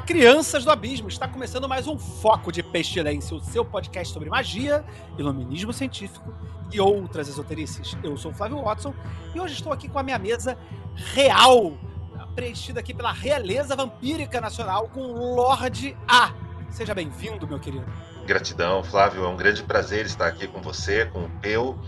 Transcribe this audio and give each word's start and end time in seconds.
Crianças 0.00 0.64
do 0.64 0.70
abismo! 0.70 1.08
Está 1.08 1.28
começando 1.28 1.68
mais 1.68 1.86
um 1.86 1.98
Foco 1.98 2.50
de 2.50 2.62
Pestilência, 2.62 3.36
o 3.36 3.40
seu 3.40 3.64
podcast 3.64 4.12
sobre 4.12 4.28
magia, 4.28 4.84
iluminismo 5.16 5.72
científico 5.72 6.34
e 6.72 6.80
outras 6.80 7.28
esoterices. 7.28 7.96
Eu 8.02 8.16
sou 8.16 8.32
o 8.32 8.34
Flávio 8.34 8.62
Watson 8.62 8.94
e 9.34 9.40
hoje 9.40 9.54
estou 9.54 9.72
aqui 9.72 9.88
com 9.88 9.98
a 9.98 10.02
minha 10.02 10.18
mesa 10.18 10.58
real, 10.94 11.74
preenchida 12.34 12.80
aqui 12.80 12.92
pela 12.92 13.12
realeza 13.12 13.76
vampírica 13.76 14.40
nacional 14.40 14.88
com 14.88 15.00
o 15.00 15.34
Lorde 15.36 15.96
A. 16.08 16.32
Seja 16.70 16.92
bem-vindo, 16.94 17.46
meu 17.46 17.60
querido. 17.60 17.86
Gratidão, 18.26 18.82
Flávio. 18.82 19.24
É 19.24 19.28
um 19.28 19.36
grande 19.36 19.62
prazer 19.62 20.06
estar 20.06 20.26
aqui 20.26 20.48
com 20.48 20.60
você, 20.60 21.06
com 21.06 21.24
o 21.24 21.30
Peu. 21.40 21.78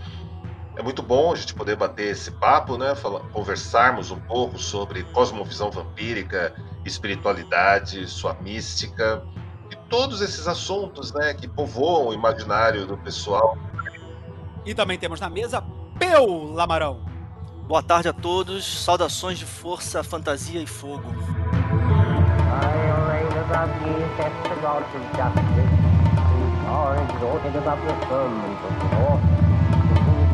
É 0.77 0.83
muito 0.83 1.01
bom 1.01 1.33
a 1.33 1.35
gente 1.35 1.55
poder 1.55 1.75
bater 1.75 2.11
esse 2.11 2.29
papo, 2.29 2.77
né? 2.77 2.93
Fala- 2.93 3.21
conversarmos 3.33 4.11
um 4.11 4.19
pouco 4.19 4.59
sobre 4.59 5.01
cosmovisão 5.05 5.71
vampírica, 5.71 6.53
espiritualidade, 6.85 8.05
sua 8.07 8.35
mística 8.35 9.23
e 9.71 9.75
todos 9.89 10.21
esses 10.21 10.47
assuntos, 10.47 11.11
né, 11.11 11.33
que 11.33 11.47
povoam 11.47 12.09
o 12.09 12.13
imaginário 12.13 12.85
do 12.85 12.95
pessoal. 12.95 13.57
E 14.63 14.75
também 14.75 14.99
temos 14.99 15.19
na 15.19 15.31
mesa 15.31 15.63
Peu 15.97 16.53
Lamarão. 16.53 17.01
Boa 17.67 17.81
tarde 17.81 18.07
a 18.07 18.13
todos, 18.13 18.83
saudações 18.83 19.39
de 19.39 19.45
força, 19.45 20.03
fantasia 20.03 20.61
e 20.61 20.67
fogo. 20.67 21.11
I'll 28.99 29.36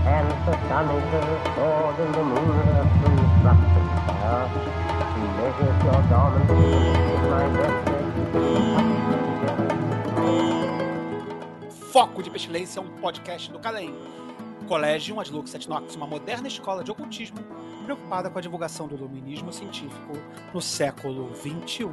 saith 0.04 0.46
the 0.46 0.54
sword 1.56 2.00
and 2.00 2.14
the 2.14 2.24
moon 2.24 2.58
of 2.76 2.88
fire. 4.06 4.48
He 5.14 5.24
measures 5.38 5.80
your 5.84 6.02
my. 6.10 7.44
Foco 11.92 12.24
de 12.24 12.30
Pestilência 12.32 12.80
é 12.80 12.82
um 12.82 12.90
podcast 12.98 13.52
do 13.52 13.60
Calem. 13.60 13.94
Colégio 14.68 15.20
Adlux 15.20 15.54
et 15.54 15.68
Nox, 15.68 15.96
uma 15.96 16.08
moderna 16.08 16.48
escola 16.48 16.84
de 16.84 16.92
ocultismo 16.92 17.38
preocupada 17.84 18.30
com 18.30 18.40
a 18.40 18.42
divulgação 18.42 18.88
do 18.88 18.96
iluminismo 18.96 19.54
científico 19.54 20.14
no 20.54 20.62
século. 20.62 21.32
XXI. 21.36 21.90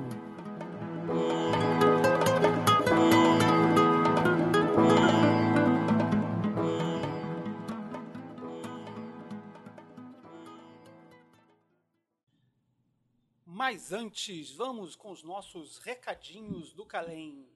Mas 13.72 13.92
antes, 13.92 14.50
vamos 14.50 14.96
com 14.96 15.12
os 15.12 15.22
nossos 15.22 15.78
recadinhos 15.78 16.72
do 16.72 16.84
Calem. 16.84 17.46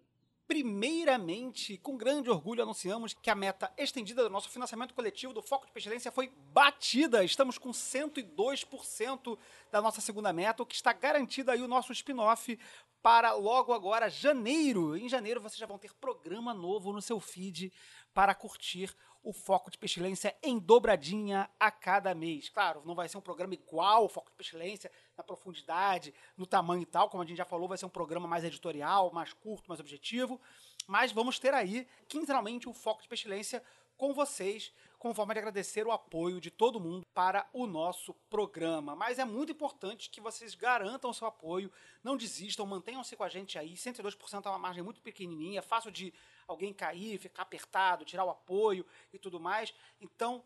Primeiramente, 0.46 1.76
com 1.76 1.96
grande 1.96 2.30
orgulho, 2.30 2.62
anunciamos 2.62 3.12
que 3.14 3.30
a 3.30 3.34
meta 3.34 3.72
estendida 3.76 4.22
do 4.22 4.30
nosso 4.30 4.48
financiamento 4.48 4.94
coletivo 4.94 5.32
do 5.32 5.42
Foco 5.42 5.66
de 5.66 5.72
Pestilência 5.72 6.12
foi 6.12 6.28
batida. 6.52 7.24
Estamos 7.24 7.58
com 7.58 7.72
102% 7.72 9.36
da 9.72 9.82
nossa 9.82 10.00
segunda 10.00 10.32
meta, 10.32 10.62
o 10.62 10.66
que 10.66 10.76
está 10.76 10.92
garantido 10.92 11.50
aí 11.50 11.60
o 11.60 11.66
nosso 11.66 11.90
spin-off 11.90 12.56
para 13.02 13.32
logo 13.32 13.72
agora, 13.72 14.08
janeiro. 14.08 14.96
Em 14.96 15.08
janeiro 15.08 15.40
vocês 15.40 15.58
já 15.58 15.66
vão 15.66 15.80
ter 15.80 15.92
programa 15.94 16.54
novo 16.54 16.92
no 16.92 17.02
seu 17.02 17.18
feed 17.18 17.72
para 18.14 18.36
curtir 18.36 18.94
o 19.24 19.32
Foco 19.32 19.70
de 19.70 19.78
Pestilência 19.78 20.36
em 20.42 20.58
dobradinha 20.58 21.50
a 21.58 21.70
cada 21.70 22.14
mês. 22.14 22.50
Claro, 22.50 22.82
não 22.84 22.94
vai 22.94 23.08
ser 23.08 23.16
um 23.16 23.22
programa 23.22 23.54
igual 23.54 24.02
ao 24.02 24.08
Foco 24.08 24.30
de 24.30 24.36
Pestilência, 24.36 24.92
na 25.16 25.24
profundidade, 25.24 26.14
no 26.36 26.46
tamanho 26.46 26.82
e 26.82 26.86
tal, 26.86 27.08
como 27.08 27.22
a 27.22 27.26
gente 27.26 27.38
já 27.38 27.44
falou, 27.46 27.66
vai 27.66 27.78
ser 27.78 27.86
um 27.86 27.90
programa 27.90 28.28
mais 28.28 28.44
editorial, 28.44 29.10
mais 29.12 29.32
curto, 29.32 29.68
mais 29.68 29.80
objetivo, 29.80 30.38
mas 30.86 31.10
vamos 31.10 31.38
ter 31.38 31.54
aí, 31.54 31.88
quinzenalmente, 32.06 32.68
o 32.68 32.74
Foco 32.74 33.02
de 33.02 33.08
Pestilência 33.08 33.62
com 33.96 34.12
vocês, 34.12 34.72
como 34.98 35.14
forma 35.14 35.32
de 35.32 35.38
agradecer 35.38 35.86
o 35.86 35.92
apoio 35.92 36.40
de 36.40 36.50
todo 36.50 36.80
mundo 36.80 37.06
para 37.14 37.48
o 37.52 37.66
nosso 37.66 38.12
programa. 38.28 38.94
Mas 38.94 39.18
é 39.18 39.24
muito 39.24 39.52
importante 39.52 40.10
que 40.10 40.20
vocês 40.20 40.54
garantam 40.54 41.10
o 41.10 41.14
seu 41.14 41.26
apoio, 41.26 41.72
não 42.02 42.16
desistam, 42.16 42.66
mantenham-se 42.66 43.16
com 43.16 43.22
a 43.22 43.28
gente 43.28 43.58
aí. 43.58 43.74
102% 43.74 44.44
é 44.44 44.48
uma 44.48 44.58
margem 44.58 44.82
muito 44.82 45.00
pequenininha, 45.00 45.60
é 45.60 45.62
fácil 45.62 45.90
de 45.90 46.12
alguém 46.46 46.72
cair, 46.72 47.18
ficar 47.18 47.42
apertado, 47.42 48.04
tirar 48.04 48.24
o 48.24 48.30
apoio 48.30 48.86
e 49.12 49.18
tudo 49.18 49.40
mais. 49.40 49.74
Então, 50.00 50.42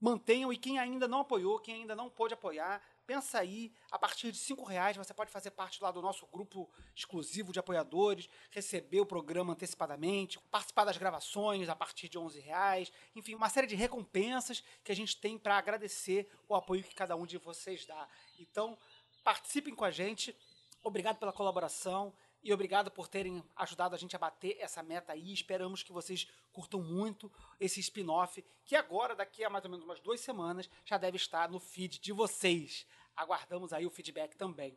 mantenham 0.00 0.52
e 0.52 0.56
quem 0.56 0.78
ainda 0.78 1.06
não 1.06 1.20
apoiou, 1.20 1.60
quem 1.60 1.76
ainda 1.76 1.94
não 1.94 2.10
pôde 2.10 2.34
apoiar, 2.34 2.82
pensa 3.06 3.38
aí, 3.38 3.72
a 3.90 3.98
partir 3.98 4.32
de 4.32 4.38
cinco 4.38 4.64
reais 4.64 4.96
você 4.96 5.14
pode 5.14 5.30
fazer 5.30 5.52
parte 5.52 5.82
lá 5.82 5.92
do 5.92 6.02
nosso 6.02 6.26
grupo 6.26 6.68
exclusivo 6.94 7.52
de 7.52 7.58
apoiadores, 7.58 8.28
receber 8.50 9.00
o 9.00 9.06
programa 9.06 9.52
antecipadamente, 9.52 10.40
participar 10.50 10.84
das 10.84 10.96
gravações 10.96 11.68
a 11.68 11.76
partir 11.76 12.08
de 12.08 12.18
11 12.18 12.40
reais, 12.40 12.92
enfim, 13.14 13.34
uma 13.34 13.48
série 13.48 13.66
de 13.66 13.76
recompensas 13.76 14.62
que 14.82 14.90
a 14.90 14.96
gente 14.96 15.16
tem 15.16 15.38
para 15.38 15.56
agradecer 15.56 16.28
o 16.48 16.54
apoio 16.54 16.82
que 16.82 16.94
cada 16.94 17.14
um 17.14 17.26
de 17.26 17.38
vocês 17.38 17.86
dá. 17.86 18.08
Então, 18.40 18.76
participem 19.22 19.74
com 19.74 19.84
a 19.84 19.90
gente, 19.90 20.36
obrigado 20.82 21.18
pela 21.18 21.32
colaboração 21.32 22.12
e 22.42 22.52
obrigado 22.52 22.90
por 22.90 23.06
terem 23.06 23.42
ajudado 23.54 23.94
a 23.94 23.98
gente 23.98 24.16
a 24.16 24.18
bater 24.18 24.56
essa 24.58 24.82
meta 24.82 25.12
aí. 25.12 25.32
Esperamos 25.32 25.82
que 25.82 25.92
vocês 25.92 26.26
curtam 26.52 26.82
muito 26.82 27.30
esse 27.60 27.78
spin-off, 27.80 28.44
que 28.64 28.74
agora, 28.74 29.14
daqui 29.14 29.44
a 29.44 29.50
mais 29.50 29.64
ou 29.64 29.70
menos 29.70 29.84
umas 29.84 30.00
duas 30.00 30.20
semanas, 30.20 30.68
já 30.84 30.98
deve 30.98 31.16
estar 31.16 31.48
no 31.48 31.60
feed 31.60 32.00
de 32.00 32.12
vocês. 32.12 32.86
Aguardamos 33.14 33.72
aí 33.72 33.86
o 33.86 33.90
feedback 33.90 34.36
também. 34.36 34.76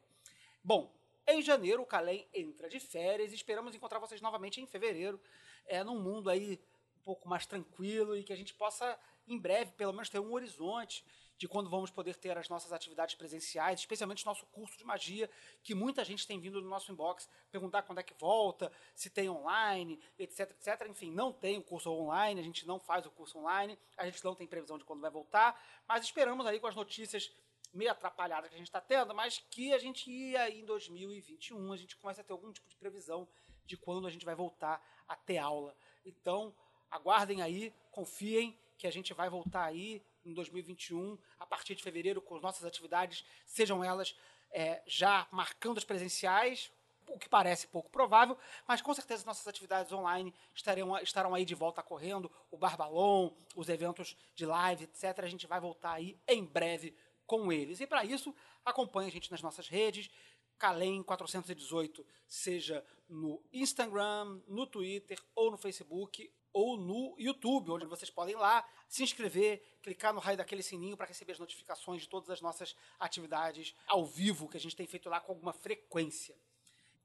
Bom, 0.63 0.93
em 1.27 1.41
janeiro 1.41 1.81
o 1.81 1.85
Calem 1.85 2.27
entra 2.33 2.69
de 2.69 2.79
férias 2.79 3.31
e 3.31 3.35
esperamos 3.35 3.73
encontrar 3.73 3.97
vocês 3.97 4.21
novamente 4.21 4.61
em 4.61 4.67
fevereiro, 4.67 5.19
é, 5.65 5.83
num 5.83 5.99
mundo 5.99 6.29
aí 6.29 6.59
um 6.99 7.03
pouco 7.03 7.27
mais 7.27 7.47
tranquilo 7.47 8.15
e 8.15 8.23
que 8.23 8.33
a 8.33 8.35
gente 8.35 8.53
possa, 8.53 8.97
em 9.27 9.39
breve, 9.39 9.71
pelo 9.71 9.91
menos 9.91 10.09
ter 10.09 10.19
um 10.19 10.33
horizonte 10.33 11.03
de 11.37 11.47
quando 11.47 11.69
vamos 11.69 11.91
poder 11.91 12.15
ter 12.15 12.37
as 12.37 12.47
nossas 12.47 12.71
atividades 12.71 13.15
presenciais, 13.15 13.79
especialmente 13.79 14.25
nosso 14.25 14.45
curso 14.47 14.77
de 14.77 14.83
magia, 14.83 15.29
que 15.63 15.75
muita 15.75 16.03
gente 16.03 16.25
tem 16.25 16.39
vindo 16.39 16.61
no 16.61 16.69
nosso 16.69 16.91
inbox 16.91 17.29
perguntar 17.51 17.83
quando 17.83 17.99
é 17.99 18.03
que 18.03 18.13
volta, 18.13 18.71
se 18.93 19.09
tem 19.09 19.29
online, 19.29 19.99
etc, 20.17 20.51
etc. 20.51 20.87
Enfim, 20.89 21.11
não 21.11 21.33
tem 21.33 21.57
o 21.57 21.63
curso 21.63 21.91
online, 21.91 22.39
a 22.39 22.43
gente 22.43 22.65
não 22.65 22.79
faz 22.79 23.05
o 23.05 23.11
curso 23.11 23.37
online, 23.37 23.77
a 23.97 24.05
gente 24.05 24.23
não 24.23 24.33
tem 24.33 24.47
previsão 24.47 24.77
de 24.77 24.85
quando 24.85 25.01
vai 25.01 25.11
voltar, 25.11 25.61
mas 25.87 26.03
esperamos 26.05 26.45
aí 26.45 26.59
com 26.59 26.67
as 26.67 26.75
notícias 26.75 27.31
meio 27.73 27.91
atrapalhadas 27.91 28.49
que 28.49 28.55
a 28.55 28.57
gente 28.57 28.67
está 28.67 28.79
tendo, 28.79 29.13
mas 29.13 29.43
que 29.49 29.73
a 29.73 29.77
gente 29.77 30.09
ia 30.09 30.49
em 30.49 30.63
2021, 30.63 31.73
a 31.73 31.77
gente 31.77 31.97
começa 31.97 32.21
a 32.21 32.23
ter 32.23 32.31
algum 32.31 32.51
tipo 32.51 32.69
de 32.69 32.75
previsão 32.77 33.27
de 33.65 33.75
quando 33.75 34.07
a 34.07 34.09
gente 34.09 34.25
vai 34.25 34.35
voltar 34.35 34.81
a 35.07 35.15
ter 35.15 35.37
aula. 35.37 35.75
Então, 36.05 36.55
aguardem 36.89 37.41
aí, 37.41 37.73
confiem 37.91 38.57
que 38.77 38.87
a 38.87 38.91
gente 38.91 39.13
vai 39.13 39.29
voltar 39.29 39.65
aí 39.65 40.01
em 40.25 40.33
2021, 40.33 41.17
a 41.39 41.45
partir 41.45 41.75
de 41.75 41.83
fevereiro, 41.83 42.21
com 42.21 42.35
as 42.35 42.41
nossas 42.41 42.65
atividades, 42.65 43.23
sejam 43.45 43.83
elas 43.83 44.15
é, 44.51 44.81
já 44.85 45.27
marcando 45.31 45.77
as 45.77 45.83
presenciais, 45.83 46.71
o 47.07 47.19
que 47.19 47.29
parece 47.29 47.67
pouco 47.67 47.89
provável, 47.89 48.37
mas 48.67 48.81
com 48.81 48.93
certeza 48.93 49.25
nossas 49.25 49.47
atividades 49.47 49.91
online 49.91 50.33
estarão, 50.53 50.97
estarão 50.97 51.35
aí 51.35 51.45
de 51.45 51.53
volta 51.53 51.83
correndo, 51.83 52.31
o 52.49 52.57
Barbalon, 52.57 53.31
os 53.55 53.69
eventos 53.69 54.17
de 54.33 54.45
live, 54.45 54.85
etc. 54.85 55.19
A 55.19 55.27
gente 55.27 55.45
vai 55.45 55.59
voltar 55.59 55.93
aí 55.93 56.19
em 56.27 56.43
breve 56.43 56.95
com 57.27 57.51
eles. 57.51 57.79
E 57.79 57.87
para 57.87 58.03
isso, 58.03 58.35
acompanhe 58.63 59.09
a 59.09 59.11
gente 59.11 59.31
nas 59.31 59.41
nossas 59.41 59.67
redes, 59.67 60.09
Calem 60.57 61.03
418, 61.03 62.05
seja 62.25 62.83
no 63.09 63.43
Instagram, 63.51 64.41
no 64.47 64.65
Twitter 64.65 65.21
ou 65.35 65.51
no 65.51 65.57
Facebook 65.57 66.31
ou 66.55 66.77
no 66.77 67.13
YouTube, 67.19 67.69
onde 67.71 67.85
vocês 67.85 68.09
podem 68.09 68.33
ir 68.33 68.37
lá 68.37 68.65
se 68.87 69.03
inscrever, 69.03 69.61
clicar 69.81 70.13
no 70.13 70.21
raio 70.21 70.37
daquele 70.37 70.63
sininho 70.63 70.95
para 70.95 71.05
receber 71.05 71.33
as 71.33 71.39
notificações 71.39 72.01
de 72.01 72.07
todas 72.07 72.29
as 72.29 72.39
nossas 72.39 72.77
atividades 72.97 73.75
ao 73.85 74.05
vivo 74.05 74.47
que 74.47 74.55
a 74.55 74.59
gente 74.59 74.73
tem 74.73 74.87
feito 74.87 75.09
lá 75.09 75.19
com 75.19 75.33
alguma 75.33 75.51
frequência. 75.51 76.33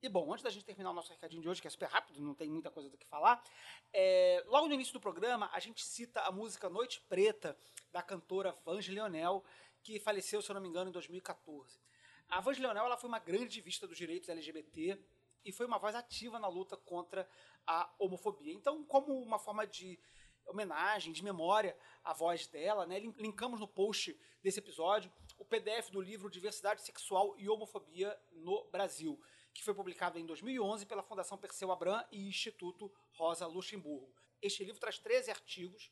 E 0.00 0.08
bom, 0.08 0.32
antes 0.32 0.44
da 0.44 0.50
gente 0.50 0.64
terminar 0.64 0.92
o 0.92 0.94
nosso 0.94 1.10
recadinho 1.10 1.42
de 1.42 1.48
hoje, 1.48 1.60
que 1.60 1.66
é 1.66 1.70
super 1.70 1.88
rápido, 1.88 2.20
não 2.20 2.32
tem 2.32 2.48
muita 2.48 2.70
coisa 2.70 2.88
do 2.88 2.96
que 2.96 3.04
falar, 3.08 3.42
é, 3.92 4.40
logo 4.46 4.68
no 4.68 4.74
início 4.74 4.92
do 4.92 5.00
programa 5.00 5.50
a 5.52 5.58
gente 5.58 5.84
cita 5.84 6.20
a 6.20 6.30
música 6.30 6.70
Noite 6.70 7.00
Preta, 7.08 7.58
da 7.90 8.04
cantora 8.04 8.56
Vange 8.64 8.92
Leonel, 8.92 9.44
que 9.82 9.98
faleceu, 9.98 10.40
se 10.40 10.48
eu 10.48 10.54
não 10.54 10.62
me 10.62 10.68
engano, 10.68 10.90
em 10.90 10.92
2014. 10.92 11.76
A 12.28 12.40
Vange 12.40 12.60
Leonel 12.60 12.84
ela 12.84 12.96
foi 12.96 13.08
uma 13.08 13.18
grande 13.18 13.46
ativista 13.46 13.88
dos 13.88 13.98
direitos 13.98 14.28
LGBT 14.28 14.96
e 15.44 15.52
foi 15.52 15.66
uma 15.66 15.78
voz 15.78 15.94
ativa 15.94 16.38
na 16.38 16.48
luta 16.48 16.76
contra 16.76 17.28
a 17.66 17.92
homofobia. 17.98 18.52
Então, 18.52 18.84
como 18.84 19.20
uma 19.20 19.38
forma 19.38 19.66
de 19.66 19.98
homenagem, 20.46 21.12
de 21.12 21.22
memória 21.22 21.76
à 22.02 22.12
voz 22.12 22.46
dela, 22.46 22.86
né, 22.86 22.98
linkamos 22.98 23.60
no 23.60 23.68
post 23.68 24.18
desse 24.42 24.58
episódio 24.58 25.12
o 25.38 25.44
PDF 25.44 25.90
do 25.90 26.00
livro 26.00 26.30
Diversidade 26.30 26.82
Sexual 26.82 27.34
e 27.38 27.48
Homofobia 27.48 28.18
no 28.30 28.64
Brasil, 28.70 29.18
que 29.54 29.62
foi 29.62 29.74
publicado 29.74 30.18
em 30.18 30.26
2011 30.26 30.84
pela 30.86 31.02
Fundação 31.02 31.38
Perseu 31.38 31.72
Abram 31.72 32.04
e 32.12 32.28
Instituto 32.28 32.92
Rosa 33.12 33.46
Luxemburgo. 33.46 34.12
Este 34.42 34.64
livro 34.64 34.80
traz 34.80 34.98
13 34.98 35.30
artigos 35.30 35.90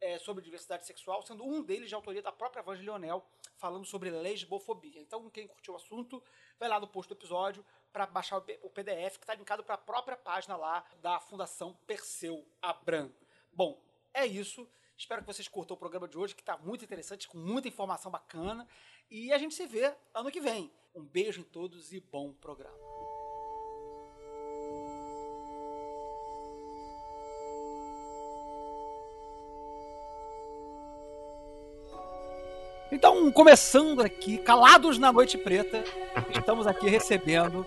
é, 0.00 0.18
sobre 0.18 0.44
diversidade 0.44 0.86
sexual, 0.86 1.22
sendo 1.22 1.44
um 1.44 1.62
deles 1.62 1.88
de 1.88 1.94
autoria 1.94 2.22
da 2.22 2.30
própria 2.30 2.62
Vange 2.62 2.82
Leonel, 2.82 3.26
falando 3.56 3.86
sobre 3.86 4.10
lesbofobia. 4.10 5.00
Então, 5.00 5.28
quem 5.30 5.48
curtiu 5.48 5.74
o 5.74 5.76
assunto, 5.76 6.22
vai 6.58 6.68
lá 6.68 6.78
no 6.78 6.86
post 6.86 7.08
do 7.08 7.18
episódio 7.18 7.64
para 7.96 8.04
baixar 8.04 8.36
o 8.36 8.68
PDF, 8.68 9.16
que 9.16 9.24
está 9.24 9.34
linkado 9.34 9.64
para 9.64 9.74
a 9.74 9.78
própria 9.78 10.18
página 10.18 10.54
lá 10.54 10.84
da 11.00 11.18
Fundação 11.18 11.72
Perseu 11.86 12.46
Abram. 12.60 13.10
Bom, 13.50 13.82
é 14.12 14.26
isso. 14.26 14.68
Espero 14.98 15.22
que 15.22 15.26
vocês 15.26 15.48
curtam 15.48 15.74
o 15.74 15.78
programa 15.78 16.06
de 16.06 16.18
hoje, 16.18 16.34
que 16.34 16.42
está 16.42 16.58
muito 16.58 16.84
interessante, 16.84 17.26
com 17.26 17.38
muita 17.38 17.68
informação 17.68 18.12
bacana. 18.12 18.68
E 19.10 19.32
a 19.32 19.38
gente 19.38 19.54
se 19.54 19.66
vê 19.66 19.96
ano 20.12 20.30
que 20.30 20.42
vem. 20.42 20.70
Um 20.94 21.04
beijo 21.04 21.40
em 21.40 21.44
todos 21.44 21.90
e 21.94 21.98
bom 21.98 22.34
programa. 22.34 22.95
Então, 32.90 33.30
começando 33.32 34.00
aqui, 34.00 34.38
calados 34.38 34.96
na 34.98 35.12
Noite 35.12 35.36
Preta, 35.36 35.82
estamos 36.30 36.66
aqui 36.66 36.88
recebendo 36.88 37.66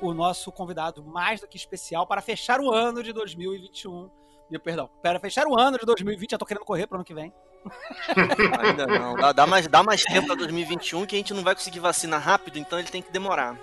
o 0.00 0.14
nosso 0.14 0.52
convidado 0.52 1.02
mais 1.02 1.40
do 1.40 1.48
que 1.48 1.56
especial 1.56 2.06
para 2.06 2.22
fechar 2.22 2.60
o 2.60 2.72
ano 2.72 3.02
de 3.02 3.12
2021. 3.12 4.08
Meu 4.48 4.60
perdão, 4.60 4.88
para 5.02 5.18
fechar 5.18 5.46
o 5.46 5.58
ano 5.58 5.78
de 5.78 5.86
2020, 5.86 6.30
já 6.32 6.38
tô 6.38 6.46
querendo 6.46 6.64
correr 6.64 6.86
para 6.86 6.96
o 6.96 6.98
ano 6.98 7.04
que 7.04 7.14
vem. 7.14 7.32
Ainda 8.62 8.86
não, 8.86 9.14
dá, 9.16 9.32
dá, 9.32 9.46
mais, 9.46 9.66
dá 9.66 9.82
mais 9.82 10.02
tempo 10.04 10.28
para 10.28 10.36
2021 10.36 11.06
que 11.06 11.16
a 11.16 11.18
gente 11.18 11.34
não 11.34 11.42
vai 11.42 11.54
conseguir 11.54 11.80
vacina 11.80 12.18
rápido, 12.18 12.58
então 12.58 12.78
ele 12.78 12.88
tem 12.88 13.02
que 13.02 13.10
demorar. 13.10 13.56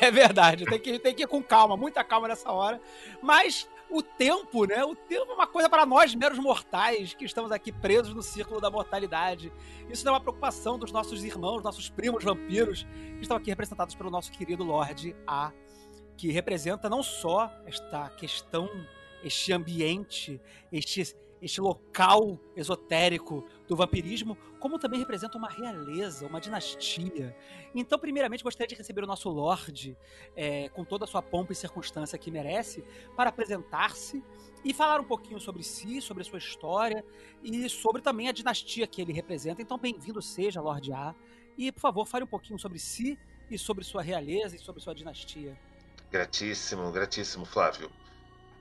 É 0.00 0.10
verdade, 0.10 0.64
tem 0.64 0.78
que, 0.78 0.98
tem 0.98 1.14
que 1.14 1.22
ir 1.22 1.26
com 1.26 1.42
calma, 1.42 1.76
muita 1.76 2.02
calma 2.02 2.28
nessa 2.28 2.50
hora. 2.50 2.80
Mas 3.22 3.68
o 3.90 4.02
tempo, 4.02 4.64
né? 4.64 4.84
O 4.84 4.94
tempo 4.94 5.30
é 5.32 5.34
uma 5.34 5.46
coisa 5.46 5.68
para 5.68 5.86
nós, 5.86 6.14
meros 6.14 6.38
mortais, 6.38 7.14
que 7.14 7.24
estamos 7.24 7.50
aqui 7.50 7.72
presos 7.72 8.14
no 8.14 8.22
círculo 8.22 8.60
da 8.60 8.70
mortalidade. 8.70 9.52
Isso 9.90 10.04
não 10.04 10.12
é 10.12 10.14
uma 10.14 10.20
preocupação 10.20 10.78
dos 10.78 10.92
nossos 10.92 11.24
irmãos, 11.24 11.62
nossos 11.62 11.88
primos 11.88 12.22
vampiros, 12.22 12.84
que 13.16 13.22
estão 13.22 13.36
aqui 13.36 13.50
representados 13.50 13.94
pelo 13.94 14.10
nosso 14.10 14.30
querido 14.30 14.64
Lorde 14.64 15.16
A, 15.26 15.52
que 16.16 16.30
representa 16.30 16.88
não 16.88 17.02
só 17.02 17.50
esta 17.64 18.10
questão, 18.10 18.68
este 19.22 19.52
ambiente, 19.52 20.40
este 20.70 21.16
este 21.40 21.60
local 21.60 22.38
esotérico 22.56 23.44
do 23.66 23.76
vampirismo, 23.76 24.36
como 24.58 24.78
também 24.78 24.98
representa 24.98 25.38
uma 25.38 25.48
realeza, 25.48 26.26
uma 26.26 26.40
dinastia. 26.40 27.36
Então, 27.74 27.98
primeiramente, 27.98 28.42
gostaria 28.42 28.68
de 28.68 28.74
receber 28.74 29.04
o 29.04 29.06
nosso 29.06 29.28
Lorde, 29.28 29.96
é, 30.34 30.68
com 30.70 30.84
toda 30.84 31.04
a 31.04 31.08
sua 31.08 31.22
pompa 31.22 31.52
e 31.52 31.56
circunstância 31.56 32.18
que 32.18 32.30
merece, 32.30 32.84
para 33.16 33.30
apresentar-se 33.30 34.22
e 34.64 34.74
falar 34.74 35.00
um 35.00 35.04
pouquinho 35.04 35.40
sobre 35.40 35.62
si, 35.62 36.00
sobre 36.00 36.22
a 36.22 36.26
sua 36.26 36.38
história 36.38 37.04
e 37.42 37.68
sobre 37.68 38.02
também 38.02 38.28
a 38.28 38.32
dinastia 38.32 38.86
que 38.86 39.00
ele 39.00 39.12
representa. 39.12 39.62
Então, 39.62 39.78
bem-vindo 39.78 40.20
seja, 40.20 40.60
Lorde 40.60 40.92
A. 40.92 41.14
E, 41.56 41.70
por 41.72 41.80
favor, 41.80 42.06
fale 42.06 42.24
um 42.24 42.28
pouquinho 42.28 42.58
sobre 42.58 42.78
si 42.78 43.18
e 43.50 43.58
sobre 43.58 43.84
sua 43.84 44.02
realeza 44.02 44.56
e 44.56 44.58
sobre 44.58 44.80
sua 44.80 44.94
dinastia. 44.94 45.58
Gratíssimo, 46.10 46.90
gratíssimo, 46.90 47.44
Flávio. 47.44 47.90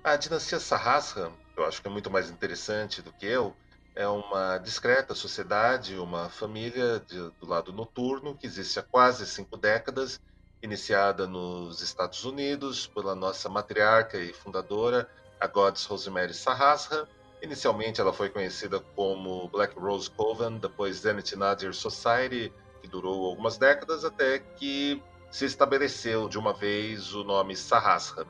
A 0.04 0.16
dinastia 0.16 0.60
Sarrasra 0.60 1.32
eu 1.58 1.66
acho 1.66 1.82
que 1.82 1.88
é 1.88 1.92
muito 1.92 2.10
mais 2.10 2.30
interessante 2.30 3.02
do 3.02 3.12
que 3.12 3.26
eu, 3.26 3.56
é 3.96 4.08
uma 4.08 4.60
discreta 4.60 5.16
sociedade, 5.16 5.98
uma 5.98 6.30
família 6.30 7.00
de, 7.00 7.18
do 7.18 7.48
lado 7.48 7.74
noturno 7.74 8.38
que 8.38 8.46
existe 8.46 8.80
há 8.80 8.84
quase 8.84 9.26
cinco 9.26 9.58
décadas, 9.58 10.20
iniciada 10.62 11.26
nos 11.28 11.82
Estados 11.82 12.24
Unidos 12.24 12.86
pela 12.86 13.16
nossa 13.16 13.50
matriarca 13.50 14.20
e 14.20 14.32
fundadora, 14.34 15.10
a 15.40 15.48
Goddess 15.48 15.86
Rosemary 15.86 16.34
Sarrasra. 16.34 17.08
Inicialmente 17.42 18.00
ela 18.00 18.14
foi 18.14 18.30
conhecida 18.30 18.80
como 18.96 19.48
Black 19.50 19.78
Rose 19.80 20.10
Coven, 20.12 20.60
depois 20.60 20.98
Zenith 20.98 21.34
Nadir 21.36 21.74
Society, 21.74 22.54
que 22.82 22.88
durou 22.88 23.26
algumas 23.26 23.58
décadas, 23.58 24.06
até 24.06 24.40
que 24.40 25.02
se 25.32 25.46
estabeleceu 25.46 26.30
de 26.30 26.38
uma 26.38 26.54
vez 26.54 27.16
o 27.16 27.24
nome 27.24 27.56
Sarrasra. 27.56 28.28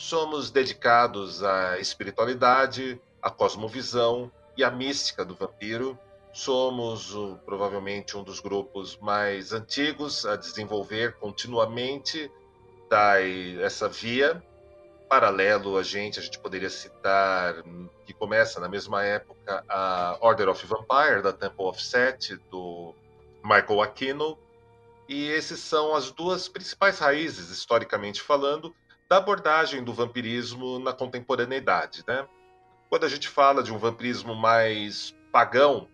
Somos 0.00 0.52
dedicados 0.52 1.42
à 1.42 1.80
espiritualidade, 1.80 3.00
à 3.20 3.28
cosmovisão 3.30 4.30
e 4.56 4.62
à 4.62 4.70
mística 4.70 5.24
do 5.24 5.34
vampiro. 5.34 5.98
Somos 6.32 7.12
provavelmente 7.44 8.16
um 8.16 8.22
dos 8.22 8.38
grupos 8.38 8.96
mais 8.98 9.52
antigos 9.52 10.24
a 10.24 10.36
desenvolver 10.36 11.14
continuamente 11.14 12.30
essa 13.60 13.88
via. 13.88 14.40
Paralelo 15.08 15.76
a 15.76 15.82
gente, 15.82 16.20
a 16.20 16.22
gente 16.22 16.38
poderia 16.38 16.70
citar, 16.70 17.56
que 18.06 18.12
começa 18.12 18.60
na 18.60 18.68
mesma 18.68 19.04
época, 19.04 19.64
a 19.68 20.16
Order 20.20 20.48
of 20.48 20.64
Vampire, 20.64 21.22
da 21.22 21.32
Temple 21.32 21.64
of 21.64 21.82
Set, 21.82 22.36
do 22.48 22.94
Michael 23.42 23.82
Aquino. 23.82 24.38
E 25.08 25.28
esses 25.28 25.58
são 25.58 25.96
as 25.96 26.12
duas 26.12 26.46
principais 26.48 27.00
raízes, 27.00 27.50
historicamente 27.50 28.22
falando, 28.22 28.72
da 29.08 29.16
abordagem 29.16 29.82
do 29.82 29.94
vampirismo 29.94 30.78
na 30.78 30.92
contemporaneidade, 30.92 32.04
né? 32.06 32.28
Quando 32.90 33.04
a 33.04 33.08
gente 33.08 33.28
fala 33.28 33.62
de 33.62 33.72
um 33.72 33.78
vampirismo 33.78 34.34
mais 34.34 35.14
pagão, 35.32 35.88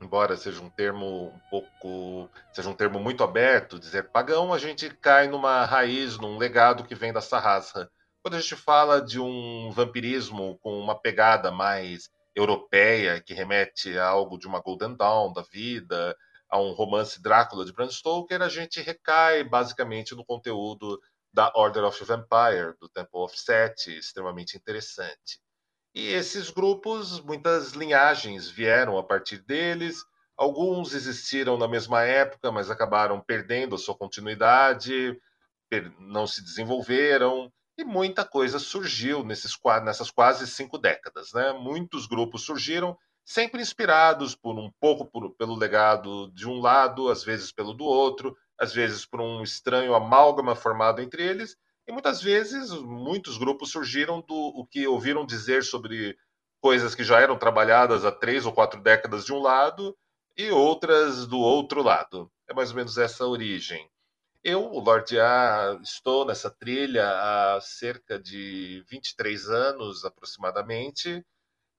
embora 0.00 0.36
seja 0.36 0.62
um 0.62 0.70
termo 0.70 1.28
um 1.28 1.40
pouco, 1.50 2.30
seja 2.52 2.68
um 2.68 2.74
termo 2.74 3.00
muito 3.00 3.24
aberto, 3.24 3.78
dizer 3.78 4.10
pagão, 4.10 4.52
a 4.52 4.58
gente 4.58 4.90
cai 4.90 5.28
numa 5.28 5.64
raiz, 5.64 6.18
num 6.18 6.38
legado 6.38 6.84
que 6.84 6.94
vem 6.94 7.12
da 7.12 7.20
Sarrasra. 7.20 7.90
Quando 8.22 8.34
a 8.34 8.40
gente 8.40 8.56
fala 8.56 9.00
de 9.00 9.20
um 9.20 9.70
vampirismo 9.72 10.58
com 10.62 10.78
uma 10.78 10.94
pegada 10.94 11.50
mais 11.50 12.10
europeia, 12.34 13.20
que 13.20 13.34
remete 13.34 13.98
a 13.98 14.06
algo 14.06 14.38
de 14.38 14.46
uma 14.46 14.60
Golden 14.60 14.94
Dawn 14.94 15.32
da 15.32 15.42
vida, 15.42 16.16
a 16.48 16.58
um 16.58 16.72
romance 16.72 17.20
Drácula 17.20 17.64
de 17.64 17.72
Bram 17.72 17.90
Stoker, 17.90 18.40
a 18.42 18.48
gente 18.48 18.80
recai 18.80 19.44
basicamente 19.44 20.14
no 20.14 20.24
conteúdo 20.24 21.00
da 21.38 21.52
Order 21.54 21.84
of 21.84 22.04
Vampire, 22.04 22.74
do 22.80 22.88
Temple 22.88 23.20
of 23.20 23.38
Set, 23.38 23.96
extremamente 23.96 24.56
interessante. 24.56 25.38
E 25.94 26.08
esses 26.08 26.50
grupos, 26.50 27.20
muitas 27.20 27.74
linhagens 27.74 28.48
vieram 28.48 28.98
a 28.98 29.04
partir 29.04 29.38
deles, 29.38 30.02
alguns 30.36 30.94
existiram 30.94 31.56
na 31.56 31.68
mesma 31.68 32.02
época, 32.02 32.50
mas 32.50 32.72
acabaram 32.72 33.20
perdendo 33.20 33.76
a 33.76 33.78
sua 33.78 33.96
continuidade, 33.96 35.16
não 36.00 36.26
se 36.26 36.42
desenvolveram, 36.42 37.52
e 37.78 37.84
muita 37.84 38.24
coisa 38.24 38.58
surgiu 38.58 39.22
nesses, 39.22 39.56
nessas 39.84 40.10
quase 40.10 40.44
cinco 40.44 40.76
décadas. 40.76 41.32
Né? 41.32 41.52
Muitos 41.52 42.08
grupos 42.08 42.42
surgiram, 42.42 42.98
sempre 43.24 43.62
inspirados 43.62 44.34
por 44.34 44.58
um 44.58 44.72
pouco 44.80 45.06
por, 45.06 45.36
pelo 45.36 45.54
legado 45.54 46.32
de 46.32 46.48
um 46.48 46.60
lado, 46.60 47.08
às 47.08 47.22
vezes 47.22 47.52
pelo 47.52 47.74
do 47.74 47.84
outro, 47.84 48.36
às 48.58 48.72
vezes 48.72 49.06
por 49.06 49.20
um 49.20 49.42
estranho 49.42 49.94
amálgama 49.94 50.54
formado 50.54 51.00
entre 51.00 51.22
eles, 51.22 51.56
e 51.86 51.92
muitas 51.92 52.20
vezes 52.20 52.70
muitos 52.70 53.38
grupos 53.38 53.70
surgiram 53.70 54.20
do 54.20 54.34
o 54.34 54.66
que 54.66 54.86
ouviram 54.86 55.24
dizer 55.24 55.62
sobre 55.64 56.18
coisas 56.60 56.94
que 56.94 57.04
já 57.04 57.20
eram 57.20 57.38
trabalhadas 57.38 58.04
há 58.04 58.12
três 58.12 58.44
ou 58.44 58.52
quatro 58.52 58.80
décadas 58.82 59.24
de 59.24 59.32
um 59.32 59.40
lado 59.40 59.96
e 60.36 60.50
outras 60.50 61.26
do 61.26 61.38
outro 61.38 61.82
lado. 61.82 62.30
É 62.46 62.52
mais 62.52 62.70
ou 62.70 62.76
menos 62.76 62.98
essa 62.98 63.24
a 63.24 63.28
origem. 63.28 63.88
Eu, 64.42 64.64
o 64.72 64.80
Lorde 64.80 65.18
A, 65.18 65.78
estou 65.82 66.24
nessa 66.24 66.50
trilha 66.50 67.08
há 67.08 67.60
cerca 67.60 68.18
de 68.18 68.84
23 68.88 69.48
anos 69.50 70.04
aproximadamente. 70.04 71.24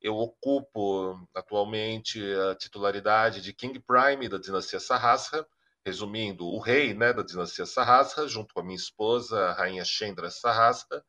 Eu 0.01 0.15
ocupo 0.17 1.19
atualmente 1.33 2.21
a 2.51 2.55
titularidade 2.55 3.41
de 3.41 3.53
King 3.53 3.79
Prime 3.79 4.27
da 4.27 4.37
dinastia 4.37 4.79
Sahasra, 4.79 5.47
resumindo, 5.85 6.45
o 6.45 6.59
rei 6.59 6.93
né, 6.93 7.13
da 7.13 7.23
dinastia 7.23 7.65
Sarrasra, 7.65 8.27
junto 8.27 8.53
com 8.53 8.59
a 8.59 8.63
minha 8.63 8.75
esposa, 8.75 9.47
a 9.47 9.53
rainha 9.53 9.83
Chendra 9.85 10.29
Sarrasra, 10.29 11.03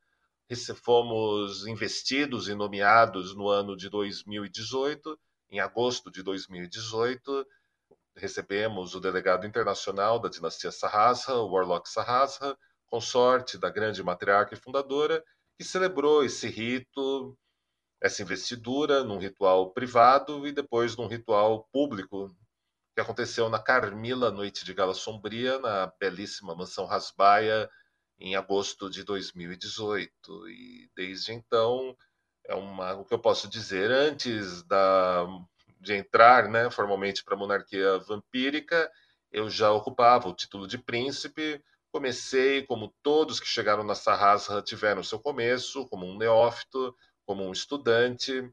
fomos 0.74 1.66
investidos 1.66 2.48
e 2.48 2.54
nomeados 2.54 3.34
no 3.36 3.48
ano 3.48 3.76
de 3.76 3.88
2018. 3.88 5.18
Em 5.50 5.60
agosto 5.60 6.10
de 6.10 6.22
2018, 6.22 7.46
recebemos 8.16 8.94
o 8.94 9.00
delegado 9.00 9.46
internacional 9.46 10.18
da 10.18 10.28
dinastia 10.28 10.72
Sarrasra, 10.72 11.34
Warlock 11.36 11.88
Sarrasra, 11.88 12.56
consorte 12.86 13.56
da 13.56 13.70
grande 13.70 14.02
matriarca 14.02 14.54
e 14.54 14.58
fundadora, 14.58 15.22
que 15.56 15.64
celebrou 15.64 16.24
esse 16.24 16.48
rito, 16.48 17.36
essa 18.00 18.22
investidura, 18.22 19.04
num 19.04 19.18
ritual 19.18 19.72
privado 19.72 20.46
e 20.46 20.52
depois 20.52 20.96
num 20.96 21.06
ritual 21.06 21.68
público 21.72 22.34
que 23.00 23.02
aconteceu 23.02 23.48
na 23.48 23.58
Carmila 23.58 24.30
Noite 24.30 24.62
de 24.62 24.74
Gala 24.74 24.92
Sombria, 24.92 25.58
na 25.58 25.90
belíssima 25.98 26.54
Mansão 26.54 26.84
Rasbaia, 26.84 27.70
em 28.18 28.36
agosto 28.36 28.90
de 28.90 29.02
2018. 29.04 30.48
E 30.50 30.90
desde 30.94 31.32
então, 31.32 31.96
é 32.46 32.54
uma, 32.54 32.92
o 32.94 33.04
que 33.04 33.14
eu 33.14 33.18
posso 33.18 33.48
dizer, 33.48 33.90
antes 33.90 34.62
da, 34.64 35.26
de 35.80 35.94
entrar 35.94 36.48
né, 36.50 36.70
formalmente 36.70 37.24
para 37.24 37.34
a 37.34 37.38
monarquia 37.38 37.98
vampírica, 38.00 38.90
eu 39.32 39.48
já 39.48 39.72
ocupava 39.72 40.28
o 40.28 40.34
título 40.34 40.66
de 40.66 40.76
príncipe. 40.76 41.62
Comecei, 41.90 42.66
como 42.66 42.94
todos 43.02 43.40
que 43.40 43.46
chegaram 43.46 43.82
na 43.82 43.94
Sarrasra 43.94 44.60
tiveram 44.60 45.02
seu 45.02 45.18
começo, 45.18 45.88
como 45.88 46.04
um 46.04 46.18
neófito, 46.18 46.94
como 47.24 47.44
um 47.44 47.52
estudante. 47.52 48.46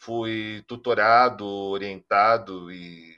Fui 0.00 0.62
tutorado, 0.68 1.46
orientado 1.46 2.70
e 2.70 3.17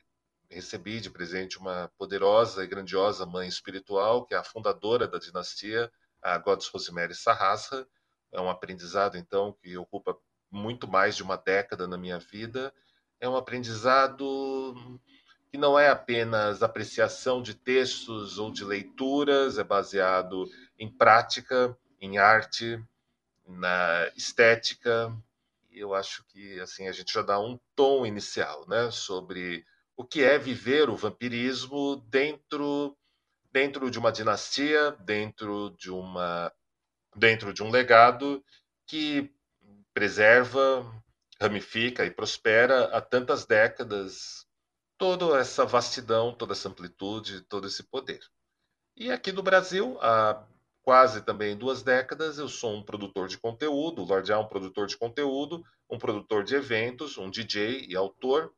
recebi 0.50 1.00
de 1.00 1.10
presente 1.10 1.58
uma 1.58 1.90
poderosa 1.96 2.64
e 2.64 2.66
grandiosa 2.66 3.24
mãe 3.24 3.48
espiritual, 3.48 4.26
que 4.26 4.34
é 4.34 4.36
a 4.36 4.44
fundadora 4.44 5.06
da 5.06 5.18
dinastia, 5.18 5.90
a 6.20 6.36
Goddess 6.38 6.68
Rosemary 6.68 7.14
Sarrasra. 7.14 7.86
É 8.32 8.40
um 8.40 8.50
aprendizado, 8.50 9.16
então, 9.16 9.52
que 9.62 9.76
ocupa 9.76 10.16
muito 10.50 10.88
mais 10.88 11.16
de 11.16 11.22
uma 11.22 11.36
década 11.36 11.86
na 11.86 11.96
minha 11.96 12.18
vida. 12.18 12.72
É 13.20 13.28
um 13.28 13.36
aprendizado 13.36 15.00
que 15.50 15.58
não 15.58 15.78
é 15.78 15.88
apenas 15.88 16.62
apreciação 16.62 17.42
de 17.42 17.54
textos 17.54 18.38
ou 18.38 18.52
de 18.52 18.64
leituras, 18.64 19.58
é 19.58 19.64
baseado 19.64 20.46
em 20.78 20.88
prática, 20.88 21.76
em 22.00 22.18
arte, 22.18 22.82
na 23.46 24.10
estética. 24.16 25.12
Eu 25.70 25.94
acho 25.94 26.24
que 26.28 26.60
assim 26.60 26.88
a 26.88 26.92
gente 26.92 27.12
já 27.12 27.22
dá 27.22 27.38
um 27.38 27.58
tom 27.74 28.06
inicial, 28.06 28.66
né, 28.68 28.90
sobre 28.90 29.64
o 30.00 30.04
que 30.04 30.22
é 30.22 30.38
viver 30.38 30.88
o 30.88 30.96
vampirismo 30.96 31.96
dentro 32.08 32.96
dentro 33.52 33.90
de 33.90 33.98
uma 33.98 34.10
dinastia, 34.10 34.92
dentro 34.92 35.76
de 35.78 35.90
uma 35.90 36.50
dentro 37.14 37.52
de 37.52 37.62
um 37.62 37.68
legado 37.68 38.42
que 38.86 39.30
preserva, 39.92 40.90
ramifica 41.38 42.06
e 42.06 42.10
prospera 42.10 42.84
há 42.96 43.00
tantas 43.02 43.44
décadas 43.44 44.46
toda 44.96 45.38
essa 45.38 45.66
vastidão, 45.66 46.32
toda 46.32 46.54
essa 46.54 46.70
amplitude, 46.70 47.42
todo 47.42 47.66
esse 47.66 47.82
poder. 47.82 48.20
E 48.96 49.12
aqui 49.12 49.32
no 49.32 49.42
Brasil, 49.42 49.98
há 50.00 50.42
quase 50.80 51.20
também 51.20 51.54
duas 51.54 51.82
décadas, 51.82 52.38
eu 52.38 52.48
sou 52.48 52.74
um 52.74 52.82
produtor 52.82 53.28
de 53.28 53.36
conteúdo, 53.36 54.00
o 54.00 54.06
Lorde 54.06 54.32
é 54.32 54.36
um 54.38 54.48
produtor 54.48 54.86
de 54.86 54.96
conteúdo, 54.96 55.62
um 55.90 55.98
produtor 55.98 56.42
de 56.42 56.54
eventos, 56.54 57.18
um 57.18 57.30
DJ 57.30 57.84
e 57.86 57.94
autor, 57.94 58.54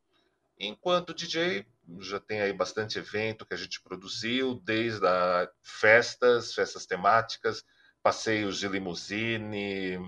Enquanto 0.58 1.14
DJ, 1.14 1.66
já 2.00 2.20
tem 2.20 2.40
aí 2.40 2.52
bastante 2.52 2.98
evento 2.98 3.44
que 3.46 3.54
a 3.54 3.56
gente 3.56 3.82
produziu, 3.82 4.54
desde 4.62 5.06
a 5.06 5.50
festas, 5.62 6.54
festas 6.54 6.86
temáticas, 6.86 7.64
passeios 8.02 8.58
de 8.58 8.68
limusine, 8.68 9.98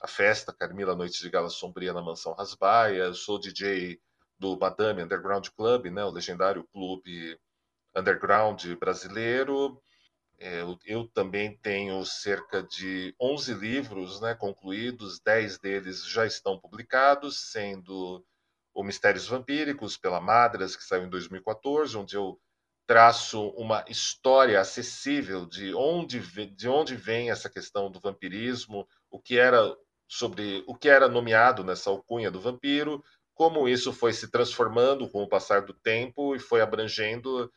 a 0.00 0.06
festa 0.06 0.52
Carmila 0.52 0.94
Noite 0.94 1.20
de 1.20 1.30
Gala 1.30 1.48
Sombria 1.48 1.92
na 1.92 2.02
Mansão 2.02 2.34
Rasbaia, 2.34 3.12
sou 3.12 3.38
DJ 3.38 4.00
do 4.38 4.56
Madame 4.56 5.02
Underground 5.02 5.48
Club, 5.48 5.86
né, 5.86 6.04
o 6.04 6.10
legendário 6.10 6.64
clube 6.72 7.38
underground 7.94 8.64
brasileiro. 8.78 9.80
É, 10.38 10.60
eu, 10.60 10.78
eu, 10.84 11.08
também 11.08 11.56
tenho 11.58 12.04
cerca 12.04 12.62
de 12.62 13.12
11 13.20 13.54
livros 13.54 14.20
né, 14.20 14.36
concluídos, 14.36 15.18
10 15.20 15.58
deles 15.58 16.06
já 16.06 16.24
estão 16.24 16.60
publicados, 16.60 17.50
sendo 17.50 18.24
o 18.78 18.84
Mistérios 18.84 19.26
Vampíricos, 19.26 19.96
pela 19.96 20.20
Madras, 20.20 20.76
que 20.76 20.84
saiu 20.84 21.02
em 21.02 21.10
2014, 21.10 21.96
onde 21.96 22.14
eu 22.14 22.40
traço 22.86 23.48
uma 23.56 23.84
história 23.88 24.60
acessível 24.60 25.44
de 25.46 25.74
onde, 25.74 26.20
de 26.54 26.68
onde 26.68 26.94
vem 26.94 27.28
essa 27.28 27.50
questão 27.50 27.90
do 27.90 27.98
vampirismo, 27.98 28.86
o 29.10 29.18
que 29.18 29.36
era 29.36 29.76
sobre 30.06 30.62
o 30.68 30.76
que 30.76 30.88
era 30.88 31.08
nomeado 31.08 31.64
nessa 31.64 31.90
alcunha 31.90 32.30
do 32.30 32.40
vampiro, 32.40 33.02
como 33.34 33.68
isso 33.68 33.92
foi 33.92 34.12
se 34.12 34.30
transformando 34.30 35.08
com 35.10 35.24
o 35.24 35.28
passar 35.28 35.62
do 35.62 35.74
tempo 35.74 36.36
e 36.36 36.38
foi 36.38 36.60
abrangendo 36.60 37.52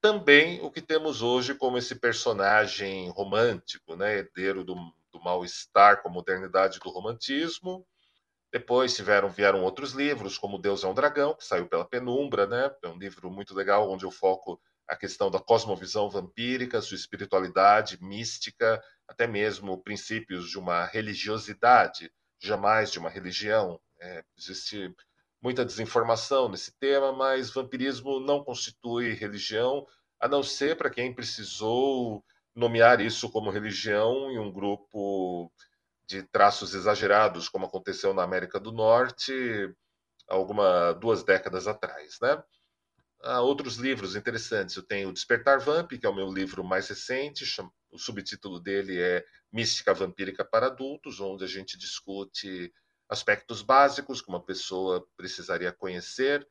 também 0.00 0.60
o 0.60 0.72
que 0.72 0.82
temos 0.82 1.22
hoje 1.22 1.54
como 1.54 1.78
esse 1.78 1.94
personagem 1.94 3.08
romântico, 3.10 3.94
né, 3.94 4.18
herdeiro 4.18 4.64
do, 4.64 4.74
do 5.12 5.20
mal-estar 5.20 6.02
com 6.02 6.08
a 6.08 6.12
modernidade 6.12 6.80
do 6.80 6.90
romantismo, 6.90 7.86
depois 8.50 8.94
tiveram, 8.94 9.28
vieram 9.28 9.62
outros 9.62 9.92
livros, 9.92 10.38
como 10.38 10.58
Deus 10.58 10.82
é 10.82 10.86
um 10.86 10.94
Dragão, 10.94 11.34
que 11.34 11.44
saiu 11.44 11.68
pela 11.68 11.84
Penumbra, 11.84 12.46
né? 12.46 12.70
É 12.82 12.88
um 12.88 12.96
livro 12.96 13.30
muito 13.30 13.54
legal, 13.54 13.90
onde 13.90 14.04
eu 14.04 14.10
foco 14.10 14.60
a 14.88 14.96
questão 14.96 15.30
da 15.30 15.38
cosmovisão 15.38 16.08
vampírica, 16.08 16.80
sua 16.80 16.96
espiritualidade 16.96 18.02
mística, 18.02 18.82
até 19.06 19.26
mesmo 19.26 19.82
princípios 19.82 20.48
de 20.48 20.58
uma 20.58 20.86
religiosidade, 20.86 22.10
jamais 22.40 22.90
de 22.90 22.98
uma 22.98 23.10
religião. 23.10 23.78
É, 24.00 24.24
existe 24.38 24.94
muita 25.42 25.64
desinformação 25.64 26.48
nesse 26.48 26.72
tema, 26.78 27.12
mas 27.12 27.50
vampirismo 27.50 28.18
não 28.18 28.42
constitui 28.42 29.12
religião, 29.12 29.86
a 30.18 30.26
não 30.26 30.42
ser 30.42 30.76
para 30.76 30.90
quem 30.90 31.14
precisou 31.14 32.24
nomear 32.54 33.00
isso 33.00 33.30
como 33.30 33.50
religião 33.50 34.30
em 34.30 34.38
um 34.38 34.50
grupo 34.50 35.52
de 36.08 36.22
traços 36.22 36.74
exagerados, 36.74 37.48
como 37.48 37.66
aconteceu 37.66 38.14
na 38.14 38.22
América 38.22 38.58
do 38.58 38.72
Norte 38.72 39.32
alguma 40.28 40.92
duas 40.92 41.24
décadas 41.24 41.66
atrás, 41.66 42.18
né? 42.20 42.42
Há 43.22 43.40
outros 43.40 43.76
livros 43.76 44.14
interessantes. 44.14 44.76
Eu 44.76 44.82
tenho 44.82 45.12
Despertar 45.12 45.58
Vamp, 45.58 45.90
que 45.92 46.06
é 46.06 46.08
o 46.08 46.14
meu 46.14 46.32
livro 46.32 46.62
mais 46.62 46.88
recente. 46.88 47.44
O 47.90 47.98
subtítulo 47.98 48.60
dele 48.60 49.00
é 49.00 49.24
Mística 49.52 49.92
Vampírica 49.92 50.44
para 50.44 50.66
Adultos, 50.66 51.18
onde 51.18 51.42
a 51.44 51.48
gente 51.48 51.76
discute 51.76 52.72
aspectos 53.08 53.62
básicos 53.62 54.20
que 54.20 54.28
uma 54.28 54.44
pessoa 54.44 55.04
precisaria 55.16 55.72
conhecer. 55.72 56.46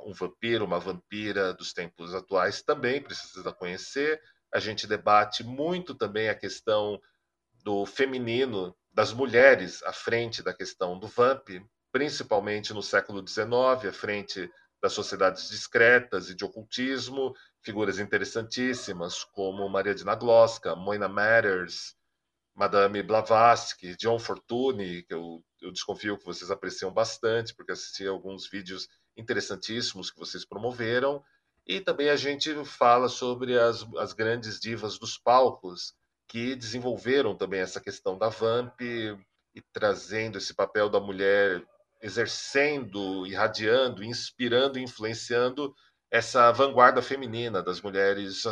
Um 0.00 0.12
vampiro, 0.12 0.64
uma 0.64 0.78
vampira 0.78 1.52
dos 1.54 1.72
tempos 1.72 2.14
atuais 2.14 2.62
também 2.62 3.02
precisa 3.02 3.52
conhecer. 3.52 4.20
A 4.52 4.60
gente 4.60 4.86
debate 4.86 5.42
muito 5.42 5.94
também 5.94 6.28
a 6.28 6.34
questão 6.34 7.00
do 7.64 7.84
feminino 7.86 8.76
das 8.92 9.12
mulheres 9.12 9.82
à 9.84 9.92
frente 9.92 10.42
da 10.42 10.52
questão 10.52 10.98
do 10.98 11.06
vamp, 11.06 11.48
principalmente 11.90 12.74
no 12.74 12.82
século 12.82 13.26
XIX, 13.26 13.88
à 13.88 13.92
frente 13.92 14.50
das 14.82 14.92
sociedades 14.92 15.48
discretas 15.48 16.28
e 16.28 16.34
de 16.34 16.44
ocultismo, 16.44 17.34
figuras 17.62 17.98
interessantíssimas 17.98 19.22
como 19.24 19.68
Maria 19.68 19.94
Dina 19.94 20.14
Glosca, 20.14 20.74
Moina 20.74 21.08
Matters, 21.08 21.94
Madame 22.54 23.02
Blavatsky, 23.02 23.96
John 23.96 24.18
Fortuny, 24.18 25.04
que 25.04 25.14
eu, 25.14 25.42
eu 25.60 25.72
desconfio 25.72 26.18
que 26.18 26.24
vocês 26.24 26.50
apreciam 26.50 26.92
bastante, 26.92 27.54
porque 27.54 27.72
assisti 27.72 28.06
alguns 28.06 28.48
vídeos 28.48 28.88
interessantíssimos 29.16 30.10
que 30.10 30.18
vocês 30.18 30.44
promoveram. 30.44 31.22
E 31.66 31.80
também 31.80 32.10
a 32.10 32.16
gente 32.16 32.52
fala 32.64 33.08
sobre 33.08 33.58
as, 33.58 33.86
as 33.96 34.12
grandes 34.12 34.58
divas 34.58 34.98
dos 34.98 35.16
palcos, 35.16 35.94
que 36.28 36.54
desenvolveram 36.56 37.36
também 37.36 37.60
essa 37.60 37.80
questão 37.80 38.16
da 38.16 38.28
Vamp 38.28 38.80
e 38.80 39.60
trazendo 39.72 40.38
esse 40.38 40.54
papel 40.54 40.88
da 40.88 41.00
mulher 41.00 41.62
exercendo, 42.00 43.26
irradiando, 43.26 44.02
inspirando, 44.02 44.78
influenciando 44.78 45.74
essa 46.10 46.50
vanguarda 46.50 47.00
feminina 47.00 47.62
das 47.62 47.80
mulheres 47.80 48.44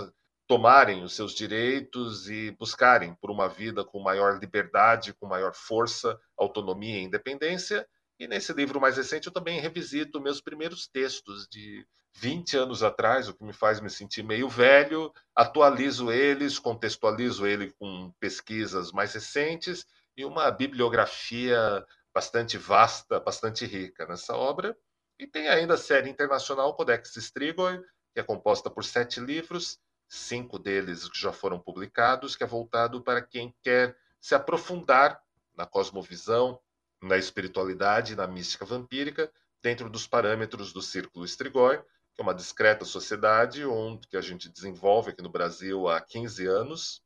tomarem 0.47 1.03
os 1.03 1.15
seus 1.15 1.35
direitos 1.35 2.29
e 2.29 2.51
buscarem 2.53 3.15
por 3.15 3.31
uma 3.31 3.49
vida 3.49 3.85
com 3.85 4.01
maior 4.01 4.39
liberdade, 4.41 5.15
com 5.15 5.27
maior 5.27 5.55
força, 5.55 6.19
autonomia 6.37 6.99
e 6.99 7.05
independência. 7.05 7.87
E 8.19 8.27
nesse 8.27 8.53
livro 8.53 8.81
mais 8.81 8.97
recente 8.97 9.27
eu 9.27 9.33
também 9.33 9.61
revisito 9.61 10.21
meus 10.21 10.41
primeiros 10.41 10.87
textos 10.89 11.47
de 11.49 11.87
20 12.15 12.57
anos 12.57 12.83
atrás, 12.83 13.29
o 13.29 13.35
que 13.35 13.45
me 13.45 13.53
faz 13.53 13.81
me 13.81 13.89
sentir 13.89 14.23
meio 14.23 14.49
velho, 14.49 15.13
atualizo 15.35 16.11
eles, 16.11 16.59
contextualizo 16.59 17.47
ele 17.47 17.73
com 17.79 18.13
pesquisas 18.19 18.93
mais 18.93 19.13
recentes 19.15 19.87
e 20.17 20.25
uma 20.25 20.51
bibliografia 20.51 21.85
bastante 22.13 22.59
vasta, 22.59 23.21
bastante 23.21 23.65
rica 23.65 24.07
nessa 24.07 24.37
obra. 24.37 24.77
E 25.19 25.27
tem 25.27 25.49
ainda 25.49 25.75
a 25.75 25.79
série 25.79 26.11
internacional 26.11 26.75
Codex 26.75 27.17
Strigoi, 27.17 27.81
que 28.13 28.21
é 28.21 28.23
composta 28.23 28.69
por 28.69 28.85
sete 28.85 29.21
livros, 29.21 29.79
cinco 30.09 30.59
deles 30.59 31.09
já 31.15 31.33
foram 31.33 31.59
publicados, 31.59 32.35
que 32.35 32.43
é 32.43 32.47
voltado 32.47 33.01
para 33.01 33.23
quem 33.23 33.55
quer 33.63 33.97
se 34.21 34.35
aprofundar 34.35 35.23
na 35.57 35.65
cosmovisão, 35.65 36.61
na 37.01 37.17
espiritualidade, 37.17 38.17
na 38.17 38.27
mística 38.27 38.65
vampírica, 38.65 39.33
dentro 39.63 39.89
dos 39.89 40.07
parâmetros 40.07 40.73
do 40.73 40.83
Círculo 40.83 41.25
Strigoi, 41.25 41.83
que 42.15 42.21
é 42.21 42.23
uma 42.23 42.35
discreta 42.35 42.85
sociedade 42.85 43.65
onde 43.65 44.07
que 44.09 44.17
a 44.17 44.21
gente 44.21 44.49
desenvolve 44.49 45.11
aqui 45.11 45.23
no 45.23 45.31
Brasil 45.31 45.89
há 45.89 46.01
15 46.01 46.47
anos. 46.47 47.03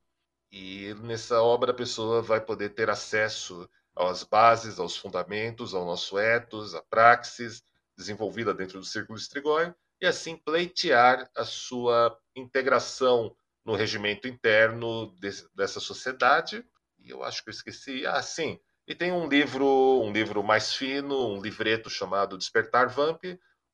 E 0.50 0.94
nessa 1.02 1.42
obra 1.42 1.72
a 1.72 1.74
pessoa 1.74 2.22
vai 2.22 2.40
poder 2.40 2.70
ter 2.70 2.88
acesso 2.88 3.68
às 3.96 4.22
bases, 4.22 4.78
aos 4.78 4.96
fundamentos, 4.96 5.74
ao 5.74 5.84
nosso 5.84 6.18
ethos, 6.18 6.74
à 6.74 6.82
praxis 6.82 7.62
desenvolvida 7.96 8.52
dentro 8.52 8.78
do 8.78 8.84
Círculo 8.84 9.18
Strigoi, 9.18 9.72
e 10.00 10.06
assim 10.06 10.36
pleitear 10.36 11.30
a 11.36 11.44
sua 11.44 12.16
integração 12.34 13.34
no 13.64 13.74
regimento 13.74 14.28
interno 14.28 15.12
desse, 15.18 15.48
dessa 15.54 15.80
sociedade. 15.80 16.64
E 16.98 17.10
eu 17.10 17.22
acho 17.22 17.42
que 17.42 17.50
eu 17.50 17.54
esqueci. 17.54 18.06
Ah, 18.06 18.20
sim. 18.20 18.58
E 18.86 18.94
tem 18.94 19.12
um 19.12 19.28
livro, 19.28 19.66
um 20.02 20.12
livro 20.12 20.42
mais 20.42 20.74
fino, 20.74 21.28
um 21.28 21.40
livreto 21.40 21.88
chamado 21.88 22.36
Despertar 22.36 22.88
Vamp, 22.88 23.22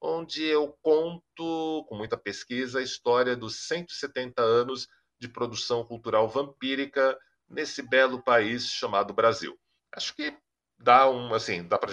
onde 0.00 0.45
eu 0.45 0.76
conto, 0.83 1.85
com 1.88 1.95
muita 1.97 2.16
pesquisa, 2.16 2.78
a 2.78 2.83
história 2.83 3.37
dos 3.37 3.66
170 3.66 4.40
anos 4.42 4.88
de 5.21 5.28
produção 5.28 5.85
cultural 5.85 6.26
vampírica 6.28 7.16
nesse 7.49 7.83
belo 7.83 8.23
país 8.23 8.66
chamado 8.66 9.12
Brasil. 9.12 9.59
Acho 9.95 10.14
que 10.14 10.35
dá 10.78 11.11
um, 11.11 11.35
assim, 11.35 11.66
dá 11.66 11.76
para 11.76 11.92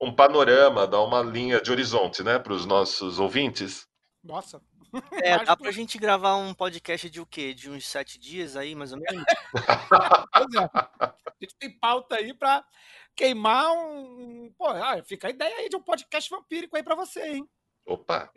um 0.00 0.14
panorama, 0.14 0.86
dá 0.86 1.00
uma 1.02 1.22
linha 1.22 1.60
de 1.60 1.70
horizonte, 1.70 2.22
né, 2.22 2.38
para 2.38 2.52
os 2.52 2.64
nossos 2.64 3.18
ouvintes. 3.18 3.86
Nossa. 4.22 4.60
É, 5.24 5.44
dá 5.44 5.56
pra 5.56 5.72
gente 5.72 5.98
gravar 5.98 6.36
um 6.36 6.54
podcast 6.54 7.10
de 7.10 7.20
o 7.20 7.26
quê? 7.26 7.52
De 7.52 7.68
uns 7.68 7.84
sete 7.84 8.16
dias 8.16 8.54
aí, 8.54 8.76
mais 8.76 8.92
ou 8.92 8.98
menos? 9.00 9.24
Pois 10.32 10.54
é. 10.54 10.70
A 10.70 11.14
gente 11.42 11.56
tem 11.58 11.78
pauta 11.80 12.14
aí 12.14 12.32
pra 12.32 12.64
queimar 13.14 13.72
um. 13.72 14.52
Pô, 14.56 14.68
ah, 14.68 15.02
fica 15.04 15.28
a 15.28 15.30
ideia 15.30 15.56
aí 15.56 15.68
de 15.68 15.76
um 15.76 15.82
podcast 15.82 16.28
vampírico 16.30 16.76
aí 16.76 16.82
pra 16.82 16.94
você, 16.94 17.20
hein? 17.34 17.48
Opa! 17.86 18.30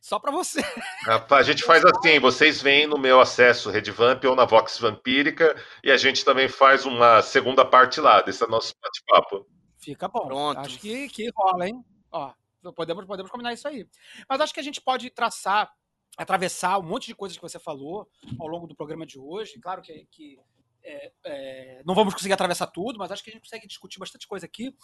Só 0.00 0.18
pra 0.18 0.32
você. 0.32 0.60
A 1.30 1.42
gente 1.44 1.62
faz 1.62 1.84
assim, 1.84 2.18
vocês 2.18 2.60
vêm 2.60 2.88
no 2.88 2.98
meu 2.98 3.20
acesso 3.20 3.70
Redvamp 3.70 4.24
ou 4.24 4.34
na 4.34 4.44
Vox 4.44 4.78
Vampírica 4.78 5.54
e 5.82 5.92
a 5.92 5.96
gente 5.96 6.24
também 6.24 6.48
faz 6.48 6.84
uma 6.84 7.22
segunda 7.22 7.64
parte 7.64 8.00
lá 8.00 8.20
desse 8.20 8.44
nosso 8.48 8.74
bate-papo. 8.82 9.46
Fica 9.78 10.08
bom. 10.08 10.26
Pronto. 10.26 10.58
Acho 10.58 10.78
que, 10.80 11.08
que 11.08 11.30
rola, 11.36 11.68
hein? 11.68 11.84
Ó, 12.10 12.32
podemos, 12.74 13.04
podemos 13.04 13.30
combinar 13.30 13.52
isso 13.52 13.68
aí. 13.68 13.86
Mas 14.28 14.40
acho 14.40 14.52
que 14.52 14.58
a 14.58 14.62
gente 14.62 14.80
pode 14.80 15.08
traçar, 15.08 15.70
atravessar 16.16 16.78
um 16.78 16.82
monte 16.82 17.06
de 17.06 17.14
coisas 17.14 17.38
que 17.38 17.42
você 17.42 17.60
falou 17.60 18.08
ao 18.40 18.48
longo 18.48 18.66
do 18.66 18.74
programa 18.74 19.06
de 19.06 19.20
hoje. 19.20 19.60
Claro 19.60 19.82
que, 19.82 20.06
que 20.10 20.36
é, 20.84 21.12
é, 21.24 21.82
não 21.84 21.94
vamos 21.94 22.14
conseguir 22.14 22.32
atravessar 22.32 22.66
tudo, 22.66 22.98
mas 22.98 23.10
acho 23.10 23.22
que 23.22 23.30
a 23.30 23.32
gente 23.32 23.42
consegue 23.42 23.66
discutir 23.66 23.98
bastante 23.98 24.26
coisa 24.26 24.46
aqui. 24.46 24.76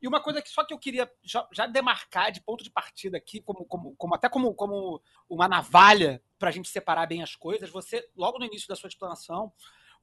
E 0.00 0.06
uma 0.06 0.20
coisa 0.22 0.40
que 0.40 0.48
só 0.48 0.64
que 0.64 0.72
eu 0.72 0.78
queria 0.78 1.10
já, 1.22 1.46
já 1.52 1.66
demarcar 1.66 2.30
de 2.30 2.40
ponto 2.40 2.62
de 2.64 2.70
partida 2.70 3.16
aqui, 3.16 3.40
como, 3.40 3.64
como, 3.64 3.94
como 3.96 4.14
até 4.14 4.28
como, 4.28 4.54
como 4.54 5.02
uma 5.28 5.48
navalha 5.48 6.22
para 6.38 6.48
a 6.48 6.52
gente 6.52 6.68
separar 6.68 7.06
bem 7.06 7.22
as 7.22 7.34
coisas. 7.34 7.70
Você, 7.70 8.08
logo 8.16 8.38
no 8.38 8.46
início 8.46 8.68
da 8.68 8.76
sua 8.76 8.88
explanação, 8.88 9.52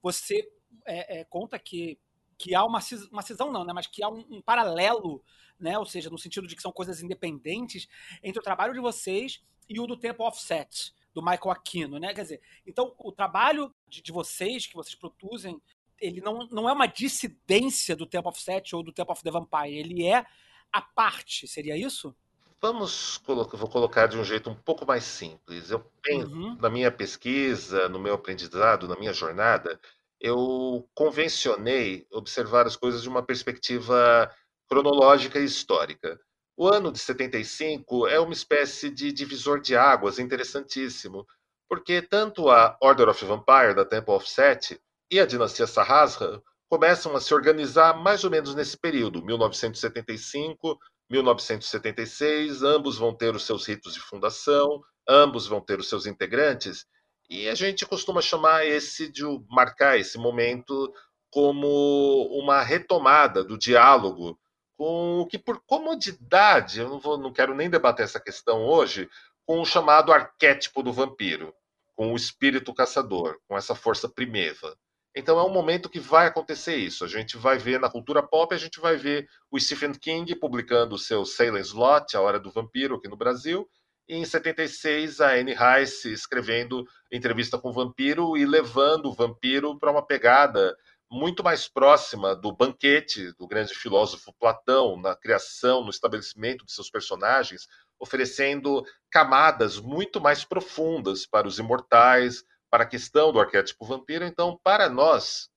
você 0.02 0.48
é, 0.86 1.20
é, 1.20 1.24
conta 1.26 1.58
que 1.58 2.00
que 2.40 2.54
há 2.54 2.64
uma, 2.64 2.80
cis- 2.80 3.08
uma 3.12 3.24
cisão 3.24 3.52
não, 3.52 3.66
né? 3.66 3.74
Mas 3.74 3.88
que 3.88 4.04
há 4.04 4.10
um, 4.10 4.24
um 4.30 4.42
paralelo, 4.42 5.24
né? 5.60 5.78
Ou 5.80 5.86
seja, 5.86 6.10
no 6.10 6.20
sentido 6.20 6.48
de 6.48 6.56
que 6.56 6.62
são 6.62 6.72
coisas 6.72 7.02
independentes 7.02 7.88
entre 8.22 8.40
o 8.40 8.44
trabalho 8.44 8.74
de 8.74 8.80
vocês 8.80 9.44
e 9.68 9.80
o 9.80 9.88
do 9.88 9.98
tempo 9.98 10.24
offset 10.24 10.94
do 11.18 11.24
Michael 11.24 11.50
Aquino, 11.50 11.98
né? 11.98 12.14
Quer 12.14 12.22
dizer, 12.22 12.42
então 12.64 12.94
o 13.00 13.12
trabalho 13.12 13.74
de, 13.88 14.04
de 14.04 14.12
vocês 14.12 14.68
que 14.68 14.76
vocês 14.76 14.94
produzem, 14.94 15.60
ele 16.00 16.22
não, 16.22 16.48
não 16.52 16.70
é 16.70 16.74
uma 16.74 16.86
dissidência 16.86 17.96
do 17.96 18.06
tempo 18.06 18.30
offset 18.30 18.76
ou 18.76 18.84
do 18.84 18.94
tempo 18.94 19.12
of 19.12 19.24
the 19.24 19.32
Vampire, 19.32 19.76
ele 19.76 20.06
é 20.06 20.24
a 20.72 20.80
parte, 20.80 21.48
seria 21.48 21.76
isso? 21.76 22.16
Vamos 22.62 23.18
colocar, 23.18 23.58
vou 23.58 23.68
colocar 23.68 24.06
de 24.06 24.16
um 24.16 24.24
jeito 24.24 24.48
um 24.52 24.56
pouco 24.56 24.86
mais 24.86 25.04
simples. 25.06 25.72
Eu 25.72 25.80
penso, 26.04 26.32
Uhum. 26.32 26.56
na 26.62 26.70
minha 26.70 26.92
pesquisa, 26.92 27.90
no 27.90 27.98
meu 28.00 28.14
aprendizado, 28.14 28.88
na 28.88 28.96
minha 28.96 29.14
jornada, 29.14 29.80
eu 30.20 30.88
convencionei 30.94 32.06
observar 32.12 32.68
as 32.68 32.76
coisas 32.76 33.02
de 33.02 33.10
uma 33.10 33.24
perspectiva 33.24 34.32
cronológica 34.68 35.40
e 35.40 35.46
histórica. 35.46 36.20
O 36.60 36.68
ano 36.68 36.92
de 36.92 36.98
75 36.98 38.08
é 38.08 38.20
uma 38.20 38.34
espécie 38.34 38.90
de 38.90 39.12
divisor 39.12 39.62
de 39.62 39.76
águas 39.76 40.18
interessantíssimo, 40.18 41.24
porque 41.70 42.02
tanto 42.02 42.50
a 42.50 42.76
Order 42.82 43.10
of 43.10 43.24
Vampire, 43.24 43.76
da 43.76 43.86
Temple 43.86 44.16
of 44.16 44.28
Set, 44.28 44.82
e 45.12 45.20
a 45.20 45.26
dinastia 45.28 45.68
Sahasra 45.68 46.42
começam 46.68 47.16
a 47.16 47.22
se 47.22 47.32
organizar 47.32 47.96
mais 48.02 48.24
ou 48.24 48.32
menos 48.32 48.56
nesse 48.56 48.76
período, 48.76 49.24
1975, 49.24 50.80
1976, 51.12 52.64
ambos 52.64 52.98
vão 52.98 53.14
ter 53.14 53.36
os 53.36 53.46
seus 53.46 53.68
ritos 53.68 53.94
de 53.94 54.00
fundação, 54.00 54.82
ambos 55.08 55.46
vão 55.46 55.62
ter 55.62 55.80
os 55.80 55.88
seus 55.88 56.08
integrantes, 56.08 56.88
e 57.30 57.48
a 57.48 57.54
gente 57.54 57.86
costuma 57.86 58.20
chamar 58.20 58.66
esse 58.66 59.12
de 59.12 59.22
marcar 59.48 60.00
esse 60.00 60.18
momento 60.18 60.92
como 61.30 62.28
uma 62.32 62.64
retomada 62.64 63.44
do 63.44 63.60
diálogo 63.60 64.40
com 64.78 65.22
o 65.22 65.26
que 65.26 65.40
por 65.40 65.60
comodidade, 65.66 66.80
eu 66.80 66.90
não, 66.90 67.00
vou, 67.00 67.18
não 67.18 67.34
quero 67.34 67.56
nem 67.56 67.70
debater 67.70 68.06
essa 68.06 68.20
questão 68.20 68.64
hoje, 68.64 69.10
com 69.46 69.60
o 69.60 69.66
chamado 69.66 70.14
arquétipo 70.14 70.84
do 70.84 70.94
vampiro, 70.94 71.54
com 71.96 72.14
o 72.14 72.16
espírito 72.16 72.74
caçador, 72.74 73.40
com 73.48 73.58
essa 73.58 73.74
força 73.74 74.08
primeva. 74.08 74.78
Então 75.16 75.40
é 75.40 75.44
um 75.44 75.52
momento 75.52 75.90
que 75.90 76.00
vai 76.00 76.28
acontecer 76.28 76.76
isso. 76.76 77.04
A 77.04 77.08
gente 77.08 77.38
vai 77.38 77.58
ver 77.58 77.80
na 77.80 77.90
cultura 77.90 78.22
pop, 78.22 78.54
a 78.54 78.58
gente 78.58 78.80
vai 78.80 78.98
ver 78.98 79.28
o 79.50 79.60
Stephen 79.60 79.94
King 79.94 80.36
publicando 80.36 80.94
o 80.94 81.00
seu 81.00 81.26
Salem 81.26 81.62
Slot, 81.62 82.16
A 82.16 82.22
Hora 82.22 82.40
do 82.40 82.52
Vampiro, 82.52 82.96
aqui 82.96 83.08
no 83.08 83.18
Brasil, 83.18 83.68
e 84.08 84.16
em 84.16 84.24
76 84.24 85.20
a 85.20 85.34
Anne 85.34 85.56
Rice 85.56 86.14
escrevendo 86.14 86.86
Entrevista 87.12 87.58
com 87.58 87.70
o 87.70 87.74
Vampiro 87.74 88.38
e 88.38 88.46
levando 88.46 89.08
o 89.08 89.14
vampiro 89.14 89.78
para 89.80 89.92
uma 89.92 90.06
pegada 90.06 90.78
muito 91.10 91.44
mais 91.44 91.68
próxima 91.68 92.36
do 92.36 92.52
banquete 92.52 93.32
do 93.34 93.48
grande 93.48 93.74
filósofo 93.74 94.34
Platão 94.40 95.00
na 95.00 95.16
criação, 95.16 95.84
no 95.84 95.90
estabelecimento 95.90 96.66
de 96.66 96.72
seus 96.72 96.90
personagens, 96.90 97.68
oferecendo 98.00 98.84
camadas 99.10 99.80
muito 99.80 100.22
mais 100.22 100.44
profundas 100.44 101.26
para 101.26 101.48
os 101.48 101.60
imortais, 101.60 102.44
para 102.70 102.84
a 102.84 102.88
questão 102.88 103.32
do 103.32 103.40
arquétipo 103.40 103.86
vampiro. 103.86 104.26
Então, 104.26 104.60
para 104.64 104.90
nós, 104.90 105.50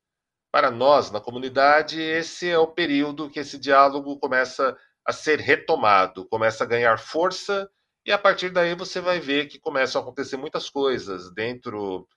para 0.52 0.70
nós 0.70 1.10
na 1.10 1.20
comunidade, 1.20 2.00
esse 2.00 2.48
é 2.48 2.58
o 2.58 2.66
período 2.66 3.28
que 3.30 3.40
esse 3.40 3.58
diálogo 3.58 4.18
começa 4.18 4.76
a 5.06 5.12
ser 5.12 5.40
retomado, 5.40 6.26
começa 6.26 6.64
a 6.64 6.66
ganhar 6.66 6.98
força 6.98 7.70
e 8.06 8.12
a 8.12 8.18
partir 8.18 8.50
daí 8.50 8.74
você 8.74 9.00
vai 9.00 9.20
ver 9.20 9.46
que 9.46 9.58
começam 9.58 10.00
a 10.00 10.04
acontecer 10.04 10.36
muitas 10.36 10.70
coisas 10.70 11.32
dentro 11.34 12.08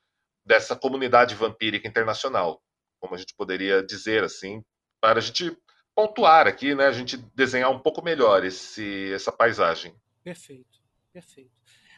dessa 0.46 0.76
comunidade 0.76 1.36
vampírica 1.36 1.88
internacional, 1.88 2.62
como 3.04 3.16
a 3.16 3.18
gente 3.18 3.36
poderia 3.36 3.84
dizer 3.84 4.24
assim, 4.24 4.63
para 5.02 5.20
a 5.20 5.22
gente 5.22 5.58
pontuar 5.94 6.48
aqui, 6.48 6.74
né, 6.74 6.86
a 6.86 6.92
gente 6.94 7.18
desenhar 7.36 7.70
um 7.70 7.78
pouco 7.78 8.02
melhor 8.02 8.46
esse, 8.46 9.12
essa 9.12 9.30
paisagem. 9.30 9.94
Perfeito, 10.24 10.80
perfeito. 11.12 11.52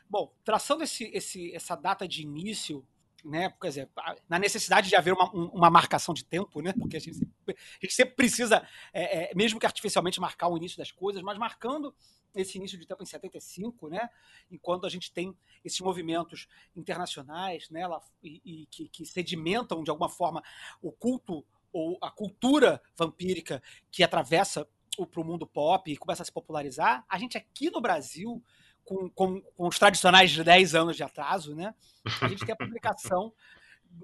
Bom, 0.10 0.34
traçando 0.44 0.84
esse, 0.84 1.04
esse, 1.14 1.56
essa 1.56 1.76
data 1.76 2.08
de 2.08 2.24
início, 2.24 2.84
né? 3.26 3.54
Quer 3.60 3.68
dizer, 3.68 3.90
na 4.30 4.38
necessidade 4.38 4.88
de 4.88 4.96
haver 4.96 5.14
uma, 5.14 5.30
uma 5.32 5.70
marcação 5.70 6.14
de 6.14 6.24
tempo, 6.24 6.62
né? 6.62 6.74
Porque 6.74 6.98
a 6.98 7.00
gente, 7.00 7.18
sempre, 7.18 7.56
a 7.58 7.86
gente 7.86 7.94
sempre 7.94 8.16
precisa, 8.16 8.68
é, 8.94 9.32
é, 9.32 9.36
mesmo 9.36 9.60
que 9.60 9.66
artificialmente, 9.66 10.20
marcar 10.20 10.48
o 10.48 10.58
início 10.58 10.78
das 10.78 10.92
coisas, 10.92 11.22
mas 11.22 11.38
marcando 11.38 11.94
esse 12.36 12.58
início 12.58 12.78
de 12.78 12.86
tempo 12.86 13.02
em 13.02 13.06
75, 13.06 13.90
né? 13.90 14.10
Enquanto 14.52 14.86
a 14.86 14.90
gente 14.90 15.12
tem 15.12 15.36
esses 15.64 15.80
movimentos 15.80 16.48
internacionais, 16.76 17.70
né? 17.70 17.88
Lá, 17.88 18.02
e, 18.24 18.42
e 18.46 18.66
que, 18.68 18.88
que 18.90 19.06
sedimentam 19.06 19.84
de 19.84 19.90
alguma 19.90 20.10
forma 20.10 20.44
o 20.82 20.92
culto 20.92 21.46
ou 21.74 21.98
a 22.02 22.10
cultura 22.10 22.82
vampírica 22.96 23.62
que 23.92 24.04
atravessa 24.04 24.68
para 25.12 25.20
o 25.20 25.26
mundo 25.26 25.46
pop 25.46 25.92
e 25.92 25.98
começa 25.98 26.22
a 26.22 26.26
se 26.26 26.32
popularizar, 26.32 27.04
a 27.10 27.18
gente 27.18 27.38
aqui 27.38 27.70
no 27.70 27.82
Brasil, 27.82 28.42
com, 28.86 29.10
com, 29.10 29.42
com, 29.42 29.68
os 29.68 29.78
tradicionais 29.78 30.36
10 30.36 30.76
anos 30.76 30.96
de 30.96 31.04
atraso, 31.04 31.56
né? 31.56 31.74
A 32.22 32.28
gente 32.28 32.46
tem 32.46 32.54
a 32.54 32.58
publicação 32.58 33.34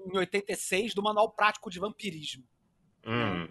em 0.06 0.18
86 0.18 0.94
do 0.94 1.02
Manual 1.02 1.30
Prático 1.30 1.70
de 1.70 1.78
Vampirismo. 1.78 2.44
Hum. 3.06 3.44
Né? 3.44 3.48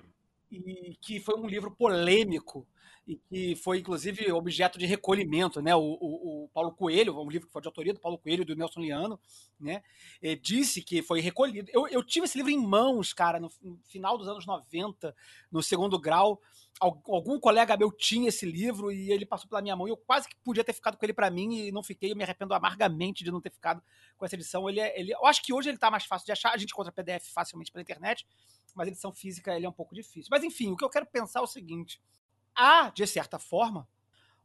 E 0.52 0.98
que 1.02 1.20
foi 1.22 1.40
um 1.40 1.48
livro 1.48 1.72
polêmico 1.72 2.68
e 3.08 3.16
que 3.16 3.56
foi, 3.56 3.80
inclusive, 3.80 4.32
objeto 4.32 4.78
de 4.78 4.86
recolhimento, 4.86 5.62
né? 5.62 5.76
O, 5.76 5.80
o, 5.80 6.44
o, 6.44 6.50
Paulo 6.50 6.72
Coelho, 6.72 7.20
um 7.20 7.30
livro 7.30 7.48
que 7.48 7.54
foi 7.54 7.62
de 7.62 7.68
autoria 7.68 7.94
do 7.94 8.00
Paulo 8.00 8.18
Coelho 8.18 8.42
e 8.42 8.46
do 8.46 8.56
Nelson 8.56 8.82
Liano, 8.82 9.20
né? 9.60 9.82
disse 10.42 10.82
que 10.82 11.02
foi 11.02 11.20
recolhido. 11.20 11.70
Eu, 11.74 11.88
eu, 11.88 12.04
tive 12.04 12.26
esse 12.26 12.38
livro 12.38 12.52
em 12.52 12.60
mãos, 12.60 13.12
cara, 13.14 13.40
no, 13.40 13.50
no, 13.62 13.80
final 13.86 14.18
dos 14.18 14.28
anos 14.28 14.46
90, 14.46 15.16
no 15.52 15.64
segundo 15.64 16.00
grau. 16.00 16.42
Algum 16.80 17.40
colega 17.40 17.78
meu 17.78 17.92
tinha 17.92 18.30
esse 18.30 18.44
livro 18.44 18.92
e 18.92 19.12
ele 19.12 19.24
passou 19.24 19.48
pela 19.48 19.62
minha 19.62 19.76
mão 19.76 19.88
e 19.88 19.92
eu 19.92 19.98
quase 19.98 20.28
que 20.28 20.36
podia 20.44 20.64
ter 20.64 20.74
ficado 20.74 20.98
com 20.98 21.06
ele 21.06 21.14
para 21.14 21.30
mim 21.30 21.68
e 21.68 21.72
não 21.72 21.84
fiquei. 21.84 22.12
Eu 22.12 22.16
me 22.16 22.24
arrependo 22.24 22.54
amargamente 22.56 23.24
de 23.24 23.30
não 23.30 23.40
ter 23.40 23.52
ficado 23.52 23.84
com 24.18 24.26
essa 24.26 24.36
edição. 24.36 24.68
Ele, 24.68 24.80
é, 24.80 25.00
ele 25.00 25.14
Eu 25.14 25.26
acho 25.28 25.44
que 25.44 25.54
hoje 25.54 25.70
ele 25.70 25.78
tá 25.78 25.92
mais 25.92 26.06
fácil 26.06 26.26
de 26.26 26.32
achar. 26.32 26.54
A 26.54 26.58
gente 26.58 26.72
encontra 26.72 26.92
PDF 26.92 27.32
facilmente 27.32 27.72
pela 27.72 27.84
internet, 27.84 28.26
mas 28.74 28.88
edição 28.88 29.12
física 29.12 29.56
ele 29.56 29.66
é 29.66 29.70
um 29.70 29.74
pouco 29.74 29.94
difícil. 29.94 30.30
Mas 30.32 30.44
enfim, 30.44 30.72
o 30.72 30.78
que 30.78 30.84
eu 30.84 30.90
quero 30.90 31.06
pensar 31.06 31.40
é 31.40 31.44
o 31.44 31.48
seguinte 31.48 32.02
há, 32.56 32.90
de 32.90 33.06
certa 33.08 33.40
forma, 33.40 33.88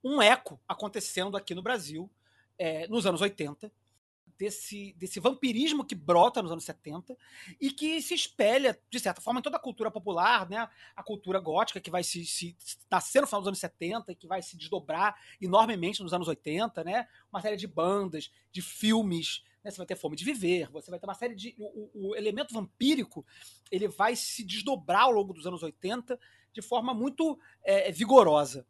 um 0.02 0.22
eco 0.22 0.60
acontecendo 0.68 1.36
aqui 1.36 1.54
no 1.54 1.62
Brasil 1.62 2.10
é, 2.58 2.86
nos 2.88 3.06
anos 3.06 3.20
80, 3.20 3.70
desse, 4.38 4.92
desse 4.98 5.20
vampirismo 5.20 5.84
que 5.84 5.94
brota 5.94 6.42
nos 6.42 6.52
anos 6.52 6.64
70 6.64 7.16
e 7.60 7.70
que 7.70 8.00
se 8.02 8.14
espelha, 8.14 8.78
de 8.90 9.00
certa 9.00 9.20
forma, 9.20 9.40
em 9.40 9.42
toda 9.42 9.56
a 9.56 9.60
cultura 9.60 9.90
popular, 9.90 10.48
né? 10.48 10.68
A 10.94 11.02
cultura 11.02 11.38
gótica 11.38 11.80
que 11.80 11.90
vai 11.90 12.02
se, 12.02 12.24
se 12.24 12.56
nascer 12.90 13.20
no 13.20 13.26
final 13.26 13.40
dos 13.40 13.48
anos 13.48 13.58
70 13.58 14.12
e 14.12 14.14
que 14.14 14.26
vai 14.26 14.42
se 14.42 14.56
desdobrar 14.56 15.16
enormemente 15.40 16.02
nos 16.02 16.12
anos 16.12 16.28
80, 16.28 16.84
né? 16.84 17.08
Uma 17.32 17.40
série 17.40 17.56
de 17.56 17.66
bandas, 17.66 18.30
de 18.52 18.62
filmes, 18.62 19.42
né? 19.62 19.70
Você 19.70 19.78
vai 19.78 19.86
ter 19.86 19.96
fome 19.96 20.16
de 20.16 20.24
viver, 20.24 20.70
você 20.70 20.90
vai 20.90 21.00
ter 21.00 21.06
uma 21.06 21.14
série 21.14 21.34
de. 21.34 21.54
O, 21.58 22.10
o 22.10 22.16
elemento 22.16 22.54
vampírico 22.54 23.26
ele 23.70 23.88
vai 23.88 24.14
se 24.14 24.44
desdobrar 24.44 25.02
ao 25.02 25.12
longo 25.12 25.32
dos 25.32 25.46
anos 25.46 25.62
80 25.62 26.18
de 26.52 26.62
forma 26.62 26.94
muito 26.94 27.38
é, 27.62 27.92
vigorosa 27.92 28.66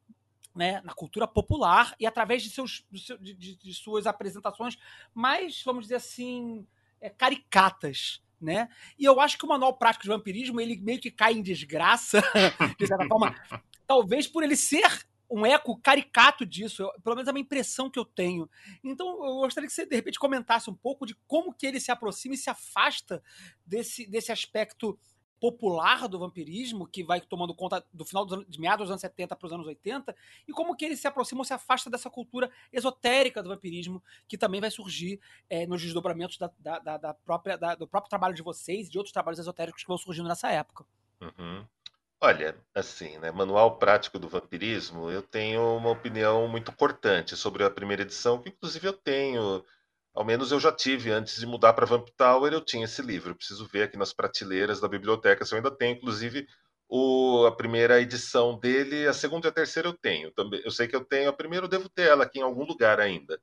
né, 0.57 0.81
na 0.83 0.95
cultura 0.95 1.27
popular 1.29 1.95
e 2.01 2.07
através 2.07 2.43
de, 2.43 2.51
seus, 2.51 2.85
de, 2.91 3.35
de, 3.35 3.57
de 3.57 3.75
suas 3.75 4.07
apresentações 4.07 4.79
mais, 5.15 5.63
vamos 5.63 5.85
dizer 5.85 5.97
assim, 5.97 6.67
é, 7.01 7.11
caricatas. 7.11 8.23
Né? 8.41 8.69
E 8.99 9.05
eu 9.05 9.19
acho 9.21 9.39
que 9.39 9.45
o 9.45 9.49
manual 9.49 9.79
prático 9.79 10.03
de 10.03 10.11
vampirismo 10.11 10.61
ele 10.61 10.77
meio 10.77 11.01
que 11.01 11.11
cai 11.11 11.33
em 11.33 11.43
desgraça, 11.43 12.23
de 12.79 12.87
certa 12.87 13.07
forma, 13.07 13.35
talvez 13.87 14.27
por 14.27 14.43
ele 14.43 14.57
ser 14.57 15.07
um 15.31 15.45
eco 15.45 15.77
caricato 15.79 16.47
disso, 16.47 16.83
eu, 16.83 16.93
pelo 17.03 17.17
menos 17.17 17.29
é 17.29 17.33
uma 17.33 17.41
impressão 17.41 17.91
que 17.91 17.99
eu 17.99 18.05
tenho. 18.05 18.49
Então, 18.83 19.09
eu 19.25 19.35
gostaria 19.37 19.67
que 19.67 19.75
você, 19.75 19.85
de 19.85 19.97
repente, 19.97 20.19
comentasse 20.19 20.71
um 20.71 20.75
pouco 20.75 21.05
de 21.05 21.15
como 21.27 21.53
que 21.53 21.67
ele 21.67 21.81
se 21.81 21.91
aproxima 21.91 22.35
e 22.35 22.39
se 22.39 22.49
afasta 22.49 23.23
desse, 23.65 24.07
desse 24.07 24.31
aspecto 24.31 24.99
popular 25.41 26.09
do 26.09 26.19
vampirismo, 26.19 26.87
que 26.87 27.03
vai 27.05 27.21
tomando 27.21 27.55
conta 27.55 27.85
do 27.93 28.05
final 28.05 28.25
dos 28.25 28.35
anos, 28.35 28.47
de 28.49 28.61
meados 28.61 28.85
dos 28.85 28.91
anos 28.91 29.01
70 29.01 29.37
para 29.37 29.47
os 29.47 29.53
anos 29.53 29.67
80, 29.67 30.15
e 30.49 30.53
como 30.53 30.75
que 30.75 30.85
ele 30.85 30.97
se 30.97 31.07
aproxima 31.07 31.41
ou 31.41 31.45
se 31.45 31.53
afasta 31.53 31.91
dessa 31.91 32.09
cultura 32.09 32.51
esotérica 32.73 33.43
do 33.43 33.49
vampirismo, 33.49 34.03
que 34.27 34.39
também 34.39 34.61
vai 34.61 34.71
surgir 34.71 35.21
é, 35.49 35.67
nos 35.67 35.83
desdobramentos 35.83 36.39
da, 36.39 36.51
da, 36.59 36.97
da 36.97 37.15
própria, 37.15 37.57
da, 37.57 37.75
do 37.75 37.87
próprio 37.87 38.11
trabalho 38.11 38.35
de 38.35 38.43
vocês 38.43 38.87
e 38.87 38.91
de 38.91 38.99
outros 38.99 39.13
trabalhos 39.13 39.39
esotéricos 39.39 39.83
que 39.83 39.89
vão 39.89 39.99
surgindo 39.99 40.29
nessa 40.29 40.51
época. 40.51 40.85
Uhum. 41.21 41.65
Olha, 42.21 42.57
assim, 42.75 43.19
né, 43.19 43.31
Manual 43.31 43.77
Prático 43.77 44.19
do 44.19 44.29
Vampirismo, 44.29 45.11
eu 45.11 45.23
tenho 45.23 45.77
uma 45.77 45.91
opinião 45.91 46.49
muito 46.49 46.73
cortante 46.73 47.37
sobre 47.37 47.63
a 47.63 47.71
primeira 47.71 48.03
edição, 48.03 48.41
que 48.41 48.49
inclusive 48.49 48.89
eu 48.89 48.95
tenho 48.95 49.63
ao 50.17 50.25
menos 50.25 50.51
eu 50.51 50.59
já 50.59 50.73
tive, 50.73 51.11
antes 51.13 51.39
de 51.39 51.45
mudar 51.45 51.75
para 51.75 51.85
Vamp 51.85 52.09
Tower, 52.17 52.51
eu 52.51 52.63
tinha 52.63 52.87
esse 52.87 53.03
livro. 53.03 53.31
Eu 53.31 53.37
preciso 53.37 53.67
ver 53.67 53.83
aqui 53.83 53.99
nas 53.99 54.15
prateleiras 54.15 54.81
da 54.81 54.89
biblioteca 54.89 55.45
se 55.45 55.53
eu 55.53 55.59
ainda 55.59 55.71
tenho. 55.71 55.95
Inclusive, 55.95 56.49
o, 56.89 57.45
a 57.47 57.55
primeira 57.55 58.01
edição 58.01 58.59
dele, 58.59 59.07
a 59.07 59.13
segunda 59.13 59.47
e 59.47 59.51
a 59.51 59.53
terceira 59.53 59.89
eu 59.89 59.93
tenho. 59.93 60.31
Também, 60.31 60.63
eu 60.65 60.71
sei 60.71 60.89
que 60.89 60.97
eu 60.97 61.05
tenho 61.05 61.29
a 61.29 61.35
primeira, 61.35 61.67
eu 61.67 61.69
devo 61.69 61.89
ter 61.91 62.09
ela 62.09 62.25
aqui 62.25 62.39
em 62.39 62.43
algum 62.43 62.65
lugar 62.65 62.99
ainda. 62.99 63.39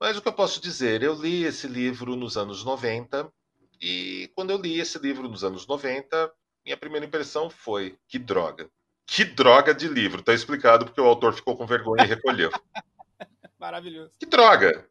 Mas 0.00 0.16
o 0.16 0.22
que 0.22 0.26
eu 0.26 0.32
posso 0.32 0.60
dizer? 0.60 1.04
Eu 1.04 1.14
li 1.14 1.44
esse 1.44 1.68
livro 1.68 2.16
nos 2.16 2.36
anos 2.36 2.64
90, 2.64 3.32
e 3.80 4.28
quando 4.34 4.50
eu 4.50 4.58
li 4.58 4.80
esse 4.80 4.98
livro 4.98 5.28
nos 5.28 5.44
anos 5.44 5.68
90, 5.68 6.32
minha 6.64 6.76
primeira 6.76 7.06
impressão 7.06 7.48
foi: 7.48 7.96
que 8.08 8.18
droga. 8.18 8.68
Que 9.06 9.24
droga 9.24 9.72
de 9.72 9.86
livro. 9.86 10.20
Está 10.20 10.34
explicado 10.34 10.84
porque 10.84 11.00
o 11.00 11.06
autor 11.06 11.32
ficou 11.32 11.56
com 11.56 11.64
vergonha 11.64 12.04
e 12.04 12.08
recolheu. 12.08 12.50
Maravilhoso. 13.58 14.12
Que 14.18 14.26
droga! 14.26 14.84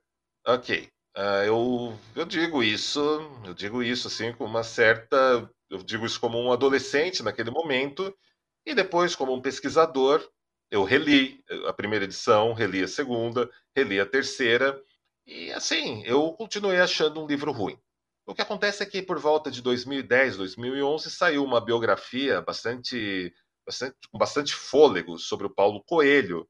Ok. 0.45 0.89
Uh, 1.17 1.43
eu, 1.47 1.99
eu 2.15 2.25
digo 2.25 2.61
isso, 2.61 2.99
eu 3.43 3.51
digo 3.55 3.81
isso 3.81 4.07
assim 4.07 4.31
com 4.33 4.45
uma 4.45 4.61
certa, 4.61 5.49
eu 5.67 5.81
digo 5.81 6.05
isso 6.05 6.19
como 6.19 6.37
um 6.39 6.51
adolescente 6.51 7.23
naquele 7.23 7.49
momento 7.49 8.15
e 8.63 8.75
depois 8.75 9.15
como 9.15 9.33
um 9.33 9.41
pesquisador, 9.41 10.23
eu 10.69 10.83
reli 10.83 11.43
a 11.65 11.73
primeira 11.73 12.05
edição, 12.05 12.53
reli 12.53 12.83
a 12.83 12.87
segunda, 12.87 13.49
reli 13.75 13.99
a 13.99 14.05
terceira 14.05 14.79
e 15.25 15.51
assim, 15.53 16.03
eu 16.05 16.33
continuei 16.33 16.79
achando 16.79 17.19
um 17.19 17.25
livro 17.25 17.51
ruim. 17.51 17.79
O 18.23 18.35
que 18.35 18.41
acontece 18.43 18.83
é 18.83 18.85
que 18.85 19.01
por 19.01 19.17
volta 19.17 19.49
de 19.49 19.59
2010, 19.63 20.37
2011 20.37 21.09
saiu 21.09 21.43
uma 21.43 21.59
biografia 21.59 22.41
bastante, 22.41 23.33
bastante 23.65 23.95
com 24.11 24.19
bastante 24.19 24.53
fôlego 24.53 25.17
sobre 25.17 25.47
o 25.47 25.49
Paulo 25.49 25.83
Coelho, 25.83 26.47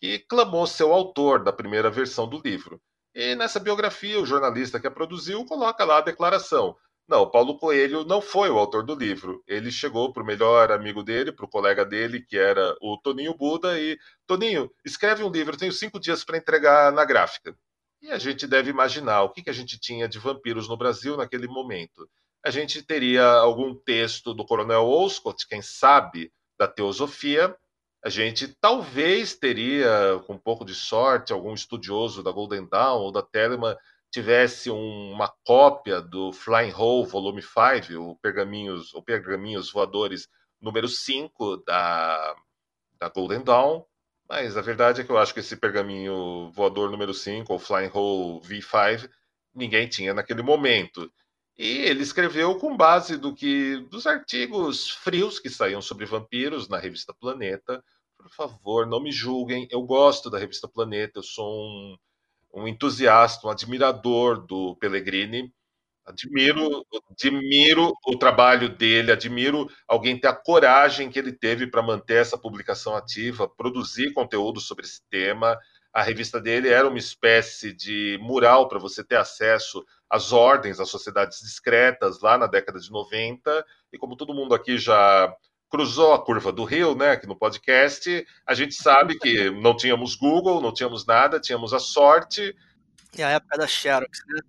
que 0.00 0.20
clamou 0.20 0.66
ser 0.66 0.84
o 0.84 0.92
autor 0.94 1.44
da 1.44 1.52
primeira 1.52 1.90
versão 1.90 2.26
do 2.26 2.40
livro. 2.40 2.80
E 3.16 3.34
nessa 3.34 3.58
biografia, 3.58 4.20
o 4.20 4.26
jornalista 4.26 4.78
que 4.78 4.86
a 4.86 4.90
produziu 4.90 5.42
coloca 5.46 5.82
lá 5.86 5.96
a 5.96 6.02
declaração. 6.02 6.76
Não, 7.08 7.30
Paulo 7.30 7.58
Coelho 7.58 8.04
não 8.04 8.20
foi 8.20 8.50
o 8.50 8.58
autor 8.58 8.84
do 8.84 8.94
livro. 8.94 9.42
Ele 9.46 9.70
chegou 9.70 10.12
para 10.12 10.22
o 10.22 10.26
melhor 10.26 10.70
amigo 10.70 11.02
dele, 11.02 11.32
para 11.32 11.46
o 11.46 11.48
colega 11.48 11.82
dele, 11.82 12.20
que 12.20 12.36
era 12.36 12.76
o 12.78 12.98
Toninho 12.98 13.32
Buda, 13.32 13.80
e 13.80 13.98
Toninho, 14.26 14.70
escreve 14.84 15.24
um 15.24 15.30
livro, 15.30 15.56
tenho 15.56 15.72
cinco 15.72 15.98
dias 15.98 16.24
para 16.24 16.36
entregar 16.36 16.92
na 16.92 17.06
gráfica. 17.06 17.56
E 18.02 18.10
a 18.10 18.18
gente 18.18 18.46
deve 18.46 18.68
imaginar 18.68 19.22
o 19.22 19.30
que, 19.30 19.42
que 19.42 19.48
a 19.48 19.54
gente 19.54 19.80
tinha 19.80 20.06
de 20.06 20.18
vampiros 20.18 20.68
no 20.68 20.76
Brasil 20.76 21.16
naquele 21.16 21.46
momento. 21.46 22.06
A 22.44 22.50
gente 22.50 22.82
teria 22.82 23.26
algum 23.26 23.74
texto 23.74 24.34
do 24.34 24.44
Coronel 24.44 24.84
Olcott, 24.84 25.48
quem 25.48 25.62
sabe, 25.62 26.30
da 26.58 26.68
teosofia, 26.68 27.56
a 28.06 28.08
gente 28.08 28.46
talvez 28.60 29.34
teria, 29.34 30.22
com 30.28 30.34
um 30.34 30.38
pouco 30.38 30.64
de 30.64 30.76
sorte, 30.76 31.32
algum 31.32 31.52
estudioso 31.52 32.22
da 32.22 32.30
Golden 32.30 32.64
Dawn 32.64 33.00
ou 33.00 33.10
da 33.10 33.20
Telema 33.20 33.76
tivesse 34.12 34.70
um, 34.70 35.10
uma 35.10 35.28
cópia 35.44 36.00
do 36.00 36.32
Flying 36.32 36.72
Hole 36.72 37.08
Volume 37.08 37.42
5, 37.42 38.00
o 38.00 38.16
Pergaminhos, 38.18 38.94
o 38.94 39.02
Pergaminhos 39.02 39.72
Voadores 39.72 40.28
número 40.60 40.86
5 40.86 41.56
da, 41.66 42.36
da 42.96 43.08
Golden 43.08 43.42
Dawn, 43.42 43.82
mas 44.28 44.56
a 44.56 44.62
verdade 44.62 45.00
é 45.00 45.04
que 45.04 45.10
eu 45.10 45.18
acho 45.18 45.34
que 45.34 45.40
esse 45.40 45.56
pergaminho 45.56 46.48
voador 46.52 46.88
número 46.88 47.12
5, 47.12 47.52
ou 47.52 47.58
Flying 47.58 47.90
Hole 47.92 48.40
V5, 48.42 49.10
ninguém 49.52 49.88
tinha 49.88 50.14
naquele 50.14 50.42
momento. 50.42 51.12
E 51.58 51.78
ele 51.78 52.04
escreveu 52.04 52.56
com 52.56 52.76
base 52.76 53.16
do 53.16 53.34
que 53.34 53.78
dos 53.90 54.06
artigos 54.06 54.90
frios 54.90 55.40
que 55.40 55.50
saíam 55.50 55.82
sobre 55.82 56.06
vampiros 56.06 56.68
na 56.68 56.78
revista 56.78 57.12
Planeta, 57.18 57.82
por 58.26 58.34
favor, 58.34 58.86
não 58.86 59.00
me 59.00 59.12
julguem. 59.12 59.68
Eu 59.70 59.82
gosto 59.82 60.28
da 60.28 60.38
revista 60.38 60.66
Planeta, 60.68 61.20
eu 61.20 61.22
sou 61.22 61.48
um, 61.64 61.96
um 62.54 62.68
entusiasta, 62.68 63.46
um 63.46 63.50
admirador 63.50 64.44
do 64.44 64.76
Pellegrini. 64.76 65.52
Admiro, 66.04 66.86
admiro 67.10 67.92
o 68.06 68.16
trabalho 68.16 68.68
dele, 68.68 69.10
admiro 69.10 69.68
alguém 69.88 70.18
ter 70.18 70.28
a 70.28 70.34
coragem 70.34 71.10
que 71.10 71.18
ele 71.18 71.32
teve 71.32 71.66
para 71.66 71.82
manter 71.82 72.18
essa 72.18 72.38
publicação 72.38 72.94
ativa, 72.94 73.48
produzir 73.48 74.12
conteúdo 74.12 74.60
sobre 74.60 74.84
esse 74.84 75.02
tema. 75.10 75.58
A 75.92 76.02
revista 76.02 76.40
dele 76.40 76.68
era 76.68 76.86
uma 76.86 76.98
espécie 76.98 77.72
de 77.72 78.18
mural 78.20 78.68
para 78.68 78.78
você 78.78 79.02
ter 79.02 79.16
acesso 79.16 79.84
às 80.08 80.32
ordens, 80.32 80.78
às 80.78 80.88
sociedades 80.88 81.40
discretas 81.40 82.20
lá 82.20 82.38
na 82.38 82.46
década 82.46 82.78
de 82.78 82.90
90. 82.90 83.66
E 83.92 83.98
como 83.98 84.16
todo 84.16 84.34
mundo 84.34 84.54
aqui 84.54 84.78
já 84.78 85.34
cruzou 85.76 86.14
a 86.14 86.24
curva 86.24 86.50
do 86.50 86.64
rio, 86.64 86.94
né, 86.94 87.10
aqui 87.10 87.26
no 87.26 87.36
podcast, 87.36 88.26
a 88.46 88.54
gente 88.54 88.74
sabe 88.74 89.18
que 89.18 89.50
não 89.50 89.76
tínhamos 89.76 90.14
Google, 90.14 90.62
não 90.62 90.72
tínhamos 90.72 91.04
nada, 91.04 91.38
tínhamos 91.38 91.74
a 91.74 91.78
sorte. 91.78 92.56
E 93.14 93.22
a 93.22 93.28
época 93.28 93.58
da 93.58 93.66
Xerox, 93.66 94.20
né? 94.26 94.40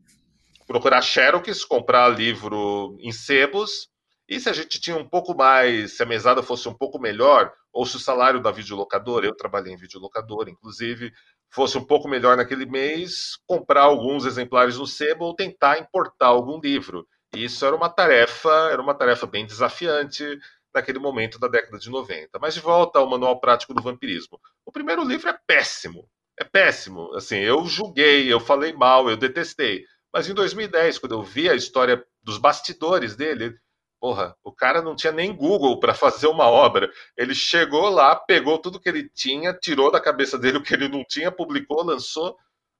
Procurar 0.65 1.01
Xerox, 1.01 1.65
comprar 1.65 2.07
livro 2.07 2.97
em 3.01 3.11
sebos, 3.11 3.89
e 4.25 4.39
se 4.39 4.49
a 4.49 4.53
gente 4.53 4.79
tinha 4.79 4.95
um 4.95 5.05
pouco 5.05 5.35
mais, 5.35 5.97
se 5.97 6.03
a 6.03 6.05
mesada 6.05 6.41
fosse 6.41 6.69
um 6.69 6.73
pouco 6.73 6.97
melhor, 6.97 7.51
ou 7.73 7.85
se 7.85 7.97
o 7.97 7.99
salário 7.99 8.41
da 8.41 8.49
videolocadora, 8.49 9.25
eu 9.25 9.35
trabalhei 9.35 9.73
em 9.73 9.77
videolocadora, 9.77 10.49
inclusive, 10.49 11.11
fosse 11.49 11.77
um 11.77 11.83
pouco 11.83 12.07
melhor 12.07 12.37
naquele 12.37 12.65
mês, 12.65 13.37
comprar 13.45 13.81
alguns 13.81 14.25
exemplares 14.25 14.77
no 14.77 14.87
sebo 14.87 15.25
ou 15.25 15.35
tentar 15.35 15.77
importar 15.77 16.27
algum 16.27 16.57
livro. 16.57 17.05
E 17.35 17.43
isso 17.43 17.65
era 17.65 17.75
uma 17.75 17.89
tarefa, 17.89 18.69
era 18.71 18.81
uma 18.81 18.93
tarefa 18.93 19.27
bem 19.27 19.45
desafiante, 19.45 20.39
naquele 20.77 20.99
momento 20.99 21.39
da 21.39 21.47
década 21.47 21.77
de 21.77 21.89
90. 21.89 22.39
Mas 22.39 22.53
de 22.53 22.59
volta 22.59 22.99
ao 22.99 23.09
Manual 23.09 23.39
Prático 23.39 23.73
do 23.73 23.81
Vampirismo. 23.81 24.39
O 24.65 24.71
primeiro 24.71 25.03
livro 25.03 25.29
é 25.29 25.37
péssimo. 25.45 26.09
É 26.39 26.43
péssimo. 26.43 27.13
Assim, 27.15 27.37
eu 27.37 27.65
julguei, 27.65 28.31
eu 28.31 28.39
falei 28.39 28.73
mal, 28.73 29.09
eu 29.09 29.17
detestei. 29.17 29.83
Mas 30.13 30.29
em 30.29 30.33
2010, 30.33 30.99
quando 30.99 31.13
eu 31.13 31.21
vi 31.21 31.49
a 31.49 31.55
história 31.55 32.03
dos 32.23 32.37
bastidores 32.37 33.15
dele, 33.15 33.55
porra, 33.99 34.35
o 34.43 34.51
cara 34.51 34.81
não 34.81 34.95
tinha 34.95 35.11
nem 35.11 35.35
Google 35.35 35.79
para 35.79 35.93
fazer 35.93 36.27
uma 36.27 36.47
obra. 36.47 36.89
Ele 37.17 37.33
chegou 37.33 37.89
lá, 37.89 38.15
pegou 38.15 38.59
tudo 38.59 38.79
que 38.79 38.87
ele 38.87 39.09
tinha, 39.09 39.53
tirou 39.53 39.91
da 39.91 39.99
cabeça 39.99 40.37
dele 40.37 40.57
o 40.59 40.63
que 40.63 40.73
ele 40.73 40.87
não 40.87 41.03
tinha, 41.03 41.31
publicou, 41.31 41.83
lançou 41.83 42.37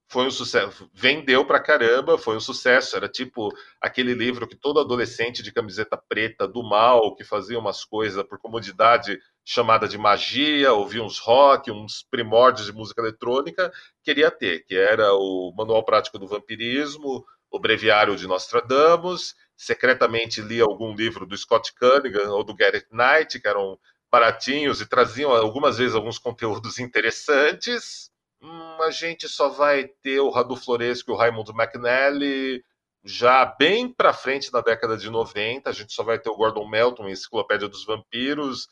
foi 0.09 0.25
um 0.25 0.31
sucesso, 0.31 0.89
vendeu 0.93 1.45
pra 1.45 1.59
caramba, 1.59 2.17
foi 2.17 2.37
um 2.37 2.39
sucesso. 2.39 2.95
Era 2.95 3.09
tipo 3.09 3.51
aquele 3.81 4.13
livro 4.13 4.47
que 4.47 4.55
todo 4.55 4.79
adolescente 4.79 5.43
de 5.43 5.51
camiseta 5.51 5.97
preta 5.97 6.47
do 6.47 6.63
mal, 6.63 7.13
que 7.13 7.25
fazia 7.25 7.59
umas 7.59 7.83
coisas 7.83 8.23
por 8.23 8.39
comodidade 8.39 9.19
chamada 9.43 9.87
de 9.87 9.97
magia, 9.97 10.71
ouvia 10.73 11.03
uns 11.03 11.19
rock, 11.19 11.69
uns 11.71 12.03
primórdios 12.09 12.67
de 12.67 12.73
música 12.73 13.01
eletrônica, 13.01 13.71
queria 14.01 14.31
ter, 14.31 14.63
que 14.65 14.75
era 14.75 15.13
o 15.13 15.53
Manual 15.57 15.83
Prático 15.83 16.17
do 16.17 16.27
Vampirismo, 16.27 17.25
o 17.51 17.59
Breviário 17.59 18.15
de 18.15 18.27
Nostradamus, 18.27 19.35
secretamente 19.55 20.41
lia 20.41 20.63
algum 20.63 20.93
livro 20.93 21.25
do 21.25 21.37
Scott 21.37 21.73
Cunningham 21.73 22.29
ou 22.31 22.43
do 22.43 22.55
Garrett 22.55 22.87
Knight, 22.91 23.39
que 23.39 23.47
eram 23.47 23.77
baratinhos 24.09 24.79
e 24.79 24.85
traziam 24.85 25.31
algumas 25.31 25.77
vezes 25.77 25.95
alguns 25.95 26.17
conteúdos 26.17 26.79
interessantes 26.79 28.09
hum, 28.47 28.83
a 28.83 28.91
gente 28.91 29.27
só 29.27 29.49
vai 29.49 29.87
ter 30.01 30.19
o 30.19 30.29
Radu 30.29 30.55
Floresco 30.55 31.11
e 31.11 31.13
o 31.13 31.17
Raimundo 31.17 31.51
McNally 31.51 32.63
já 33.03 33.45
bem 33.45 33.91
para 33.91 34.13
frente 34.13 34.51
na 34.51 34.61
década 34.61 34.97
de 34.97 35.09
90. 35.09 35.69
A 35.69 35.73
gente 35.73 35.93
só 35.93 36.03
vai 36.03 36.19
ter 36.19 36.29
o 36.29 36.35
Gordon 36.35 36.67
Melton, 36.67 37.07
Enciclopédia 37.07 37.67
dos 37.67 37.85
Vampiros, 37.85 38.67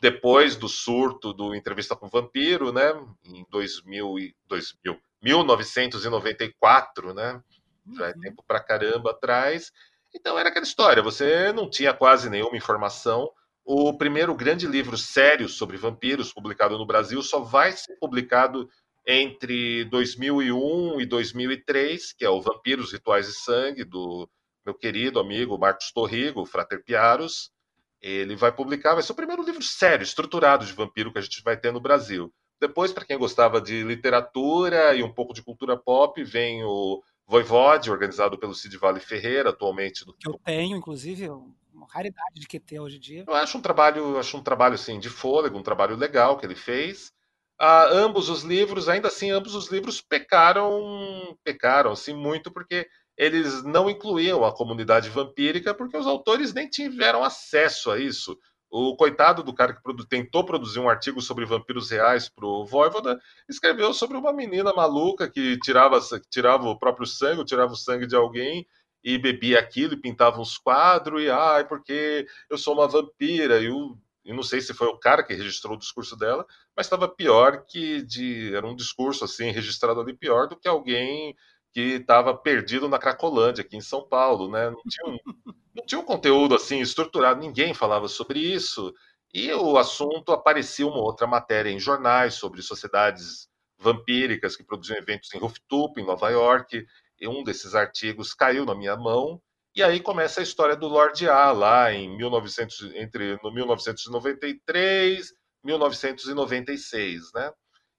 depois 0.00 0.56
do 0.56 0.68
surto 0.68 1.32
do 1.32 1.54
Entrevista 1.54 1.96
com 1.96 2.06
o 2.06 2.10
Vampiro, 2.10 2.72
né? 2.72 2.92
Em 3.24 3.44
2000, 3.50 4.14
2000 4.46 5.00
1994, 5.22 7.12
né? 7.12 7.42
Já 7.96 8.08
é 8.08 8.12
tempo 8.14 8.42
pra 8.46 8.60
caramba 8.60 9.10
atrás. 9.10 9.72
Então 10.14 10.38
era 10.38 10.48
aquela 10.48 10.64
história, 10.64 11.02
você 11.02 11.52
não 11.52 11.68
tinha 11.68 11.92
quase 11.92 12.30
nenhuma 12.30 12.56
informação. 12.56 13.30
O 13.64 13.96
primeiro 13.96 14.34
grande 14.34 14.66
livro 14.66 14.96
sério 14.96 15.48
sobre 15.48 15.76
vampiros 15.76 16.32
publicado 16.32 16.78
no 16.78 16.86
Brasil 16.86 17.22
só 17.22 17.40
vai 17.40 17.72
ser 17.72 17.96
publicado 17.98 18.68
entre 19.06 19.84
2001 19.86 21.00
e 21.00 21.06
2003, 21.06 22.12
que 22.12 22.24
é 22.24 22.30
o 22.30 22.40
Vampiros, 22.40 22.92
Rituais 22.92 23.28
e 23.28 23.32
Sangue, 23.32 23.84
do 23.84 24.28
meu 24.64 24.74
querido 24.74 25.18
amigo 25.18 25.58
Marcos 25.58 25.90
Torrigo, 25.92 26.44
Frater 26.44 26.84
Piaros. 26.84 27.50
Ele 28.00 28.34
vai 28.36 28.52
publicar, 28.52 28.94
vai 28.94 29.02
ser 29.02 29.12
o 29.12 29.16
primeiro 29.16 29.42
livro 29.42 29.62
sério, 29.62 30.04
estruturado 30.04 30.64
de 30.64 30.72
vampiro 30.72 31.12
que 31.12 31.18
a 31.18 31.22
gente 31.22 31.42
vai 31.42 31.56
ter 31.56 31.72
no 31.72 31.80
Brasil. 31.80 32.32
Depois, 32.58 32.92
para 32.92 33.04
quem 33.04 33.18
gostava 33.18 33.60
de 33.60 33.82
literatura 33.82 34.94
e 34.94 35.02
um 35.02 35.12
pouco 35.12 35.32
de 35.32 35.42
cultura 35.42 35.76
pop, 35.78 36.22
vem 36.22 36.62
o 36.62 37.02
Voivode, 37.26 37.90
organizado 37.90 38.38
pelo 38.38 38.54
Cid 38.54 38.76
Vale 38.76 39.00
Ferreira, 39.00 39.50
atualmente. 39.50 40.04
Do... 40.04 40.12
Que 40.14 40.28
eu 40.28 40.38
tenho, 40.44 40.76
inclusive, 40.76 41.28
uma 41.28 41.86
raridade 41.88 42.34
de 42.34 42.46
QT 42.46 42.80
hoje 42.80 42.96
em 42.96 43.00
dia. 43.00 43.24
Eu 43.26 43.34
acho 43.34 43.56
um 43.56 43.62
trabalho, 43.62 44.18
acho 44.18 44.36
um 44.36 44.42
trabalho 44.42 44.74
assim, 44.74 44.98
de 44.98 45.08
fôlego, 45.08 45.56
um 45.56 45.62
trabalho 45.62 45.96
legal 45.96 46.36
que 46.36 46.44
ele 46.44 46.54
fez. 46.54 47.12
Ah, 47.62 47.88
ambos 47.92 48.30
os 48.30 48.42
livros, 48.42 48.88
ainda 48.88 49.08
assim, 49.08 49.30
ambos 49.30 49.54
os 49.54 49.68
livros 49.70 50.00
pecaram, 50.00 51.36
pecaram 51.44 51.92
assim 51.92 52.14
muito 52.14 52.50
porque 52.50 52.88
eles 53.18 53.62
não 53.64 53.90
incluíam 53.90 54.42
a 54.46 54.54
comunidade 54.54 55.10
vampírica 55.10 55.74
porque 55.74 55.94
os 55.94 56.06
autores 56.06 56.54
nem 56.54 56.66
tiveram 56.70 57.22
acesso 57.22 57.90
a 57.90 57.98
isso. 57.98 58.38
O 58.70 58.96
coitado 58.96 59.42
do 59.42 59.52
cara 59.52 59.74
que 59.74 59.82
produ 59.82 60.06
tentou 60.06 60.42
produzir 60.42 60.78
um 60.80 60.88
artigo 60.88 61.20
sobre 61.20 61.44
vampiros 61.44 61.90
reais 61.90 62.30
para 62.30 62.46
o 62.46 62.64
Voivoda 62.64 63.20
escreveu 63.46 63.92
sobre 63.92 64.16
uma 64.16 64.32
menina 64.32 64.72
maluca 64.72 65.30
que 65.30 65.58
tirava, 65.58 66.00
tirava 66.30 66.66
o 66.66 66.78
próprio 66.78 67.06
sangue, 67.06 67.44
tirava 67.44 67.72
o 67.72 67.76
sangue 67.76 68.06
de 68.06 68.16
alguém 68.16 68.66
e 69.04 69.18
bebia 69.18 69.58
aquilo 69.58 69.94
e 69.94 70.00
pintava 70.00 70.40
uns 70.40 70.56
quadros 70.56 71.22
e 71.22 71.28
ai, 71.28 71.66
porque 71.66 72.26
eu 72.48 72.56
sou 72.56 72.72
uma 72.72 72.88
vampira 72.88 73.60
e 73.60 73.68
o 73.68 73.98
e 74.24 74.32
não 74.32 74.42
sei 74.42 74.60
se 74.60 74.74
foi 74.74 74.88
o 74.88 74.98
cara 74.98 75.22
que 75.22 75.34
registrou 75.34 75.74
o 75.74 75.78
discurso 75.78 76.16
dela, 76.16 76.46
mas 76.76 76.86
estava 76.86 77.08
pior 77.08 77.64
que 77.66 78.02
de. 78.02 78.54
Era 78.54 78.66
um 78.66 78.76
discurso 78.76 79.24
assim, 79.24 79.50
registrado 79.50 80.00
ali 80.00 80.14
pior 80.14 80.46
do 80.48 80.56
que 80.56 80.68
alguém 80.68 81.34
que 81.72 81.80
estava 81.96 82.36
perdido 82.36 82.88
na 82.88 82.98
Cracolândia, 82.98 83.62
aqui 83.62 83.76
em 83.76 83.80
São 83.80 84.06
Paulo, 84.06 84.50
né? 84.50 84.70
Não 84.70 84.82
tinha, 84.88 85.06
um, 85.06 85.18
não 85.74 85.86
tinha 85.86 86.00
um 86.00 86.04
conteúdo 86.04 86.54
assim 86.54 86.80
estruturado, 86.80 87.40
ninguém 87.40 87.72
falava 87.72 88.08
sobre 88.08 88.40
isso. 88.40 88.92
E 89.32 89.52
o 89.52 89.78
assunto 89.78 90.32
aparecia 90.32 90.86
uma 90.86 90.98
outra 90.98 91.26
matéria 91.26 91.70
em 91.70 91.78
jornais 91.78 92.34
sobre 92.34 92.60
sociedades 92.62 93.48
vampíricas 93.78 94.56
que 94.56 94.64
produziam 94.64 94.98
eventos 94.98 95.32
em 95.32 95.38
Rooftop, 95.38 96.00
em 96.00 96.04
Nova 96.04 96.28
York, 96.30 96.84
e 97.20 97.28
um 97.28 97.44
desses 97.44 97.74
artigos 97.74 98.34
caiu 98.34 98.66
na 98.66 98.74
minha 98.74 98.96
mão 98.96 99.40
e 99.80 99.82
aí 99.82 99.98
começa 99.98 100.40
a 100.40 100.42
história 100.42 100.76
do 100.76 100.86
Lord 100.86 101.26
A 101.26 101.52
lá 101.52 101.90
em 101.90 102.14
1900, 102.14 102.92
entre 102.96 103.38
no 103.42 103.50
1993 103.50 105.32
1996, 105.64 107.32
né? 107.34 107.50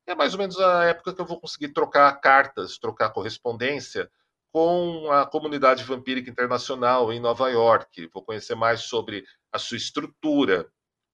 É 0.06 0.13
mais 0.13 0.34
ou 0.34 0.39
menos 0.39 0.60
a 0.60 0.84
época 0.86 1.12
que 1.12 1.20
eu 1.20 1.26
vou 1.26 1.39
conseguir 1.39 1.70
trocar 1.70 2.12
cartas, 2.22 2.78
trocar 2.78 3.10
correspondência 3.10 4.08
com 4.52 5.12
a 5.12 5.26
comunidade 5.26 5.84
vampírica 5.84 6.30
internacional 6.30 7.12
em 7.12 7.20
Nova 7.20 7.50
York. 7.50 8.08
Vou 8.13 8.24
conhecer 8.24 8.54
mais 8.54 8.82
sobre 8.82 9.26
a 9.52 9.58
sua 9.58 9.78
estrutura, 9.78 10.70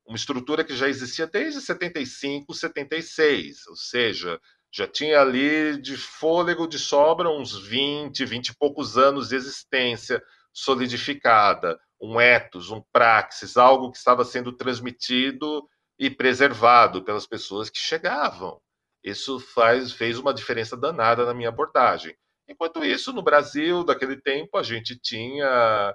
uma 0.06 0.18
estrutura 0.18 0.66
que 0.66 0.76
já 0.76 0.90
existia 0.90 1.28
desde 1.28 1.62
75, 1.62 2.54
76, 2.54 3.68
ou 3.68 3.76
seja, 3.78 4.38
já 4.70 4.86
tinha 4.86 5.22
ali 5.22 5.82
de 5.82 5.96
fôlego 5.96 6.68
de 6.68 6.78
sobra 6.78 7.30
uns 7.30 7.58
20, 7.58 8.26
20 8.26 8.50
e 8.50 8.56
poucos 8.58 8.98
anos 8.98 9.30
de 9.30 9.36
existência 9.38 10.22
solidificada, 10.58 11.80
um 12.02 12.20
ethos, 12.20 12.72
um 12.72 12.82
praxis, 12.92 13.58
algo 13.58 13.92
que 13.92 13.98
estava 14.00 14.26
sendo 14.26 14.52
transmitido 14.52 15.64
e 16.00 16.10
preservado 16.10 17.04
pelas 17.04 17.28
pessoas 17.28 17.70
que 17.70 17.78
chegavam. 17.78 18.60
Isso 19.04 19.40
faz, 19.40 19.92
fez 19.92 20.18
uma 20.18 20.34
diferença 20.34 20.76
danada 20.76 21.26
na 21.28 21.34
minha 21.34 21.50
abordagem. 21.50 22.18
Enquanto 22.50 22.84
isso, 22.84 23.14
no 23.14 23.22
Brasil, 23.22 23.84
daquele 23.84 24.20
tempo, 24.20 24.58
a 24.58 24.64
gente 24.64 24.98
tinha 25.00 25.94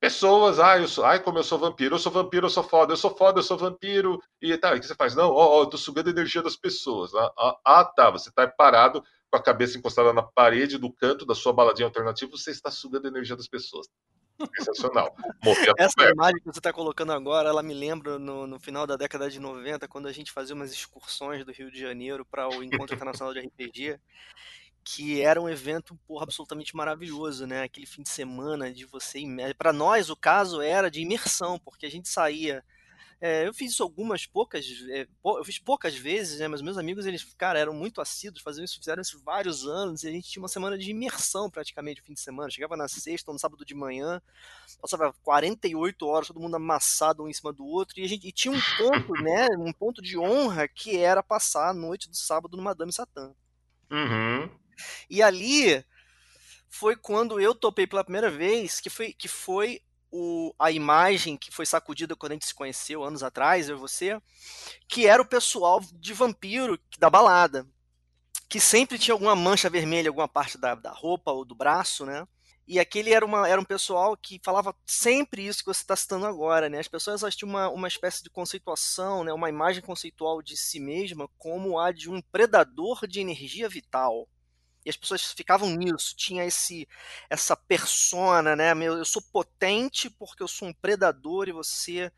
pessoas, 0.00 0.58
ah, 0.58 0.78
eu 0.78 0.88
sou, 0.88 1.04
ai, 1.04 1.20
como 1.20 1.38
eu 1.38 1.44
sou 1.44 1.58
vampiro, 1.58 1.94
eu 1.94 1.98
sou 1.98 2.10
vampiro, 2.10 2.46
eu 2.46 2.50
sou 2.50 2.64
foda, 2.64 2.94
eu 2.94 2.96
sou 2.96 3.14
foda, 3.14 3.38
eu 3.38 3.42
sou 3.42 3.58
vampiro, 3.58 4.20
e 4.40 4.56
tá, 4.56 4.74
o 4.74 4.80
que 4.80 4.86
você 4.86 4.94
faz? 4.94 5.14
Não, 5.14 5.30
ó, 5.30 5.58
ó 5.58 5.62
eu 5.62 5.66
tô 5.66 5.76
sugando 5.76 6.08
a 6.08 6.10
energia 6.10 6.42
das 6.42 6.56
pessoas. 6.56 7.14
Ah, 7.14 7.32
ah, 7.38 7.60
ah, 7.64 7.84
tá, 7.84 8.10
você 8.10 8.32
tá 8.32 8.48
parado 8.48 9.04
com 9.30 9.36
a 9.36 9.42
cabeça 9.42 9.78
encostada 9.78 10.12
na 10.12 10.22
parede 10.22 10.78
do 10.78 10.90
canto 10.90 11.26
da 11.26 11.34
sua 11.34 11.52
baladinha 11.52 11.86
alternativa, 11.86 12.30
você 12.30 12.50
está 12.50 12.70
sugando 12.70 13.06
a 13.06 13.08
energia 13.08 13.36
das 13.36 13.46
pessoas. 13.46 13.86
Sensacional. 14.56 15.14
Essa 15.76 16.10
imagem 16.10 16.38
que 16.38 16.46
você 16.46 16.58
está 16.58 16.72
colocando 16.72 17.12
agora, 17.12 17.50
ela 17.50 17.62
me 17.62 17.74
lembra 17.74 18.18
no, 18.18 18.46
no, 18.46 18.58
final 18.58 18.86
da 18.86 18.96
década 18.96 19.28
de 19.28 19.38
90, 19.38 19.86
quando 19.86 20.08
a 20.08 20.12
gente 20.12 20.32
fazia 20.32 20.54
umas 20.54 20.72
excursões 20.72 21.44
do 21.44 21.52
Rio 21.52 21.70
de 21.70 21.78
Janeiro 21.78 22.24
para 22.24 22.48
o 22.48 22.64
Encontro 22.64 22.94
Internacional 22.94 23.34
de 23.34 23.40
RPG, 23.40 24.00
que 24.84 25.20
era 25.22 25.40
um 25.40 25.48
evento 25.48 25.98
porra, 26.06 26.24
absolutamente 26.24 26.74
maravilhoso, 26.74 27.46
né? 27.46 27.62
Aquele 27.62 27.86
fim 27.86 28.02
de 28.02 28.08
semana 28.08 28.72
de 28.72 28.84
você. 28.86 29.20
Para 29.56 29.72
nós, 29.72 30.10
o 30.10 30.16
caso 30.16 30.60
era 30.60 30.90
de 30.90 31.00
imersão, 31.00 31.58
porque 31.58 31.86
a 31.86 31.90
gente 31.90 32.08
saía 32.08 32.64
é, 33.22 33.46
eu 33.46 33.52
fiz 33.52 33.72
isso 33.72 33.82
algumas 33.82 34.24
poucas, 34.24 34.64
é, 34.88 35.06
eu 35.22 35.44
fiz 35.44 35.58
poucas 35.58 35.94
vezes, 35.94 36.40
né? 36.40 36.48
Mas 36.48 36.62
meus 36.62 36.78
amigos, 36.78 37.04
eles, 37.04 37.22
cara, 37.36 37.58
eram 37.58 37.74
muito 37.74 38.00
assíduos, 38.00 38.42
faziam 38.42 38.64
isso, 38.64 38.78
fizeram 38.78 39.02
isso 39.02 39.20
vários 39.22 39.66
anos, 39.66 40.02
e 40.02 40.08
a 40.08 40.10
gente 40.10 40.30
tinha 40.30 40.42
uma 40.42 40.48
semana 40.48 40.78
de 40.78 40.90
imersão 40.90 41.50
praticamente, 41.50 42.00
o 42.00 42.04
fim 42.04 42.14
de 42.14 42.20
semana. 42.20 42.48
Chegava 42.48 42.78
na 42.78 42.88
sexta 42.88 43.30
ou 43.30 43.34
no 43.34 43.38
sábado 43.38 43.62
de 43.62 43.74
manhã, 43.74 44.22
passava 44.80 45.12
48 45.22 46.06
horas, 46.06 46.28
todo 46.28 46.40
mundo 46.40 46.56
amassado 46.56 47.22
um 47.22 47.28
em 47.28 47.32
cima 47.32 47.52
do 47.52 47.66
outro, 47.66 48.00
e 48.00 48.04
a 48.04 48.08
gente 48.08 48.26
e 48.26 48.32
tinha 48.32 48.54
um 48.54 48.60
ponto, 48.78 49.12
né? 49.22 49.48
Um 49.58 49.72
ponto 49.72 50.00
de 50.00 50.18
honra 50.18 50.66
que 50.66 50.96
era 50.96 51.22
passar 51.22 51.68
a 51.68 51.74
noite 51.74 52.08
do 52.08 52.16
sábado 52.16 52.56
no 52.56 52.62
Madame 52.62 52.90
Satã. 52.90 53.34
Uhum. 53.90 54.48
E 55.08 55.22
ali 55.22 55.84
foi 56.68 56.96
quando 56.96 57.40
eu 57.40 57.54
topei 57.54 57.86
pela 57.86 58.04
primeira 58.04 58.30
vez, 58.30 58.80
que 58.80 58.88
foi, 58.88 59.12
que 59.12 59.28
foi 59.28 59.80
o, 60.10 60.54
a 60.58 60.70
imagem 60.70 61.36
que 61.36 61.50
foi 61.50 61.66
sacudida 61.66 62.16
quando 62.16 62.32
a 62.32 62.34
gente 62.34 62.46
se 62.46 62.54
conheceu 62.54 63.04
anos 63.04 63.22
atrás, 63.22 63.68
eu 63.68 63.76
e 63.76 63.80
você, 63.80 64.20
que 64.88 65.06
era 65.06 65.22
o 65.22 65.26
pessoal 65.26 65.80
de 65.94 66.12
vampiro 66.12 66.78
da 66.98 67.08
balada, 67.08 67.66
que 68.48 68.60
sempre 68.60 68.98
tinha 68.98 69.14
alguma 69.14 69.36
mancha 69.36 69.70
vermelha, 69.70 70.08
alguma 70.08 70.28
parte 70.28 70.58
da, 70.58 70.74
da 70.74 70.92
roupa 70.92 71.30
ou 71.30 71.44
do 71.44 71.54
braço, 71.54 72.04
né? 72.04 72.26
E 72.66 72.78
aquele 72.78 73.12
era, 73.12 73.26
uma, 73.26 73.48
era 73.48 73.60
um 73.60 73.64
pessoal 73.64 74.16
que 74.16 74.40
falava 74.44 74.72
sempre 74.86 75.44
isso 75.44 75.58
que 75.58 75.66
você 75.66 75.82
está 75.82 75.96
citando 75.96 76.24
agora, 76.24 76.68
né? 76.68 76.78
As 76.78 76.86
pessoas 76.86 77.22
elas 77.22 77.34
tinham 77.34 77.50
uma, 77.50 77.68
uma 77.68 77.88
espécie 77.88 78.22
de 78.22 78.30
conceituação, 78.30 79.24
né? 79.24 79.32
uma 79.32 79.48
imagem 79.48 79.82
conceitual 79.82 80.40
de 80.40 80.56
si 80.56 80.78
mesma 80.78 81.28
como 81.36 81.80
a 81.80 81.90
de 81.90 82.08
um 82.08 82.22
predador 82.22 83.08
de 83.08 83.18
energia 83.18 83.68
vital. 83.68 84.28
E 84.84 84.90
as 84.90 84.96
pessoas 84.96 85.32
ficavam 85.32 85.70
nisso, 85.70 86.16
tinha 86.16 86.44
esse 86.44 86.88
essa 87.28 87.56
persona, 87.56 88.56
né? 88.56 88.74
Meu, 88.74 88.96
eu 88.96 89.04
sou 89.04 89.22
potente 89.22 90.08
porque 90.08 90.42
eu 90.42 90.48
sou 90.48 90.68
um 90.68 90.72
predador 90.72 91.48
e 91.48 91.52
você 91.52 92.10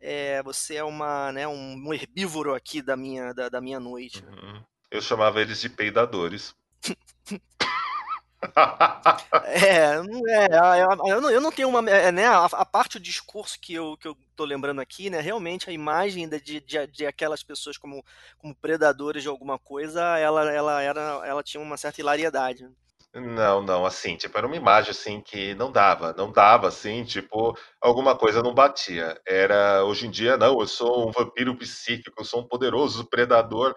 é, 0.00 0.42
você 0.42 0.76
é 0.76 0.84
uma, 0.84 1.32
né, 1.32 1.46
um 1.48 1.92
herbívoro 1.92 2.54
aqui 2.54 2.80
da 2.80 2.96
minha 2.96 3.32
da, 3.32 3.48
da 3.48 3.60
minha 3.60 3.80
noite. 3.80 4.24
Uhum. 4.24 4.62
Eu 4.90 5.02
chamava 5.02 5.40
eles 5.40 5.60
de 5.60 5.68
peidadores. 5.68 6.54
é, 9.44 9.94
é 9.94 11.10
eu, 11.10 11.20
não, 11.20 11.30
eu 11.30 11.40
não 11.40 11.50
tenho 11.50 11.68
uma. 11.68 11.88
É, 11.90 12.12
né, 12.12 12.26
a, 12.26 12.44
a, 12.44 12.64
parte 12.64 12.98
do 12.98 13.02
discurso 13.02 13.58
que 13.58 13.74
eu, 13.74 13.96
que 13.96 14.06
eu 14.06 14.16
tô 14.36 14.44
lembrando 14.44 14.80
aqui, 14.80 15.10
né? 15.10 15.20
Realmente 15.20 15.68
a 15.68 15.72
imagem 15.72 16.28
de, 16.28 16.60
de, 16.60 16.86
de 16.86 17.06
aquelas 17.06 17.42
pessoas 17.42 17.76
como, 17.76 18.04
como 18.38 18.54
predadores 18.54 19.22
de 19.22 19.28
alguma 19.28 19.58
coisa, 19.58 20.02
ela, 20.18 20.50
ela, 20.52 20.80
era, 20.82 21.00
ela 21.24 21.42
tinha 21.42 21.60
uma 21.60 21.76
certa 21.76 22.00
hilariedade. 22.00 22.68
Não, 23.14 23.62
não, 23.62 23.86
assim, 23.86 24.16
tipo, 24.16 24.36
era 24.36 24.46
uma 24.46 24.56
imagem 24.56 24.90
assim 24.90 25.20
que 25.20 25.54
não 25.54 25.72
dava, 25.72 26.12
não 26.12 26.30
dava, 26.30 26.68
assim, 26.68 27.04
tipo, 27.04 27.56
alguma 27.80 28.16
coisa 28.16 28.42
não 28.42 28.54
batia. 28.54 29.18
Era, 29.26 29.82
hoje 29.84 30.06
em 30.06 30.10
dia, 30.10 30.36
não, 30.36 30.60
eu 30.60 30.66
sou 30.66 31.08
um 31.08 31.10
vampiro 31.12 31.56
psíquico, 31.56 32.20
eu 32.20 32.24
sou 32.24 32.42
um 32.42 32.46
poderoso 32.46 33.08
predador. 33.08 33.74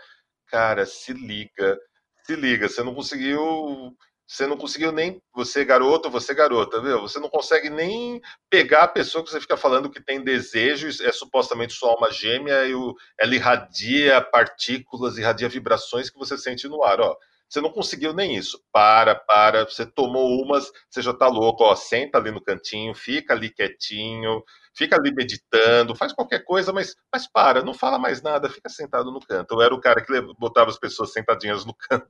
Cara, 0.47 0.85
se 0.85 1.13
liga, 1.13 1.79
se 2.25 2.35
liga, 2.35 2.67
você 2.67 2.83
não 2.83 2.93
conseguiu 2.93 3.95
Você 4.31 4.47
não 4.47 4.55
conseguiu 4.55 4.93
nem. 4.93 5.21
Você, 5.35 5.65
garoto, 5.65 6.09
você, 6.09 6.33
garota, 6.33 6.81
viu? 6.81 7.01
Você 7.01 7.19
não 7.19 7.27
consegue 7.27 7.69
nem 7.69 8.21
pegar 8.49 8.83
a 8.83 8.87
pessoa 8.87 9.21
que 9.21 9.29
você 9.29 9.41
fica 9.41 9.57
falando 9.57 9.89
que 9.89 10.01
tem 10.01 10.23
desejo, 10.23 10.87
é 11.05 11.11
supostamente 11.11 11.73
sua 11.73 11.89
alma 11.91 12.09
gêmea, 12.09 12.65
e 12.65 12.73
o, 12.73 12.95
ela 13.19 13.35
irradia 13.35 14.21
partículas, 14.21 15.17
irradia 15.17 15.49
vibrações 15.49 16.09
que 16.09 16.17
você 16.17 16.37
sente 16.37 16.65
no 16.69 16.81
ar. 16.81 17.01
Ó, 17.01 17.13
você 17.49 17.59
não 17.59 17.73
conseguiu 17.73 18.13
nem 18.13 18.33
isso. 18.37 18.63
Para, 18.71 19.15
para. 19.15 19.65
Você 19.65 19.85
tomou 19.85 20.41
umas, 20.41 20.71
você 20.89 21.01
já 21.01 21.13
tá 21.13 21.27
louco. 21.27 21.65
Ó, 21.65 21.75
senta 21.75 22.17
ali 22.17 22.31
no 22.31 22.41
cantinho, 22.41 22.95
fica 22.95 23.33
ali 23.33 23.49
quietinho, 23.49 24.41
fica 24.73 24.95
ali 24.95 25.13
meditando, 25.13 25.95
faz 25.95 26.13
qualquer 26.13 26.43
coisa, 26.43 26.71
mas, 26.71 26.95
mas 27.11 27.27
para, 27.27 27.63
não 27.63 27.73
fala 27.73 27.99
mais 27.99 28.21
nada, 28.21 28.49
fica 28.49 28.69
sentado 28.69 29.11
no 29.11 29.19
canto. 29.19 29.55
Eu 29.55 29.61
era 29.61 29.75
o 29.75 29.81
cara 29.81 30.03
que 30.03 30.21
botava 30.37 30.69
as 30.69 30.79
pessoas 30.79 31.11
sentadinhas 31.11 31.65
no 31.65 31.73
canto. 31.89 32.07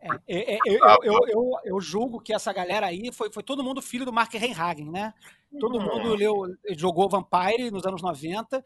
É, 0.00 0.08
é, 0.26 0.54
é, 0.54 0.58
eu, 0.66 0.80
eu, 1.02 1.18
eu, 1.28 1.52
eu, 1.64 1.80
julgo 1.80 2.20
que 2.20 2.32
essa 2.32 2.52
galera 2.52 2.86
aí 2.86 3.12
foi, 3.12 3.30
foi 3.32 3.42
todo 3.42 3.64
mundo 3.64 3.82
filho 3.82 4.04
do 4.04 4.12
Mark 4.12 4.32
Reinhagen, 4.32 4.90
né? 4.90 5.12
Todo 5.58 5.80
mundo 5.80 6.14
leu, 6.14 6.34
jogou 6.76 7.08
Vampire 7.08 7.70
nos 7.70 7.86
anos 7.86 8.02
90, 8.02 8.62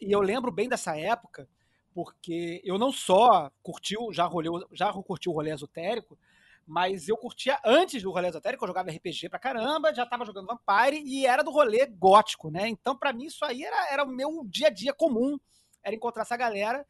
e 0.00 0.10
eu 0.10 0.20
lembro 0.20 0.50
bem 0.50 0.68
dessa 0.68 0.96
época 0.96 1.48
porque 1.94 2.60
eu 2.64 2.76
não 2.76 2.90
só 2.90 3.50
curti, 3.62 3.94
já, 4.10 4.24
rolê, 4.24 4.48
já 4.72 4.92
curti 4.92 5.28
o 5.28 5.32
rolê 5.32 5.52
esotérico, 5.52 6.18
mas 6.66 7.08
eu 7.08 7.16
curtia 7.16 7.58
antes 7.64 8.02
do 8.02 8.10
rolê 8.10 8.28
esotérico, 8.28 8.64
eu 8.64 8.68
jogava 8.68 8.90
RPG 8.90 9.28
pra 9.28 9.38
caramba, 9.38 9.94
já 9.94 10.06
tava 10.06 10.24
jogando 10.24 10.46
Vampire 10.46 11.02
e 11.04 11.26
era 11.26 11.42
do 11.42 11.50
rolê 11.50 11.86
gótico, 11.86 12.50
né? 12.50 12.68
Então, 12.68 12.96
para 12.96 13.12
mim, 13.12 13.26
isso 13.26 13.44
aí 13.44 13.62
era, 13.62 13.92
era 13.92 14.04
o 14.04 14.08
meu 14.08 14.44
dia 14.46 14.68
a 14.68 14.70
dia 14.70 14.92
comum, 14.94 15.38
era 15.82 15.94
encontrar 15.94 16.22
essa 16.22 16.36
galera 16.36 16.86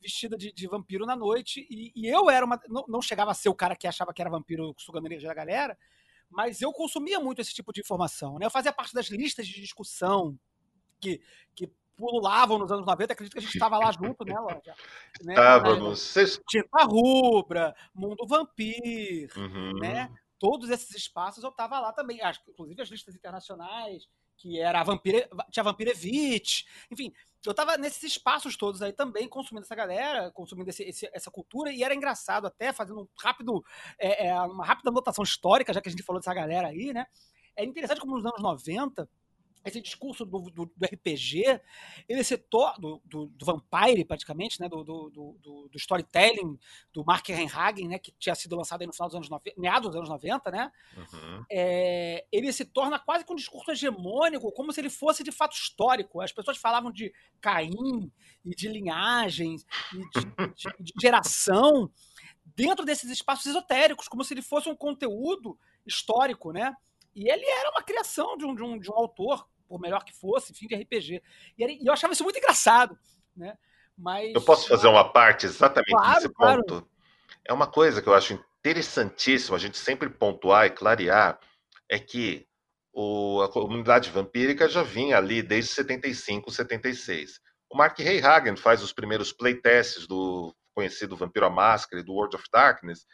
vestida 0.00 0.36
de, 0.36 0.52
de 0.52 0.66
vampiro 0.66 1.04
na 1.04 1.16
noite, 1.16 1.66
e, 1.68 1.92
e 1.94 2.06
eu 2.06 2.30
era 2.30 2.46
uma. 2.46 2.60
Não, 2.68 2.84
não, 2.88 3.02
chegava 3.02 3.30
a 3.30 3.34
ser 3.34 3.48
o 3.48 3.54
cara 3.54 3.76
que 3.76 3.86
achava 3.86 4.12
que 4.14 4.22
era 4.22 4.30
vampiro 4.30 4.74
sugando 4.78 5.06
energia 5.06 5.28
da 5.28 5.34
galera, 5.34 5.76
mas 6.30 6.62
eu 6.62 6.72
consumia 6.72 7.20
muito 7.20 7.40
esse 7.40 7.52
tipo 7.52 7.72
de 7.72 7.80
informação, 7.80 8.38
né? 8.38 8.46
Eu 8.46 8.50
fazia 8.50 8.72
parte 8.72 8.94
das 8.94 9.06
listas 9.06 9.46
de 9.46 9.60
discussão 9.60 10.38
que, 11.00 11.20
que 11.54 11.70
pulavam 11.98 12.58
nos 12.58 12.70
anos 12.70 12.86
90, 12.86 13.12
acredito 13.12 13.32
que 13.32 13.38
a 13.40 13.42
gente 13.42 13.54
estava 13.54 13.76
lá 13.76 13.90
junto, 13.90 14.24
né, 14.24 14.38
Loja? 14.38 14.74
Né? 15.24 15.32
Estávamos. 15.32 16.14
Tinta 16.48 16.84
Rubra, 16.84 17.74
Mundo 17.92 18.24
Vampir, 18.26 19.28
uhum. 19.36 19.78
né? 19.80 20.08
Todos 20.38 20.70
esses 20.70 20.94
espaços 20.94 21.42
eu 21.42 21.50
estava 21.50 21.80
lá 21.80 21.92
também. 21.92 22.22
Acho, 22.22 22.40
inclusive 22.48 22.80
as 22.80 22.88
listas 22.88 23.16
internacionais, 23.16 24.06
que 24.36 24.60
era 24.60 24.80
a 24.80 24.84
Vampire, 24.84 25.28
tinha 25.50 25.62
a 25.62 25.64
Vampirevich, 25.64 26.64
enfim, 26.88 27.12
eu 27.44 27.50
estava 27.50 27.76
nesses 27.76 28.02
espaços 28.04 28.56
todos 28.56 28.80
aí 28.80 28.92
também, 28.92 29.28
consumindo 29.28 29.64
essa 29.64 29.74
galera, 29.74 30.30
consumindo 30.30 30.70
esse, 30.70 30.84
esse, 30.84 31.10
essa 31.12 31.30
cultura, 31.30 31.72
e 31.72 31.82
era 31.82 31.94
engraçado 31.94 32.46
até, 32.46 32.72
fazendo 32.72 33.00
um 33.00 33.08
rápido, 33.20 33.64
é, 33.98 34.28
é, 34.28 34.40
uma 34.42 34.64
rápida 34.64 34.90
anotação 34.90 35.24
histórica, 35.24 35.72
já 35.72 35.80
que 35.80 35.88
a 35.88 35.90
gente 35.90 36.04
falou 36.04 36.20
dessa 36.20 36.34
galera 36.34 36.68
aí, 36.68 36.92
né? 36.92 37.06
É 37.56 37.64
interessante 37.64 38.00
como 38.00 38.14
nos 38.14 38.24
anos 38.24 38.40
90 38.40 39.08
esse 39.68 39.80
discurso 39.80 40.24
do, 40.24 40.50
do, 40.50 40.66
do 40.66 40.84
RPG, 40.84 41.60
ele 42.08 42.24
se 42.24 42.36
torna, 42.36 42.78
do, 42.78 43.02
do, 43.04 43.26
do, 43.26 43.46
Vampire, 43.46 44.04
praticamente, 44.04 44.60
né, 44.60 44.68
do, 44.68 44.82
do, 44.82 45.10
do, 45.10 45.70
storytelling 45.76 46.58
do 46.92 47.04
Mark 47.04 47.26
Reinhagen, 47.28 47.88
né, 47.88 47.98
que 47.98 48.12
tinha 48.18 48.34
sido 48.34 48.56
lançado 48.56 48.84
no 48.86 48.92
final 48.92 49.08
dos 49.08 49.16
anos 49.16 49.28
90, 49.28 49.60
meados 49.60 49.88
dos 49.88 49.96
anos 49.96 50.08
90, 50.08 50.50
né, 50.50 50.72
uhum. 50.96 51.44
é, 51.50 52.26
ele 52.32 52.52
se 52.52 52.64
torna 52.64 52.98
quase 52.98 53.24
que 53.24 53.32
um 53.32 53.36
discurso 53.36 53.70
hegemônico, 53.70 54.52
como 54.52 54.72
se 54.72 54.80
ele 54.80 54.90
fosse 54.90 55.22
de 55.22 55.32
fato 55.32 55.54
histórico. 55.54 56.20
As 56.20 56.32
pessoas 56.32 56.56
falavam 56.56 56.90
de 56.90 57.12
Caim 57.40 58.10
e 58.44 58.50
de 58.54 58.68
linhagens 58.68 59.64
e 59.92 59.98
de, 59.98 60.26
de, 60.54 60.76
de 60.80 60.92
geração 61.00 61.90
dentro 62.56 62.84
desses 62.84 63.10
espaços 63.10 63.46
esotéricos, 63.46 64.08
como 64.08 64.24
se 64.24 64.34
ele 64.34 64.42
fosse 64.42 64.68
um 64.68 64.74
conteúdo 64.74 65.58
histórico, 65.86 66.52
né? 66.52 66.74
E 67.14 67.28
ele 67.28 67.44
era 67.44 67.70
uma 67.70 67.82
criação 67.82 68.36
de 68.36 68.44
um, 68.44 68.54
de 68.54 68.62
um, 68.62 68.78
de 68.78 68.90
um 68.90 68.94
autor, 68.94 69.48
por 69.68 69.80
melhor 69.80 70.04
que 70.04 70.12
fosse, 70.12 70.54
fim 70.54 70.66
de 70.66 70.74
RPG. 70.74 71.22
E, 71.58 71.64
e, 71.64 71.86
eu 71.86 71.92
achava 71.92 72.12
isso 72.12 72.24
muito 72.24 72.38
engraçado, 72.38 72.98
né? 73.36 73.56
Mas, 73.96 74.34
eu 74.34 74.42
posso 74.42 74.68
fazer 74.68 74.86
uma 74.86 75.12
parte 75.12 75.46
exatamente 75.46 75.90
claro, 75.90 76.14
nesse 76.14 76.28
claro. 76.28 76.64
ponto? 76.64 76.88
É 77.44 77.52
uma 77.52 77.66
coisa 77.66 78.00
que 78.00 78.08
eu 78.08 78.14
acho 78.14 78.42
interessantíssima 78.60 79.56
a 79.56 79.60
gente 79.60 79.76
sempre 79.76 80.08
pontuar 80.08 80.66
e 80.66 80.70
clarear, 80.70 81.38
é 81.88 81.98
que 81.98 82.46
o, 82.92 83.42
a 83.42 83.48
comunidade 83.48 84.10
vampírica 84.10 84.68
já 84.68 84.82
vinha 84.82 85.16
ali 85.16 85.42
desde 85.42 85.72
75, 85.72 86.50
76. 86.50 87.40
O 87.70 87.76
Mark 87.76 87.98
Hagen 88.00 88.56
faz 88.56 88.82
os 88.82 88.92
primeiros 88.92 89.32
playtests 89.32 90.06
do 90.06 90.54
conhecido 90.74 91.16
Vampiro 91.16 91.46
à 91.46 91.50
Máscara 91.50 92.00
e 92.00 92.04
do 92.04 92.12
World 92.12 92.36
of 92.36 92.44
Darkness 92.52 93.04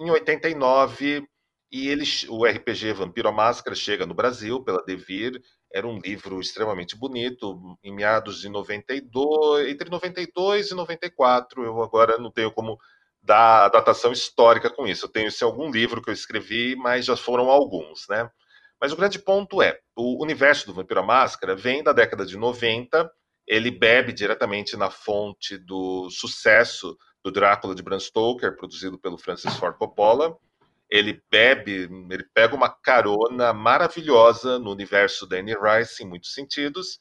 em 0.00 0.10
89 0.10 1.26
e 1.70 1.88
ele, 1.88 2.04
o 2.28 2.44
RPG 2.44 2.92
Vampiro 2.94 3.28
à 3.28 3.32
Máscara 3.32 3.76
chega 3.76 4.06
no 4.06 4.14
Brasil 4.14 4.62
pela 4.64 4.84
Devir. 4.84 5.40
Era 5.72 5.86
um 5.86 5.98
livro 5.98 6.40
extremamente 6.40 6.96
bonito, 6.96 7.78
em 7.82 7.94
meados 7.94 8.40
de 8.40 8.48
92, 8.48 9.68
entre 9.68 9.88
92 9.88 10.70
e 10.70 10.74
94. 10.74 11.64
Eu 11.64 11.82
agora 11.82 12.18
não 12.18 12.30
tenho 12.30 12.50
como 12.50 12.78
dar 13.22 13.64
a 13.64 13.68
datação 13.68 14.12
histórica 14.12 14.70
com 14.70 14.86
isso. 14.86 15.06
Eu 15.06 15.10
tenho 15.10 15.28
esse 15.28 15.44
algum 15.44 15.70
livro 15.70 16.02
que 16.02 16.10
eu 16.10 16.14
escrevi, 16.14 16.74
mas 16.74 17.04
já 17.04 17.16
foram 17.16 17.48
alguns, 17.48 18.06
né? 18.08 18.28
Mas 18.80 18.92
o 18.92 18.96
grande 18.96 19.18
ponto 19.18 19.60
é, 19.60 19.78
o 19.94 20.22
universo 20.22 20.66
do 20.66 20.74
Vampiro 20.74 21.00
à 21.00 21.02
Máscara 21.02 21.54
vem 21.54 21.82
da 21.82 21.92
década 21.92 22.24
de 22.24 22.36
90, 22.36 23.10
ele 23.46 23.70
bebe 23.70 24.12
diretamente 24.12 24.76
na 24.76 24.90
fonte 24.90 25.58
do 25.58 26.08
sucesso 26.08 26.96
do 27.22 27.30
Drácula 27.30 27.74
de 27.74 27.82
Bram 27.82 28.00
Stoker, 28.00 28.56
produzido 28.56 28.98
pelo 28.98 29.18
Francis 29.18 29.54
Ford 29.56 29.76
Coppola, 29.76 30.34
ele 30.90 31.22
bebe, 31.30 31.88
ele 32.10 32.24
pega 32.34 32.54
uma 32.54 32.68
carona 32.68 33.52
maravilhosa 33.52 34.58
no 34.58 34.72
universo 34.72 35.26
da 35.26 35.36
Anne 35.36 35.54
Rice 35.54 36.02
em 36.02 36.06
muitos 36.06 36.34
sentidos, 36.34 36.98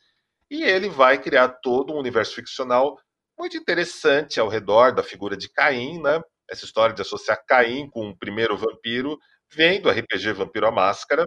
e 0.49 0.63
ele 0.63 0.89
vai 0.89 1.17
criar 1.17 1.49
todo 1.61 1.93
um 1.93 1.97
universo 1.97 2.35
ficcional 2.35 2.97
muito 3.37 3.57
interessante 3.57 4.39
ao 4.39 4.49
redor 4.49 4.91
da 4.93 5.01
figura 5.01 5.35
de 5.37 5.49
Caim, 5.49 6.01
né? 6.01 6.21
Essa 6.49 6.65
história 6.65 6.93
de 6.93 7.01
associar 7.01 7.43
Caim 7.47 7.89
com 7.89 8.09
o 8.09 8.17
primeiro 8.17 8.57
vampiro 8.57 9.17
vem 9.51 9.81
do 9.81 9.89
RPG 9.89 10.33
Vampiro 10.33 10.67
à 10.67 10.71
Máscara. 10.71 11.25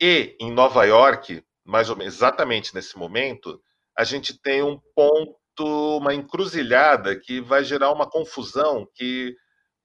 E 0.00 0.36
em 0.40 0.50
Nova 0.50 0.84
York, 0.84 1.42
mais 1.64 1.90
ou 1.90 1.96
menos 1.96 2.14
exatamente 2.14 2.74
nesse 2.74 2.96
momento, 2.98 3.62
a 3.96 4.04
gente 4.04 4.38
tem 4.40 4.62
um 4.62 4.78
ponto, 4.94 5.98
uma 5.98 6.14
encruzilhada 6.14 7.18
que 7.18 7.40
vai 7.40 7.62
gerar 7.62 7.92
uma 7.92 8.08
confusão 8.08 8.88
que 8.94 9.34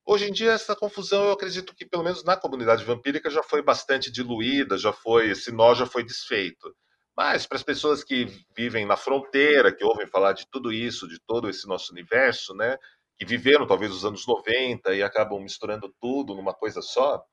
Hoje 0.08 0.28
em 0.28 0.32
dia, 0.32 0.52
essa 0.52 0.76
confusão, 0.76 1.24
eu 1.24 1.32
acredito 1.32 1.74
que, 1.74 1.84
pelo 1.84 2.04
menos 2.04 2.22
na 2.22 2.36
comunidade 2.36 2.84
vampírica, 2.84 3.28
já 3.28 3.42
foi 3.42 3.60
bastante 3.60 4.08
diluída, 4.08 4.78
já 4.78 4.92
foi, 4.92 5.30
esse 5.30 5.50
nó 5.50 5.74
já 5.74 5.84
foi 5.84 6.04
desfeito. 6.04 6.72
Mas 7.16 7.44
para 7.44 7.56
as 7.56 7.64
pessoas 7.64 8.04
que 8.04 8.26
vivem 8.56 8.86
na 8.86 8.96
fronteira, 8.96 9.74
que 9.74 9.84
ouvem 9.84 10.06
falar 10.06 10.32
de 10.32 10.46
tudo 10.48 10.72
isso, 10.72 11.08
de 11.08 11.18
todo 11.26 11.48
esse 11.48 11.66
nosso 11.66 11.92
universo, 11.92 12.54
né, 12.54 12.78
que 13.18 13.24
viveram 13.24 13.66
talvez 13.66 13.92
os 13.92 14.04
anos 14.04 14.24
90 14.28 14.94
e 14.94 15.02
acabam 15.02 15.40
misturando 15.40 15.92
tudo 16.00 16.36
numa 16.36 16.54
coisa 16.54 16.80
só, 16.80 17.24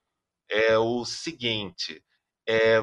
é 0.49 0.75
o 0.77 1.05
seguinte: 1.05 2.03
é, 2.47 2.81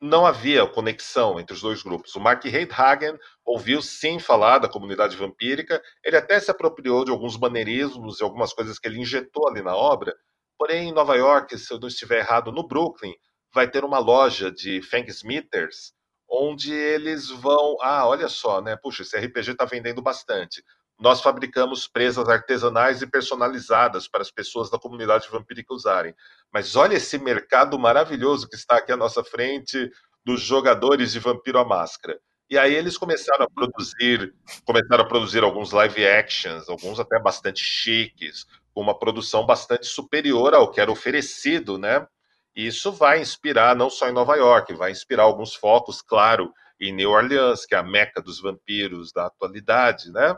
não 0.00 0.26
havia 0.26 0.66
conexão 0.66 1.40
entre 1.40 1.54
os 1.54 1.62
dois 1.62 1.82
grupos. 1.82 2.14
O 2.14 2.20
Mark 2.20 2.44
Heidhagen 2.44 3.18
ouviu 3.44 3.80
sim 3.80 4.18
falar 4.18 4.58
da 4.58 4.68
comunidade 4.68 5.16
vampírica, 5.16 5.82
ele 6.04 6.16
até 6.16 6.38
se 6.38 6.50
apropriou 6.50 7.04
de 7.04 7.10
alguns 7.10 7.38
maneirismos 7.38 8.20
e 8.20 8.24
algumas 8.24 8.52
coisas 8.52 8.78
que 8.78 8.86
ele 8.88 9.00
injetou 9.00 9.48
ali 9.48 9.62
na 9.62 9.74
obra, 9.74 10.14
porém 10.58 10.88
em 10.88 10.92
Nova 10.92 11.16
York, 11.16 11.56
se 11.58 11.72
eu 11.72 11.78
não 11.80 11.88
estiver 11.88 12.18
errado, 12.18 12.52
no 12.52 12.66
Brooklyn, 12.66 13.14
vai 13.54 13.70
ter 13.70 13.84
uma 13.84 13.98
loja 13.98 14.50
de 14.50 14.82
Fang 14.82 15.08
Smithers, 15.10 15.92
onde 16.28 16.72
eles 16.74 17.30
vão, 17.30 17.76
ah, 17.80 18.06
olha 18.06 18.28
só, 18.28 18.60
né, 18.60 18.76
puxa, 18.76 19.02
esse 19.02 19.16
RPG 19.16 19.52
está 19.52 19.64
vendendo 19.64 20.02
bastante. 20.02 20.62
Nós 20.98 21.20
fabricamos 21.20 21.86
presas 21.86 22.28
artesanais 22.28 23.02
e 23.02 23.06
personalizadas 23.06 24.08
para 24.08 24.22
as 24.22 24.30
pessoas 24.30 24.70
da 24.70 24.78
comunidade 24.78 25.28
vampírica 25.30 25.74
usarem. 25.74 26.14
Mas 26.52 26.74
olha 26.74 26.94
esse 26.96 27.18
mercado 27.18 27.78
maravilhoso 27.78 28.48
que 28.48 28.56
está 28.56 28.76
aqui 28.76 28.92
à 28.92 28.96
nossa 28.96 29.22
frente 29.22 29.90
dos 30.24 30.40
jogadores 30.40 31.12
de 31.12 31.20
Vampiro 31.20 31.58
à 31.58 31.64
Máscara. 31.64 32.18
E 32.48 32.56
aí 32.56 32.74
eles 32.74 32.96
começaram 32.96 33.44
a 33.44 33.50
produzir, 33.50 34.34
começaram 34.64 35.04
a 35.04 35.08
produzir 35.08 35.42
alguns 35.42 35.72
live 35.72 36.06
actions, 36.06 36.68
alguns 36.68 36.98
até 36.98 37.18
bastante 37.20 37.60
chiques, 37.60 38.46
com 38.72 38.80
uma 38.80 38.98
produção 38.98 39.44
bastante 39.44 39.86
superior 39.86 40.54
ao 40.54 40.70
que 40.70 40.80
era 40.80 40.90
oferecido, 40.90 41.76
né? 41.76 42.06
E 42.54 42.66
isso 42.66 42.90
vai 42.90 43.20
inspirar 43.20 43.76
não 43.76 43.90
só 43.90 44.08
em 44.08 44.12
Nova 44.12 44.36
York, 44.36 44.72
vai 44.74 44.90
inspirar 44.90 45.24
alguns 45.24 45.54
focos, 45.54 46.00
claro, 46.00 46.52
em 46.80 46.92
New 46.92 47.10
Orleans, 47.10 47.66
que 47.66 47.74
é 47.74 47.78
a 47.78 47.82
meca 47.82 48.22
dos 48.22 48.40
vampiros 48.40 49.12
da 49.12 49.26
atualidade, 49.26 50.10
né? 50.10 50.34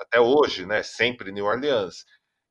Até 0.00 0.20
hoje, 0.20 0.66
né? 0.66 0.82
Sempre 0.82 1.30
New 1.30 1.44
Orleans. 1.44 2.04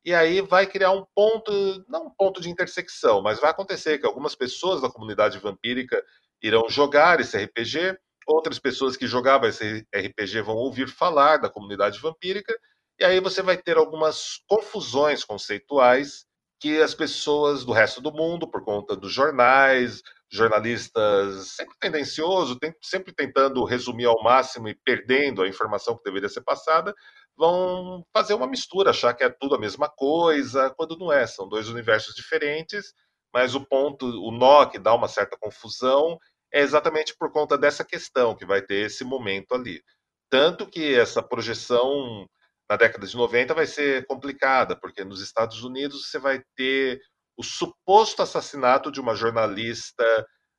E 0.04 0.14
aí 0.14 0.40
vai 0.40 0.66
criar 0.66 0.92
um 0.92 1.04
ponto, 1.14 1.52
não 1.88 2.06
um 2.06 2.10
ponto 2.10 2.40
de 2.40 2.48
intersecção, 2.48 3.20
mas 3.20 3.38
vai 3.38 3.50
acontecer 3.50 3.98
que 3.98 4.06
algumas 4.06 4.34
pessoas 4.34 4.80
da 4.80 4.90
comunidade 4.90 5.38
vampírica 5.38 6.02
irão 6.42 6.68
jogar 6.70 7.20
esse 7.20 7.36
RPG, 7.36 7.98
outras 8.26 8.58
pessoas 8.58 8.96
que 8.96 9.06
jogavam 9.06 9.48
esse 9.48 9.86
RPG 9.94 10.40
vão 10.40 10.56
ouvir 10.56 10.88
falar 10.88 11.36
da 11.36 11.50
comunidade 11.50 11.98
vampírica, 12.00 12.56
e 12.98 13.04
aí 13.04 13.20
você 13.20 13.42
vai 13.42 13.58
ter 13.58 13.76
algumas 13.76 14.42
confusões 14.48 15.24
conceituais 15.24 16.24
que 16.60 16.80
as 16.80 16.94
pessoas 16.94 17.64
do 17.64 17.72
resto 17.72 18.00
do 18.00 18.12
mundo, 18.12 18.46
por 18.46 18.62
conta 18.62 18.94
dos 18.94 19.12
jornais, 19.12 20.02
jornalistas 20.30 21.48
sempre 21.48 21.74
tendencioso, 21.80 22.58
sempre 22.82 23.12
tentando 23.12 23.64
resumir 23.64 24.04
ao 24.04 24.22
máximo 24.22 24.68
e 24.68 24.74
perdendo 24.74 25.42
a 25.42 25.48
informação 25.48 25.96
que 25.96 26.04
deveria 26.04 26.28
ser 26.28 26.42
passada, 26.42 26.94
vão 27.40 28.04
fazer 28.12 28.34
uma 28.34 28.46
mistura, 28.46 28.90
achar 28.90 29.14
que 29.14 29.24
é 29.24 29.30
tudo 29.30 29.54
a 29.54 29.58
mesma 29.58 29.88
coisa, 29.88 30.68
quando 30.76 30.98
não 30.98 31.10
é, 31.10 31.26
são 31.26 31.48
dois 31.48 31.70
universos 31.70 32.14
diferentes, 32.14 32.92
mas 33.32 33.54
o 33.54 33.64
ponto, 33.64 34.04
o 34.06 34.30
nó 34.30 34.66
que 34.66 34.78
dá 34.78 34.94
uma 34.94 35.08
certa 35.08 35.38
confusão 35.40 36.18
é 36.52 36.60
exatamente 36.60 37.16
por 37.16 37.32
conta 37.32 37.56
dessa 37.56 37.82
questão 37.82 38.36
que 38.36 38.44
vai 38.44 38.60
ter 38.60 38.84
esse 38.86 39.04
momento 39.04 39.54
ali. 39.54 39.82
Tanto 40.28 40.66
que 40.66 40.94
essa 40.94 41.22
projeção 41.22 42.26
na 42.68 42.76
década 42.76 43.06
de 43.06 43.16
90 43.16 43.54
vai 43.54 43.66
ser 43.66 44.06
complicada, 44.06 44.76
porque 44.76 45.02
nos 45.02 45.22
Estados 45.22 45.64
Unidos 45.64 46.10
você 46.10 46.18
vai 46.18 46.42
ter 46.54 47.00
o 47.38 47.42
suposto 47.42 48.20
assassinato 48.20 48.92
de 48.92 49.00
uma 49.00 49.14
jornalista 49.14 50.04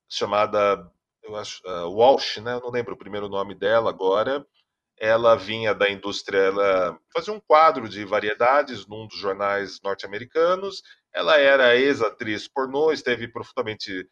chamada, 0.09 0.83
eu 1.21 1.35
acho, 1.35 1.61
uh, 1.63 1.91
Walsh, 1.91 2.37
né? 2.37 2.55
Eu 2.55 2.61
não 2.61 2.71
lembro 2.71 2.95
o 2.95 2.97
primeiro 2.97 3.29
nome 3.29 3.53
dela 3.53 3.91
agora. 3.91 4.43
Ela 5.03 5.35
vinha 5.35 5.73
da 5.73 5.89
indústria, 5.89 6.37
ela 6.37 6.99
fazia 7.11 7.33
um 7.33 7.39
quadro 7.39 7.89
de 7.89 8.05
variedades 8.05 8.85
num 8.85 9.07
dos 9.07 9.17
jornais 9.17 9.81
norte-americanos. 9.81 10.83
Ela 11.11 11.37
era 11.39 11.75
ex-atriz 11.75 12.47
pornô, 12.47 12.91
esteve 12.91 13.27
profundamente 13.27 14.07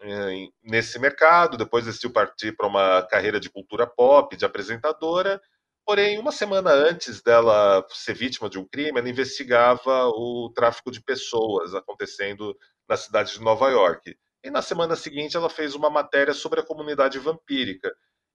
eh, 0.00 0.48
nesse 0.62 0.96
mercado, 1.00 1.56
depois 1.56 1.86
decidiu 1.86 2.12
partir 2.12 2.52
para 2.56 2.68
uma 2.68 3.02
carreira 3.02 3.40
de 3.40 3.50
cultura 3.50 3.84
pop, 3.84 4.36
de 4.36 4.44
apresentadora. 4.44 5.42
Porém, 5.84 6.20
uma 6.20 6.30
semana 6.30 6.70
antes 6.70 7.20
dela 7.20 7.84
ser 7.90 8.14
vítima 8.14 8.48
de 8.48 8.60
um 8.60 8.64
crime, 8.64 9.00
ela 9.00 9.08
investigava 9.08 10.06
o 10.06 10.52
tráfico 10.54 10.92
de 10.92 11.02
pessoas 11.02 11.74
acontecendo 11.74 12.56
na 12.88 12.96
cidade 12.96 13.32
de 13.32 13.40
Nova 13.40 13.68
York. 13.70 14.16
E 14.44 14.50
na 14.50 14.62
semana 14.62 14.94
seguinte, 14.94 15.36
ela 15.36 15.50
fez 15.50 15.74
uma 15.74 15.90
matéria 15.90 16.32
sobre 16.32 16.60
a 16.60 16.64
comunidade 16.64 17.18
vampírica. 17.18 17.92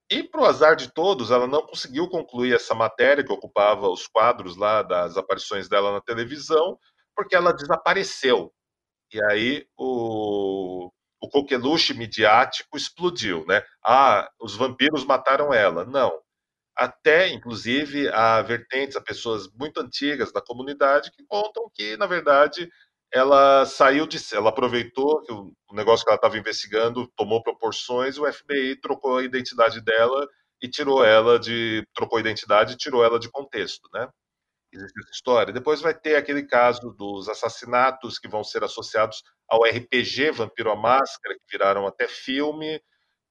E, 0.10 0.24
para 0.24 0.41
o 0.41 0.45
azar 0.45 0.76
de 0.76 0.91
todos, 0.93 1.32
ela 1.32 1.47
não 1.47 1.62
conseguiu 1.66 2.08
concluir 2.10 2.54
essa 2.54 2.76
matéria 2.76 3.24
que 3.24 3.32
ocupava 3.32 3.89
os 3.89 4.08
quadros 4.08 4.56
lá 4.58 4.82
das 4.84 5.18
aparições 5.18 5.68
dela 5.70 5.91
na 5.91 6.01
televisão, 6.01 6.78
porque 7.16 7.36
ela 7.36 7.54
desapareceu. 7.54 8.54
E 9.14 9.24
aí 9.26 9.68
o, 9.78 10.91
o 11.22 11.30
coqueluche 11.30 11.93
midiático 11.93 12.78
explodiu, 12.78 13.45
né? 13.47 13.64
Ah, 13.86 14.30
os 14.41 14.56
vampiros 14.56 15.06
mataram 15.06 15.54
ela. 15.54 15.86
Não. 15.86 16.20
Até, 16.76 17.30
inclusive, 17.30 18.10
há 18.10 18.41
vertentes, 18.41 18.95
a 18.97 19.01
pessoas 19.01 19.47
muito 19.54 19.80
antigas 19.82 20.32
da 20.34 20.41
comunidade 20.41 21.12
que 21.12 21.24
contam 21.28 21.70
que, 21.74 21.97
na 21.97 22.08
verdade, 22.08 22.70
ela 23.14 23.66
saiu 23.66 24.07
de. 24.07 24.18
Ela 24.34 24.49
aproveitou 24.49 25.22
que 25.22 25.32
o 25.32 25.53
negócio 25.74 26.03
que 26.05 26.09
ela 26.11 26.18
estava 26.18 26.38
investigando 26.38 27.07
tomou 27.16 27.43
proporções, 27.43 28.18
o 28.18 28.32
FBI 28.32 28.78
trocou 28.78 29.18
a 29.18 29.24
identidade 29.24 29.82
dela 29.82 30.28
e 30.61 30.68
tirou 30.68 31.03
ela 31.05 31.39
de. 31.39 31.88
trocou 31.93 32.18
a 32.18 32.22
identidade 32.22 32.74
e 32.74 32.78
tirou 32.78 33.03
ela 33.03 33.20
de 33.20 33.30
contexto, 33.30 33.89
né? 33.93 34.09
existe 34.76 34.99
essa 34.99 35.11
história. 35.11 35.53
Depois 35.53 35.82
vai 35.82 35.93
ter 35.93 36.16
aquele 36.16 36.43
caso 36.43 36.91
dos 36.97 37.30
assassinatos 37.30 38.18
que 38.20 38.28
vão 38.28 38.43
ser 38.43 38.64
associados 38.64 39.24
ao 39.47 39.64
RPG 39.64 40.32
Vampiro 40.32 40.72
à 40.72 40.76
Máscara, 40.76 41.36
que 41.36 41.51
viraram 41.51 41.86
até 41.86 42.07
filme, 42.07 42.82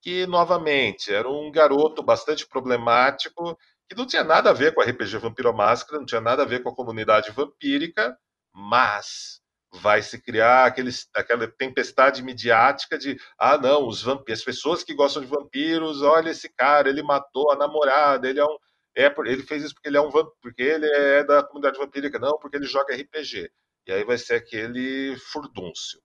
que, 0.01 0.27
novamente, 0.27 1.13
era 1.13 1.29
um 1.29 1.51
garoto 1.51 2.03
bastante 2.03 2.47
problemático, 2.47 3.57
que 3.89 3.97
não 3.97 4.07
tinha 4.07 4.25
nada 4.25 4.51
a 4.51 4.53
ver 4.53 4.75
com 4.75 4.81
o 4.81 4.85
RPG 4.85 5.19
Vampiro 5.19 5.49
à 5.49 5.53
Máscara, 5.53 5.99
não 5.99 6.07
tinha 6.07 6.21
nada 6.21 6.43
a 6.43 6.47
ver 6.47 6.63
com 6.63 6.71
a 6.71 6.75
comunidade 6.75 7.31
vampírica, 7.33 8.17
mas 8.53 9.42
vai 9.73 10.03
se 10.03 10.21
criar 10.21 10.67
aquele, 10.67 10.91
aquela 11.15 11.49
tempestade 11.49 12.23
midiática 12.23 12.99
de 12.99 13.19
ah 13.39 13.57
não, 13.57 13.87
os 13.87 14.03
vampiros, 14.03 14.41
as 14.41 14.45
pessoas 14.45 14.83
que 14.83 14.95
gostam 14.95 15.23
de 15.23 15.29
vampiros, 15.29 16.03
olha 16.03 16.31
esse 16.31 16.49
cara, 16.49 16.89
ele 16.89 17.03
matou 17.03 17.51
a 17.51 17.57
namorada, 17.57 18.29
ele 18.29 18.41
é 18.41 18.45
um 18.45 18.57
é 18.95 19.07
ele 19.25 19.43
fez 19.43 19.65
isso 19.65 19.75
porque 19.75 19.89
ele 19.89 19.97
é 19.97 20.01
um 20.03 20.11
porque 20.11 20.63
ele 20.63 20.87
é 20.87 21.25
da 21.25 21.43
comunidade 21.43 21.79
vampírica, 21.79 22.19
não, 22.19 22.39
porque 22.39 22.57
ele 22.57 22.67
joga 22.67 22.95
RPG. 22.95 23.51
E 23.87 23.93
aí 23.93 24.05
vai 24.05 24.19
ser 24.19 24.35
aquele 24.35 25.17
furdúncio. 25.33 25.99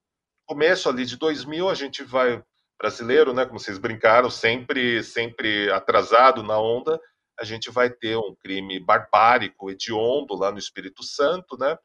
Começo 0.46 0.88
ali 0.88 1.06
de 1.06 1.18
2000, 1.18 1.70
a 1.70 1.74
gente 1.74 2.04
vai 2.04 2.42
brasileiro, 2.80 3.34
né, 3.34 3.46
como 3.46 3.60
vocês 3.60 3.78
brincaram, 3.78 4.30
sempre 4.30 5.04
sempre 5.04 5.70
atrasado 5.72 6.44
na 6.44 6.60
onda, 6.60 7.00
a 7.40 7.44
gente 7.44 7.70
vai 7.72 7.90
ter 7.90 8.16
um 8.18 8.36
crime 8.36 8.80
barbárico, 8.80 9.70
hediondo 9.70 10.36
lá 10.36 10.52
no 10.52 10.60
Espírito 10.60 11.04
Santo, 11.04 11.58
né, 11.58 11.78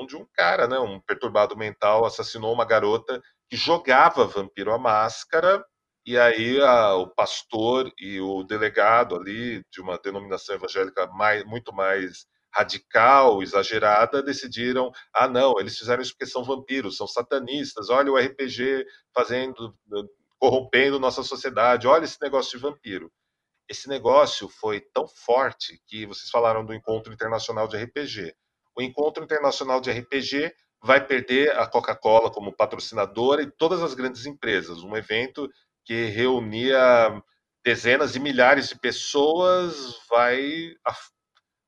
onde 0.00 0.16
um 0.16 0.26
cara, 0.34 0.66
né, 0.68 0.78
um 0.78 1.00
perturbado 1.00 1.56
mental 1.56 2.04
assassinou 2.04 2.52
uma 2.52 2.64
garota 2.64 3.20
que 3.48 3.56
jogava 3.56 4.26
Vampiro 4.26 4.72
à 4.72 4.78
Máscara 4.78 5.64
e 6.06 6.18
aí 6.18 6.60
a, 6.60 6.94
o 6.94 7.08
pastor 7.08 7.92
e 7.98 8.20
o 8.20 8.42
delegado 8.42 9.16
ali 9.16 9.62
de 9.70 9.80
uma 9.80 9.98
denominação 9.98 10.54
evangélica 10.54 11.06
mais, 11.08 11.44
muito 11.44 11.72
mais 11.74 12.26
radical, 12.52 13.42
exagerada, 13.42 14.22
decidiram: 14.22 14.90
ah, 15.14 15.28
não, 15.28 15.58
eles 15.60 15.78
fizeram 15.78 16.02
isso 16.02 16.12
porque 16.12 16.26
são 16.26 16.44
vampiros, 16.44 16.96
são 16.96 17.06
satanistas. 17.06 17.90
Olha 17.90 18.10
o 18.12 18.16
RPG 18.18 18.84
fazendo, 19.14 19.76
corrompendo 20.38 20.98
nossa 20.98 21.22
sociedade. 21.22 21.86
Olha 21.86 22.04
esse 22.04 22.20
negócio 22.20 22.58
de 22.58 22.62
vampiro. 22.62 23.12
Esse 23.68 23.88
negócio 23.88 24.48
foi 24.48 24.80
tão 24.80 25.06
forte 25.06 25.80
que 25.86 26.06
vocês 26.06 26.28
falaram 26.30 26.64
do 26.64 26.74
encontro 26.74 27.12
internacional 27.12 27.68
de 27.68 27.76
RPG. 27.76 28.34
O 28.76 28.82
encontro 28.82 29.24
internacional 29.24 29.80
de 29.80 29.90
RPG 29.90 30.52
vai 30.82 31.04
perder 31.04 31.56
a 31.58 31.66
Coca-Cola 31.66 32.30
como 32.30 32.56
patrocinadora 32.56 33.42
e 33.42 33.50
todas 33.50 33.82
as 33.82 33.94
grandes 33.94 34.26
empresas. 34.26 34.82
Um 34.82 34.96
evento 34.96 35.48
que 35.84 36.06
reunia 36.06 37.22
dezenas 37.64 38.12
de 38.12 38.20
milhares 38.20 38.68
de 38.68 38.78
pessoas, 38.78 39.98
vai 40.08 40.74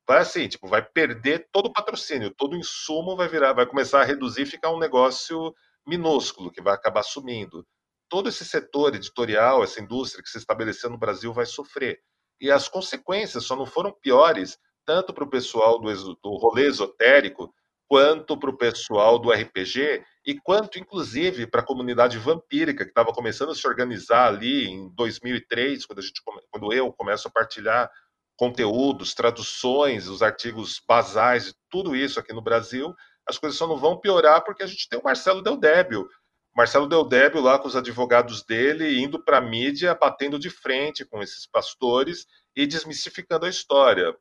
vai 0.07 0.19
assim, 0.19 0.49
tipo, 0.49 0.67
vai 0.67 0.83
perder 0.83 1.49
todo 1.53 1.67
o 1.67 1.73
patrocínio, 1.73 2.35
todo 2.35 2.55
o 2.55 2.59
insumo 2.59 3.17
vai 3.17 3.29
virar, 3.29 3.53
vai 3.53 3.67
começar 3.67 4.01
a 4.03 4.05
reduzir 4.05 4.43
e 4.43 4.47
ficar 4.47 4.71
um 4.71 4.79
negócio 4.79 5.55
minúsculo 5.87 6.51
que 6.51 6.61
vai 6.63 6.75
acabar 6.75 7.03
sumindo. 7.03 7.67
Todo 8.09 8.29
esse 8.29 8.45
setor 8.45 8.95
editorial, 8.95 9.63
essa 9.63 9.81
indústria 9.81 10.23
que 10.23 10.29
se 10.29 10.39
estabeleceu 10.39 10.91
no 10.91 10.99
Brasil 10.99 11.33
vai 11.33 11.47
sofrer. 11.47 12.01
E 12.41 12.51
as 12.51 12.69
consequências 12.69 13.45
só 13.45 13.57
não 13.57 13.65
foram 13.65 13.93
piores 13.93 14.59
tanto 14.85 15.13
para 15.13 15.25
o 15.25 15.31
pessoal 15.31 15.79
do, 15.81 16.15
do 16.23 16.37
rolê 16.37 16.67
esotérico, 16.67 17.53
quanto 17.93 18.39
para 18.39 18.49
o 18.49 18.57
pessoal 18.57 19.19
do 19.19 19.31
RPG 19.31 20.03
e 20.25 20.41
quanto, 20.41 20.79
inclusive, 20.79 21.47
para 21.47 21.61
a 21.61 21.67
comunidade 21.67 22.17
vampírica 22.17 22.85
que 22.85 22.91
estava 22.91 23.13
começando 23.13 23.51
a 23.51 23.55
se 23.55 23.67
organizar 23.67 24.29
ali 24.29 24.67
em 24.67 24.89
2003, 24.95 25.85
quando, 25.85 25.99
a 25.99 26.03
gente, 26.03 26.23
quando 26.51 26.73
eu 26.73 26.91
começo 26.91 27.29
a 27.29 27.31
partilhar 27.31 27.91
conteúdos, 28.35 29.13
traduções, 29.13 30.09
os 30.09 30.23
artigos 30.23 30.81
basais, 30.89 31.55
tudo 31.69 31.95
isso 31.95 32.19
aqui 32.19 32.33
no 32.33 32.41
Brasil, 32.41 32.95
as 33.29 33.37
coisas 33.37 33.59
só 33.59 33.67
não 33.67 33.77
vão 33.77 34.01
piorar 34.01 34.43
porque 34.43 34.63
a 34.63 34.67
gente 34.67 34.89
tem 34.89 34.99
o 34.99 35.05
Marcelo 35.05 35.43
Del 35.43 35.59
Débio. 35.59 36.09
Marcelo 36.57 36.89
Del 36.89 37.05
Débio 37.05 37.43
lá 37.43 37.59
com 37.59 37.69
os 37.69 37.77
advogados 37.77 38.43
dele 38.43 38.99
indo 39.01 39.23
para 39.23 39.37
a 39.37 39.43
mídia, 39.43 39.95
batendo 39.95 40.39
de 40.39 40.49
frente 40.49 41.05
com 41.05 41.23
esses 41.23 41.47
pastores 41.47 42.27
e 42.57 42.67
desmistificando 42.67 43.45
a 43.45 43.51
história 43.51 44.17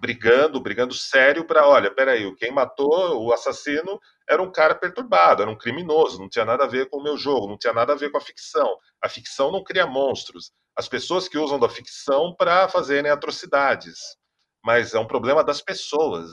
brigando, 0.00 0.60
brigando 0.60 0.94
sério 0.94 1.44
para, 1.44 1.66
olha, 1.66 1.94
peraí, 1.94 2.34
quem 2.36 2.50
matou 2.50 3.22
o 3.22 3.32
assassino 3.32 4.00
era 4.26 4.42
um 4.42 4.50
cara 4.50 4.74
perturbado, 4.74 5.42
era 5.42 5.50
um 5.50 5.56
criminoso, 5.56 6.18
não 6.18 6.28
tinha 6.28 6.44
nada 6.44 6.64
a 6.64 6.66
ver 6.66 6.88
com 6.88 6.98
o 6.98 7.02
meu 7.02 7.18
jogo, 7.18 7.46
não 7.48 7.58
tinha 7.58 7.74
nada 7.74 7.92
a 7.92 7.96
ver 7.96 8.10
com 8.10 8.16
a 8.16 8.20
ficção. 8.20 8.78
A 9.02 9.08
ficção 9.08 9.52
não 9.52 9.62
cria 9.62 9.86
monstros. 9.86 10.52
As 10.74 10.88
pessoas 10.88 11.28
que 11.28 11.36
usam 11.36 11.58
da 11.58 11.68
ficção 11.68 12.34
para 12.34 12.66
fazerem 12.68 13.10
atrocidades. 13.10 14.16
Mas 14.64 14.94
é 14.94 14.98
um 14.98 15.06
problema 15.06 15.44
das 15.44 15.60
pessoas. 15.60 16.30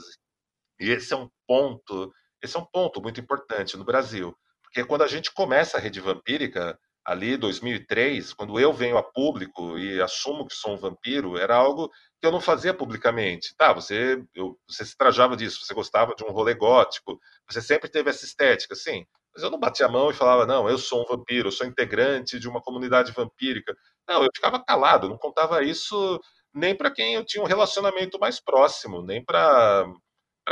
E 0.80 0.90
esse 0.90 1.12
é 1.12 1.16
um 1.16 1.28
ponto, 1.46 2.12
esse 2.42 2.56
é 2.56 2.60
um 2.60 2.64
ponto 2.64 3.02
muito 3.02 3.20
importante 3.20 3.76
no 3.76 3.84
Brasil, 3.84 4.34
porque 4.62 4.84
quando 4.84 5.02
a 5.02 5.08
gente 5.08 5.32
começa 5.32 5.76
a 5.76 5.80
rede 5.80 6.00
vampírica, 6.00 6.78
ali 7.08 7.38
2003, 7.38 8.34
quando 8.34 8.60
eu 8.60 8.70
venho 8.70 8.98
a 8.98 9.02
público 9.02 9.78
e 9.78 9.98
assumo 9.98 10.46
que 10.46 10.54
sou 10.54 10.74
um 10.74 10.76
vampiro, 10.76 11.38
era 11.38 11.56
algo 11.56 11.90
que 12.20 12.26
eu 12.26 12.30
não 12.30 12.38
fazia 12.38 12.74
publicamente. 12.74 13.54
Tá, 13.56 13.72
você, 13.72 14.22
eu, 14.34 14.58
você 14.68 14.84
se 14.84 14.94
trajava 14.94 15.34
disso, 15.34 15.64
você 15.64 15.72
gostava 15.72 16.14
de 16.14 16.22
um 16.22 16.30
rolê 16.30 16.52
gótico, 16.52 17.18
você 17.48 17.62
sempre 17.62 17.88
teve 17.88 18.10
essa 18.10 18.26
estética, 18.26 18.74
sim. 18.74 19.06
Mas 19.34 19.42
eu 19.42 19.50
não 19.50 19.58
batia 19.58 19.86
a 19.86 19.88
mão 19.88 20.10
e 20.10 20.14
falava, 20.14 20.44
não, 20.44 20.68
eu 20.68 20.76
sou 20.76 21.02
um 21.02 21.06
vampiro, 21.06 21.48
eu 21.48 21.52
sou 21.52 21.66
integrante 21.66 22.38
de 22.38 22.46
uma 22.46 22.60
comunidade 22.60 23.10
vampírica. 23.12 23.74
Não, 24.06 24.22
eu 24.22 24.28
ficava 24.34 24.62
calado, 24.62 25.08
não 25.08 25.16
contava 25.16 25.62
isso 25.64 26.20
nem 26.52 26.76
para 26.76 26.90
quem 26.90 27.14
eu 27.14 27.24
tinha 27.24 27.42
um 27.42 27.46
relacionamento 27.46 28.18
mais 28.18 28.38
próximo, 28.38 29.02
nem 29.02 29.24
para 29.24 29.86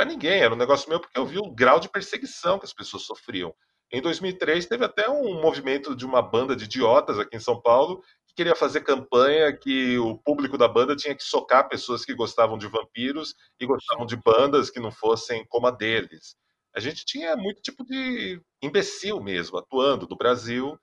ninguém. 0.07 0.41
Era 0.41 0.55
um 0.55 0.59
negócio 0.59 0.89
meu 0.89 1.01
porque 1.01 1.19
eu 1.19 1.27
vi 1.27 1.39
o 1.39 1.55
grau 1.55 1.79
de 1.79 1.91
perseguição 1.91 2.59
que 2.59 2.65
as 2.65 2.73
pessoas 2.73 3.03
sofriam. 3.03 3.55
Em 3.93 4.01
2003 4.03 4.67
teve 4.67 4.85
até 4.85 5.09
um 5.09 5.41
movimento 5.41 5.95
de 5.95 6.05
uma 6.05 6.21
banda 6.23 6.57
de 6.57 6.65
idiotas 6.65 7.19
aqui 7.19 7.37
em 7.37 7.41
São 7.41 7.61
Paulo 7.61 8.03
queria 8.37 8.55
fazer 8.55 8.83
campanha 8.83 9.57
que 9.57 9.99
o 9.99 10.19
público 10.19 10.59
da 10.59 10.69
banda 10.69 10.95
tinha 10.95 11.15
que 11.17 11.25
socar 11.25 11.69
pessoas 11.69 12.05
que 12.05 12.15
gostavam 12.15 12.59
de 12.59 12.69
vampiros 12.69 13.35
e 13.59 13.65
gostavam 13.67 14.05
de 14.05 14.15
bandas 14.15 14.69
que 14.69 14.79
não 14.79 14.93
fossem 14.93 15.45
como 15.49 15.67
a 15.67 15.71
deles. 15.71 16.37
a 16.75 16.81
gente 16.81 17.05
tinha 17.07 17.35
muito 17.37 17.63
tipo 17.63 17.83
de 17.85 18.39
imbecil 18.63 19.21
mesmo 19.23 19.57
atuando 19.57 20.07
no 20.07 20.17
Brasil 20.17 20.79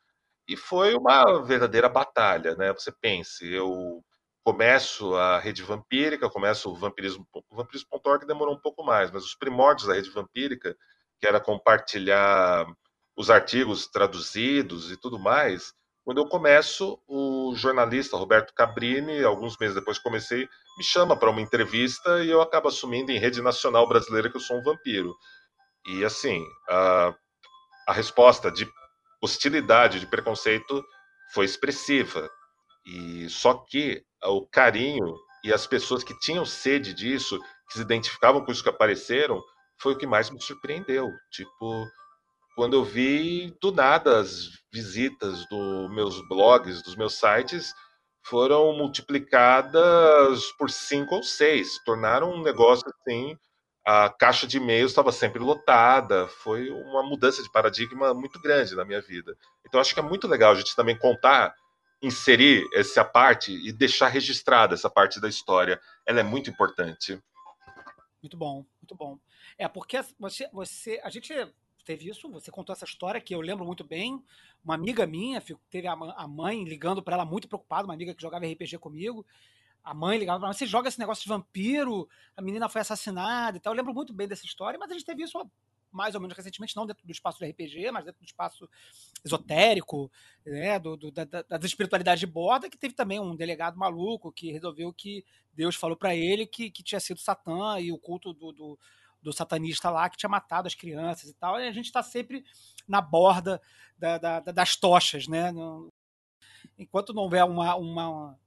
e 0.47 0.57
foi 0.57 0.95
uma 0.95 1.41
verdadeira 1.43 1.87
batalha, 1.87 2.55
né? 2.55 2.73
Você 2.73 2.91
pense, 2.91 3.45
eu 3.47 4.03
começo 4.43 5.15
a 5.15 5.39
rede 5.39 5.61
vampírica, 5.63 6.29
começo 6.29 6.71
o 6.71 6.75
vampirismo, 6.75 7.25
vampirismo.org 7.51 8.25
demorou 8.25 8.55
um 8.55 8.59
pouco 8.59 8.83
mais, 8.83 9.11
mas 9.11 9.23
os 9.23 9.35
primórdios 9.35 9.87
da 9.87 9.93
rede 9.93 10.09
vampírica, 10.09 10.75
que 11.19 11.27
era 11.27 11.39
compartilhar 11.39 12.65
os 13.15 13.29
artigos 13.29 13.87
traduzidos 13.87 14.91
e 14.91 14.97
tudo 14.97 15.19
mais, 15.19 15.73
quando 16.03 16.17
eu 16.17 16.27
começo, 16.27 16.99
o 17.07 17.53
jornalista 17.55 18.17
Roberto 18.17 18.53
Cabrini, 18.53 19.23
alguns 19.23 19.57
meses 19.57 19.73
depois 19.73 19.97
que 19.97 20.03
comecei, 20.03 20.49
me 20.77 20.83
chama 20.83 21.15
para 21.15 21.29
uma 21.29 21.39
entrevista 21.39 22.21
e 22.23 22.29
eu 22.29 22.41
acabo 22.41 22.67
assumindo 22.67 23.11
em 23.11 23.17
rede 23.17 23.41
nacional 23.41 23.87
brasileira 23.87 24.29
que 24.29 24.35
eu 24.35 24.41
sou 24.41 24.57
um 24.57 24.63
vampiro. 24.63 25.15
E 25.87 26.03
assim, 26.03 26.43
a, 26.69 27.15
a 27.87 27.93
resposta 27.93 28.51
de 28.51 28.67
hostilidade, 29.21 30.01
de 30.01 30.07
preconceito 30.07 30.83
foi 31.33 31.45
expressiva. 31.45 32.29
E 32.85 33.29
só 33.29 33.53
que 33.53 34.03
o 34.25 34.45
carinho 34.45 35.15
e 35.41 35.53
as 35.53 35.65
pessoas 35.65 36.03
que 36.03 36.17
tinham 36.19 36.45
sede 36.45 36.93
disso, 36.93 37.39
que 37.67 37.75
se 37.75 37.81
identificavam 37.81 38.43
com 38.43 38.51
isso 38.51 38.63
que 38.63 38.69
apareceram, 38.69 39.41
foi 39.77 39.93
o 39.93 39.97
que 39.97 40.05
mais 40.05 40.29
me 40.29 40.41
surpreendeu. 40.41 41.09
Tipo, 41.31 41.85
quando 42.55 42.73
eu 42.73 42.83
vi 42.83 43.55
do 43.61 43.71
nada 43.71 44.19
as 44.19 44.49
visitas 44.71 45.47
dos 45.49 45.89
meus 45.93 46.27
blogs, 46.27 46.81
dos 46.83 46.95
meus 46.95 47.15
sites, 47.15 47.73
foram 48.25 48.75
multiplicadas 48.77 50.51
por 50.57 50.69
cinco 50.69 51.15
ou 51.15 51.23
seis, 51.23 51.83
tornaram 51.83 52.31
um 52.31 52.41
negócio 52.41 52.87
assim. 52.87 53.37
A 53.85 54.09
caixa 54.09 54.47
de 54.47 54.57
e-mails 54.57 54.91
estava 54.91 55.11
sempre 55.11 55.39
lotada, 55.39 56.25
foi 56.27 56.69
uma 56.69 57.03
mudança 57.03 57.43
de 57.43 57.51
paradigma 57.51 58.13
muito 58.13 58.39
grande 58.41 58.75
na 58.75 58.85
minha 58.85 59.01
vida. 59.01 59.35
Então 59.67 59.79
acho 59.79 59.93
que 59.93 59.99
é 59.99 60.03
muito 60.03 60.25
legal 60.25 60.53
a 60.53 60.55
gente 60.55 60.73
também 60.73 60.97
contar, 60.97 61.53
inserir 62.01 62.65
essa 62.73 63.03
parte 63.03 63.51
e 63.51 63.73
deixar 63.73 64.07
registrada 64.07 64.73
essa 64.73 64.89
parte 64.89 65.19
da 65.19 65.27
história. 65.27 65.81
Ela 66.05 66.21
é 66.21 66.23
muito 66.23 66.49
importante. 66.49 67.21
Muito 68.21 68.37
bom, 68.37 68.65
muito 68.81 68.95
bom. 68.95 69.19
É 69.57 69.67
porque 69.67 69.99
você, 70.17 70.49
você, 70.53 71.01
a 71.03 71.09
gente 71.09 71.33
teve 71.83 72.09
isso, 72.09 72.29
você 72.29 72.51
contou 72.51 72.73
essa 72.73 72.85
história 72.85 73.21
que 73.21 73.33
eu 73.33 73.41
lembro 73.41 73.65
muito 73.65 73.83
bem. 73.83 74.23
Uma 74.63 74.75
amiga 74.75 75.05
minha 75.05 75.41
teve 75.69 75.87
a 75.87 76.27
mãe 76.27 76.63
ligando 76.63 77.03
para 77.03 77.15
ela 77.15 77.25
muito 77.25 77.47
preocupada, 77.47 77.85
uma 77.85 77.93
amiga 77.93 78.13
que 78.13 78.21
jogava 78.21 78.45
RPG 78.45 78.77
comigo. 78.79 79.25
A 79.83 79.93
mãe 79.93 80.17
ligava 80.17 80.39
para 80.39 80.47
ela, 80.47 80.53
você 80.53 80.65
joga 80.65 80.87
esse 80.87 80.99
negócio 80.99 81.23
de 81.23 81.29
vampiro, 81.29 82.07
a 82.37 82.41
menina 82.41 82.69
foi 82.69 82.81
assassinada 82.81 83.57
e 83.57 83.59
tal. 83.59 83.73
Eu 83.73 83.77
lembro 83.77 83.93
muito 83.93 84.13
bem 84.13 84.27
dessa 84.27 84.45
história, 84.45 84.79
mas 84.79 84.89
a 84.89 84.93
gente 84.93 85.05
teve 85.05 85.23
isso 85.23 85.37
mais 85.93 86.15
ou 86.15 86.21
menos 86.21 86.35
recentemente, 86.35 86.75
não 86.75 86.87
dentro 86.87 87.05
do 87.05 87.11
espaço 87.11 87.39
do 87.39 87.45
RPG, 87.45 87.91
mas 87.91 88.03
dentro 88.03 88.19
do 88.19 88.25
espaço 88.25 88.67
esotérico, 89.23 90.11
né, 90.43 90.79
do, 90.79 90.97
do 90.97 91.11
da, 91.11 91.23
das 91.23 91.63
espiritualidades 91.63 92.19
de 92.19 92.25
borda, 92.25 92.69
que 92.69 92.77
teve 92.77 92.95
também 92.95 93.19
um 93.19 93.35
delegado 93.35 93.77
maluco 93.77 94.31
que 94.31 94.51
resolveu 94.51 94.91
que 94.91 95.23
Deus 95.53 95.75
falou 95.75 95.95
para 95.95 96.15
ele 96.15 96.47
que, 96.47 96.71
que 96.71 96.81
tinha 96.81 96.99
sido 96.99 97.19
Satã 97.19 97.79
e 97.79 97.91
o 97.91 97.97
culto 97.97 98.33
do, 98.33 98.51
do 98.51 98.79
do 99.23 99.33
satanista 99.33 99.89
lá 99.89 100.09
que 100.09 100.17
tinha 100.17 100.29
matado 100.29 100.67
as 100.67 100.75
crianças 100.75 101.29
e 101.29 101.33
tal. 101.33 101.59
E 101.59 101.67
a 101.67 101.71
gente 101.71 101.85
está 101.85 102.03
sempre 102.03 102.43
na 102.87 103.01
borda 103.01 103.61
da, 103.97 104.17
da, 104.17 104.39
das 104.39 104.75
tochas, 104.75 105.27
né? 105.27 105.51
Enquanto 106.77 107.13
não 107.13 107.23
houver 107.23 107.43
uma, 107.45 107.75
uma 107.75 108.37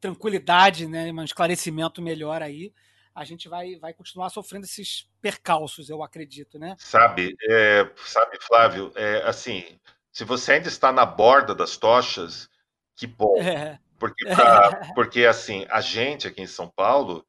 tranquilidade, 0.00 0.86
né, 0.86 1.12
um 1.12 1.24
esclarecimento 1.24 2.02
melhor 2.02 2.42
aí, 2.42 2.72
a 3.14 3.24
gente 3.24 3.48
vai, 3.48 3.76
vai 3.76 3.92
continuar 3.92 4.30
sofrendo 4.30 4.64
esses 4.64 5.08
percalços, 5.20 5.88
eu 5.88 6.02
acredito, 6.02 6.58
né? 6.58 6.74
Sabe, 6.78 7.36
é, 7.48 7.90
sabe, 8.04 8.38
Flávio, 8.40 8.90
é, 8.96 9.22
assim, 9.22 9.78
se 10.10 10.24
você 10.24 10.52
ainda 10.52 10.68
está 10.68 10.90
na 10.92 11.06
borda 11.06 11.54
das 11.54 11.76
tochas, 11.76 12.48
que 12.96 13.06
bom. 13.06 13.36
É. 13.38 13.78
Porque, 13.98 14.24
pra, 14.24 14.80
porque, 14.94 15.24
assim, 15.24 15.66
a 15.70 15.80
gente 15.80 16.26
aqui 16.26 16.42
em 16.42 16.46
São 16.46 16.68
Paulo, 16.68 17.24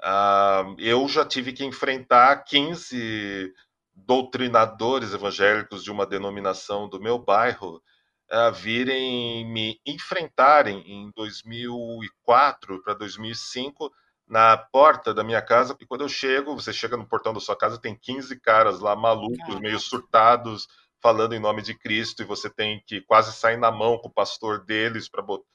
Uh, 0.00 0.76
eu 0.78 1.08
já 1.08 1.24
tive 1.24 1.52
que 1.52 1.64
enfrentar 1.64 2.44
15 2.44 3.52
doutrinadores 3.94 5.12
evangélicos 5.12 5.82
de 5.82 5.90
uma 5.90 6.06
denominação 6.06 6.88
do 6.88 7.00
meu 7.00 7.18
bairro 7.18 7.82
uh, 8.30 8.52
virem 8.52 9.44
me 9.50 9.80
enfrentarem 9.84 10.80
em 10.86 11.10
2004 11.16 12.82
para 12.82 12.94
2005 12.94 13.92
na 14.28 14.56
porta 14.58 15.14
da 15.14 15.24
minha 15.24 15.40
casa, 15.40 15.74
e 15.80 15.86
quando 15.86 16.02
eu 16.02 16.08
chego, 16.08 16.54
você 16.54 16.70
chega 16.70 16.98
no 16.98 17.08
portão 17.08 17.32
da 17.32 17.40
sua 17.40 17.56
casa, 17.56 17.80
tem 17.80 17.96
15 17.96 18.38
caras 18.40 18.78
lá 18.78 18.94
malucos, 18.94 19.58
meio 19.58 19.80
surtados, 19.80 20.68
falando 21.00 21.34
em 21.34 21.40
nome 21.40 21.62
de 21.62 21.74
Cristo, 21.74 22.22
e 22.22 22.26
você 22.26 22.50
tem 22.50 22.82
que 22.86 23.00
quase 23.00 23.32
sair 23.32 23.56
na 23.56 23.72
mão 23.72 23.96
com 23.96 24.08
o 24.08 24.12
pastor 24.12 24.64
deles 24.64 25.08
para 25.08 25.22
botar 25.22 25.46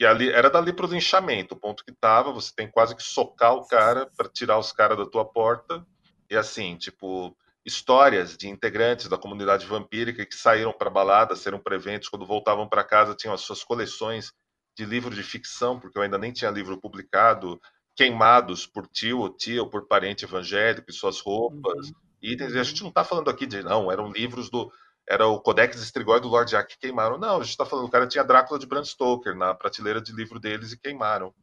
que 0.00 0.06
ali 0.06 0.30
era 0.30 0.48
dali 0.48 0.72
para 0.72 0.86
o 0.86 0.88
linchamento, 0.88 1.54
o 1.54 1.58
ponto 1.58 1.84
que 1.84 1.92
tava, 1.92 2.32
você 2.32 2.50
tem 2.56 2.66
quase 2.66 2.96
que 2.96 3.02
socar 3.02 3.52
o 3.52 3.66
cara 3.66 4.10
para 4.16 4.30
tirar 4.30 4.58
os 4.58 4.72
caras 4.72 4.96
da 4.96 5.04
tua 5.04 5.26
porta. 5.26 5.86
E 6.30 6.34
assim, 6.34 6.74
tipo, 6.78 7.36
histórias 7.66 8.34
de 8.34 8.48
integrantes 8.48 9.08
da 9.08 9.18
comunidade 9.18 9.66
vampírica 9.66 10.24
que 10.24 10.34
saíram 10.34 10.72
para 10.72 10.88
balada, 10.88 11.36
saíram 11.36 11.58
para 11.58 11.76
eventos, 11.76 12.08
quando 12.08 12.24
voltavam 12.24 12.66
para 12.66 12.82
casa 12.82 13.14
tinham 13.14 13.34
as 13.34 13.42
suas 13.42 13.62
coleções 13.62 14.32
de 14.74 14.86
livro 14.86 15.14
de 15.14 15.22
ficção, 15.22 15.78
porque 15.78 15.98
eu 15.98 16.02
ainda 16.02 16.16
nem 16.16 16.32
tinha 16.32 16.50
livro 16.50 16.80
publicado, 16.80 17.60
queimados 17.94 18.66
por 18.66 18.86
tio 18.86 19.18
ou 19.18 19.28
tia 19.28 19.62
ou 19.62 19.68
por 19.68 19.86
parente 19.86 20.24
evangélico 20.24 20.88
e 20.88 20.94
suas 20.94 21.20
roupas, 21.20 21.88
uhum. 21.88 21.94
itens. 22.22 22.54
E 22.54 22.58
a 22.58 22.62
gente 22.62 22.80
não 22.80 22.88
está 22.88 23.04
falando 23.04 23.28
aqui 23.28 23.44
de 23.44 23.62
não, 23.62 23.92
eram 23.92 24.10
livros 24.10 24.48
do 24.48 24.72
era 25.08 25.26
o 25.26 25.40
Codex 25.40 25.76
Strigoi 25.82 26.20
do 26.20 26.28
Lord 26.28 26.50
Jack 26.50 26.74
que 26.74 26.80
queimaram. 26.80 27.18
Não, 27.18 27.36
a 27.36 27.42
gente 27.42 27.50
está 27.50 27.66
falando, 27.66 27.86
o 27.86 27.90
cara 27.90 28.06
tinha 28.06 28.24
Drácula 28.24 28.58
de 28.58 28.66
Bram 28.66 28.84
Stoker 28.84 29.34
na 29.34 29.54
prateleira 29.54 30.00
de 30.00 30.12
livro 30.12 30.38
deles 30.38 30.72
e 30.72 30.78
queimaram. 30.78 31.34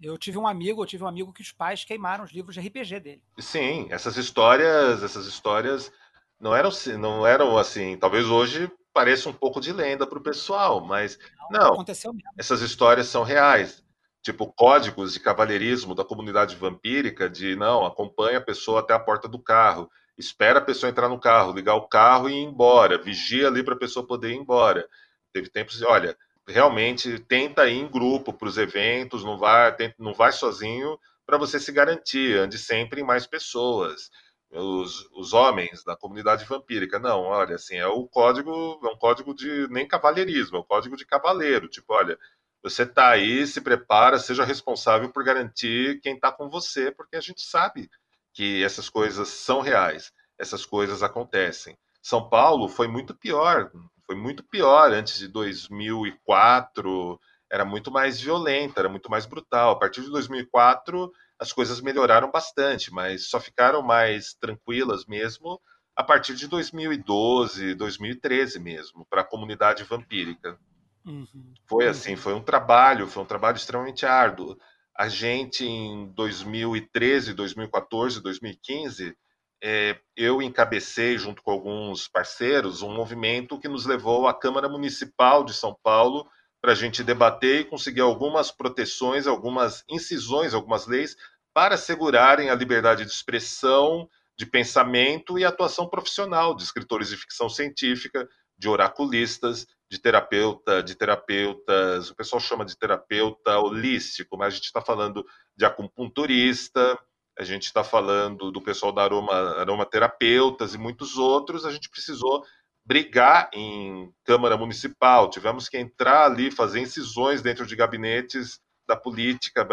Eu 0.00 0.18
tive 0.18 0.38
um 0.38 0.46
amigo, 0.46 0.82
eu 0.82 0.86
tive 0.86 1.04
um 1.04 1.08
amigo 1.08 1.32
que 1.32 1.42
os 1.42 1.52
pais 1.52 1.84
queimaram 1.84 2.24
os 2.24 2.32
livros 2.32 2.54
de 2.54 2.60
RPG 2.60 3.00
dele. 3.00 3.22
Sim, 3.38 3.88
essas 3.90 4.16
histórias, 4.16 5.02
essas 5.02 5.26
histórias 5.26 5.90
não 6.38 6.54
eram, 6.54 6.70
não 6.98 7.26
eram 7.26 7.56
assim, 7.56 7.96
talvez 7.96 8.26
hoje 8.26 8.70
pareça 8.92 9.28
um 9.28 9.32
pouco 9.32 9.60
de 9.60 9.72
lenda 9.72 10.06
para 10.06 10.18
o 10.18 10.22
pessoal, 10.22 10.84
mas 10.84 11.18
não, 11.50 11.60
não 11.60 11.72
aconteceu 11.74 12.12
mesmo. 12.12 12.30
essas 12.38 12.60
histórias 12.60 13.08
são 13.08 13.22
reais. 13.22 13.84
Tipo, 14.22 14.52
códigos 14.52 15.12
de 15.12 15.20
cavalheirismo 15.20 15.94
da 15.94 16.04
comunidade 16.04 16.56
vampírica 16.56 17.30
de 17.30 17.54
não, 17.54 17.86
acompanha 17.86 18.38
a 18.38 18.42
pessoa 18.42 18.80
até 18.80 18.92
a 18.92 18.98
porta 18.98 19.28
do 19.28 19.38
carro 19.38 19.88
espera 20.18 20.58
a 20.58 20.64
pessoa 20.64 20.90
entrar 20.90 21.08
no 21.08 21.20
carro, 21.20 21.52
ligar 21.52 21.74
o 21.74 21.88
carro 21.88 22.28
e 22.28 22.34
ir 22.34 22.44
embora, 22.44 23.00
vigia 23.00 23.48
ali 23.48 23.62
para 23.62 23.74
a 23.74 23.78
pessoa 23.78 24.06
poder 24.06 24.30
ir 24.30 24.36
embora. 24.36 24.88
Teve 25.32 25.48
tempos 25.50 25.82
olha, 25.82 26.16
realmente 26.46 27.18
tenta 27.20 27.68
ir 27.68 27.78
em 27.78 27.88
grupo 27.90 28.32
para 28.32 28.48
os 28.48 28.56
eventos, 28.56 29.24
não 29.24 29.36
vai, 29.36 29.74
não 29.98 30.14
vai 30.14 30.32
sozinho 30.32 30.98
para 31.26 31.38
você 31.38 31.58
se 31.58 31.72
garantir, 31.72 32.38
ande 32.38 32.56
sempre 32.56 33.00
em 33.00 33.04
mais 33.04 33.26
pessoas. 33.26 34.10
Os, 34.50 35.08
os 35.12 35.32
homens 35.32 35.82
da 35.84 35.96
comunidade 35.96 36.44
vampírica, 36.44 37.00
não, 37.00 37.22
olha, 37.22 37.56
assim, 37.56 37.76
é 37.76 37.86
o 37.86 38.06
código, 38.06 38.80
é 38.84 38.88
um 38.88 38.96
código 38.96 39.34
de 39.34 39.66
nem 39.68 39.86
cavalheirismo, 39.88 40.56
é 40.56 40.60
um 40.60 40.64
código 40.64 40.96
de 40.96 41.04
cavaleiro, 41.04 41.68
tipo, 41.68 41.92
olha, 41.92 42.16
você 42.62 42.84
está 42.84 43.10
aí, 43.10 43.46
se 43.46 43.60
prepara, 43.60 44.18
seja 44.18 44.44
responsável 44.44 45.10
por 45.10 45.24
garantir 45.24 46.00
quem 46.00 46.14
está 46.14 46.32
com 46.32 46.48
você, 46.48 46.90
porque 46.92 47.16
a 47.16 47.20
gente 47.20 47.42
sabe 47.42 47.90
que 48.36 48.62
essas 48.62 48.90
coisas 48.90 49.28
são 49.28 49.62
reais, 49.62 50.12
essas 50.38 50.66
coisas 50.66 51.02
acontecem. 51.02 51.74
São 52.02 52.28
Paulo 52.28 52.68
foi 52.68 52.86
muito 52.86 53.14
pior, 53.14 53.72
foi 54.04 54.14
muito 54.14 54.44
pior 54.44 54.92
antes 54.92 55.18
de 55.18 55.26
2004, 55.26 57.18
era 57.50 57.64
muito 57.64 57.90
mais 57.90 58.20
violenta, 58.20 58.80
era 58.80 58.90
muito 58.90 59.10
mais 59.10 59.24
brutal. 59.24 59.70
A 59.70 59.78
partir 59.78 60.02
de 60.02 60.10
2004, 60.10 61.10
as 61.40 61.50
coisas 61.50 61.80
melhoraram 61.80 62.30
bastante, 62.30 62.92
mas 62.92 63.30
só 63.30 63.40
ficaram 63.40 63.80
mais 63.80 64.34
tranquilas 64.34 65.06
mesmo 65.06 65.58
a 65.96 66.04
partir 66.04 66.34
de 66.34 66.46
2012, 66.46 67.74
2013 67.74 68.60
mesmo, 68.60 69.06
para 69.08 69.22
a 69.22 69.26
comunidade 69.26 69.82
vampírica. 69.82 70.58
Uhum. 71.06 71.54
Foi 71.66 71.88
assim, 71.88 72.16
foi 72.16 72.34
um 72.34 72.42
trabalho, 72.42 73.06
foi 73.06 73.22
um 73.22 73.26
trabalho 73.26 73.56
extremamente 73.56 74.04
árduo 74.04 74.58
a 74.98 75.08
gente 75.08 75.64
em 75.64 76.06
2013, 76.12 77.34
2014, 77.34 78.22
2015, 78.22 79.16
é, 79.62 79.98
eu 80.16 80.42
encabecei, 80.42 81.18
junto 81.18 81.42
com 81.42 81.50
alguns 81.50 82.08
parceiros, 82.08 82.82
um 82.82 82.94
movimento 82.94 83.58
que 83.58 83.68
nos 83.68 83.86
levou 83.86 84.26
à 84.26 84.34
Câmara 84.34 84.68
Municipal 84.68 85.44
de 85.44 85.54
São 85.54 85.76
Paulo 85.82 86.28
para 86.60 86.72
a 86.72 86.74
gente 86.74 87.04
debater 87.04 87.60
e 87.60 87.64
conseguir 87.64 88.00
algumas 88.00 88.50
proteções, 88.50 89.26
algumas 89.26 89.84
incisões, 89.88 90.54
algumas 90.54 90.86
leis 90.86 91.16
para 91.54 91.74
assegurarem 91.74 92.50
a 92.50 92.54
liberdade 92.54 93.04
de 93.04 93.10
expressão, 93.10 94.08
de 94.36 94.44
pensamento 94.44 95.38
e 95.38 95.44
atuação 95.44 95.88
profissional 95.88 96.54
de 96.54 96.62
escritores 96.62 97.08
de 97.08 97.16
ficção 97.16 97.48
científica, 97.48 98.28
de 98.58 98.68
oraculistas, 98.68 99.66
de 99.88 99.98
terapeuta, 99.98 100.82
de 100.82 100.94
terapeutas, 100.94 102.10
o 102.10 102.14
pessoal 102.16 102.40
chama 102.40 102.64
de 102.64 102.76
terapeuta 102.76 103.58
holístico, 103.58 104.36
mas 104.36 104.48
a 104.48 104.56
gente 104.56 104.64
está 104.64 104.80
falando 104.80 105.24
de 105.56 105.64
acupunturista, 105.64 106.98
a 107.38 107.44
gente 107.44 107.64
está 107.64 107.84
falando 107.84 108.50
do 108.50 108.60
pessoal 108.60 108.92
da 108.92 109.02
aroma, 109.02 109.32
aromaterapeutas 109.60 110.74
e 110.74 110.78
muitos 110.78 111.16
outros, 111.16 111.64
a 111.64 111.70
gente 111.70 111.88
precisou 111.90 112.42
brigar 112.84 113.50
em 113.52 114.12
Câmara 114.24 114.56
Municipal, 114.56 115.28
tivemos 115.28 115.68
que 115.68 115.76
entrar 115.76 116.26
ali, 116.26 116.50
fazer 116.50 116.80
incisões 116.80 117.42
dentro 117.42 117.66
de 117.66 117.76
gabinetes 117.76 118.60
da 118.86 118.96
política 118.96 119.66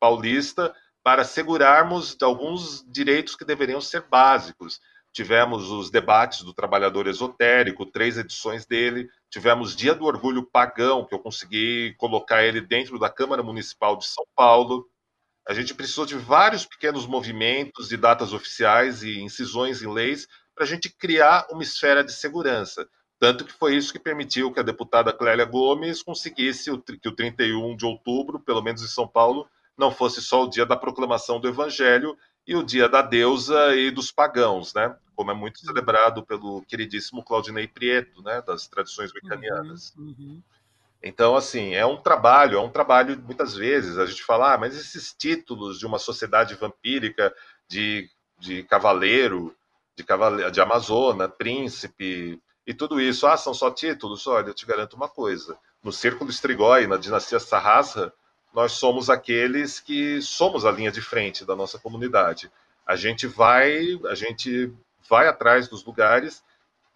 paulista 0.00 0.74
para 1.02 1.22
assegurarmos 1.22 2.16
alguns 2.22 2.84
direitos 2.88 3.34
que 3.34 3.44
deveriam 3.44 3.80
ser 3.80 4.02
básicos. 4.08 4.80
Tivemos 5.12 5.70
os 5.70 5.90
debates 5.90 6.42
do 6.42 6.54
trabalhador 6.54 7.06
esotérico, 7.06 7.84
três 7.84 8.16
edições 8.16 8.64
dele. 8.64 9.10
Tivemos 9.30 9.76
Dia 9.76 9.94
do 9.94 10.06
Orgulho 10.06 10.42
Pagão, 10.42 11.04
que 11.04 11.14
eu 11.14 11.18
consegui 11.18 11.94
colocar 11.98 12.42
ele 12.42 12.62
dentro 12.62 12.98
da 12.98 13.10
Câmara 13.10 13.42
Municipal 13.42 13.96
de 13.96 14.06
São 14.06 14.24
Paulo. 14.34 14.88
A 15.46 15.52
gente 15.52 15.74
precisou 15.74 16.06
de 16.06 16.16
vários 16.16 16.64
pequenos 16.64 17.06
movimentos 17.06 17.88
de 17.88 17.96
datas 17.98 18.32
oficiais 18.32 19.02
e 19.02 19.20
incisões 19.20 19.82
em 19.82 19.92
leis 19.92 20.26
para 20.54 20.64
a 20.64 20.66
gente 20.66 20.88
criar 20.88 21.46
uma 21.50 21.62
esfera 21.62 22.02
de 22.02 22.12
segurança. 22.12 22.88
Tanto 23.18 23.44
que 23.44 23.52
foi 23.52 23.76
isso 23.76 23.92
que 23.92 23.98
permitiu 23.98 24.50
que 24.50 24.60
a 24.60 24.64
deputada 24.64 25.12
Clélia 25.12 25.44
Gomes 25.44 26.02
conseguisse 26.02 26.70
que 27.00 27.08
o 27.08 27.14
31 27.14 27.76
de 27.76 27.84
outubro, 27.84 28.40
pelo 28.40 28.62
menos 28.62 28.82
em 28.82 28.88
São 28.88 29.06
Paulo, 29.06 29.46
não 29.76 29.90
fosse 29.90 30.22
só 30.22 30.44
o 30.44 30.48
dia 30.48 30.64
da 30.64 30.76
proclamação 30.76 31.38
do 31.38 31.48
Evangelho 31.48 32.16
e 32.46 32.56
o 32.56 32.62
dia 32.62 32.88
da 32.88 33.02
deusa 33.02 33.74
e 33.74 33.90
dos 33.90 34.10
pagãos, 34.10 34.74
né? 34.74 34.96
Como 35.14 35.30
é 35.30 35.34
muito 35.34 35.60
celebrado 35.60 36.24
pelo 36.24 36.62
queridíssimo 36.62 37.24
Claudinei 37.24 37.68
Prieto, 37.68 38.22
né? 38.22 38.42
Das 38.42 38.66
tradições 38.66 39.12
mecanianas. 39.12 39.94
Uhum, 39.96 40.14
uhum. 40.18 40.42
Então, 41.02 41.34
assim, 41.34 41.74
é 41.74 41.84
um 41.84 41.96
trabalho, 41.96 42.58
é 42.58 42.60
um 42.60 42.70
trabalho, 42.70 43.20
muitas 43.24 43.54
vezes, 43.54 43.98
a 43.98 44.06
gente 44.06 44.22
fala, 44.22 44.54
ah, 44.54 44.58
mas 44.58 44.76
esses 44.76 45.12
títulos 45.12 45.78
de 45.78 45.84
uma 45.84 45.98
sociedade 45.98 46.54
vampírica, 46.54 47.34
de, 47.66 48.08
de 48.38 48.62
cavaleiro, 48.62 49.54
de, 49.96 50.04
cavale... 50.04 50.48
de 50.50 50.60
amazona, 50.60 51.28
príncipe, 51.28 52.40
e 52.64 52.72
tudo 52.72 53.00
isso, 53.00 53.26
ah, 53.26 53.36
são 53.36 53.52
só 53.52 53.70
títulos? 53.70 54.26
Olha, 54.28 54.48
eu 54.48 54.54
te 54.54 54.64
garanto 54.64 54.94
uma 54.94 55.08
coisa, 55.08 55.58
no 55.82 55.92
Círculo 55.92 56.30
Strigoi, 56.30 56.86
na 56.86 56.96
dinastia 56.96 57.40
Sarrasra, 57.40 58.12
nós 58.52 58.72
somos 58.72 59.08
aqueles 59.08 59.80
que 59.80 60.20
somos 60.20 60.64
a 60.64 60.70
linha 60.70 60.92
de 60.92 61.00
frente 61.00 61.44
da 61.44 61.56
nossa 61.56 61.78
comunidade. 61.78 62.50
A 62.86 62.96
gente 62.96 63.26
vai, 63.26 63.98
a 64.06 64.14
gente 64.14 64.72
vai 65.08 65.26
atrás 65.26 65.68
dos 65.68 65.84
lugares, 65.84 66.42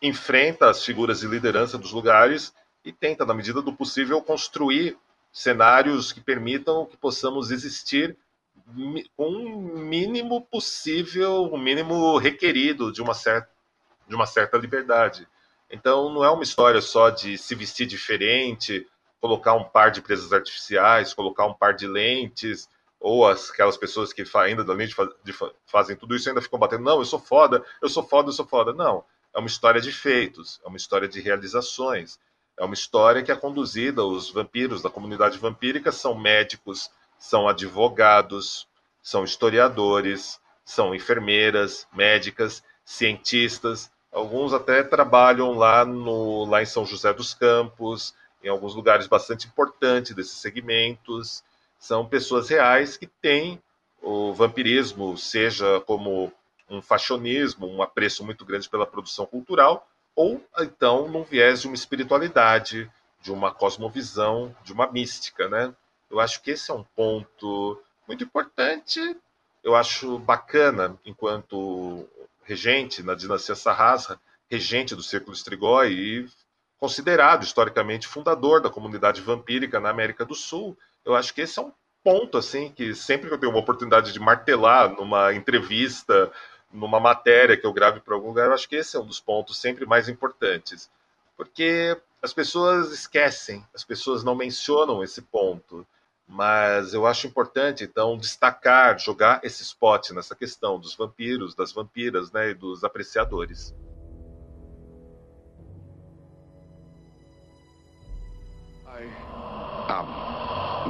enfrenta 0.02 0.68
as 0.68 0.84
figuras 0.84 1.20
de 1.20 1.26
liderança 1.26 1.78
dos 1.78 1.92
lugares 1.92 2.54
e 2.84 2.92
tenta, 2.92 3.24
na 3.24 3.34
medida 3.34 3.62
do 3.62 3.72
possível, 3.72 4.20
construir 4.20 4.96
cenários 5.32 6.12
que 6.12 6.20
permitam 6.20 6.86
que 6.86 6.96
possamos 6.96 7.50
existir 7.50 8.16
com 9.16 9.28
o 9.28 9.78
mínimo 9.78 10.42
possível, 10.42 11.44
o 11.44 11.58
mínimo 11.58 12.16
requerido 12.18 12.90
de 12.90 13.02
uma 13.02 13.14
certa, 13.14 13.48
de 14.08 14.14
uma 14.14 14.26
certa 14.26 14.56
liberdade. 14.56 15.26
Então, 15.70 16.12
não 16.12 16.24
é 16.24 16.30
uma 16.30 16.42
história 16.42 16.80
só 16.80 17.10
de 17.10 17.36
se 17.36 17.54
vestir 17.54 17.86
diferente, 17.86 18.86
colocar 19.26 19.54
um 19.54 19.64
par 19.64 19.90
de 19.90 20.00
presas 20.00 20.32
artificiais, 20.32 21.12
colocar 21.12 21.46
um 21.46 21.52
par 21.52 21.74
de 21.74 21.86
lentes, 21.88 22.68
ou 23.00 23.26
as, 23.26 23.50
aquelas 23.50 23.76
pessoas 23.76 24.12
que 24.12 24.22
ainda 24.36 24.62
além 24.62 24.86
de, 24.86 24.94
de, 25.24 25.34
fazem 25.66 25.96
tudo 25.96 26.14
isso 26.14 26.28
ainda 26.28 26.40
ficam 26.40 26.58
batendo, 26.58 26.84
não, 26.84 26.98
eu 26.98 27.04
sou 27.04 27.18
foda, 27.18 27.64
eu 27.82 27.88
sou 27.88 28.04
foda, 28.04 28.28
eu 28.28 28.32
sou 28.32 28.46
foda. 28.46 28.72
Não, 28.72 29.04
é 29.34 29.38
uma 29.38 29.48
história 29.48 29.80
de 29.80 29.90
feitos, 29.90 30.60
é 30.64 30.68
uma 30.68 30.76
história 30.76 31.08
de 31.08 31.20
realizações, 31.20 32.20
é 32.56 32.64
uma 32.64 32.74
história 32.74 33.22
que 33.22 33.32
é 33.32 33.36
conduzida, 33.36 34.04
os 34.04 34.30
vampiros 34.30 34.80
da 34.80 34.88
comunidade 34.88 35.38
vampírica 35.38 35.90
são 35.90 36.14
médicos, 36.14 36.88
são 37.18 37.48
advogados, 37.48 38.68
são 39.02 39.24
historiadores, 39.24 40.40
são 40.64 40.94
enfermeiras, 40.94 41.86
médicas, 41.92 42.62
cientistas, 42.84 43.90
alguns 44.12 44.52
até 44.52 44.84
trabalham 44.84 45.52
lá, 45.52 45.84
no, 45.84 46.44
lá 46.44 46.62
em 46.62 46.66
São 46.66 46.86
José 46.86 47.12
dos 47.12 47.34
Campos, 47.34 48.14
em 48.42 48.48
alguns 48.48 48.74
lugares 48.74 49.06
bastante 49.06 49.46
importantes 49.46 50.14
desses 50.14 50.36
segmentos. 50.38 51.42
São 51.78 52.06
pessoas 52.06 52.48
reais 52.48 52.96
que 52.96 53.06
têm 53.06 53.60
o 54.02 54.32
vampirismo, 54.32 55.16
seja 55.16 55.80
como 55.80 56.32
um 56.68 56.80
fashionismo, 56.82 57.66
um 57.66 57.82
apreço 57.82 58.24
muito 58.24 58.44
grande 58.44 58.68
pela 58.68 58.86
produção 58.86 59.26
cultural, 59.26 59.88
ou 60.14 60.44
então 60.58 61.08
num 61.08 61.22
viés 61.22 61.60
de 61.60 61.66
uma 61.66 61.74
espiritualidade, 61.74 62.90
de 63.20 63.32
uma 63.32 63.52
cosmovisão, 63.52 64.54
de 64.64 64.72
uma 64.72 64.90
mística, 64.90 65.48
né? 65.48 65.74
Eu 66.10 66.20
acho 66.20 66.40
que 66.42 66.52
esse 66.52 66.70
é 66.70 66.74
um 66.74 66.84
ponto 66.84 67.80
muito 68.06 68.22
importante. 68.24 69.00
Eu 69.62 69.74
acho 69.74 70.18
bacana, 70.20 70.96
enquanto 71.04 72.08
regente 72.44 73.02
na 73.02 73.14
dinastia 73.14 73.56
Sarrasra, 73.56 74.20
regente 74.48 74.94
do 74.94 75.02
Círculo 75.02 75.34
Strigoi 75.34 75.92
e 75.92 76.28
considerado 76.78 77.42
historicamente 77.42 78.06
fundador 78.06 78.60
da 78.60 78.70
comunidade 78.70 79.20
vampírica 79.20 79.80
na 79.80 79.90
América 79.90 80.24
do 80.24 80.34
Sul. 80.34 80.76
Eu 81.04 81.14
acho 81.14 81.32
que 81.32 81.40
esse 81.40 81.58
é 81.58 81.62
um 81.62 81.72
ponto 82.04 82.38
assim 82.38 82.70
que 82.70 82.94
sempre 82.94 83.28
que 83.28 83.34
eu 83.34 83.38
tenho 83.38 83.52
uma 83.52 83.60
oportunidade 83.60 84.12
de 84.12 84.20
martelar 84.20 84.90
numa 84.90 85.32
entrevista 85.34 86.30
numa 86.72 87.00
matéria 87.00 87.56
que 87.56 87.66
eu 87.66 87.72
grave 87.72 88.00
para 88.00 88.14
algum 88.14 88.28
lugar, 88.28 88.48
eu 88.48 88.54
acho 88.54 88.68
que 88.68 88.76
esse 88.76 88.96
é 88.96 89.00
um 89.00 89.06
dos 89.06 89.20
pontos 89.20 89.58
sempre 89.58 89.86
mais 89.86 90.08
importantes. 90.08 90.90
Porque 91.36 91.96
as 92.22 92.32
pessoas 92.32 92.92
esquecem, 92.92 93.64
as 93.74 93.84
pessoas 93.84 94.24
não 94.24 94.34
mencionam 94.34 95.02
esse 95.02 95.22
ponto. 95.22 95.86
Mas 96.28 96.92
eu 96.92 97.06
acho 97.06 97.28
importante, 97.28 97.84
então, 97.84 98.18
destacar, 98.18 98.98
jogar 98.98 99.40
esse 99.44 99.62
spot 99.62 100.10
nessa 100.10 100.34
questão 100.34 100.78
dos 100.78 100.94
vampiros, 100.94 101.54
das 101.54 101.72
vampiras 101.72 102.32
né, 102.32 102.50
e 102.50 102.54
dos 102.54 102.82
apreciadores. 102.82 103.72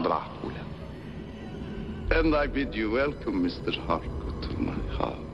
Dracula. 0.03 0.67
And 2.11 2.35
I 2.37 2.47
bid 2.47 2.75
you 2.75 2.93
welcome, 2.93 3.43
Mr. 3.43 3.77
Harcourt, 3.87 4.43
to 4.43 4.59
my 4.59 4.77
house. 4.97 5.27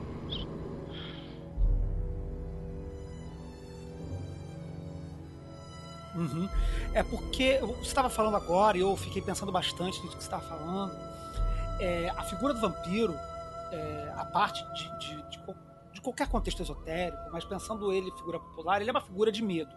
Uhum. 6.15 6.47
É 6.93 7.03
porque 7.03 7.59
você 7.59 7.81
estava 7.81 8.09
falando 8.09 8.35
agora 8.35 8.77
e 8.77 8.81
eu 8.81 8.95
fiquei 8.95 9.21
pensando 9.21 9.51
bastante 9.51 9.99
nisso 10.01 10.15
que 10.15 10.23
você 10.23 10.29
estava 10.29 10.43
falando. 10.43 10.95
É, 11.79 12.09
a 12.09 12.23
figura 12.23 12.53
do 12.53 12.61
vampiro, 12.61 13.15
é, 13.71 14.13
a 14.15 14.25
parte 14.25 14.63
de, 14.73 14.99
de, 14.99 15.15
de, 15.29 15.39
de, 15.91 16.01
qualquer 16.01 16.27
contexto 16.27 16.61
esotérico, 16.61 17.17
mas 17.31 17.43
pensando 17.45 17.91
ele 17.91 18.11
figura 18.11 18.39
popular, 18.39 18.79
ele 18.79 18.89
é 18.89 18.93
uma 18.93 19.01
figura 19.01 19.31
de 19.31 19.41
medo, 19.41 19.73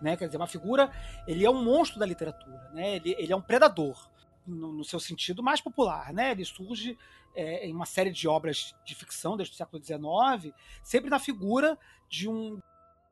né? 0.00 0.16
Quer 0.16 0.26
dizer, 0.26 0.36
uma 0.36 0.46
figura, 0.46 0.90
ele 1.26 1.44
é 1.44 1.50
um 1.50 1.62
monstro 1.62 1.98
da 1.98 2.06
literatura, 2.06 2.70
né? 2.72 2.96
Ele, 2.96 3.16
ele 3.18 3.32
é 3.32 3.36
um 3.36 3.40
predador 3.40 4.10
no, 4.54 4.72
no, 4.72 4.84
seu 4.84 5.00
sentido 5.00 5.42
mais 5.42 5.60
popular, 5.60 6.12
né? 6.12 6.32
Ele 6.32 6.44
surge 6.44 6.96
é, 7.34 7.66
em 7.66 7.74
uma 7.74 7.86
série 7.86 8.10
de 8.10 8.26
obras 8.28 8.74
de 8.84 8.94
ficção 8.94 9.36
desde 9.36 9.54
o 9.54 9.56
século 9.56 9.82
XIX, 9.82 10.54
sempre 10.82 11.10
na 11.10 11.18
figura 11.18 11.78
de 12.08 12.28
um 12.28 12.60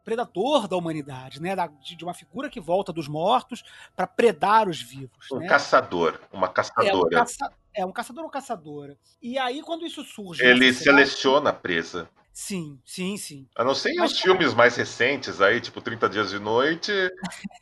predador 0.09 0.67
da 0.67 0.75
humanidade, 0.75 1.41
né? 1.41 1.55
de, 1.83 2.03
uma 2.03 2.15
figura 2.15 2.49
que 2.49 2.59
volta 2.59 2.95
dos 2.95 3.07
mortos 3.07 3.63
para 3.95 4.07
predar 4.07 4.67
os 4.67 4.81
vivos. 4.81 5.31
Um 5.31 5.39
né? 5.39 5.47
caçador, 5.47 6.19
uma 6.33 6.49
caçadora. 6.49 6.91
É 6.91 6.97
um, 6.97 7.09
caça... 7.11 7.53
é 7.75 7.87
um, 7.87 7.93
caçador 7.93 8.25
ou 8.25 8.31
caçadora. 8.31 8.97
E 9.21 9.37
aí, 9.37 9.61
quando 9.61 9.85
isso 9.85 10.03
surge. 10.03 10.43
Ele 10.43 10.73
seleciona 10.73 11.51
a 11.51 11.53
presa. 11.53 12.09
Sim, 12.33 12.79
sim, 12.85 13.17
sim. 13.17 13.49
A 13.57 13.65
não 13.65 13.75
ser 13.75 13.95
Mas, 13.95 14.13
os 14.13 14.19
filmes 14.23 14.55
mais 14.55 14.77
recentes 14.77 15.41
aí, 15.41 15.61
tipo 15.61 15.81
30 15.81 16.09
Dias 16.09 16.31
de 16.31 16.39
Noite. 16.39 16.93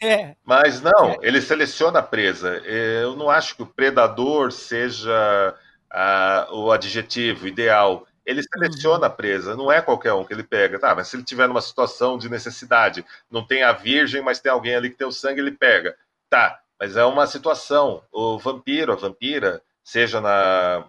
é. 0.03 0.37
Mas 0.45 0.81
não, 0.81 1.11
é. 1.13 1.17
ele 1.23 1.41
seleciona 1.41 2.01
a 2.01 2.03
presa. 2.03 2.59
Eu 2.59 3.17
não 3.17 3.31
acho 3.31 3.57
que 3.57 3.63
o 3.63 3.67
predador 3.67 4.53
seja 4.53 5.55
uh, 5.93 6.55
o 6.55 6.71
adjetivo 6.71 7.47
ideal 7.47 8.07
ele 8.27 8.43
seleciona 8.43 9.07
a 9.07 9.09
uhum. 9.09 9.17
presa, 9.17 9.57
não 9.57 9.71
é 9.71 9.81
qualquer 9.81 10.13
um 10.13 10.25
que 10.25 10.35
ele 10.35 10.43
pega. 10.43 10.81
Tá, 10.81 10.95
mas 10.95 11.07
se 11.07 11.17
ele 11.17 11.23
tiver 11.23 11.47
numa 11.47 11.63
situação 11.63 12.19
de 12.19 12.29
necessidade, 12.29 13.07
não 13.31 13.47
tem 13.47 13.63
a 13.63 13.73
virgem, 13.73 14.21
mas 14.21 14.41
tem 14.41 14.51
alguém 14.51 14.75
ali 14.75 14.91
que 14.91 14.97
tem 14.97 15.07
o 15.07 15.13
sangue, 15.13 15.41
ele 15.41 15.53
pega. 15.53 15.97
Tá, 16.29 16.61
mas 16.79 16.97
é 16.97 17.05
uma 17.05 17.27
situação. 17.27 18.03
O 18.11 18.37
vampiro, 18.37 18.93
a 18.93 18.97
vampira, 18.97 19.63
seja 19.85 20.21
na, 20.21 20.85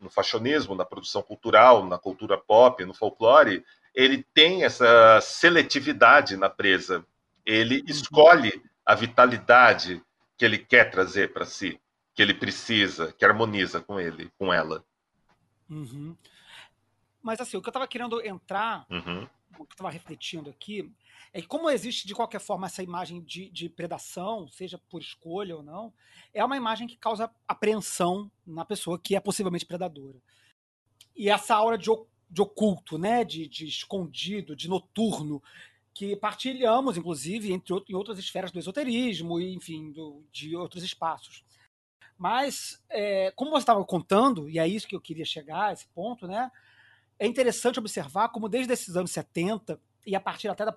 no 0.00 0.08
fashionismo, 0.10 0.74
na 0.74 0.84
produção 0.84 1.22
cultural, 1.22 1.84
na 1.86 1.98
cultura 1.98 2.38
pop, 2.38 2.84
no 2.84 2.94
folclore, 2.94 3.64
ele 3.94 4.22
tem 4.34 4.64
essa 4.64 5.20
seletividade 5.20 6.36
na 6.36 6.48
presa. 6.48 7.04
Ele 7.44 7.80
uhum. 7.80 7.86
escolhe 7.88 8.62
a 8.84 8.94
vitalidade 8.94 10.02
que 10.36 10.44
ele 10.44 10.58
quer 10.58 10.90
trazer 10.90 11.32
para 11.32 11.44
si, 11.44 11.80
que 12.14 12.22
ele 12.22 12.32
precisa, 12.32 13.12
que 13.12 13.24
harmoniza 13.24 13.80
com 13.80 13.98
ele, 13.98 14.30
com 14.38 14.52
ela. 14.52 14.84
Uhum. 15.68 16.16
Mas 17.22 17.40
assim, 17.40 17.56
o 17.56 17.60
que 17.60 17.68
eu 17.68 17.70
estava 17.70 17.88
querendo 17.88 18.24
entrar, 18.24 18.86
uhum. 18.88 19.26
o 19.58 19.64
que 19.64 19.72
eu 19.72 19.72
estava 19.72 19.90
refletindo 19.90 20.48
aqui, 20.48 20.90
é 21.32 21.40
que 21.40 21.46
como 21.46 21.70
existe 21.70 22.06
de 22.06 22.14
qualquer 22.14 22.40
forma 22.40 22.66
essa 22.66 22.82
imagem 22.82 23.22
de, 23.22 23.50
de, 23.50 23.68
predação, 23.68 24.48
seja 24.48 24.78
por 24.88 25.00
escolha 25.00 25.56
ou 25.56 25.62
não, 25.62 25.92
é 26.32 26.44
uma 26.44 26.56
imagem 26.56 26.86
que 26.86 26.96
causa 26.96 27.30
apreensão 27.46 28.30
na 28.46 28.64
pessoa 28.64 28.98
que 28.98 29.16
é 29.16 29.20
possivelmente 29.20 29.66
predadora. 29.66 30.18
e 31.16 31.28
essa 31.28 31.54
aura 31.54 31.76
de, 31.76 31.90
de 32.30 32.42
oculto, 32.42 32.98
né? 32.98 33.24
De, 33.24 33.48
de, 33.48 33.66
escondido, 33.66 34.54
de 34.54 34.68
noturno, 34.68 35.42
que 35.94 36.14
partilhamos, 36.14 36.96
inclusive, 36.96 37.52
entre, 37.52 37.74
em 37.88 37.94
outras 37.94 38.18
esferas 38.18 38.52
do 38.52 38.58
esoterismo 38.58 39.40
e, 39.40 39.52
enfim, 39.52 39.90
do, 39.90 40.24
de 40.30 40.54
outros 40.56 40.84
espaços. 40.84 41.44
Mas, 42.16 42.82
é, 42.88 43.30
como 43.32 43.50
você 43.50 43.62
estava 43.62 43.84
contando, 43.84 44.48
e 44.48 44.58
é 44.58 44.66
isso 44.66 44.88
que 44.88 44.96
eu 44.96 45.00
queria 45.00 45.24
chegar, 45.24 45.72
esse 45.72 45.86
ponto, 45.88 46.26
né? 46.26 46.50
É 47.18 47.26
interessante 47.26 47.78
observar 47.78 48.28
como 48.28 48.48
desde 48.48 48.72
esses 48.72 48.96
anos 48.96 49.10
70, 49.10 49.80
e 50.08 50.16
a 50.16 50.20
partir 50.20 50.48
até 50.48 50.64
da, 50.64 50.74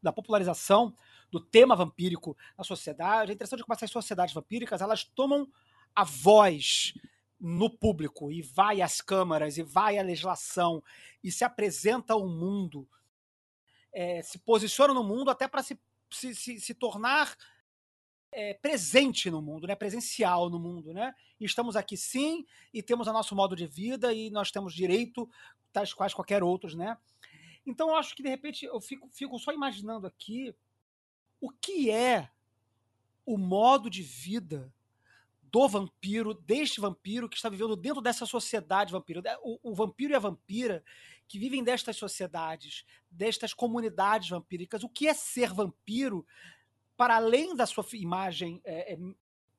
da 0.00 0.12
popularização 0.12 0.94
do 1.32 1.40
tema 1.40 1.74
vampírico 1.74 2.36
na 2.56 2.62
sociedade, 2.62 3.32
é 3.32 3.34
interessante 3.34 3.64
como 3.64 3.74
essas 3.74 3.90
sociedades 3.90 4.32
vampíricas 4.32 4.80
elas 4.80 5.02
tomam 5.02 5.48
a 5.92 6.04
voz 6.04 6.94
no 7.40 7.68
público 7.68 8.30
e 8.30 8.42
vai 8.42 8.80
às 8.80 9.00
câmaras 9.00 9.58
e 9.58 9.64
vai 9.64 9.98
à 9.98 10.02
legislação 10.02 10.80
e 11.24 11.32
se 11.32 11.42
apresenta 11.42 12.12
ao 12.12 12.28
mundo, 12.28 12.88
é, 13.92 14.22
se 14.22 14.38
posiciona 14.38 14.94
no 14.94 15.02
mundo 15.02 15.28
até 15.28 15.48
para 15.48 15.64
se, 15.64 15.76
se, 16.08 16.32
se, 16.32 16.60
se, 16.60 16.72
tornar 16.72 17.36
é, 18.30 18.54
presente 18.54 19.28
no 19.28 19.42
mundo, 19.42 19.66
né? 19.66 19.74
presencial 19.74 20.48
no 20.48 20.60
mundo. 20.60 20.94
Né? 20.94 21.12
E 21.40 21.44
estamos 21.44 21.74
aqui 21.74 21.96
sim, 21.96 22.46
e 22.72 22.80
temos 22.80 23.08
o 23.08 23.12
nosso 23.12 23.34
modo 23.34 23.56
de 23.56 23.66
vida, 23.66 24.14
e 24.14 24.30
nós 24.30 24.52
temos 24.52 24.72
direito, 24.72 25.28
tais 25.72 25.92
quais 25.92 26.14
qualquer 26.14 26.44
outros. 26.44 26.74
Né? 26.74 26.96
Então 27.66 27.90
eu 27.90 27.96
acho 27.96 28.14
que 28.14 28.22
de 28.22 28.28
repente 28.28 28.64
eu 28.64 28.80
fico, 28.80 29.08
fico 29.10 29.38
só 29.38 29.52
imaginando 29.52 30.06
aqui 30.06 30.54
o 31.40 31.50
que 31.50 31.90
é 31.90 32.30
o 33.24 33.36
modo 33.36 33.90
de 33.90 34.02
vida 34.02 34.72
do 35.42 35.68
vampiro, 35.68 36.34
deste 36.34 36.80
vampiro 36.80 37.28
que 37.28 37.36
está 37.36 37.48
vivendo 37.48 37.76
dentro 37.76 38.00
dessa 38.00 38.26
sociedade 38.26 38.92
vampiro. 38.92 39.22
O, 39.42 39.70
o, 39.70 39.74
vampiro 39.74 40.12
e 40.12 40.16
a 40.16 40.20
vampira 40.20 40.84
que 41.26 41.38
vivem 41.38 41.64
destas 41.64 41.96
sociedades, 41.96 42.84
destas 43.10 43.52
comunidades 43.52 44.28
vampíricas. 44.28 44.84
O 44.84 44.88
que 44.88 45.08
é 45.08 45.14
ser 45.14 45.52
vampiro 45.52 46.26
para 46.96 47.16
além 47.16 47.54
da 47.54 47.66
sua 47.66 47.84
imagem 47.94 48.60
é, 48.64 48.94
é, 48.94 48.98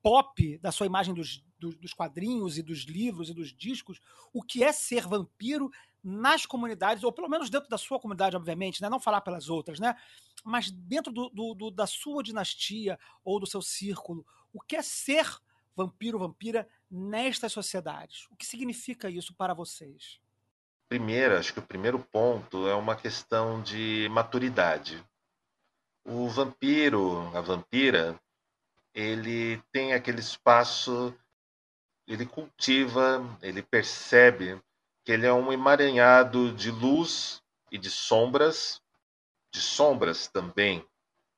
pop, 0.02 0.58
da 0.58 0.72
sua 0.72 0.86
imagem 0.86 1.14
dos, 1.14 1.44
dos, 1.58 1.76
dos, 1.76 1.92
quadrinhos 1.92 2.58
e 2.58 2.62
dos 2.62 2.80
livros 2.80 3.30
e 3.30 3.34
dos 3.34 3.52
discos, 3.52 4.00
o 4.32 4.42
que 4.42 4.64
é 4.64 4.72
ser 4.72 5.06
vampiro 5.06 5.70
nas 6.02 6.46
comunidades, 6.46 7.02
ou 7.02 7.12
pelo 7.12 7.28
menos 7.28 7.50
dentro 7.50 7.68
da 7.68 7.78
sua 7.78 7.98
comunidade, 7.98 8.36
obviamente, 8.36 8.80
né? 8.80 8.88
não 8.88 9.00
falar 9.00 9.20
pelas 9.20 9.48
outras, 9.48 9.80
né? 9.80 9.96
mas 10.44 10.70
dentro 10.70 11.12
do, 11.12 11.28
do, 11.30 11.54
do, 11.54 11.70
da 11.70 11.86
sua 11.86 12.22
dinastia 12.22 12.98
ou 13.24 13.40
do 13.40 13.46
seu 13.46 13.60
círculo, 13.60 14.24
o 14.52 14.60
que 14.60 14.76
é 14.76 14.82
ser 14.82 15.26
vampiro, 15.76 16.18
vampira 16.18 16.68
nestas 16.90 17.52
sociedades? 17.52 18.26
O 18.30 18.36
que 18.36 18.46
significa 18.46 19.10
isso 19.10 19.34
para 19.34 19.54
vocês? 19.54 20.20
Primeiro, 20.88 21.36
acho 21.36 21.52
que 21.52 21.58
o 21.58 21.66
primeiro 21.66 21.98
ponto 21.98 22.66
é 22.66 22.74
uma 22.74 22.96
questão 22.96 23.60
de 23.62 24.08
maturidade. 24.10 25.04
O 26.04 26.28
vampiro, 26.28 27.20
a 27.36 27.40
vampira, 27.42 28.18
ele 28.94 29.62
tem 29.70 29.92
aquele 29.92 30.20
espaço, 30.20 31.14
ele 32.06 32.24
cultiva, 32.24 33.22
ele 33.42 33.62
percebe 33.62 34.58
que 35.08 35.12
ele 35.12 35.26
é 35.26 35.32
um 35.32 35.50
emaranhado 35.50 36.52
de 36.52 36.70
luz 36.70 37.42
e 37.72 37.78
de 37.78 37.88
sombras, 37.88 38.78
de 39.50 39.58
sombras 39.58 40.28
também. 40.28 40.84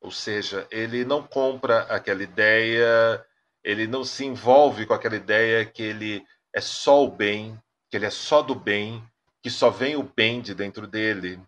Ou 0.01 0.11
seja, 0.11 0.67
ele 0.73 1.05
não 1.05 1.23
compra 1.23 1.83
aquela 1.83 2.21
ideia 2.21 3.25
ele 3.63 3.87
não 3.87 4.03
se 4.03 4.25
envolve 4.25 4.87
com 4.87 4.93
aquela 4.93 5.15
ideia 5.15 5.65
que 5.65 5.85
ele 5.85 6.27
é 6.53 6.61
só 6.61 7.05
o 7.05 7.13
bem, 7.13 7.57
que 7.89 7.97
ele 7.97 8.07
é 8.07 8.11
só 8.11 8.43
do 8.43 8.57
bem, 8.57 9.05
que 9.41 9.49
só 9.49 9.71
vem 9.71 9.95
o 9.95 10.03
bem 10.03 10.41
de 10.41 10.53
dentro 10.53 10.89
dele, 10.89 11.41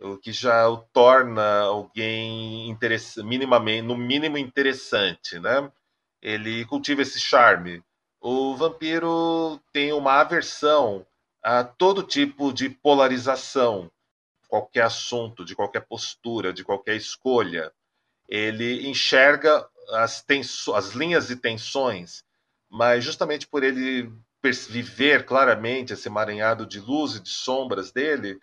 o 0.00 0.16
que 0.16 0.32
já 0.32 0.68
o 0.68 0.78
torna 0.78 1.60
alguém 1.60 2.76
minimamente, 3.18 3.82
no 3.82 3.96
mínimo 3.96 4.38
interessante, 4.38 5.38
né? 5.38 5.70
Ele 6.20 6.64
cultiva 6.64 7.02
esse 7.02 7.20
charme. 7.20 7.80
O 8.20 8.56
vampiro 8.56 9.60
tem 9.72 9.92
uma 9.92 10.14
aversão 10.14 11.06
a 11.42 11.64
todo 11.64 12.02
tipo 12.02 12.52
de 12.52 12.68
polarização, 12.68 13.90
qualquer 14.48 14.82
assunto, 14.82 15.44
de 15.44 15.54
qualquer 15.54 15.80
postura, 15.86 16.52
de 16.52 16.64
qualquer 16.64 16.96
escolha. 16.96 17.72
Ele 18.28 18.88
enxerga 18.88 19.66
as, 19.90 20.22
tenso, 20.22 20.74
as 20.74 20.90
linhas 20.90 21.28
de 21.28 21.36
tensões, 21.36 22.22
mas 22.68 23.04
justamente 23.04 23.46
por 23.46 23.62
ele 23.62 24.12
viver 24.68 25.24
claramente 25.24 25.92
esse 25.92 26.08
emaranhado 26.08 26.66
de 26.66 26.80
luz 26.80 27.16
e 27.16 27.20
de 27.20 27.28
sombras 27.28 27.92
dele, 27.92 28.38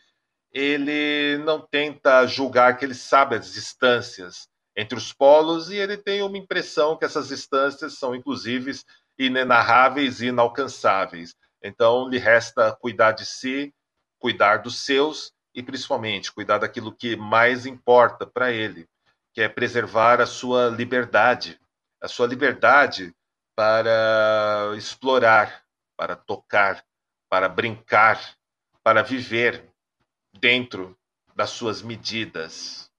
ele 0.52 1.38
não 1.44 1.60
tenta 1.60 2.26
julgar 2.26 2.78
que 2.78 2.86
ele 2.86 2.94
sabe 2.94 3.36
as 3.36 3.52
distâncias 3.54 4.48
entre 4.76 4.98
os 4.98 5.12
polos 5.12 5.70
e 5.70 5.76
ele 5.76 5.98
tem 5.98 6.22
uma 6.22 6.38
impressão 6.38 6.96
que 6.96 7.04
essas 7.04 7.30
distâncias 7.30 7.98
são 7.98 8.16
inclusive 8.16 8.72
inenarráveis 9.18 10.22
e 10.22 10.28
inalcançáveis. 10.28 11.36
Então 11.62 12.08
lhe 12.08 12.18
resta 12.18 12.76
cuidar 12.76 13.12
de 13.12 13.26
si, 13.26 13.74
cuidar 14.20 14.58
dos 14.58 14.84
seus 14.86 15.34
e 15.54 15.64
principalmente 15.64 16.32
cuidar 16.32 16.60
daquilo 16.60 16.96
que 16.96 17.16
mais 17.16 17.66
importa 17.66 18.26
para 18.26 18.52
ele, 18.52 18.88
que 19.34 19.42
é 19.42 19.50
preservar 19.50 20.22
a 20.22 20.26
sua 20.26 20.70
liberdade, 20.70 21.60
a 22.02 22.08
sua 22.08 22.28
liberdade 22.28 23.16
para 23.56 24.74
explorar, 24.78 25.64
para 25.96 26.16
tocar, 26.16 26.86
para 27.30 27.50
brincar, 27.50 28.36
para 28.84 29.02
viver 29.02 29.68
dentro 30.40 30.98
das 31.36 31.50
suas 31.50 31.82
medidas. 31.82 32.92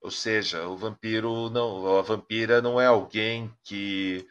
Ou 0.00 0.10
seja, 0.10 0.68
o 0.68 0.76
vampiro 0.76 1.50
não, 1.50 1.98
a 1.98 2.02
vampira 2.02 2.62
não 2.62 2.80
é 2.80 2.86
alguém 2.86 3.52
que 3.64 4.26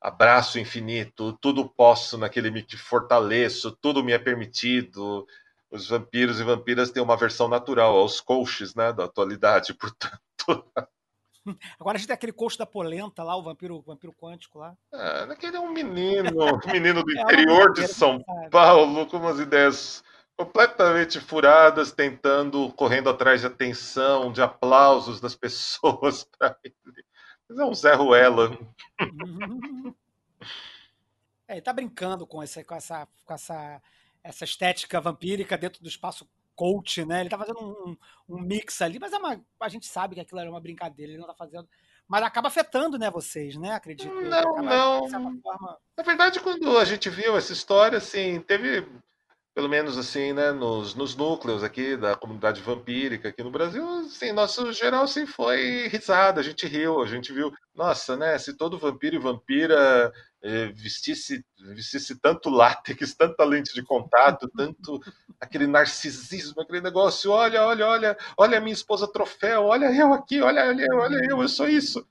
abraço 0.00 0.58
infinito, 0.58 1.36
tudo 1.40 1.68
posso 1.68 2.16
naquele 2.16 2.50
me 2.50 2.62
que 2.62 2.76
fortaleço, 2.76 3.76
tudo 3.80 4.02
me 4.02 4.12
é 4.12 4.18
permitido. 4.18 5.26
Os 5.70 5.88
vampiros 5.88 6.40
e 6.40 6.44
vampiras 6.44 6.90
têm 6.90 7.02
uma 7.02 7.16
versão 7.16 7.48
natural 7.48 7.96
aos 7.96 8.20
coaches, 8.20 8.74
né, 8.74 8.92
da 8.92 9.04
atualidade, 9.04 9.74
portanto 9.78 10.64
Agora 11.78 11.96
a 11.96 11.98
gente 11.98 12.06
tem 12.06 12.14
aquele 12.14 12.32
coxo 12.32 12.58
da 12.58 12.66
polenta 12.66 13.22
lá, 13.22 13.36
o 13.36 13.42
vampiro, 13.42 13.76
o 13.76 13.80
vampiro 13.80 14.12
quântico 14.12 14.58
lá. 14.58 14.76
É, 14.92 15.22
aquele 15.22 15.56
é 15.56 15.60
um 15.60 15.72
menino, 15.72 16.30
um 16.44 16.58
menino 16.72 17.02
do 17.02 17.10
é 17.16 17.22
interior 17.22 17.72
de 17.72 17.88
São 17.88 18.22
Paulo, 18.50 19.06
com 19.06 19.16
umas 19.16 19.40
ideias 19.40 20.04
completamente 20.36 21.20
furadas, 21.20 21.92
tentando, 21.92 22.70
correndo 22.72 23.10
atrás 23.10 23.40
de 23.40 23.46
atenção, 23.46 24.32
de 24.32 24.42
aplausos 24.42 25.20
das 25.20 25.34
pessoas 25.36 26.24
para 26.38 26.56
ele. 26.62 27.04
Mas 27.48 27.58
é 27.58 27.64
um 27.64 27.74
Zé 27.74 27.94
Ruela. 27.94 28.56
É, 31.50 31.54
ele 31.54 31.62
tá 31.62 31.72
brincando 31.72 32.24
com 32.24 32.40
essa, 32.40 32.62
com 32.62 32.76
essa, 32.76 33.08
com 33.24 33.34
essa, 33.34 33.82
essa 34.22 34.44
estética 34.44 35.00
vampírica 35.00 35.58
dentro 35.58 35.82
do 35.82 35.88
espaço 35.88 36.24
coach, 36.54 37.04
né? 37.04 37.22
Ele 37.22 37.28
tá 37.28 37.36
fazendo 37.36 37.58
um, 37.60 37.96
um 38.28 38.40
mix 38.40 38.80
ali, 38.80 39.00
mas 39.00 39.12
é 39.12 39.18
uma, 39.18 39.44
a 39.58 39.68
gente 39.68 39.86
sabe 39.86 40.14
que 40.14 40.20
aquilo 40.20 40.38
era 40.40 40.48
uma 40.48 40.60
brincadeira, 40.60 41.10
ele 41.10 41.20
não 41.20 41.26
tá 41.26 41.34
fazendo. 41.34 41.68
Mas 42.06 42.22
acaba 42.22 42.46
afetando, 42.46 42.96
né, 42.96 43.10
vocês, 43.10 43.56
né? 43.56 43.72
Acredito. 43.72 44.14
Não, 44.14 44.38
acaba, 44.38 44.62
não. 44.62 45.40
Forma... 45.42 45.78
Na 45.96 46.04
verdade, 46.04 46.38
quando 46.38 46.78
a 46.78 46.84
gente 46.84 47.10
viu 47.10 47.36
essa 47.36 47.52
história, 47.52 47.98
assim, 47.98 48.40
teve 48.42 48.86
pelo 49.54 49.68
menos 49.68 49.98
assim, 49.98 50.32
né, 50.32 50.52
nos, 50.52 50.94
nos 50.94 51.16
núcleos 51.16 51.62
aqui 51.64 51.96
da 51.96 52.14
comunidade 52.14 52.60
vampírica 52.60 53.28
aqui 53.28 53.42
no 53.42 53.50
Brasil, 53.50 53.86
assim, 54.00 54.32
nosso 54.32 54.72
geral 54.72 55.04
assim 55.04 55.26
foi 55.26 55.88
risada, 55.88 56.40
a 56.40 56.44
gente 56.44 56.66
riu, 56.66 57.02
a 57.02 57.06
gente 57.06 57.32
viu, 57.32 57.52
nossa, 57.74 58.16
né, 58.16 58.38
se 58.38 58.56
todo 58.56 58.78
vampiro 58.78 59.16
e 59.16 59.18
vampira 59.18 60.12
eh, 60.42 60.66
vestisse, 60.68 61.44
vestisse 61.58 62.18
tanto 62.20 62.48
látex, 62.48 63.14
tanta 63.14 63.44
lente 63.44 63.74
de 63.74 63.82
contato, 63.82 64.48
tanto 64.56 65.00
aquele 65.40 65.66
narcisismo, 65.66 66.62
aquele 66.62 66.80
negócio, 66.80 67.32
olha, 67.32 67.64
olha, 67.64 67.86
olha, 67.86 68.16
olha 68.38 68.58
a 68.58 68.60
minha 68.60 68.74
esposa 68.74 69.10
troféu, 69.10 69.64
olha 69.64 69.86
eu 69.92 70.12
aqui, 70.12 70.40
olha, 70.40 70.68
olha, 70.68 70.86
olha 70.94 71.20
eu, 71.28 71.42
eu 71.42 71.48
sou 71.48 71.68
isso. 71.68 72.06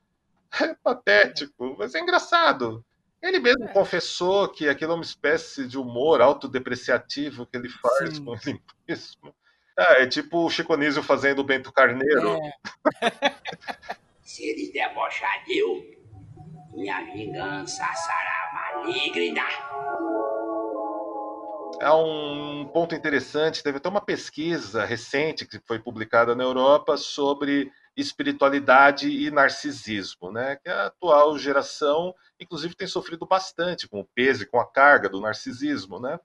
É 0.60 0.74
patético, 0.74 1.76
mas 1.78 1.94
é 1.94 2.00
engraçado. 2.00 2.84
Ele 3.22 3.38
mesmo 3.38 3.64
é. 3.64 3.72
confessou 3.72 4.48
que 4.48 4.68
aquilo 4.68 4.92
é 4.92 4.94
uma 4.94 5.04
espécie 5.04 5.66
de 5.66 5.78
humor 5.78 6.22
autodepreciativo 6.22 7.46
que 7.46 7.56
ele 7.56 7.68
faz 7.68 8.16
Sim. 8.16 8.24
com 8.24 8.34
ele 8.34 8.62
mesmo. 8.88 9.34
É, 9.78 10.02
é 10.02 10.06
tipo 10.06 10.44
o 10.44 10.50
Chico 10.50 10.76
Nísio 10.76 11.02
fazendo 11.02 11.40
o 11.40 11.44
Bento 11.44 11.72
Carneiro. 11.72 12.38
É. 13.02 13.34
Se 14.22 14.44
eles 14.44 14.72
debochar 14.72 15.44
de 15.44 15.58
eu, 15.58 16.00
minha 16.72 17.00
vingança 17.12 17.84
será 17.84 18.50
maligna. 18.54 19.42
É 21.80 21.90
um 21.90 22.68
ponto 22.72 22.94
interessante. 22.94 23.62
Teve 23.62 23.78
até 23.78 23.88
uma 23.88 24.00
pesquisa 24.00 24.84
recente 24.84 25.46
que 25.46 25.58
foi 25.66 25.78
publicada 25.78 26.34
na 26.34 26.44
Europa 26.44 26.96
sobre 26.96 27.72
espiritualidade 27.96 29.08
e 29.08 29.30
narcisismo, 29.30 30.30
né? 30.30 30.56
Que 30.56 30.68
a 30.68 30.86
atual 30.86 31.38
geração, 31.38 32.14
inclusive, 32.38 32.74
tem 32.74 32.86
sofrido 32.86 33.26
bastante 33.26 33.88
com 33.88 34.00
o 34.00 34.08
peso 34.14 34.42
e 34.42 34.46
com 34.46 34.60
a 34.60 34.70
carga 34.70 35.08
do 35.08 35.20
narcisismo, 35.20 36.00
né? 36.00 36.18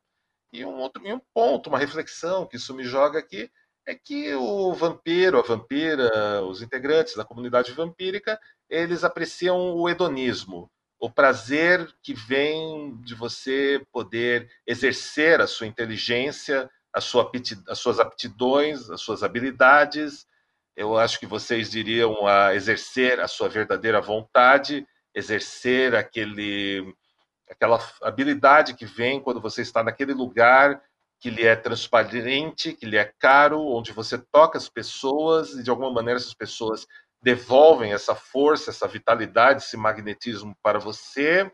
E 0.54 0.64
um 0.66 0.78
outro 0.78 1.06
e 1.06 1.12
um 1.12 1.22
ponto, 1.34 1.68
uma 1.68 1.80
reflexão 1.80 2.46
que 2.46 2.56
isso 2.56 2.74
me 2.74 2.84
joga 2.84 3.20
aqui 3.20 3.52
é 3.86 3.94
que 3.94 4.34
o 4.34 4.74
vampiro, 4.74 5.38
a 5.38 5.44
vampira, 5.44 6.44
os 6.44 6.62
integrantes 6.62 7.16
da 7.16 7.26
comunidade 7.26 7.72
vampírica, 7.72 8.40
eles 8.70 9.04
apreciam 9.04 9.76
o 9.76 9.88
hedonismo, 9.88 10.72
o 11.00 11.10
prazer 11.10 11.94
que 12.02 12.14
vem 12.14 12.96
de 13.02 13.14
você 13.14 13.86
poder 13.92 14.50
exercer 14.66 15.40
a 15.40 15.46
sua 15.46 15.68
inteligência, 15.68 16.70
a 16.92 17.02
sua 17.02 17.30
as 17.68 17.80
suas 17.80 18.00
aptidões, 18.00 18.90
as 18.90 19.02
suas 19.02 19.22
habilidades. 19.22 20.26
Eu 20.76 20.98
acho 20.98 21.20
que 21.20 21.26
vocês 21.26 21.72
diriam 21.72 22.28
a 22.28 22.54
exercer 22.54 23.20
a 23.20 23.28
sua 23.28 23.48
verdadeira 23.48 24.02
vontade, 24.02 24.86
exercer 25.14 25.96
aquele 25.96 26.94
aquela 27.50 27.80
habilidade 28.02 28.74
que 28.74 28.86
vem 28.86 29.22
quando 29.22 29.40
você 29.40 29.62
está 29.62 29.84
naquele 29.84 30.14
lugar 30.14 30.82
que 31.20 31.30
lhe 31.30 31.46
é 31.46 31.56
transparente, 31.56 32.74
que 32.74 32.86
lhe 32.86 32.98
é 32.98 33.12
caro, 33.20 33.62
onde 33.68 33.92
você 33.92 34.18
toca 34.18 34.58
as 34.58 34.68
pessoas 34.68 35.52
e 35.54 35.64
de 35.64 35.70
alguma 35.70 35.92
maneira 35.92 36.20
essas 36.20 36.34
pessoas 36.34 36.86
devolvem 37.22 37.94
essa 37.94 38.14
força, 38.14 38.70
essa 38.70 38.88
vitalidade, 38.88 39.64
esse 39.64 39.78
magnetismo 39.78 40.56
para 40.62 40.78
você 40.80 41.52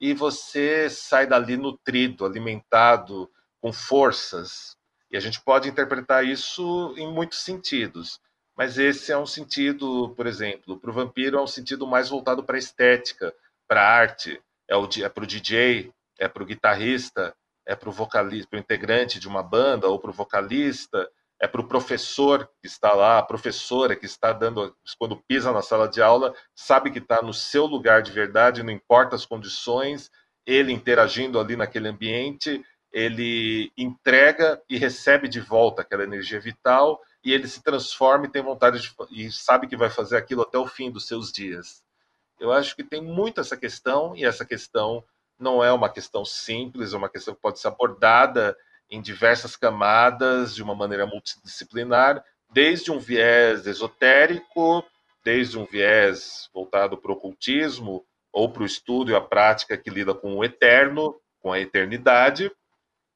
e 0.00 0.14
você 0.14 0.90
sai 0.90 1.26
dali 1.26 1.56
nutrido, 1.56 2.24
alimentado, 2.24 3.30
com 3.60 3.72
forças. 3.72 4.76
E 5.10 5.16
a 5.16 5.20
gente 5.20 5.40
pode 5.40 5.68
interpretar 5.68 6.24
isso 6.24 6.92
em 6.96 7.06
muitos 7.12 7.44
sentidos. 7.44 8.20
Mas 8.56 8.78
esse 8.78 9.10
é 9.10 9.18
um 9.18 9.26
sentido, 9.26 10.10
por 10.16 10.26
exemplo, 10.26 10.78
para 10.78 10.90
o 10.90 10.92
vampiro 10.92 11.38
é 11.38 11.42
um 11.42 11.46
sentido 11.46 11.86
mais 11.86 12.08
voltado 12.08 12.44
para 12.44 12.56
a 12.56 12.58
estética, 12.58 13.34
para 13.66 13.82
a 13.82 13.88
arte, 13.88 14.40
é, 14.68 14.76
o, 14.76 14.88
é 15.02 15.08
para 15.08 15.24
o 15.24 15.26
DJ, 15.26 15.90
é 16.18 16.28
para 16.28 16.42
o 16.42 16.46
guitarrista, 16.46 17.34
é 17.66 17.74
para 17.74 17.88
o 17.88 17.92
vocalista, 17.92 18.48
para 18.50 18.58
o 18.58 18.60
integrante 18.60 19.18
de 19.18 19.28
uma 19.28 19.42
banda 19.42 19.88
ou 19.88 19.98
para 19.98 20.10
o 20.10 20.14
vocalista, 20.14 21.08
é 21.40 21.48
para 21.48 21.60
o 21.60 21.66
professor 21.66 22.48
que 22.60 22.68
está 22.68 22.92
lá, 22.92 23.18
a 23.18 23.22
professora 23.22 23.96
que 23.96 24.06
está 24.06 24.32
dando, 24.32 24.76
quando 24.98 25.20
pisa 25.26 25.50
na 25.50 25.62
sala 25.62 25.88
de 25.88 26.00
aula, 26.00 26.34
sabe 26.54 26.90
que 26.90 26.98
está 26.98 27.20
no 27.20 27.34
seu 27.34 27.66
lugar 27.66 28.02
de 28.02 28.12
verdade, 28.12 28.62
não 28.62 28.72
importa 28.72 29.16
as 29.16 29.26
condições, 29.26 30.10
ele 30.46 30.72
interagindo 30.72 31.40
ali 31.40 31.56
naquele 31.56 31.88
ambiente, 31.88 32.64
ele 32.92 33.72
entrega 33.76 34.60
e 34.68 34.76
recebe 34.76 35.26
de 35.26 35.40
volta 35.40 35.82
aquela 35.82 36.04
energia 36.04 36.38
vital 36.38 37.00
e 37.24 37.32
ele 37.32 37.46
se 37.46 37.62
transforma 37.62 38.26
e 38.26 38.30
tem 38.30 38.42
vontade 38.42 38.80
de, 38.80 38.94
e 39.10 39.30
sabe 39.30 39.66
que 39.66 39.76
vai 39.76 39.90
fazer 39.90 40.16
aquilo 40.16 40.42
até 40.42 40.58
o 40.58 40.66
fim 40.66 40.90
dos 40.90 41.06
seus 41.06 41.30
dias. 41.30 41.82
Eu 42.40 42.52
acho 42.52 42.74
que 42.74 42.82
tem 42.82 43.00
muito 43.00 43.40
essa 43.40 43.56
questão 43.56 44.16
e 44.16 44.24
essa 44.24 44.44
questão 44.44 45.04
não 45.38 45.62
é 45.62 45.72
uma 45.72 45.88
questão 45.88 46.24
simples, 46.24 46.92
é 46.92 46.96
uma 46.96 47.08
questão 47.08 47.34
que 47.34 47.40
pode 47.40 47.60
ser 47.60 47.68
abordada 47.68 48.56
em 48.90 49.00
diversas 49.00 49.56
camadas, 49.56 50.54
de 50.54 50.62
uma 50.62 50.74
maneira 50.74 51.06
multidisciplinar, 51.06 52.22
desde 52.52 52.90
um 52.90 52.98
viés 52.98 53.66
esotérico, 53.66 54.84
desde 55.24 55.58
um 55.58 55.64
viés 55.64 56.50
voltado 56.52 56.96
para 56.96 57.10
o 57.10 57.14
ocultismo, 57.14 58.04
ou 58.32 58.50
para 58.50 58.62
o 58.62 58.66
estudo 58.66 59.10
e 59.10 59.14
a 59.14 59.20
prática 59.20 59.76
que 59.76 59.90
lida 59.90 60.14
com 60.14 60.36
o 60.36 60.44
eterno, 60.44 61.18
com 61.40 61.52
a 61.52 61.60
eternidade, 61.60 62.50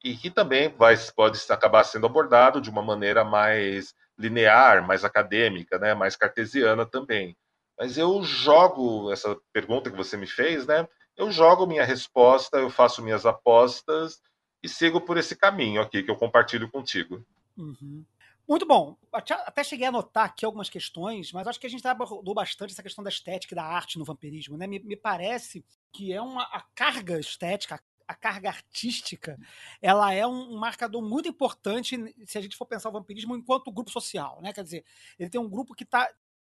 e 0.05 0.17
que 0.17 0.31
também 0.31 0.69
vai, 0.69 0.97
pode 1.15 1.41
acabar 1.51 1.85
sendo 1.85 2.07
abordado 2.07 2.61
de 2.61 2.71
uma 2.71 2.83
maneira 2.83 3.25
mais 3.25 3.95
linear, 4.19 4.87
mais 4.87 5.05
acadêmica, 5.05 5.79
né, 5.79 5.95
mais 5.95 6.17
cartesiana 6.17 6.87
também. 6.87 7.37
Mas 7.79 7.99
eu 7.99 8.23
jogo 8.23 9.13
essa 9.13 9.37
pergunta 9.53 9.91
que 9.91 9.97
você 9.97 10.17
me 10.17 10.27
fez, 10.27 10.67
né? 10.67 10.87
eu 11.17 11.33
jogo 11.33 11.67
minha 11.67 11.85
resposta, 11.85 12.59
eu 12.59 12.69
faço 12.69 13.03
minhas 13.03 13.25
apostas 13.25 14.21
e 14.63 14.69
sigo 14.69 15.01
por 15.01 15.17
esse 15.17 15.35
caminho 15.35 15.81
aqui 15.81 16.03
que 16.03 16.11
eu 16.11 16.17
compartilho 16.17 16.71
contigo. 16.71 17.25
Uhum. 17.57 18.05
Muito 18.47 18.67
bom. 18.67 18.97
Até 19.13 19.65
cheguei 19.65 19.87
a 19.87 19.89
anotar 19.89 20.27
aqui 20.27 20.45
algumas 20.45 20.69
questões, 20.69 21.33
mas 21.33 21.49
acho 21.49 21.59
que 21.59 21.67
a 21.67 21.71
gente 21.71 21.87
abordou 21.89 22.35
bastante 22.35 22.73
essa 22.73 22.83
questão 22.83 23.03
da 23.03 23.11
estética 23.11 23.55
e 23.55 23.57
da 23.57 23.65
arte 23.65 23.99
no 23.99 24.05
vampirismo. 24.05 24.57
Né? 24.57 24.67
Me, 24.67 24.79
me 24.79 24.97
parece 24.97 25.65
que 25.93 26.13
é 26.13 26.21
uma 26.21 26.43
a 26.45 26.63
carga 26.75 27.19
estética, 27.19 27.81
carga 28.15 28.49
artística, 28.49 29.39
ela 29.81 30.13
é 30.13 30.27
um, 30.27 30.57
marcador 30.57 31.03
muito 31.03 31.29
importante 31.29 32.15
se 32.25 32.39
a 32.39 32.41
gente 32.41 32.57
for 32.57 32.67
pensar 32.67 32.89
o 32.89 32.93
vampirismo 32.93 33.37
enquanto 33.37 33.73
grupo 33.73 33.91
social. 33.91 34.41
Né? 34.41 34.53
Quer 34.53 34.65
dizer, 34.65 34.85
ele 35.19 35.31
tem 35.31 35.41
um 35.41 35.49
grupo 35.49 35.75
que 35.75 35.85
tá, 35.85 36.09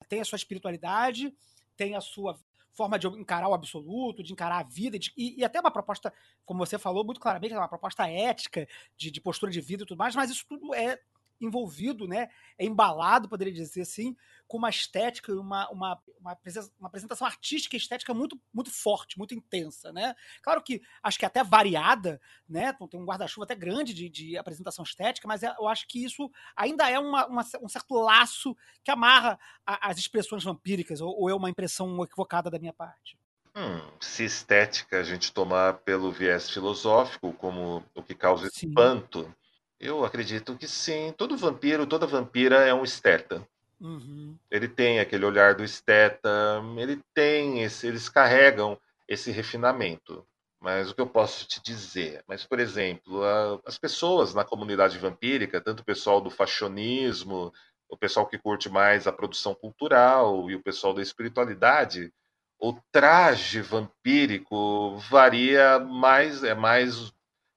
tem 0.08 0.22
a 0.22 0.26
sua 0.26 0.38
espiritualidade, 0.38 1.34
tem 1.76 1.96
a 1.96 2.02
sua 2.02 2.40
forma 2.72 2.98
de 2.98 3.08
encarar 3.08 3.50
o 3.50 3.54
absoluto, 3.54 4.24
de 4.24 4.32
encarar 4.32 4.60
a 4.60 4.64
vida, 4.64 4.98
de, 4.98 5.12
e, 5.18 5.40
e, 5.40 5.44
até 5.44 5.60
uma 5.60 5.72
proposta, 5.72 6.14
como 6.46 6.66
você 6.66 6.80
falou 6.80 7.04
muito 7.04 7.20
claramente, 7.20 7.54
uma 7.54 7.68
proposta 7.68 8.10
ética, 8.10 8.68
de, 8.96 9.12
de 9.12 9.20
postura 9.22 9.52
de 9.52 9.60
vida 9.60 9.84
e 9.84 9.86
tudo 9.86 9.98
mais, 9.98 10.16
mas 10.16 10.32
isso 10.32 10.46
tudo 10.48 10.74
é 10.74 11.00
envolvido, 11.42 12.08
né, 12.08 12.30
é 12.58 12.66
embalado, 12.66 13.28
poderia 13.28 13.54
dizer 13.54 13.82
assim, 13.82 14.16
com 14.48 14.58
uma 14.58 14.70
estética 14.70 15.32
e 15.32 15.36
uma, 15.36 15.70
uma, 15.70 16.00
uma, 16.20 16.38
uma, 16.78 16.88
apresentação 16.88 17.26
artística 17.26 17.76
e 17.76 17.80
estética 17.80 18.14
muito, 18.14 18.40
muito 18.54 18.70
forte, 18.70 19.18
muito 19.18 19.34
intensa, 19.34 19.94
né? 19.94 20.14
Claro 20.42 20.62
que 20.62 20.82
acho 21.02 21.18
que 21.18 21.26
até 21.26 21.42
variada, 21.42 22.20
né? 22.50 22.74
Então, 22.76 22.86
tem 22.86 23.00
um 23.00 23.06
guarda-chuva 23.06 23.46
até 23.46 23.56
grande 23.56 23.94
de, 23.94 24.10
de, 24.10 24.38
apresentação 24.38 24.84
estética, 24.84 25.26
mas 25.26 25.42
é, 25.42 25.56
eu 25.58 25.70
acho 25.70 25.88
que 25.88 26.04
isso 26.04 26.30
ainda 26.54 26.90
é 26.90 27.00
uma, 27.00 27.26
uma, 27.28 27.46
um 27.62 27.70
certo 27.70 27.96
laço 27.96 28.56
que 28.84 28.92
amarra 28.92 29.40
a, 29.66 29.90
as 29.90 29.98
expressões 29.98 30.44
vampíricas, 30.44 31.00
ou, 31.00 31.18
ou, 31.18 31.30
é 31.30 31.34
uma 31.34 31.50
impressão 31.50 32.04
equivocada 32.04 32.50
da 32.50 32.60
minha 32.60 32.74
parte? 32.74 33.18
Hum, 33.56 33.82
se 34.00 34.26
estética 34.26 35.00
a 35.00 35.04
gente 35.04 35.34
tomar 35.34 35.80
pelo 35.80 36.12
viés 36.12 36.50
filosófico 36.50 37.34
como 37.34 37.84
o 37.96 38.04
que 38.04 38.16
causa 38.16 38.50
sim. 38.50 38.68
espanto, 38.68 39.34
eu 39.82 40.06
acredito 40.06 40.56
que 40.56 40.68
sim. 40.68 41.14
Todo 41.18 41.36
vampiro, 41.36 41.88
toda 41.88 42.06
vampira 42.06 42.58
é 42.68 42.74
um 42.74 42.84
esteta. 42.84 43.46
Uhum. 43.80 44.38
Ele 44.50 44.68
tem 44.68 45.00
aquele 45.00 45.26
olhar 45.26 45.56
do 45.56 45.64
esteta, 45.64 46.30
ele 46.78 47.02
tem 47.16 47.64
esse, 47.64 47.88
eles 47.88 48.08
carregam 48.08 48.80
esse 49.08 49.32
refinamento. 49.32 50.26
Mas 50.60 50.92
o 50.92 50.96
que 50.96 51.02
eu 51.02 51.08
posso 51.08 51.48
te 51.48 51.60
dizer? 51.60 52.24
Mas, 52.28 52.46
por 52.46 52.60
exemplo, 52.60 53.24
a, 53.24 53.60
as 53.66 53.80
pessoas 53.80 54.36
na 54.36 54.46
comunidade 54.46 55.00
vampírica, 55.00 55.60
tanto 55.60 55.80
o 55.80 55.86
pessoal 55.86 56.22
do 56.22 56.30
fashionismo, 56.30 57.52
o 57.90 57.98
pessoal 57.98 58.28
que 58.28 58.38
curte 58.38 58.70
mais 58.70 59.08
a 59.08 59.12
produção 59.12 59.56
cultural 59.56 60.50
e 60.52 60.56
o 60.56 60.62
pessoal 60.62 60.94
da 60.94 61.02
espiritualidade, 61.02 62.14
o 62.60 62.78
traje 62.92 63.60
vampírico 63.62 64.98
varia 65.10 65.80
mais, 65.80 66.44
é 66.44 66.54
mais 66.54 67.12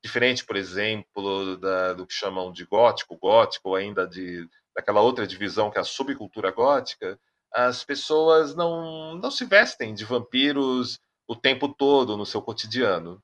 diferente, 0.05 0.45
por 0.45 0.55
exemplo, 0.55 1.57
da, 1.57 1.95
do 1.95 2.07
que 2.07 2.13
chamam 2.13 2.53
de 2.53 2.67
gótico, 2.67 3.17
gótico, 3.17 3.71
ou 3.71 3.75
ainda 3.75 4.07
de 4.07 4.47
daquela 4.77 5.01
outra 5.01 5.27
divisão 5.27 5.71
que 5.71 5.79
é 5.79 5.81
a 5.81 5.85
subcultura 5.85 6.51
gótica, 6.51 7.19
as 7.53 7.85
pessoas 7.85 8.55
não, 8.55 9.15
não 9.15 9.31
se 9.31 9.45
vestem 9.45 9.95
de 9.95 10.05
vampiros 10.05 10.99
o 11.27 11.35
tempo 11.35 11.69
todo 11.69 12.17
no 12.17 12.27
seu 12.27 12.43
cotidiano. 12.43 13.23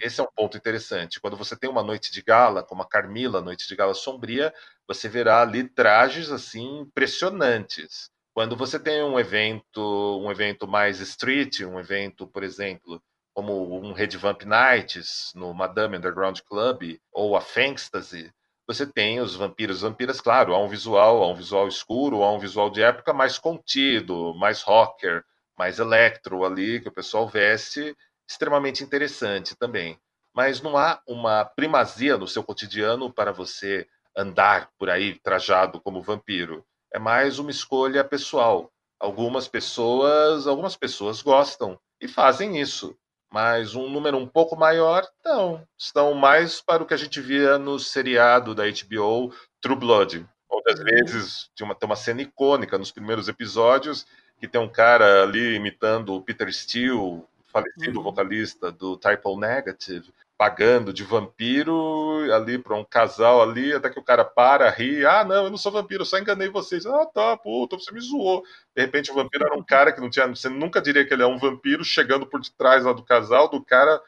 Esse 0.00 0.20
é 0.20 0.24
um 0.24 0.32
ponto 0.34 0.56
interessante. 0.56 1.20
Quando 1.20 1.36
você 1.36 1.56
tem 1.56 1.70
uma 1.70 1.82
noite 1.82 2.12
de 2.12 2.20
gala, 2.20 2.62
como 2.62 2.82
a 2.82 2.88
Carmila, 2.88 3.40
noite 3.40 3.68
de 3.68 3.76
gala 3.76 3.94
sombria, 3.94 4.52
você 4.86 5.08
verá 5.08 5.40
ali 5.40 5.68
trajes 5.68 6.30
assim 6.30 6.80
impressionantes. 6.80 8.10
Quando 8.34 8.56
você 8.56 8.78
tem 8.80 9.02
um 9.04 9.18
evento, 9.18 10.20
um 10.20 10.30
evento 10.30 10.66
mais 10.66 10.98
street, 10.98 11.60
um 11.60 11.78
evento, 11.78 12.26
por 12.26 12.42
exemplo, 12.42 13.00
como 13.34 13.84
um 13.84 13.92
Red 13.92 14.16
Vamp 14.16 14.42
Nights 14.44 15.32
no 15.34 15.52
Madame 15.52 15.96
Underground 15.96 16.38
Club 16.48 16.98
ou 17.12 17.36
a 17.36 17.40
Fantasy, 17.40 18.32
você 18.66 18.86
tem 18.86 19.20
os 19.20 19.34
vampiros 19.34 19.80
vampiras, 19.82 20.20
claro, 20.20 20.54
há 20.54 20.58
um 20.58 20.68
visual, 20.68 21.22
há 21.22 21.28
um 21.28 21.34
visual 21.34 21.66
escuro, 21.68 22.22
há 22.22 22.32
um 22.32 22.38
visual 22.38 22.70
de 22.70 22.80
época 22.80 23.12
mais 23.12 23.36
contido, 23.36 24.32
mais 24.34 24.62
rocker, 24.62 25.24
mais 25.58 25.78
electro 25.80 26.44
ali, 26.44 26.80
que 26.80 26.88
o 26.88 26.92
pessoal 26.92 27.28
veste, 27.28 27.94
extremamente 28.26 28.84
interessante 28.84 29.56
também. 29.56 29.98
Mas 30.32 30.62
não 30.62 30.78
há 30.78 31.02
uma 31.06 31.44
primazia 31.44 32.16
no 32.16 32.26
seu 32.26 32.42
cotidiano 32.42 33.12
para 33.12 33.32
você 33.32 33.86
andar 34.16 34.70
por 34.78 34.88
aí 34.88 35.18
trajado 35.18 35.80
como 35.80 36.00
vampiro. 36.00 36.64
É 36.92 36.98
mais 36.98 37.38
uma 37.38 37.50
escolha 37.50 38.04
pessoal. 38.04 38.72
Algumas 38.98 39.48
pessoas, 39.48 40.46
algumas 40.46 40.76
pessoas 40.76 41.20
gostam 41.20 41.78
e 42.00 42.08
fazem 42.08 42.60
isso 42.60 42.96
mas 43.34 43.74
um 43.74 43.90
número 43.90 44.16
um 44.16 44.28
pouco 44.28 44.54
maior, 44.54 45.04
não. 45.24 45.66
Estão 45.76 46.14
mais 46.14 46.60
para 46.60 46.84
o 46.84 46.86
que 46.86 46.94
a 46.94 46.96
gente 46.96 47.20
via 47.20 47.58
no 47.58 47.80
seriado 47.80 48.54
da 48.54 48.62
HBO 48.62 49.34
True 49.60 49.74
Blood. 49.74 50.24
Às 50.68 50.78
uhum. 50.78 50.84
vezes 50.84 51.50
tem 51.56 51.66
uma, 51.66 51.74
tem 51.74 51.84
uma 51.84 51.96
cena 51.96 52.22
icônica 52.22 52.78
nos 52.78 52.92
primeiros 52.92 53.26
episódios 53.26 54.06
que 54.38 54.46
tem 54.46 54.60
um 54.60 54.68
cara 54.68 55.24
ali 55.24 55.56
imitando 55.56 56.14
o 56.14 56.22
Peter 56.22 56.50
Steele, 56.54 57.24
falecido 57.52 57.98
uhum. 57.98 58.04
vocalista 58.04 58.70
do 58.70 58.96
Type 58.96 59.36
Negative, 59.36 60.14
pagando 60.36 60.92
de 60.92 61.04
vampiro 61.04 62.32
ali 62.34 62.58
para 62.58 62.76
um 62.76 62.84
casal 62.84 63.42
ali, 63.42 63.72
até 63.72 63.88
que 63.88 63.98
o 63.98 64.04
cara 64.04 64.24
para, 64.24 64.68
ri, 64.70 65.04
ah, 65.06 65.24
não, 65.24 65.44
eu 65.44 65.50
não 65.50 65.56
sou 65.56 65.70
vampiro, 65.70 66.02
eu 66.02 66.06
só 66.06 66.18
enganei 66.18 66.48
vocês. 66.48 66.84
Ah, 66.86 67.06
tá, 67.06 67.36
puta, 67.36 67.76
você 67.76 67.92
me 67.92 68.00
zoou. 68.00 68.42
De 68.74 68.82
repente 68.82 69.10
o 69.10 69.14
vampiro 69.14 69.46
era 69.46 69.56
um 69.56 69.62
cara 69.62 69.92
que 69.92 70.00
não 70.00 70.10
tinha, 70.10 70.26
você 70.26 70.48
nunca 70.48 70.80
diria 70.82 71.04
que 71.06 71.14
ele 71.14 71.22
é 71.22 71.26
um 71.26 71.38
vampiro, 71.38 71.84
chegando 71.84 72.26
por 72.26 72.40
detrás 72.40 72.84
lá 72.84 72.92
do 72.92 73.04
casal, 73.04 73.48
do 73.48 73.64
cara 73.64 74.00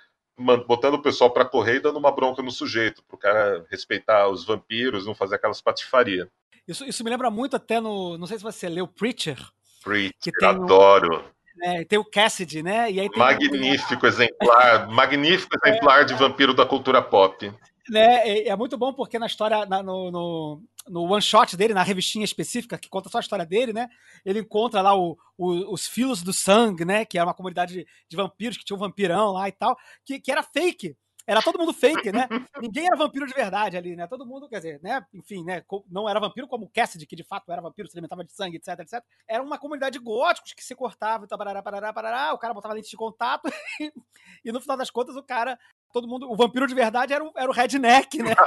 botando 0.67 0.95
o 0.95 1.03
pessoal 1.03 1.31
pra 1.31 1.45
correr 1.47 1.77
e 1.77 1.81
dando 1.81 1.99
uma 1.99 2.13
bronca 2.13 2.43
no 2.43 2.51
sujeito, 2.51 3.03
pro 3.09 3.17
cara 3.17 3.65
respeitar 3.71 4.29
os 4.29 4.45
vampiros, 4.45 5.07
não 5.07 5.15
fazer 5.15 5.37
aquelas 5.37 5.63
patifaria. 5.63 6.29
Isso, 6.69 6.85
isso 6.85 7.03
me 7.05 7.11
lembra 7.11 7.31
muito 7.31 7.57
até 7.57 7.81
no. 7.81 8.19
Não 8.19 8.27
sei 8.27 8.37
se 8.37 8.45
você 8.45 8.69
leu 8.69 8.87
Preacher, 8.89 9.39
Preacher, 9.83 10.13
Que 10.21 10.33
tem 10.33 10.49
um- 10.49 10.65
adoro. 10.65 11.25
Né? 11.57 11.85
Tem 11.85 11.99
o 11.99 12.05
Cassidy, 12.05 12.63
né? 12.63 12.91
E 12.91 13.01
aí 13.01 13.09
Magnífico 13.17 14.07
exemplar, 14.07 14.89
magnífico 14.89 15.57
exemplar 15.65 16.05
de 16.05 16.15
vampiro 16.15 16.55
da 16.55 16.67
cultura 16.67 17.03
pop. 17.03 17.53
né, 17.89 18.29
é, 18.29 18.49
é 18.49 18.57
muito 18.57 18.77
bom 18.77 18.93
porque 18.93 19.19
na 19.19 19.27
história, 19.27 19.65
na- 19.67 19.83
no, 19.83 20.11
no, 20.11 20.63
no 20.89 21.03
one 21.13 21.23
shot 21.23 21.57
dele, 21.57 21.73
na 21.73 21.83
revistinha 21.85 22.25
específica 22.25 22.77
que 22.77 22.89
conta 22.89 23.09
só 23.09 23.19
a 23.19 23.21
história 23.21 23.47
dele, 23.47 23.73
né? 23.73 23.89
Ele 24.25 24.41
encontra 24.41 24.83
lá 24.83 24.95
o, 24.97 25.17
o- 25.39 25.73
os 25.73 25.87
Filhos 25.87 26.23
do 26.23 26.33
Sangue, 26.33 26.85
né? 26.85 27.05
Que 27.05 27.17
era 27.19 27.27
uma 27.27 27.35
comunidade 27.35 27.73
de, 27.75 27.87
de 28.09 28.17
vampiros 28.17 28.57
que 28.57 28.65
tinha 28.65 28.77
um 28.77 28.81
vampirão 28.81 29.33
lá 29.33 29.49
e 29.49 29.53
tal, 29.53 29.77
que, 30.05 30.19
que 30.21 30.33
era 30.33 30.43
fake. 30.43 30.97
Era 31.27 31.43
todo 31.43 31.59
mundo 31.59 31.73
fake, 31.73 32.13
né? 32.13 32.29
Ninguém 32.61 32.87
era 32.87 32.97
vampiro 32.97 33.27
de 33.27 33.35
verdade 33.35 33.77
ali, 33.77 33.97
né? 33.97 34.07
Todo 34.07 34.25
mundo, 34.25 34.49
quer 34.49 34.57
dizer, 34.57 34.81
né? 34.83 35.05
Enfim, 35.13 35.45
né? 35.45 35.65
Não 35.91 36.09
era 36.09 36.21
vampiro 36.21 36.47
como 36.47 36.67
o 36.67 36.69
Cassidy, 36.69 37.07
que 37.07 37.17
de 37.17 37.25
fato 37.25 37.51
era 37.51 37.61
vampiro, 37.61 37.89
se 37.89 37.97
alimentava 37.97 38.25
de 38.25 38.33
sangue, 38.33 38.57
etc, 38.57 38.81
etc. 38.81 39.03
Era 39.27 39.43
uma 39.43 39.59
comunidade 39.59 39.99
de 39.99 40.05
góticos 40.05 40.53
que 40.53 40.65
se 40.65 40.75
cortava 40.75 41.25
e 41.25 41.29
parará, 41.29 41.63
parará, 41.63 41.93
parará. 41.93 42.35
O 42.35 42.39
cara 42.39 42.55
botava 42.55 42.75
lente 42.75 42.91
de 42.91 42.97
contato 42.97 43.51
e 44.45 44.53
no 44.53 44.61
final 44.61 44.77
das 44.77 44.91
contas 44.91 45.17
o 45.17 45.23
cara 45.23 45.59
todo 45.93 46.07
mundo. 46.07 46.31
O 46.31 46.37
vampiro 46.37 46.67
de 46.67 46.75
verdade 46.75 47.13
era 47.13 47.25
o, 47.25 47.33
era 47.37 47.51
o 47.51 47.55
redneck, 47.55 48.23
né? 48.23 48.35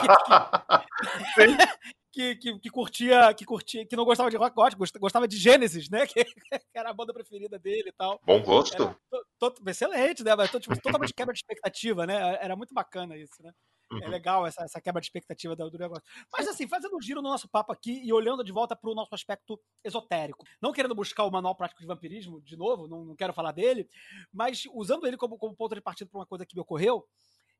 Que, 1.35 1.55
que, 1.55 1.98
que, 2.11 2.59
que 2.59 2.69
curtia, 2.69 3.33
que 3.33 3.45
curtia, 3.45 3.85
que 3.85 3.95
não 3.95 4.05
gostava 4.05 4.29
de 4.29 4.37
rock 4.37 4.55
gótico, 4.55 4.79
gost- 4.79 4.97
gostava 4.97 5.27
de 5.27 5.37
Gênesis, 5.37 5.89
né? 5.89 6.05
Que, 6.07 6.25
que 6.25 6.77
era 6.77 6.89
a 6.89 6.93
banda 6.93 7.13
preferida 7.13 7.57
dele 7.59 7.89
e 7.89 7.93
tal. 7.93 8.19
Bom 8.25 8.41
gosto. 8.41 8.75
Era 8.75 8.97
to- 9.39 9.55
excelente, 9.67 10.23
né? 10.23 10.35
Mas 10.35 10.49
tipo, 10.51 10.79
totalmente 10.81 11.13
quebra 11.13 11.33
de 11.33 11.39
expectativa, 11.39 12.05
né? 12.07 12.37
Era 12.41 12.55
muito 12.55 12.73
bacana 12.73 13.17
isso, 13.17 13.41
né? 13.41 13.51
É 13.91 14.05
Uhum. 14.05 14.11
legal 14.11 14.45
essa, 14.45 14.63
essa 14.63 14.79
quebra 14.79 15.01
de 15.01 15.07
expectativa 15.07 15.55
do, 15.55 15.67
do 15.67 15.79
negócio. 15.79 16.03
Mas 16.31 16.47
assim, 16.47 16.67
fazendo 16.67 16.95
um 16.95 17.01
giro 17.01 17.23
no 17.23 17.29
nosso 17.29 17.49
papo 17.49 17.71
aqui 17.73 17.99
e 18.03 18.13
olhando 18.13 18.43
de 18.43 18.51
volta 18.51 18.75
para 18.75 18.87
o 18.87 18.93
nosso 18.93 19.15
aspecto 19.15 19.59
esotérico. 19.83 20.45
Não 20.61 20.71
querendo 20.71 20.93
buscar 20.93 21.23
o 21.23 21.31
manual 21.31 21.55
prático 21.55 21.81
de 21.81 21.87
vampirismo, 21.87 22.39
de 22.41 22.55
novo, 22.55 22.87
não, 22.87 23.03
não 23.03 23.15
quero 23.15 23.33
falar 23.33 23.51
dele, 23.51 23.89
mas 24.31 24.63
usando 24.75 25.07
ele 25.07 25.17
como, 25.17 25.39
como 25.39 25.55
ponto 25.55 25.73
de 25.73 25.81
partida 25.81 26.07
para 26.07 26.19
uma 26.19 26.25
coisa 26.27 26.45
que 26.45 26.53
me 26.55 26.61
ocorreu, 26.61 27.03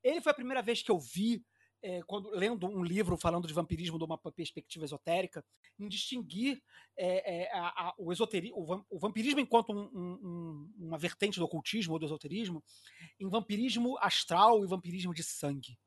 ele 0.04 0.22
foi 0.22 0.32
a 0.32 0.36
primeira 0.36 0.62
vez 0.62 0.84
que 0.84 0.92
eu 0.92 1.00
vi, 1.00 1.44
é, 1.82 2.02
quando 2.04 2.30
lendo 2.32 2.68
um 2.68 2.84
livro 2.84 3.18
falando 3.18 3.48
de 3.48 3.54
vampirismo 3.54 3.98
de 3.98 4.04
uma 4.04 4.18
perspectiva 4.18 4.86
esotérica, 4.86 5.44
em 5.80 5.88
distinguir 5.88 6.62
é, 6.98 7.44
é, 7.44 7.52
a- 7.54 7.90
a- 7.90 7.94
o, 7.98 8.12
esoteri 8.12 8.52
o, 8.54 8.84
o 8.90 9.00
vampirismo 9.00 9.40
enquanto 9.40 9.72
um- 9.72 9.90
um- 9.94 10.20
um- 10.24 10.74
uma 10.88 10.98
vertente 10.98 11.40
do 11.40 11.46
ocultismo 11.46 11.94
ou 11.94 12.00
do 12.00 12.06
esoterismo, 12.06 12.64
em 13.20 13.30
vampirismo 13.30 13.98
astral 14.00 14.64
e 14.64 14.68
vampirismo 14.68 15.14
de 15.14 15.24
sangue. 15.24 15.78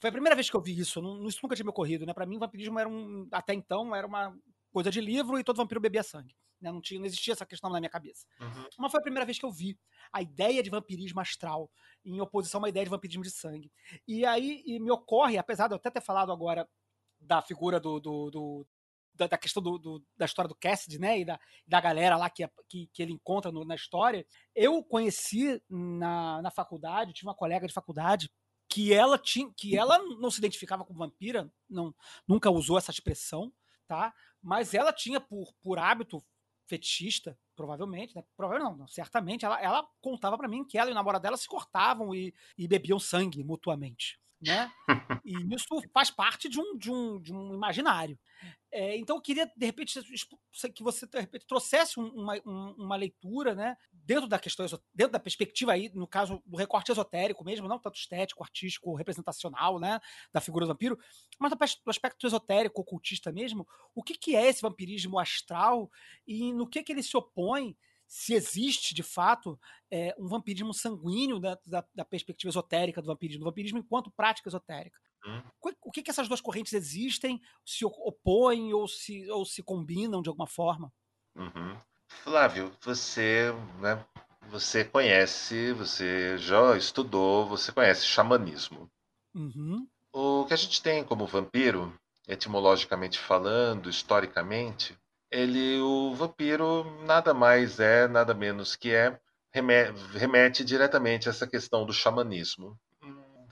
Foi 0.00 0.08
a 0.08 0.12
primeira 0.12 0.34
vez 0.34 0.48
que 0.48 0.56
eu 0.56 0.62
vi 0.62 0.78
isso, 0.78 1.02
não, 1.02 1.26
isso 1.26 1.40
nunca 1.42 1.54
tinha 1.54 1.64
me 1.64 1.70
ocorrido, 1.70 2.06
né? 2.06 2.14
Para 2.14 2.24
mim, 2.26 2.38
vampirismo 2.38 2.78
era 2.78 2.88
um, 2.88 3.28
até 3.30 3.52
então, 3.52 3.94
era 3.94 4.06
uma 4.06 4.34
coisa 4.70 4.90
de 4.90 5.00
livro 5.00 5.38
e 5.38 5.44
todo 5.44 5.56
vampiro 5.56 5.80
bebia 5.80 6.02
sangue. 6.02 6.34
Né? 6.60 6.70
Não, 6.70 6.80
tinha, 6.80 6.98
não 7.00 7.06
existia 7.06 7.32
essa 7.32 7.46
questão 7.46 7.70
na 7.70 7.80
minha 7.80 7.90
cabeça. 7.90 8.26
Uhum. 8.40 8.66
Mas 8.78 8.90
foi 8.90 9.00
a 9.00 9.02
primeira 9.02 9.24
vez 9.26 9.38
que 9.38 9.44
eu 9.44 9.50
vi 9.50 9.78
a 10.12 10.20
ideia 10.20 10.62
de 10.62 10.70
vampirismo 10.70 11.20
astral 11.20 11.70
em 12.04 12.20
oposição 12.20 12.58
a 12.58 12.62
uma 12.62 12.68
ideia 12.68 12.84
de 12.84 12.90
vampirismo 12.90 13.22
de 13.22 13.30
sangue. 13.30 13.72
E 14.06 14.24
aí 14.26 14.62
e 14.66 14.78
me 14.78 14.90
ocorre, 14.90 15.38
apesar 15.38 15.68
de 15.68 15.74
eu 15.74 15.76
até 15.76 15.90
ter 15.90 16.02
falado 16.02 16.30
agora 16.32 16.68
da 17.20 17.42
figura 17.42 17.78
do. 17.80 17.98
do- 18.00 18.30
do- 18.30 18.66
da, 19.12 19.26
da 19.26 19.36
questão 19.36 19.62
do, 19.62 19.76
do- 19.76 20.02
da 20.16 20.24
história 20.24 20.48
do 20.48 20.54
Cassidy, 20.54 20.98
né? 20.98 21.18
E 21.18 21.24
da, 21.24 21.38
da 21.66 21.80
galera 21.80 22.16
lá 22.16 22.30
que, 22.30 22.48
que, 22.68 22.86
que 22.92 23.02
ele 23.02 23.12
encontra 23.12 23.50
no- 23.50 23.64
na 23.64 23.74
história. 23.74 24.24
Eu 24.54 24.82
conheci 24.84 25.60
na, 25.68 26.40
na 26.40 26.50
faculdade, 26.50 27.12
tive 27.12 27.26
uma 27.26 27.34
colega 27.34 27.66
de 27.66 27.74
faculdade 27.74 28.30
que 28.68 28.94
ela 28.94 29.18
tinha 29.18 29.52
que 29.56 29.76
ela 29.76 29.98
não 29.98 30.30
se 30.30 30.38
identificava 30.38 30.84
como 30.84 31.00
vampira, 31.00 31.52
não, 31.68 31.92
nunca 32.26 32.48
usou 32.50 32.78
essa 32.78 32.92
expressão, 32.92 33.52
tá? 33.86 34.14
Mas 34.42 34.74
ela 34.74 34.92
tinha 34.92 35.20
por, 35.20 35.52
por 35.62 35.78
hábito 35.78 36.22
fetichista, 36.66 37.36
provavelmente, 37.56 38.14
né? 38.14 38.22
Provavelmente 38.36 38.70
não, 38.70 38.78
não, 38.78 38.88
certamente, 38.88 39.44
ela, 39.44 39.60
ela 39.60 39.86
contava 40.00 40.38
para 40.38 40.48
mim 40.48 40.64
que 40.64 40.78
ela 40.78 40.88
e 40.88 40.92
o 40.92 40.94
namorado 40.94 41.22
dela 41.22 41.36
se 41.36 41.48
cortavam 41.48 42.14
e, 42.14 42.32
e 42.56 42.68
bebiam 42.68 42.98
sangue 42.98 43.42
mutuamente, 43.42 44.18
né? 44.40 44.72
E 45.24 45.54
isso 45.54 45.66
faz 45.92 46.10
parte 46.10 46.48
de 46.48 46.58
um, 46.58 46.78
de 46.78 46.90
um, 46.90 47.20
de 47.20 47.34
um 47.34 47.54
imaginário. 47.54 48.18
É, 48.72 48.96
então 48.96 49.16
eu 49.16 49.20
queria, 49.22 49.46
de 49.56 49.66
repente, 49.66 50.00
que 50.72 50.82
você 50.82 51.04
de 51.06 51.18
repente, 51.20 51.44
trouxesse 51.44 51.98
um- 51.98 52.06
uma, 52.08 52.34
um- 52.46 52.74
uma 52.78 52.96
leitura, 52.96 53.52
né? 53.52 53.76
Dentro 53.92 54.28
da 54.28 54.38
questão, 54.38 54.64
dentro 54.94 55.12
da 55.12 55.18
perspectiva 55.18 55.72
aí, 55.72 55.90
no 55.92 56.06
caso 56.06 56.40
do 56.46 56.56
recorte 56.56 56.92
esotérico 56.92 57.44
mesmo, 57.44 57.66
não 57.66 57.80
tanto 57.80 57.96
estético, 57.98 58.44
artístico, 58.44 58.94
representacional, 58.94 59.80
né? 59.80 59.98
Da 60.32 60.40
figura 60.40 60.64
do 60.66 60.68
vampiro, 60.68 60.96
mas 61.38 61.50
do 61.52 61.90
aspecto 61.90 62.26
esotérico, 62.26 62.80
ocultista 62.80 63.32
mesmo, 63.32 63.66
o 63.94 64.04
que, 64.04 64.14
que 64.14 64.36
é 64.36 64.46
esse 64.48 64.62
vampirismo 64.62 65.18
astral 65.18 65.90
e 66.26 66.52
no 66.52 66.66
que, 66.68 66.82
que 66.84 66.92
ele 66.92 67.02
se 67.02 67.16
opõe, 67.16 67.76
se 68.06 68.34
existe 68.34 68.94
de 68.94 69.02
fato 69.02 69.58
é, 69.90 70.14
um 70.18 70.28
vampirismo 70.28 70.72
sanguíneo 70.74 71.40
da, 71.40 71.58
da- 71.66 71.84
da 71.94 72.04
perspectiva 72.04 72.50
esotérica 72.50 73.02
do 73.02 73.06
vampirismo, 73.08 73.40
do 73.40 73.46
vampirismo 73.46 73.78
enquanto 73.78 74.10
prática 74.12 74.48
esotérica. 74.48 74.98
Hum. 75.24 75.42
Co- 75.60 75.74
O 75.82 75.90
que, 75.90 76.02
que 76.02 76.10
essas 76.10 76.28
duas 76.28 76.40
correntes 76.40 76.72
existem, 76.72 77.40
se 77.64 77.84
opõem 77.84 78.72
ou 78.72 78.88
se, 78.88 79.30
ou 79.30 79.44
se 79.44 79.62
combinam 79.62 80.22
de 80.22 80.28
alguma 80.28 80.46
forma? 80.46 80.92
Uhum. 81.34 81.76
Flávio, 82.22 82.72
você, 82.82 83.50
né, 83.80 84.04
você 84.48 84.84
conhece, 84.84 85.72
você 85.72 86.38
já 86.38 86.76
estudou, 86.76 87.48
você 87.48 87.72
conhece 87.72 88.06
xamanismo. 88.06 88.88
Uhum, 89.34 89.88
O 90.14 90.44
que 90.46 90.54
a 90.54 90.56
gente 90.56 90.80
tem 90.80 91.02
como 91.02 91.26
vampiro, 91.26 91.92
etimologicamente 92.28 93.18
falando, 93.18 93.90
historicamente, 93.90 94.96
ele, 95.30 95.80
o 95.80 96.14
vampiro 96.14 96.84
nada 97.04 97.34
mais 97.34 97.80
é, 97.80 98.06
nada 98.06 98.32
menos 98.32 98.76
que 98.76 98.90
é, 98.94 99.18
reme- 99.52 99.90
remete 100.14 100.64
diretamente 100.64 101.28
a 101.28 101.30
essa 101.30 101.44
questão 101.46 101.84
do 101.84 101.92
xamanismo. 101.92 102.78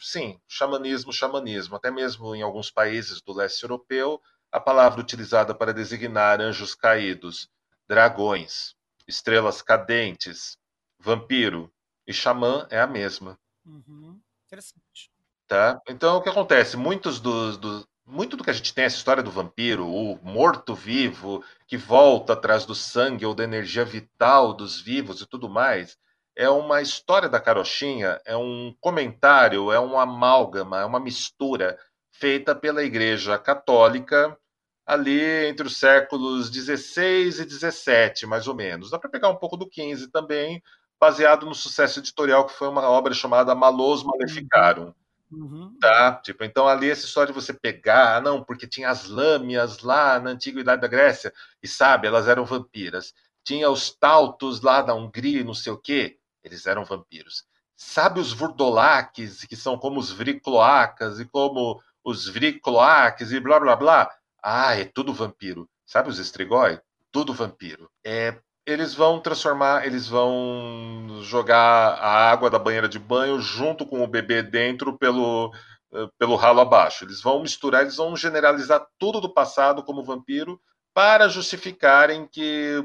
Sim, 0.00 0.40
xamanismo, 0.48 1.12
xamanismo. 1.12 1.76
Até 1.76 1.90
mesmo 1.90 2.34
em 2.34 2.42
alguns 2.42 2.70
países 2.70 3.20
do 3.22 3.32
leste 3.32 3.62
europeu, 3.64 4.20
a 4.50 4.58
palavra 4.60 5.00
utilizada 5.00 5.54
para 5.54 5.74
designar 5.74 6.40
anjos 6.40 6.74
caídos, 6.74 7.48
dragões, 7.86 8.74
estrelas 9.06 9.60
cadentes, 9.62 10.56
vampiro 10.98 11.70
e 12.06 12.12
xamã 12.14 12.66
é 12.70 12.80
a 12.80 12.86
mesma. 12.86 13.38
uhum. 13.64 14.20
Interessante. 14.46 15.10
Tá? 15.46 15.80
Então, 15.88 16.16
o 16.18 16.22
que 16.22 16.28
acontece? 16.28 16.76
Muitos 16.76 17.20
dos, 17.20 17.56
do- 17.56 17.86
muito 18.06 18.36
do 18.36 18.44
que 18.44 18.50
a 18.50 18.52
gente 18.52 18.74
tem, 18.74 18.84
essa 18.84 18.96
história 18.96 19.22
do 19.22 19.30
vampiro, 19.30 19.86
o 19.86 20.18
morto-vivo 20.22 21.42
que 21.66 21.76
volta 21.76 22.34
atrás 22.34 22.64
do 22.66 22.74
sangue 22.74 23.24
ou 23.26 23.34
da 23.34 23.44
energia 23.44 23.84
vital 23.84 24.52
dos 24.54 24.80
vivos 24.80 25.20
e 25.20 25.26
tudo 25.26 25.48
mais, 25.48 25.96
é 26.38 26.48
uma 26.48 26.80
história 26.80 27.28
da 27.28 27.40
carochinha, 27.40 28.20
é 28.24 28.36
um 28.36 28.72
comentário, 28.80 29.72
é 29.72 29.78
uma 29.80 30.02
amálgama, 30.02 30.80
é 30.80 30.84
uma 30.84 31.00
mistura 31.00 31.76
feita 32.12 32.54
pela 32.54 32.84
Igreja 32.84 33.36
Católica 33.36 34.38
ali 34.86 35.20
entre 35.48 35.66
os 35.66 35.76
séculos 35.76 36.48
16 36.48 37.40
e 37.40 37.44
17, 37.44 38.24
mais 38.24 38.46
ou 38.46 38.54
menos. 38.54 38.88
Dá 38.88 39.00
para 39.00 39.10
pegar 39.10 39.28
um 39.30 39.34
pouco 39.34 39.56
do 39.56 39.68
15 39.68 40.12
também, 40.12 40.62
baseado 41.00 41.44
no 41.44 41.56
sucesso 41.56 41.98
editorial 41.98 42.46
que 42.46 42.54
foi 42.54 42.68
uma 42.68 42.88
obra 42.88 43.12
chamada 43.12 43.52
Malos 43.52 44.04
Maleficarum. 44.04 44.94
Uhum. 45.32 45.76
Tá? 45.80 46.20
Tipo, 46.22 46.44
então 46.44 46.68
ali 46.68 46.88
essa 46.88 47.04
história 47.04 47.32
de 47.32 47.38
você 47.38 47.52
pegar, 47.52 48.16
ah, 48.16 48.20
não, 48.20 48.44
porque 48.44 48.68
tinha 48.68 48.90
as 48.90 49.08
lâmias 49.08 49.80
lá 49.80 50.20
na 50.20 50.30
antiguidade 50.30 50.80
da 50.80 50.88
Grécia, 50.88 51.32
e 51.60 51.66
sabe, 51.66 52.06
elas 52.06 52.28
eram 52.28 52.44
vampiras. 52.44 53.12
Tinha 53.42 53.68
os 53.68 53.90
tautos 53.90 54.60
lá 54.60 54.82
da 54.82 54.94
Hungria, 54.94 55.40
e 55.40 55.44
não 55.44 55.52
sei 55.52 55.72
o 55.72 55.78
quê, 55.78 56.18
eles 56.48 56.66
eram 56.66 56.84
vampiros. 56.84 57.44
Sabe 57.76 58.18
os 58.18 58.32
vurdolaques, 58.32 59.44
que 59.44 59.54
são 59.54 59.78
como 59.78 60.00
os 60.00 60.10
vricloacas 60.10 61.20
e 61.20 61.24
como 61.24 61.80
os 62.02 62.26
vricloaques 62.26 63.30
e 63.30 63.38
blá 63.38 63.60
blá 63.60 63.76
blá? 63.76 64.10
Ah, 64.42 64.74
é 64.74 64.84
tudo 64.84 65.12
vampiro. 65.12 65.68
Sabe 65.86 66.08
os 66.08 66.18
estrigói? 66.18 66.80
Tudo 67.12 67.32
vampiro. 67.32 67.88
É, 68.04 68.36
eles 68.66 68.94
vão 68.94 69.20
transformar, 69.20 69.86
eles 69.86 70.08
vão 70.08 71.20
jogar 71.22 71.94
a 71.94 72.30
água 72.30 72.50
da 72.50 72.58
banheira 72.58 72.88
de 72.88 72.98
banho 72.98 73.40
junto 73.40 73.86
com 73.86 74.02
o 74.02 74.08
bebê 74.08 74.42
dentro 74.42 74.98
pelo, 74.98 75.52
eh, 75.92 76.06
pelo 76.18 76.36
ralo 76.36 76.60
abaixo. 76.60 77.04
Eles 77.04 77.22
vão 77.22 77.40
misturar, 77.40 77.82
eles 77.82 77.96
vão 77.96 78.16
generalizar 78.16 78.86
tudo 78.98 79.20
do 79.20 79.32
passado 79.32 79.82
como 79.82 80.04
vampiro 80.04 80.60
para 80.92 81.28
justificarem 81.28 82.26
que 82.26 82.84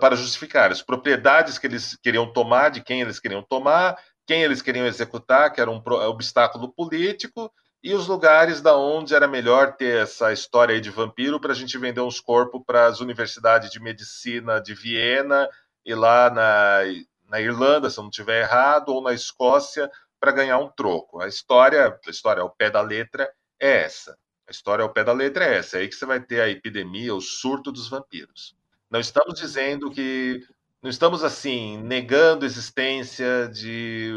para 0.00 0.16
justificar 0.16 0.70
as 0.70 0.82
propriedades 0.82 1.58
que 1.58 1.66
eles 1.66 1.96
queriam 1.96 2.32
tomar, 2.32 2.70
de 2.70 2.82
quem 2.82 3.00
eles 3.00 3.20
queriam 3.20 3.42
tomar, 3.42 3.96
quem 4.26 4.42
eles 4.42 4.62
queriam 4.62 4.86
executar, 4.86 5.52
que 5.52 5.60
era 5.60 5.70
um 5.70 5.80
pro- 5.80 6.00
obstáculo 6.08 6.72
político, 6.72 7.52
e 7.82 7.94
os 7.94 8.08
lugares 8.08 8.60
da 8.60 8.76
onde 8.76 9.14
era 9.14 9.28
melhor 9.28 9.76
ter 9.76 10.02
essa 10.02 10.32
história 10.32 10.80
de 10.80 10.90
vampiro 10.90 11.38
para 11.38 11.52
a 11.52 11.54
gente 11.54 11.78
vender 11.78 12.00
uns 12.00 12.20
corpos 12.20 12.62
para 12.66 12.86
as 12.86 13.00
universidades 13.00 13.70
de 13.70 13.80
medicina 13.80 14.60
de 14.60 14.74
Viena 14.74 15.48
e 15.84 15.94
lá 15.94 16.28
na, 16.30 16.80
na 17.28 17.40
Irlanda, 17.40 17.88
se 17.88 17.98
eu 17.98 18.02
não 18.02 18.10
estiver 18.10 18.42
errado, 18.42 18.88
ou 18.88 19.00
na 19.02 19.12
Escócia, 19.12 19.90
para 20.18 20.32
ganhar 20.32 20.58
um 20.58 20.68
troco. 20.68 21.20
A 21.20 21.28
história, 21.28 21.96
a 22.04 22.10
história 22.10 22.42
ao 22.42 22.50
pé 22.50 22.70
da 22.70 22.80
letra 22.80 23.30
é 23.60 23.82
essa. 23.84 24.18
A 24.48 24.50
história 24.50 24.82
ao 24.82 24.92
pé 24.92 25.04
da 25.04 25.12
letra 25.12 25.44
é 25.44 25.58
essa. 25.58 25.76
É 25.76 25.80
aí 25.82 25.88
que 25.88 25.94
você 25.94 26.06
vai 26.06 26.20
ter 26.20 26.40
a 26.40 26.48
epidemia, 26.48 27.14
o 27.14 27.20
surto 27.20 27.70
dos 27.70 27.88
vampiros. 27.88 28.56
Não 28.90 29.00
estamos 29.00 29.38
dizendo 29.38 29.90
que. 29.90 30.40
Não 30.82 30.90
estamos, 30.90 31.24
assim, 31.24 31.78
negando 31.78 32.44
a 32.44 32.46
existência 32.46 33.48
de 33.48 34.12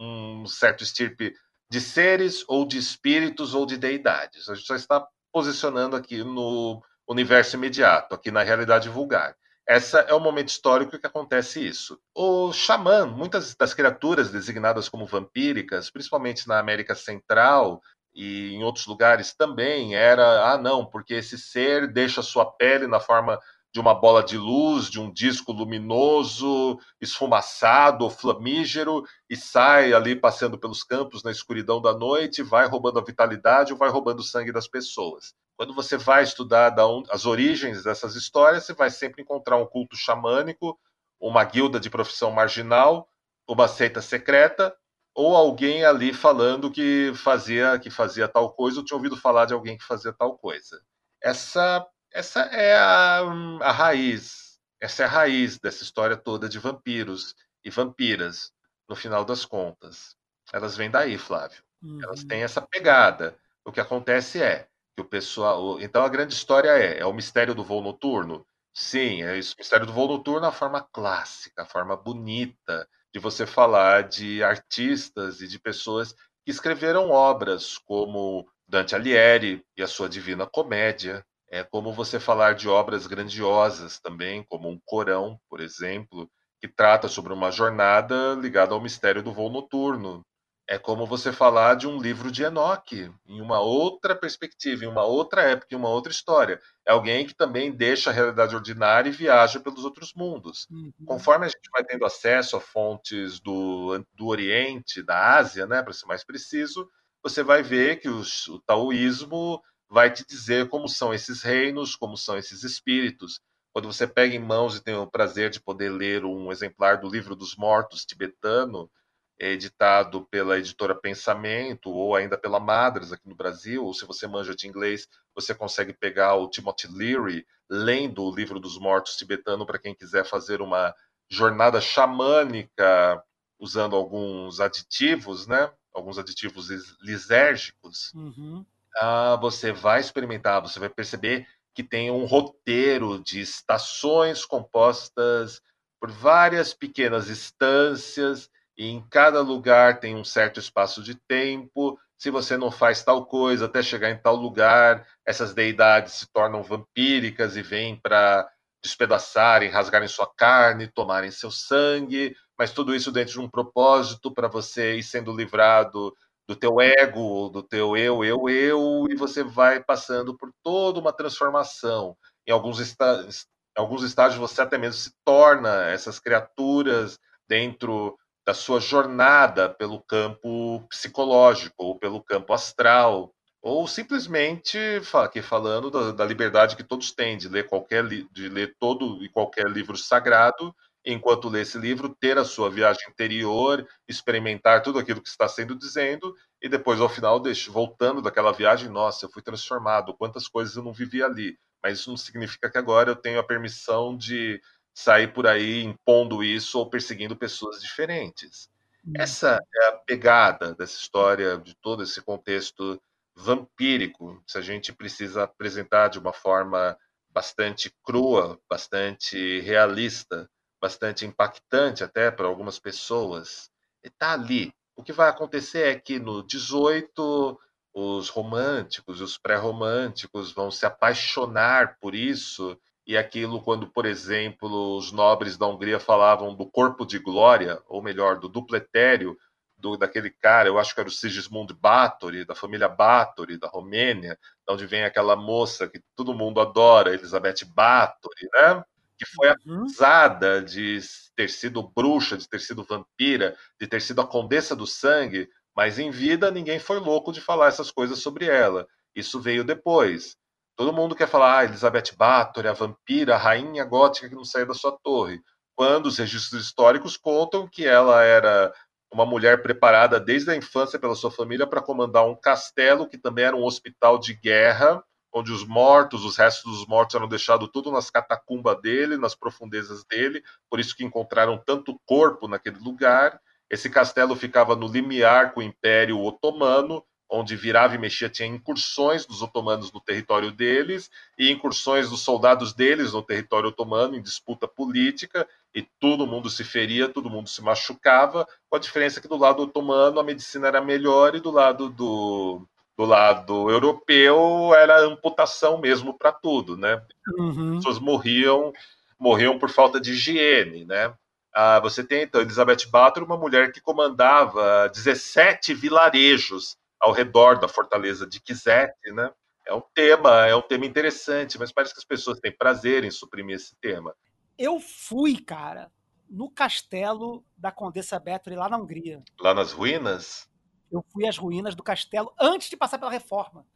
um 0.00 0.46
certo 0.46 0.82
estirpe 0.82 1.34
de 1.70 1.80
seres 1.80 2.44
ou 2.48 2.66
de 2.66 2.78
espíritos 2.78 3.54
ou 3.54 3.66
de 3.66 3.76
deidades. 3.76 4.48
A 4.48 4.54
gente 4.54 4.66
só 4.66 4.76
está 4.76 5.06
posicionando 5.32 5.96
aqui 5.96 6.22
no 6.22 6.82
universo 7.08 7.56
imediato, 7.56 8.14
aqui 8.14 8.30
na 8.30 8.42
realidade 8.42 8.88
vulgar. 8.88 9.36
Essa 9.68 9.98
é 10.00 10.14
o 10.14 10.20
momento 10.20 10.48
histórico 10.48 10.96
que 10.96 11.06
acontece 11.06 11.66
isso. 11.66 11.98
O 12.14 12.52
xamã, 12.52 13.04
muitas 13.04 13.54
das 13.56 13.74
criaturas 13.74 14.30
designadas 14.30 14.88
como 14.88 15.04
vampíricas, 15.06 15.90
principalmente 15.90 16.46
na 16.46 16.58
América 16.58 16.94
Central 16.94 17.80
e 18.14 18.54
em 18.54 18.62
outros 18.62 18.86
lugares 18.86 19.34
também, 19.34 19.96
era, 19.96 20.52
ah 20.52 20.56
não, 20.56 20.86
porque 20.86 21.14
esse 21.14 21.36
ser 21.36 21.92
deixa 21.92 22.22
sua 22.22 22.46
pele 22.46 22.86
na 22.86 23.00
forma 23.00 23.40
de 23.76 23.80
uma 23.80 23.94
bola 23.94 24.24
de 24.24 24.38
luz, 24.38 24.88
de 24.88 24.98
um 24.98 25.12
disco 25.12 25.52
luminoso, 25.52 26.78
esfumaçado, 26.98 28.08
flamígero, 28.08 29.04
e 29.28 29.36
sai 29.36 29.92
ali 29.92 30.16
passeando 30.16 30.58
pelos 30.58 30.82
campos 30.82 31.22
na 31.22 31.30
escuridão 31.30 31.78
da 31.78 31.92
noite, 31.92 32.42
vai 32.42 32.66
roubando 32.66 32.98
a 32.98 33.04
vitalidade 33.04 33.74
ou 33.74 33.78
vai 33.78 33.90
roubando 33.90 34.20
o 34.20 34.22
sangue 34.22 34.50
das 34.50 34.66
pessoas. 34.66 35.34
Quando 35.58 35.74
você 35.74 35.98
vai 35.98 36.22
estudar 36.22 36.74
as 37.10 37.26
origens 37.26 37.82
dessas 37.82 38.14
histórias, 38.14 38.64
você 38.64 38.72
vai 38.72 38.88
sempre 38.88 39.20
encontrar 39.20 39.58
um 39.58 39.66
culto 39.66 39.94
xamânico, 39.94 40.78
uma 41.20 41.44
guilda 41.44 41.78
de 41.78 41.90
profissão 41.90 42.30
marginal, 42.30 43.06
uma 43.46 43.68
seita 43.68 44.00
secreta, 44.00 44.74
ou 45.14 45.36
alguém 45.36 45.84
ali 45.84 46.14
falando 46.14 46.70
que 46.70 47.12
fazia 47.14 47.78
que 47.78 47.90
fazia 47.90 48.26
tal 48.26 48.54
coisa, 48.54 48.78
ou 48.78 48.84
tinha 48.86 48.96
ouvido 48.96 49.18
falar 49.18 49.44
de 49.44 49.52
alguém 49.52 49.76
que 49.76 49.84
fazia 49.84 50.14
tal 50.14 50.38
coisa. 50.38 50.80
Essa 51.22 51.86
essa 52.12 52.40
é 52.40 52.76
a, 52.76 53.20
a 53.60 53.72
raiz, 53.72 54.58
essa 54.80 55.02
é 55.02 55.06
a 55.06 55.08
raiz 55.08 55.58
dessa 55.58 55.82
história 55.82 56.16
toda 56.16 56.48
de 56.48 56.58
vampiros 56.58 57.34
e 57.64 57.70
vampiras, 57.70 58.52
no 58.88 58.94
final 58.94 59.24
das 59.24 59.44
contas. 59.44 60.16
Elas 60.52 60.76
vêm 60.76 60.90
daí, 60.90 61.18
Flávio. 61.18 61.62
Uhum. 61.82 61.98
Elas 62.02 62.24
têm 62.24 62.42
essa 62.42 62.62
pegada. 62.62 63.36
O 63.64 63.72
que 63.72 63.80
acontece 63.80 64.42
é 64.42 64.68
que 64.96 65.02
o 65.02 65.04
pessoal. 65.04 65.80
Então 65.80 66.04
a 66.04 66.08
grande 66.08 66.34
história 66.34 66.70
é: 66.70 67.00
é 67.00 67.06
o 67.06 67.12
mistério 67.12 67.54
do 67.54 67.64
voo 67.64 67.82
noturno? 67.82 68.46
Sim, 68.72 69.22
é 69.22 69.38
isso. 69.38 69.54
O 69.54 69.58
mistério 69.58 69.86
do 69.86 69.92
voo 69.92 70.08
noturno, 70.08 70.46
a 70.46 70.52
forma 70.52 70.86
clássica, 70.92 71.62
a 71.62 71.66
forma 71.66 71.96
bonita 71.96 72.88
de 73.12 73.18
você 73.18 73.46
falar 73.46 74.02
de 74.02 74.42
artistas 74.42 75.40
e 75.40 75.48
de 75.48 75.58
pessoas 75.58 76.12
que 76.44 76.50
escreveram 76.50 77.10
obras 77.10 77.78
como 77.78 78.48
Dante 78.68 78.94
Alighieri 78.94 79.64
e 79.76 79.82
a 79.82 79.86
sua 79.86 80.08
Divina 80.08 80.46
Comédia, 80.46 81.24
é 81.48 81.62
como 81.62 81.92
você 81.92 82.18
falar 82.18 82.54
de 82.54 82.68
obras 82.68 83.06
grandiosas 83.06 83.98
também, 83.98 84.42
como 84.44 84.68
um 84.68 84.80
Corão, 84.84 85.38
por 85.48 85.60
exemplo, 85.60 86.30
que 86.60 86.68
trata 86.68 87.08
sobre 87.08 87.32
uma 87.32 87.50
jornada 87.50 88.34
ligada 88.34 88.74
ao 88.74 88.80
mistério 88.80 89.22
do 89.22 89.32
voo 89.32 89.50
noturno. 89.50 90.24
É 90.68 90.76
como 90.78 91.06
você 91.06 91.32
falar 91.32 91.76
de 91.76 91.86
um 91.86 92.00
livro 92.00 92.28
de 92.28 92.42
Enoque, 92.42 93.08
em 93.24 93.40
uma 93.40 93.60
outra 93.60 94.16
perspectiva, 94.16 94.84
em 94.84 94.88
uma 94.88 95.04
outra 95.04 95.42
época, 95.42 95.68
em 95.70 95.76
uma 95.76 95.88
outra 95.88 96.10
história. 96.10 96.60
É 96.84 96.90
alguém 96.90 97.24
que 97.24 97.36
também 97.36 97.70
deixa 97.70 98.10
a 98.10 98.12
realidade 98.12 98.56
ordinária 98.56 99.08
e 99.08 99.12
viaja 99.12 99.60
pelos 99.60 99.84
outros 99.84 100.12
mundos. 100.12 100.66
Uhum. 100.68 100.92
Conforme 101.06 101.46
a 101.46 101.48
gente 101.48 101.70
vai 101.72 101.84
tendo 101.84 102.04
acesso 102.04 102.56
a 102.56 102.60
fontes 102.60 103.38
do, 103.38 104.04
do 104.12 104.26
Oriente, 104.26 105.04
da 105.04 105.36
Ásia, 105.36 105.66
né, 105.66 105.80
para 105.84 105.92
ser 105.92 106.06
mais 106.06 106.24
preciso, 106.24 106.90
você 107.22 107.44
vai 107.44 107.62
ver 107.62 108.00
que 108.00 108.08
os, 108.08 108.48
o 108.48 108.58
taoísmo 108.60 109.62
vai 109.88 110.12
te 110.12 110.26
dizer 110.26 110.68
como 110.68 110.88
são 110.88 111.14
esses 111.14 111.42
reinos, 111.42 111.94
como 111.94 112.16
são 112.16 112.36
esses 112.36 112.62
espíritos. 112.62 113.40
Quando 113.72 113.92
você 113.92 114.06
pega 114.06 114.34
em 114.34 114.38
mãos 114.38 114.76
e 114.76 114.82
tem 114.82 114.94
o 114.94 115.06
prazer 115.06 115.50
de 115.50 115.60
poder 115.60 115.90
ler 115.90 116.24
um 116.24 116.50
exemplar 116.50 116.98
do 116.98 117.08
Livro 117.08 117.36
dos 117.36 117.56
Mortos 117.56 118.04
tibetano, 118.04 118.90
editado 119.38 120.24
pela 120.30 120.58
editora 120.58 120.94
Pensamento, 120.94 121.90
ou 121.90 122.16
ainda 122.16 122.38
pela 122.38 122.58
Madras 122.58 123.12
aqui 123.12 123.28
no 123.28 123.34
Brasil, 123.34 123.84
ou 123.84 123.92
se 123.92 124.06
você 124.06 124.26
manja 124.26 124.56
de 124.56 124.66
inglês, 124.66 125.06
você 125.34 125.54
consegue 125.54 125.92
pegar 125.92 126.34
o 126.36 126.48
Timothy 126.48 126.88
Leary 126.88 127.46
lendo 127.68 128.22
o 128.22 128.34
Livro 128.34 128.58
dos 128.58 128.78
Mortos 128.78 129.16
tibetano 129.16 129.66
para 129.66 129.78
quem 129.78 129.94
quiser 129.94 130.24
fazer 130.24 130.62
uma 130.62 130.94
jornada 131.28 131.80
xamânica 131.80 133.22
usando 133.58 133.94
alguns 133.94 134.58
aditivos, 134.58 135.46
né? 135.46 135.70
Alguns 135.92 136.18
aditivos 136.18 136.68
lisérgicos. 137.02 138.12
Uhum 138.14 138.64
ah, 139.00 139.36
você 139.40 139.72
vai 139.72 140.00
experimentar, 140.00 140.60
você 140.60 140.78
vai 140.80 140.88
perceber 140.88 141.46
que 141.74 141.82
tem 141.82 142.10
um 142.10 142.24
roteiro 142.24 143.22
de 143.22 143.40
estações 143.40 144.44
compostas 144.44 145.60
por 146.00 146.10
várias 146.10 146.72
pequenas 146.72 147.28
instâncias, 147.30 148.48
e 148.78 148.86
em 148.88 149.02
cada 149.10 149.40
lugar 149.40 150.00
tem 150.00 150.14
um 150.14 150.24
certo 150.24 150.60
espaço 150.60 151.02
de 151.02 151.14
tempo. 151.14 151.98
Se 152.18 152.30
você 152.30 152.56
não 152.56 152.70
faz 152.70 153.02
tal 153.02 153.26
coisa 153.26 153.66
até 153.66 153.82
chegar 153.82 154.10
em 154.10 154.18
tal 154.18 154.36
lugar, 154.36 155.06
essas 155.26 155.54
deidades 155.54 156.14
se 156.14 156.26
tornam 156.32 156.62
vampíricas 156.62 157.56
e 157.56 157.62
vêm 157.62 157.96
para 157.96 158.48
despedaçarem, 158.82 159.70
rasgarem 159.70 160.08
sua 160.08 160.30
carne, 160.36 160.86
tomarem 160.88 161.30
seu 161.30 161.50
sangue, 161.50 162.36
mas 162.58 162.70
tudo 162.70 162.94
isso 162.94 163.10
dentro 163.10 163.32
de 163.34 163.40
um 163.40 163.48
propósito 163.50 164.32
para 164.32 164.48
você 164.48 164.96
ir 164.96 165.02
sendo 165.02 165.34
livrado 165.34 166.14
do 166.48 166.54
teu 166.54 166.80
ego, 166.80 167.48
do 167.48 167.62
teu 167.62 167.96
eu, 167.96 168.24
eu, 168.24 168.48
eu, 168.48 169.06
e 169.10 169.16
você 169.16 169.42
vai 169.42 169.82
passando 169.82 170.36
por 170.36 170.52
toda 170.62 171.00
uma 171.00 171.12
transformação. 171.12 172.16
Em 172.46 172.52
alguns, 172.52 172.78
está, 172.78 173.22
em 173.24 173.80
alguns 173.80 174.02
estágios 174.02 174.38
você 174.38 174.62
até 174.62 174.78
mesmo 174.78 175.00
se 175.00 175.12
torna 175.24 175.84
essas 175.86 176.20
criaturas 176.20 177.18
dentro 177.48 178.16
da 178.46 178.54
sua 178.54 178.78
jornada 178.78 179.68
pelo 179.68 180.00
campo 180.00 180.80
psicológico 180.88 181.74
ou 181.78 181.98
pelo 181.98 182.22
campo 182.22 182.52
astral, 182.52 183.34
ou 183.60 183.88
simplesmente 183.88 184.78
aqui 185.14 185.42
falando 185.42 185.90
da, 185.90 186.12
da 186.12 186.24
liberdade 186.24 186.76
que 186.76 186.84
todos 186.84 187.10
têm 187.10 187.36
de 187.36 187.48
ler 187.48 187.66
qualquer 187.66 188.06
de 188.06 188.48
ler 188.48 188.76
todo 188.78 189.24
e 189.24 189.28
qualquer 189.28 189.66
livro 189.66 189.96
sagrado 189.96 190.72
enquanto 191.06 191.48
lê 191.48 191.60
esse 191.60 191.78
livro, 191.78 192.14
ter 192.20 192.36
a 192.36 192.44
sua 192.44 192.68
viagem 192.68 193.08
interior, 193.08 193.86
experimentar 194.08 194.82
tudo 194.82 194.98
aquilo 194.98 195.22
que 195.22 195.28
está 195.28 195.46
sendo 195.46 195.76
dizendo, 195.76 196.34
e 196.60 196.68
depois, 196.68 197.00
ao 197.00 197.08
final, 197.08 197.40
voltando 197.68 198.20
daquela 198.20 198.52
viagem, 198.52 198.88
nossa, 198.88 199.24
eu 199.24 199.30
fui 199.30 199.40
transformado, 199.40 200.14
quantas 200.14 200.48
coisas 200.48 200.74
eu 200.74 200.82
não 200.82 200.92
vivi 200.92 201.22
ali. 201.22 201.56
Mas 201.82 202.00
isso 202.00 202.10
não 202.10 202.16
significa 202.16 202.68
que 202.68 202.76
agora 202.76 203.10
eu 203.10 203.16
tenho 203.16 203.38
a 203.38 203.44
permissão 203.44 204.16
de 204.16 204.60
sair 204.92 205.32
por 205.32 205.46
aí 205.46 205.84
impondo 205.84 206.42
isso 206.42 206.78
ou 206.78 206.90
perseguindo 206.90 207.36
pessoas 207.36 207.80
diferentes. 207.80 208.68
Hum. 209.06 209.12
Essa 209.16 209.60
é 209.74 209.88
a 209.88 209.92
pegada 209.92 210.74
dessa 210.74 210.98
história, 210.98 211.58
de 211.58 211.74
todo 211.76 212.02
esse 212.02 212.20
contexto 212.20 213.00
vampírico, 213.36 214.42
se 214.46 214.58
a 214.58 214.62
gente 214.62 214.92
precisa 214.92 215.44
apresentar 215.44 216.08
de 216.08 216.18
uma 216.18 216.32
forma 216.32 216.96
bastante 217.30 217.94
crua, 218.02 218.58
bastante 218.68 219.60
realista, 219.60 220.48
bastante 220.86 221.26
impactante 221.26 222.04
até 222.04 222.30
para 222.30 222.46
algumas 222.46 222.78
pessoas, 222.78 223.68
está 224.04 224.34
ali. 224.34 224.72
O 224.94 225.02
que 225.02 225.12
vai 225.12 225.28
acontecer 225.28 225.88
é 225.88 225.98
que 225.98 226.20
no 226.20 226.46
18 226.46 227.58
os 227.92 228.28
românticos 228.28 229.20
os 229.20 229.36
pré-românticos 229.36 230.52
vão 230.52 230.70
se 230.70 230.86
apaixonar 230.86 231.98
por 232.00 232.14
isso 232.14 232.78
e 233.04 233.16
aquilo 233.16 233.60
quando, 233.60 233.88
por 233.88 234.06
exemplo, 234.06 234.96
os 234.96 235.10
nobres 235.10 235.56
da 235.56 235.66
Hungria 235.66 235.98
falavam 235.98 236.54
do 236.54 236.70
corpo 236.70 237.04
de 237.04 237.18
glória, 237.18 237.82
ou 237.88 238.00
melhor, 238.00 238.38
do 238.38 238.48
dupletério, 238.48 239.36
do, 239.76 239.96
daquele 239.96 240.30
cara, 240.30 240.68
eu 240.68 240.78
acho 240.78 240.94
que 240.94 241.00
era 241.00 241.08
o 241.08 241.12
Sigismund 241.12 241.74
Báthory, 241.74 242.44
da 242.44 242.54
família 242.54 242.88
Báthory, 242.88 243.58
da 243.58 243.68
Romênia, 243.68 244.38
de 244.66 244.74
onde 244.74 244.86
vem 244.86 245.04
aquela 245.04 245.34
moça 245.34 245.88
que 245.88 246.00
todo 246.14 246.34
mundo 246.34 246.60
adora, 246.60 247.12
Elizabeth 247.12 247.64
Báthory, 247.74 248.48
né? 248.54 248.84
Que 249.18 249.26
foi 249.26 249.48
uhum. 249.48 249.82
acusada 249.82 250.62
de 250.62 251.00
ter 251.34 251.48
sido 251.48 251.82
bruxa, 251.82 252.36
de 252.36 252.48
ter 252.48 252.60
sido 252.60 252.84
vampira, 252.84 253.56
de 253.80 253.86
ter 253.86 254.00
sido 254.00 254.20
a 254.20 254.26
condessa 254.26 254.76
do 254.76 254.86
sangue, 254.86 255.48
mas 255.74 255.98
em 255.98 256.10
vida 256.10 256.50
ninguém 256.50 256.78
foi 256.78 256.98
louco 256.98 257.32
de 257.32 257.40
falar 257.40 257.68
essas 257.68 257.90
coisas 257.90 258.18
sobre 258.18 258.46
ela. 258.46 258.86
Isso 259.14 259.40
veio 259.40 259.64
depois. 259.64 260.36
Todo 260.76 260.92
mundo 260.92 261.14
quer 261.14 261.28
falar, 261.28 261.58
ah, 261.58 261.64
Elizabeth 261.64 262.14
Bathory, 262.16 262.68
a 262.68 262.72
vampira, 262.72 263.34
a 263.34 263.38
rainha 263.38 263.84
gótica 263.84 264.28
que 264.28 264.34
não 264.34 264.44
saiu 264.44 264.66
da 264.66 264.74
sua 264.74 264.92
torre. 265.02 265.40
Quando 265.74 266.06
os 266.06 266.18
registros 266.18 266.64
históricos 266.64 267.16
contam 267.16 267.68
que 267.68 267.86
ela 267.86 268.22
era 268.22 268.72
uma 269.12 269.24
mulher 269.24 269.62
preparada 269.62 270.20
desde 270.20 270.50
a 270.50 270.56
infância 270.56 270.98
pela 270.98 271.14
sua 271.14 271.30
família 271.30 271.66
para 271.66 271.82
comandar 271.82 272.26
um 272.26 272.34
castelo 272.34 273.08
que 273.08 273.16
também 273.16 273.44
era 273.44 273.56
um 273.56 273.64
hospital 273.64 274.18
de 274.18 274.34
guerra 274.34 275.02
onde 275.36 275.52
os 275.52 275.66
mortos, 275.66 276.24
os 276.24 276.38
restos 276.38 276.78
dos 276.78 276.86
mortos 276.86 277.14
eram 277.14 277.28
deixados 277.28 277.68
tudo 277.70 277.90
nas 277.90 278.08
catacumbas 278.08 278.80
dele, 278.80 279.18
nas 279.18 279.34
profundezas 279.34 280.02
dele, 280.02 280.42
por 280.70 280.80
isso 280.80 280.96
que 280.96 281.04
encontraram 281.04 281.58
tanto 281.58 282.00
corpo 282.06 282.48
naquele 282.48 282.78
lugar, 282.78 283.38
Esse 283.68 283.90
castelo 283.90 284.36
ficava 284.36 284.76
no 284.76 284.86
limiar 284.86 285.52
com 285.52 285.60
o 285.60 285.62
Império 285.62 286.22
Otomano, 286.22 287.04
onde 287.28 287.56
virava 287.56 287.96
e 287.96 287.98
mexia, 287.98 288.28
tinha 288.28 288.48
incursões 288.48 289.26
dos 289.26 289.42
otomanos 289.42 289.92
no 289.92 290.00
território 290.00 290.52
deles 290.52 291.10
e 291.36 291.50
incursões 291.50 292.08
dos 292.08 292.20
soldados 292.20 292.72
deles 292.72 293.12
no 293.12 293.22
território 293.22 293.70
otomano 293.70 294.14
em 294.14 294.22
disputa 294.22 294.68
política, 294.68 295.46
e 295.74 295.82
todo 295.82 296.26
mundo 296.26 296.48
se 296.48 296.62
feria, 296.62 297.08
todo 297.08 297.28
mundo 297.28 297.48
se 297.48 297.60
machucava, 297.60 298.46
com 298.70 298.76
a 298.76 298.78
diferença 298.78 299.20
que 299.20 299.28
do 299.28 299.36
lado 299.36 299.64
otomano 299.64 300.20
a 300.20 300.24
medicina 300.24 300.68
era 300.68 300.80
melhor 300.80 301.34
e 301.34 301.40
do 301.40 301.50
lado 301.50 301.90
do, 301.90 302.64
do 302.96 303.04
lado 303.04 303.70
europeu 303.70 304.74
era 304.74 305.00
amputação 305.00 305.78
mesmo 305.78 306.16
para 306.16 306.32
tudo, 306.32 306.76
né? 306.76 307.02
Uhum. 307.38 307.70
As 307.72 307.76
pessoas 307.76 307.98
morriam, 307.98 308.72
morriam 309.18 309.58
por 309.58 309.68
falta 309.68 310.00
de 310.00 310.12
higiene, 310.12 310.84
né? 310.84 311.12
Ah, 311.54 311.78
você 311.80 312.02
tem 312.02 312.22
então 312.22 312.40
Elizabeth 312.40 312.88
Bathory, 312.90 313.24
uma 313.24 313.36
mulher 313.36 313.72
que 313.72 313.80
comandava 313.80 314.88
17 314.88 315.74
vilarejos 315.74 316.76
ao 317.00 317.12
redor 317.12 317.58
da 317.58 317.68
fortaleza 317.68 318.26
de 318.26 318.40
Kizete, 318.40 319.12
né? 319.12 319.30
É 319.66 319.74
um 319.74 319.82
tema, 319.94 320.46
é 320.46 320.54
um 320.54 320.62
tema 320.62 320.86
interessante, 320.86 321.58
mas 321.58 321.72
parece 321.72 321.92
que 321.92 322.00
as 322.00 322.04
pessoas 322.04 322.38
têm 322.38 322.52
prazer 322.52 323.04
em 323.04 323.10
suprimir 323.10 323.56
esse 323.56 323.74
tema. 323.76 324.14
Eu 324.56 324.78
fui, 324.80 325.38
cara, 325.38 325.90
no 326.30 326.50
castelo 326.50 327.44
da 327.56 327.70
Condessa 327.72 328.18
Bathory 328.18 328.56
lá 328.56 328.68
na 328.68 328.78
Hungria. 328.78 329.22
Lá 329.40 329.52
nas 329.52 329.72
ruínas? 329.72 330.48
Eu 330.90 331.02
fui 331.02 331.26
às 331.26 331.36
ruínas 331.36 331.74
do 331.74 331.82
castelo 331.82 332.32
antes 332.38 332.68
de 332.68 332.76
passar 332.76 332.98
pela 332.98 333.10
reforma. 333.10 333.66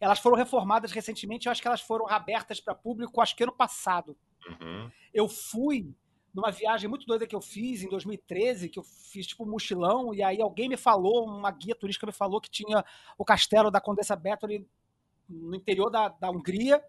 Elas 0.00 0.18
foram 0.18 0.36
reformadas 0.36 0.92
recentemente, 0.92 1.46
eu 1.46 1.52
acho 1.52 1.62
que 1.62 1.68
elas 1.68 1.80
foram 1.80 2.08
abertas 2.08 2.60
para 2.60 2.74
público, 2.74 3.20
acho 3.20 3.34
que 3.34 3.42
ano 3.42 3.52
passado. 3.52 4.16
Uhum. 4.46 4.90
Eu 5.12 5.28
fui 5.28 5.94
numa 6.34 6.50
viagem 6.50 6.88
muito 6.88 7.06
doida 7.06 7.26
que 7.26 7.34
eu 7.34 7.40
fiz 7.40 7.82
em 7.82 7.88
2013, 7.88 8.68
que 8.68 8.78
eu 8.78 8.82
fiz 8.82 9.26
tipo 9.26 9.44
um 9.44 9.50
mochilão, 9.50 10.14
e 10.14 10.22
aí 10.22 10.40
alguém 10.40 10.68
me 10.68 10.76
falou, 10.76 11.26
uma 11.26 11.50
guia 11.50 11.74
turística 11.74 12.06
me 12.06 12.12
falou 12.12 12.40
que 12.40 12.50
tinha 12.50 12.84
o 13.18 13.24
castelo 13.24 13.70
da 13.70 13.80
Condessa 13.80 14.16
Bathory 14.16 14.66
no 15.28 15.54
interior 15.54 15.90
da, 15.90 16.08
da 16.08 16.30
Hungria. 16.30 16.82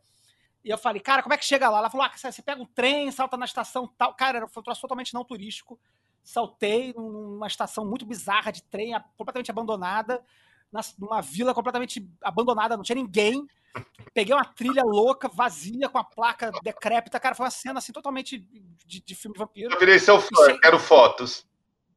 E 0.63 0.69
eu 0.69 0.77
falei, 0.77 1.01
cara, 1.01 1.21
como 1.21 1.33
é 1.33 1.37
que 1.37 1.43
chega 1.43 1.69
lá? 1.69 1.79
Ela 1.79 1.89
falou, 1.89 2.05
ah, 2.05 2.11
você 2.15 2.41
pega 2.41 2.61
um 2.61 2.65
trem, 2.65 3.11
salta 3.11 3.35
na 3.35 3.45
estação 3.45 3.85
tal. 3.97 4.15
Cara, 4.15 4.47
foi 4.47 4.61
um 4.61 4.63
troço 4.63 4.81
totalmente 4.81 5.13
não 5.13 5.25
turístico. 5.25 5.77
Saltei 6.23 6.93
numa 6.93 7.47
estação 7.47 7.85
muito 7.85 8.05
bizarra 8.05 8.51
de 8.51 8.63
trem, 8.63 8.93
completamente 9.17 9.51
abandonada, 9.51 10.23
numa 10.97 11.21
vila 11.21 11.53
completamente 11.53 12.09
abandonada, 12.21 12.75
não 12.77 12.83
tinha 12.83 12.95
ninguém. 12.95 13.45
Peguei 14.13 14.33
uma 14.33 14.45
trilha 14.45 14.83
louca, 14.83 15.27
vazia, 15.27 15.89
com 15.89 15.97
a 15.97 16.03
placa 16.03 16.51
decrépita. 16.63 17.19
Cara, 17.19 17.35
foi 17.35 17.45
uma 17.45 17.51
cena 17.51 17.79
assim 17.79 17.91
totalmente 17.91 18.37
de, 18.85 19.01
de 19.01 19.15
filme 19.15 19.33
de 19.33 19.39
vampiro. 19.39 19.73
Eu 19.73 19.79
virei 19.79 19.99
seu 19.99 20.19
fã, 20.19 20.57
quero 20.61 20.79
fotos. 20.79 21.45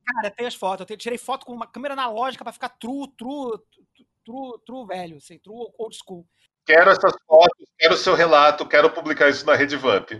Cara, 0.05 0.31
tem 0.31 0.47
as 0.47 0.55
fotos. 0.55 0.87
Eu 0.89 0.97
tirei 0.97 1.19
foto 1.19 1.45
com 1.45 1.53
uma 1.53 1.67
câmera 1.67 1.95
analógica 1.95 2.45
pra 2.45 2.53
ficar 2.53 2.71
true, 2.71 3.09
true, 3.17 3.59
true, 4.25 4.59
true 4.65 4.87
velho, 4.87 5.17
assim, 5.19 5.39
true 5.39 5.71
old 5.79 5.97
school. 5.97 6.27
Quero 6.65 6.91
essas 6.91 7.13
fotos, 7.27 7.69
quero 7.79 7.95
o 7.95 7.99
seu 7.99 8.15
relato, 8.15 8.67
quero 8.67 8.91
publicar 8.91 9.29
isso 9.29 9.47
na 9.47 9.55
Rede 9.55 9.77
Vamp. 9.77 10.11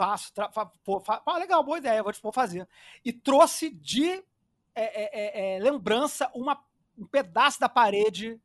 Faço, 0.00 0.32
tra- 0.32 0.50
fa- 0.50 0.64
pô, 0.82 0.98
fa- 0.98 1.20
ah, 1.26 1.36
legal, 1.36 1.62
boa 1.62 1.76
ideia, 1.76 2.02
vou, 2.02 2.10
vou 2.22 2.32
fazer. 2.32 2.66
E 3.04 3.12
trouxe 3.12 3.68
de 3.68 4.10
é, 4.10 4.22
é, 4.74 5.10
é, 5.12 5.56
é, 5.56 5.58
lembrança 5.58 6.30
uma, 6.34 6.58
um 6.96 7.06
pedaço 7.06 7.60
da 7.60 7.68
parede 7.68 8.40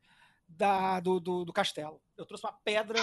da, 0.46 1.00
do, 1.00 1.18
do, 1.18 1.46
do 1.46 1.54
castelo. 1.54 2.02
Eu 2.18 2.26
trouxe 2.26 2.46
uma 2.46 2.52
pedra. 2.52 3.00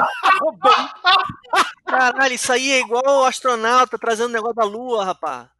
Caralho, 1.84 2.32
isso 2.32 2.50
aí 2.50 2.72
é 2.72 2.80
igual 2.80 3.02
o 3.04 3.24
astronauta 3.26 3.98
trazendo 3.98 4.30
o 4.30 4.32
negócio 4.32 4.56
da 4.56 4.64
lua, 4.64 5.04
rapaz. 5.04 5.50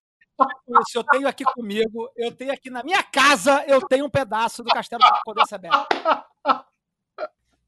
Isso, 0.81 0.97
eu 0.97 1.05
tenho 1.05 1.29
aqui 1.29 1.45
comigo, 1.45 2.11
eu 2.17 2.35
tenho 2.35 2.51
aqui 2.51 2.71
na 2.71 2.83
minha 2.83 3.03
casa, 3.03 3.63
eu 3.67 3.87
tenho 3.87 4.07
um 4.07 4.11
pedaço 4.11 4.63
do 4.63 4.71
castelo 4.71 5.01
da 5.03 5.21
Condessa 5.23 5.59
Bela. 5.59 5.87
Eu 6.47 6.59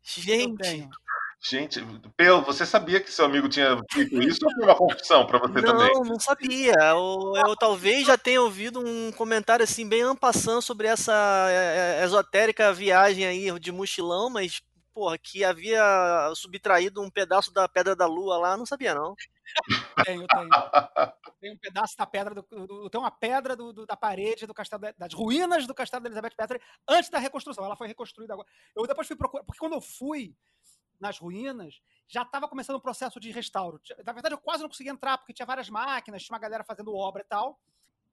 Gente, 0.03 0.57
tenho. 0.57 0.91
Gente, 1.47 1.79
Peu, 2.17 2.41
você 2.41 2.65
sabia 2.65 3.01
que 3.01 3.13
seu 3.13 3.27
amigo 3.27 3.49
tinha 3.51 3.77
feito 3.93 4.21
isso 4.23 4.41
ou 4.47 4.53
foi 4.53 4.65
uma 4.65 4.75
confusão 4.75 5.27
pra 5.27 5.39
você 5.39 5.61
também? 5.63 5.93
não, 5.95 6.03
não 6.03 6.19
sabia. 6.19 6.73
Eu, 6.73 7.33
eu 7.47 7.55
talvez 7.55 8.07
já 8.07 8.17
tenha 8.17 8.41
ouvido 8.41 8.81
um 8.81 9.13
comentário 9.13 9.63
assim 9.63 9.87
bem 9.87 10.01
ampassando 10.01 10.63
sobre 10.63 10.87
essa 10.87 11.13
é, 11.51 12.01
é, 12.01 12.05
esotérica 12.05 12.73
viagem 12.73 13.27
aí 13.27 13.59
de 13.61 13.71
mochilão, 13.71 14.31
mas 14.31 14.63
porra, 14.95 15.19
que 15.19 15.45
havia 15.45 15.83
subtraído 16.35 17.03
um 17.03 17.11
pedaço 17.11 17.53
da 17.53 17.69
Pedra 17.69 17.95
da 17.95 18.07
Lua 18.07 18.39
lá, 18.39 18.57
não 18.57 18.65
sabia 18.65 18.95
não. 18.95 19.15
Tenho, 20.05 20.27
tenho. 20.27 20.49
Tem 21.41 21.53
um 21.53 21.59
pedaço 21.59 21.95
da 21.99 22.07
pedra, 22.07 22.35
do, 22.35 22.43
do- 22.67 22.89
tem 22.89 22.99
uma 22.99 23.11
pedra 23.11 23.55
do- 23.55 23.73
do- 23.73 23.85
da 23.87 23.97
parede 23.97 24.47
do 24.47 24.55
castelo, 24.55 24.81
da- 24.81 24.95
das 24.97 25.13
ruínas 25.13 25.67
do 25.67 25.75
castelo 25.75 26.03
da 26.03 26.09
Elizabeth 26.09 26.33
Bathory 26.39 26.61
antes 26.89 27.11
da 27.11 27.19
reconstrução. 27.19 27.65
Ela 27.67 27.77
foi 27.77 27.87
reconstruída 27.87 28.33
agora. 28.33 28.49
Eu 28.75 28.87
depois 28.87 29.07
fui 29.07 29.17
procurar, 29.17 29.45
porque 29.45 29.59
quando 29.59 29.75
eu 29.75 29.81
fui 29.83 30.35
nas 31.01 31.19
ruínas, 31.19 31.81
já 32.07 32.23
estava 32.23 32.49
começando 32.49 32.77
o 32.77 32.81
processo 32.81 33.19
de 33.21 33.31
restauro. 33.31 33.81
Na 34.05 34.13
verdade, 34.13 34.35
eu 34.35 34.39
quase 34.39 34.63
não 34.63 34.69
conseguia 34.69 34.93
entrar, 34.93 35.19
porque 35.19 35.33
tinha 35.33 35.47
várias 35.47 35.69
máquinas, 35.69 36.23
tinha 36.23 36.35
uma 36.35 36.41
galera 36.41 36.65
fazendo 36.65 36.95
obra 36.95 37.23
e 37.23 37.25
tal. 37.27 37.59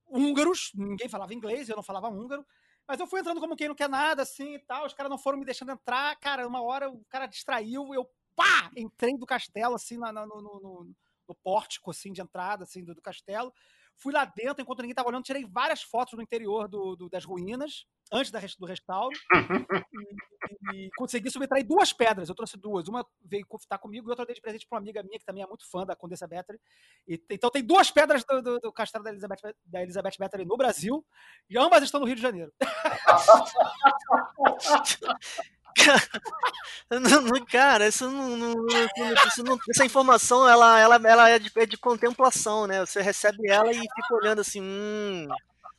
Húngaros, 0.07 0.71
ninguém 0.75 1.07
falava 1.07 1.33
inglês, 1.33 1.69
eu 1.69 1.75
não 1.75 1.83
falava 1.83 2.09
húngaro. 2.09 2.45
Mas 2.87 2.99
eu 2.99 3.07
fui 3.07 3.19
entrando 3.21 3.39
como 3.39 3.55
quem 3.55 3.67
não 3.67 3.75
quer 3.75 3.87
nada, 3.87 4.23
assim 4.23 4.55
e 4.55 4.59
tal. 4.59 4.85
Os 4.85 4.93
caras 4.93 5.09
não 5.09 5.17
foram 5.17 5.37
me 5.37 5.45
deixando 5.45 5.71
entrar. 5.71 6.15
Cara, 6.17 6.45
uma 6.47 6.61
hora 6.61 6.89
o 6.89 7.03
cara 7.05 7.25
distraiu, 7.25 7.93
eu 7.93 8.09
pá! 8.35 8.69
Entrei 8.75 9.17
do 9.17 9.25
castelo, 9.25 9.75
assim, 9.75 9.97
na- 9.97 10.11
na- 10.11 10.25
no, 10.25 10.41
no- 10.41 10.59
no- 10.59 10.95
no 11.29 11.35
pórtico, 11.35 11.91
assim, 11.91 12.11
de 12.11 12.21
entrada, 12.21 12.63
assim, 12.63 12.83
do, 12.83 12.93
do 12.93 13.01
castelo. 13.01 13.53
Fui 14.01 14.11
lá 14.11 14.25
dentro, 14.25 14.61
enquanto 14.63 14.79
ninguém 14.81 14.95
tava 14.95 15.09
olhando, 15.09 15.23
tirei 15.23 15.45
várias 15.45 15.83
fotos 15.83 16.15
do 16.15 16.21
interior 16.21 16.67
do, 16.67 16.95
do- 16.95 17.09
das 17.09 17.23
ruínas, 17.23 17.85
antes 18.11 18.31
da, 18.31 18.39
do 18.59 18.65
restauro. 18.65 19.13
e, 20.73 20.87
e 20.87 20.89
consegui 20.97 21.29
subtrair 21.29 21.63
duas 21.65 21.93
pedras. 21.93 22.27
Eu 22.27 22.33
trouxe 22.35 22.57
duas. 22.57 22.87
Uma 22.87 23.05
veio 23.23 23.45
estar 23.59 23.77
comigo 23.77 24.07
e 24.07 24.09
outra 24.09 24.23
eu 24.23 24.27
dei 24.27 24.35
de 24.35 24.41
presente 24.41 24.65
para 24.67 24.77
uma 24.77 24.81
amiga 24.81 25.03
minha, 25.03 25.19
que 25.19 25.25
também 25.25 25.43
é 25.43 25.47
muito 25.47 25.69
fã 25.69 25.85
da 25.85 25.95
Condessa 25.95 26.27
Battery. 26.27 26.59
E, 27.07 27.23
então 27.29 27.51
tem 27.51 27.63
duas 27.63 27.91
pedras 27.91 28.23
do, 28.23 28.41
do- 28.41 28.59
do 28.59 28.73
castelo 28.73 29.03
da 29.03 29.11
Elizabeth, 29.11 29.37
da 29.65 29.81
Elizabeth 29.83 30.17
Battery 30.19 30.45
no 30.45 30.57
Brasil, 30.57 31.05
e 31.49 31.57
ambas 31.57 31.83
estão 31.83 31.99
no 31.99 32.05
Rio 32.07 32.15
de 32.15 32.21
Janeiro. 32.23 32.51
Não, 36.89 37.45
cara, 37.45 37.87
isso 37.87 38.09
não, 38.11 38.35
não- 38.35 38.65
isso 39.27 39.43
não- 39.43 39.57
essa 39.69 39.85
informação 39.85 40.47
ela, 40.47 40.77
ela, 40.77 40.95
ela 40.95 41.29
é, 41.29 41.39
de, 41.39 41.49
é 41.55 41.65
de 41.65 41.77
contemplação, 41.77 42.67
né? 42.67 42.81
Você 42.81 43.01
recebe 43.01 43.49
ela 43.49 43.71
e 43.71 43.79
fica 43.79 44.13
olhando 44.13 44.41
assim, 44.41 44.61
hum, 44.61 45.27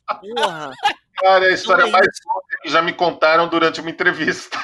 porra. 0.07 0.71
Cara, 1.19 1.45
é 1.45 1.49
a 1.49 1.53
história 1.53 1.85
mais 1.87 2.07
foda 2.23 2.45
que 2.63 2.69
já 2.69 2.81
me 2.81 2.93
contaram 2.93 3.47
durante 3.47 3.79
uma 3.79 3.91
entrevista. 3.91 4.57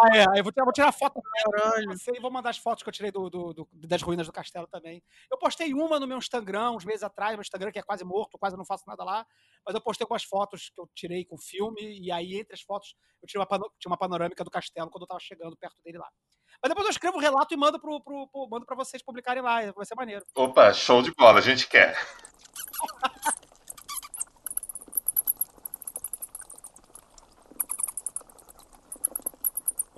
Ah, 0.00 0.16
é. 0.16 0.38
Eu 0.38 0.44
vou 0.44 0.52
tirar, 0.52 0.64
vou 0.64 0.72
tirar 0.72 0.92
foto 0.92 1.20
Caralho. 1.44 1.92
E 2.14 2.20
vou 2.20 2.30
mandar 2.30 2.50
as 2.50 2.58
fotos 2.58 2.82
que 2.84 2.88
eu 2.88 2.92
tirei 2.92 3.10
do, 3.10 3.28
do- 3.28 3.52
do- 3.52 3.68
das 3.72 4.00
ruínas 4.02 4.26
do 4.26 4.32
castelo 4.32 4.66
também. 4.68 5.02
Eu 5.30 5.36
postei 5.38 5.74
uma 5.74 5.98
no 5.98 6.06
meu 6.06 6.18
Instagram 6.18 6.70
uns 6.72 6.84
meses 6.84 7.02
atrás, 7.02 7.32
meu 7.34 7.40
Instagram 7.42 7.72
que 7.72 7.78
é 7.78 7.82
quase 7.82 8.04
morto, 8.04 8.38
quase 8.38 8.56
não 8.56 8.64
faço 8.64 8.84
nada 8.86 9.02
lá. 9.02 9.26
Mas 9.66 9.74
eu 9.74 9.80
postei 9.80 10.04
algumas 10.04 10.22
fotos 10.24 10.70
que 10.74 10.80
eu 10.80 10.88
tirei 10.94 11.24
com 11.24 11.36
filme, 11.36 11.98
e 12.00 12.12
aí 12.12 12.38
entre 12.38 12.54
as 12.54 12.60
fotos 12.62 12.94
eu 13.20 13.26
tirei 13.26 13.40
uma, 13.40 13.46
pano- 13.46 13.70
tinha 13.78 13.90
uma 13.90 13.98
panorâmica 13.98 14.44
do 14.44 14.50
castelo 14.50 14.88
quando 14.90 15.02
eu 15.02 15.08
tava 15.08 15.20
chegando 15.20 15.56
perto 15.56 15.82
dele 15.82 15.98
lá. 15.98 16.08
Mas 16.62 16.68
depois 16.70 16.86
eu 16.86 16.90
escrevo 16.90 17.16
o 17.18 17.20
relato 17.20 17.52
e 17.52 17.56
mando, 17.56 17.80
pro, 17.80 18.00
pro, 18.02 18.28
pro- 18.28 18.48
mando 18.48 18.66
pra 18.66 18.76
vocês 18.76 19.02
publicarem 19.02 19.42
lá, 19.42 19.72
vai 19.72 19.84
ser 19.86 19.94
maneiro. 19.94 20.24
Opa, 20.36 20.72
show 20.72 21.02
de 21.02 21.12
bola, 21.14 21.38
a 21.38 21.42
gente 21.42 21.66
quer. 21.68 21.96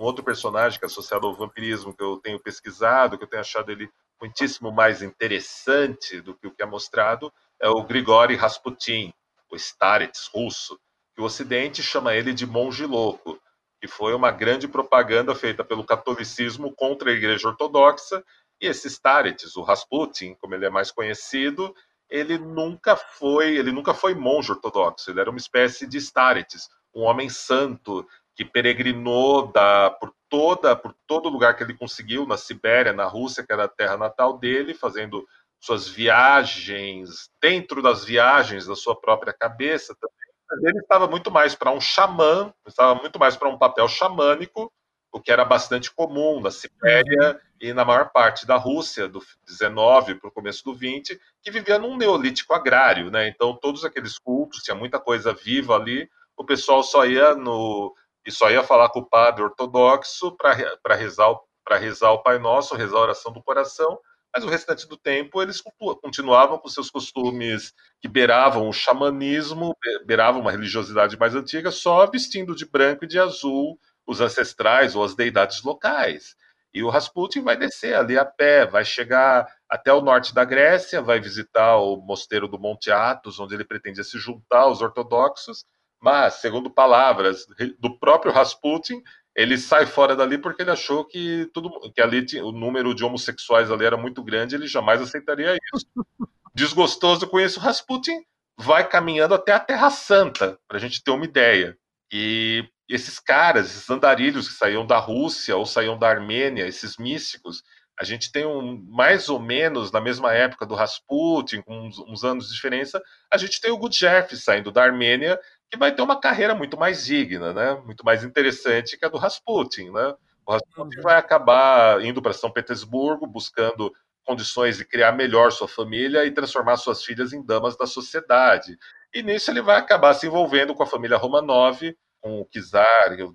Um 0.01 0.05
outro 0.05 0.23
personagem 0.23 0.79
que 0.79 0.85
é 0.85 0.87
associado 0.87 1.27
ao 1.27 1.35
vampirismo 1.35 1.93
que 1.93 2.03
eu 2.03 2.17
tenho 2.17 2.39
pesquisado, 2.39 3.19
que 3.19 3.23
eu 3.23 3.27
tenho 3.27 3.41
achado 3.41 3.71
ele 3.71 3.87
muitíssimo 4.19 4.71
mais 4.71 5.03
interessante 5.03 6.19
do 6.19 6.33
que 6.33 6.47
o 6.47 6.51
que 6.51 6.63
é 6.63 6.65
mostrado, 6.65 7.31
é 7.61 7.69
o 7.69 7.83
Grigori 7.83 8.35
Rasputin, 8.35 9.13
o 9.51 9.55
Starets 9.55 10.27
russo, 10.33 10.79
que 11.13 11.21
o 11.21 11.25
Ocidente 11.25 11.83
chama 11.83 12.15
ele 12.15 12.33
de 12.33 12.47
monge 12.47 12.83
louco, 12.83 13.39
que 13.79 13.87
foi 13.87 14.15
uma 14.15 14.31
grande 14.31 14.67
propaganda 14.67 15.35
feita 15.35 15.63
pelo 15.63 15.83
catolicismo 15.83 16.73
contra 16.73 17.11
a 17.11 17.13
Igreja 17.13 17.49
Ortodoxa, 17.49 18.23
e 18.59 18.65
esse 18.65 18.87
Starets, 18.87 19.55
o 19.55 19.61
Rasputin, 19.61 20.33
como 20.41 20.55
ele 20.55 20.65
é 20.65 20.69
mais 20.71 20.89
conhecido, 20.89 21.75
ele 22.09 22.39
nunca 22.39 22.95
foi, 22.95 23.55
ele 23.55 23.71
nunca 23.71 23.93
foi 23.93 24.15
monge 24.15 24.51
ortodoxo, 24.51 25.11
ele 25.11 25.19
era 25.19 25.29
uma 25.29 25.37
espécie 25.37 25.85
de 25.85 25.99
Starets, 25.99 26.69
um 26.93 27.03
homem 27.03 27.29
santo 27.29 28.07
que 28.41 28.45
peregrinou 28.45 29.51
da, 29.51 29.91
por 29.91 30.11
toda 30.27 30.75
por 30.75 30.95
todo 31.05 31.29
lugar 31.29 31.55
que 31.55 31.61
ele 31.61 31.77
conseguiu, 31.77 32.25
na 32.25 32.37
Sibéria, 32.37 32.91
na 32.91 33.05
Rússia, 33.05 33.45
que 33.45 33.53
era 33.53 33.65
a 33.65 33.67
terra 33.67 33.95
natal 33.97 34.39
dele, 34.39 34.73
fazendo 34.73 35.27
suas 35.59 35.87
viagens, 35.87 37.29
dentro 37.39 37.83
das 37.83 38.03
viagens 38.03 38.65
da 38.65 38.75
sua 38.75 38.99
própria 38.99 39.31
cabeça 39.31 39.95
também. 40.01 40.15
Mas 40.49 40.63
ele 40.63 40.79
estava 40.79 41.07
muito 41.07 41.29
mais 41.29 41.53
para 41.53 41.69
um 41.69 41.79
xamã, 41.79 42.51
estava 42.65 42.95
muito 42.95 43.19
mais 43.19 43.35
para 43.35 43.47
um 43.47 43.59
papel 43.59 43.87
xamânico, 43.87 44.73
o 45.11 45.19
que 45.19 45.31
era 45.31 45.45
bastante 45.45 45.91
comum 45.93 46.41
na 46.41 46.49
Sibéria 46.49 47.39
e 47.59 47.73
na 47.73 47.85
maior 47.85 48.09
parte 48.09 48.47
da 48.47 48.55
Rússia, 48.55 49.07
do 49.07 49.21
19 49.45 50.15
para 50.15 50.29
o 50.29 50.33
começo 50.33 50.63
do 50.63 50.73
20, 50.73 51.19
que 51.43 51.51
vivia 51.51 51.77
num 51.77 51.95
neolítico 51.95 52.55
agrário, 52.55 53.11
né? 53.11 53.27
Então 53.27 53.55
todos 53.55 53.85
aqueles 53.85 54.17
cultos, 54.17 54.63
tinha 54.63 54.75
muita 54.75 54.99
coisa 54.99 55.31
viva 55.31 55.75
ali, 55.75 56.09
o 56.35 56.43
pessoal 56.43 56.81
só 56.81 57.05
ia 57.05 57.35
no 57.35 57.93
e 58.25 58.31
só 58.31 58.49
ia 58.49 58.63
falar 58.63 58.89
com 58.89 58.99
o 58.99 59.09
padre 59.09 59.43
ortodoxo 59.43 60.35
para 60.37 60.95
rezar 60.95 61.35
para 61.63 61.77
rezar 61.77 62.11
o 62.11 62.23
Pai 62.23 62.39
Nosso, 62.39 62.75
rezar 62.75 62.97
a 62.97 63.01
oração 63.01 63.31
do 63.31 63.41
coração, 63.41 63.99
mas 64.33 64.43
o 64.43 64.47
restante 64.47 64.87
do 64.87 64.97
tempo 64.97 65.41
eles 65.41 65.61
continuavam 66.01 66.57
com 66.57 66.67
seus 66.67 66.89
costumes 66.89 67.73
que 68.01 68.07
beiravam 68.07 68.67
o 68.67 68.73
xamanismo, 68.73 69.75
beiravam 70.05 70.41
uma 70.41 70.51
religiosidade 70.51 71.17
mais 71.17 71.35
antiga, 71.35 71.69
só 71.69 72.05
vestindo 72.07 72.55
de 72.55 72.65
branco 72.65 73.05
e 73.05 73.07
de 73.07 73.19
azul 73.19 73.79
os 74.07 74.21
ancestrais 74.21 74.95
ou 74.95 75.03
as 75.03 75.15
deidades 75.15 75.61
locais. 75.63 76.35
E 76.73 76.81
o 76.83 76.89
Rasputin 76.89 77.41
vai 77.41 77.57
descer 77.57 77.93
ali 77.93 78.17
a 78.17 78.23
pé, 78.23 78.65
vai 78.65 78.85
chegar 78.85 79.45
até 79.69 79.93
o 79.93 80.01
norte 80.01 80.33
da 80.33 80.45
Grécia, 80.45 81.01
vai 81.01 81.19
visitar 81.19 81.77
o 81.77 81.97
mosteiro 81.97 82.47
do 82.47 82.57
Monte 82.57 82.89
Athos, 82.89 83.39
onde 83.39 83.53
ele 83.53 83.65
pretendia 83.65 84.03
se 84.03 84.17
juntar 84.17 84.61
aos 84.61 84.81
ortodoxos, 84.81 85.65
mas, 86.01 86.35
segundo 86.35 86.69
palavras 86.69 87.45
do 87.79 87.97
próprio 87.99 88.33
Rasputin, 88.33 89.03
ele 89.35 89.57
sai 89.57 89.85
fora 89.85 90.15
dali 90.15 90.37
porque 90.37 90.63
ele 90.63 90.71
achou 90.71 91.05
que 91.05 91.49
tudo 91.53 91.69
que 91.93 92.01
ali 92.01 92.25
o 92.41 92.51
número 92.51 92.93
de 92.93 93.03
homossexuais 93.03 93.71
ali 93.71 93.85
era 93.85 93.95
muito 93.95 94.23
grande, 94.23 94.55
ele 94.55 94.67
jamais 94.67 95.01
aceitaria 95.01 95.55
isso. 95.73 95.85
Desgostoso 96.53 97.27
com 97.27 97.39
isso, 97.39 97.59
Rasputin 97.59 98.25
vai 98.57 98.87
caminhando 98.87 99.33
até 99.33 99.53
a 99.53 99.59
Terra 99.59 99.89
Santa, 99.89 100.59
para 100.67 100.77
a 100.77 100.79
gente 100.79 101.03
ter 101.03 101.11
uma 101.11 101.23
ideia. 101.23 101.77
E 102.11 102.67
esses 102.89 103.19
caras, 103.19 103.67
esses 103.67 103.89
andarilhos 103.89 104.49
que 104.49 104.55
saíam 104.55 104.85
da 104.85 104.97
Rússia 104.97 105.55
ou 105.55 105.65
saíam 105.65 105.97
da 105.97 106.09
Armênia, 106.09 106.67
esses 106.67 106.97
místicos, 106.97 107.63
a 107.97 108.03
gente 108.03 108.31
tem 108.31 108.45
um 108.45 108.83
mais 108.89 109.29
ou 109.29 109.39
menos 109.39 109.91
na 109.91 110.01
mesma 110.01 110.33
época 110.33 110.65
do 110.65 110.75
Rasputin, 110.75 111.61
com 111.61 111.87
uns, 111.87 111.99
uns 111.99 112.23
anos 112.23 112.47
de 112.47 112.55
diferença, 112.55 113.01
a 113.31 113.37
gente 113.37 113.61
tem 113.61 113.71
o 113.71 113.77
Gurdjieff 113.77 114.35
saindo 114.35 114.71
da 114.71 114.83
Armênia, 114.83 115.39
que 115.71 115.77
vai 115.77 115.95
ter 115.95 116.01
uma 116.01 116.19
carreira 116.19 116.53
muito 116.53 116.77
mais 116.77 117.05
digna, 117.05 117.53
né? 117.53 117.81
Muito 117.85 118.03
mais 118.03 118.23
interessante 118.25 118.97
que 118.97 119.05
a 119.05 119.09
do 119.09 119.17
Rasputin, 119.17 119.89
né? 119.89 120.13
O 120.45 120.51
Rasputin 120.51 120.97
uhum. 120.97 121.03
vai 121.03 121.15
acabar 121.15 122.03
indo 122.03 122.21
para 122.21 122.33
São 122.33 122.51
Petersburgo, 122.51 123.25
buscando 123.25 123.91
condições 124.25 124.77
de 124.77 124.85
criar 124.85 125.13
melhor 125.13 125.51
sua 125.51 125.67
família 125.67 126.25
e 126.25 126.31
transformar 126.31 126.75
suas 126.75 127.03
filhas 127.03 127.31
em 127.31 127.43
damas 127.43 127.77
da 127.77 127.87
sociedade. 127.87 128.77
E 129.13 129.23
nisso 129.23 129.49
ele 129.49 129.61
vai 129.61 129.77
acabar 129.77 130.13
se 130.13 130.27
envolvendo 130.27 130.75
com 130.75 130.83
a 130.83 130.87
família 130.87 131.17
Romanov, 131.17 131.79
com 132.19 132.41
o 132.41 132.47
Czar. 132.51 133.17
Eu 133.17 133.33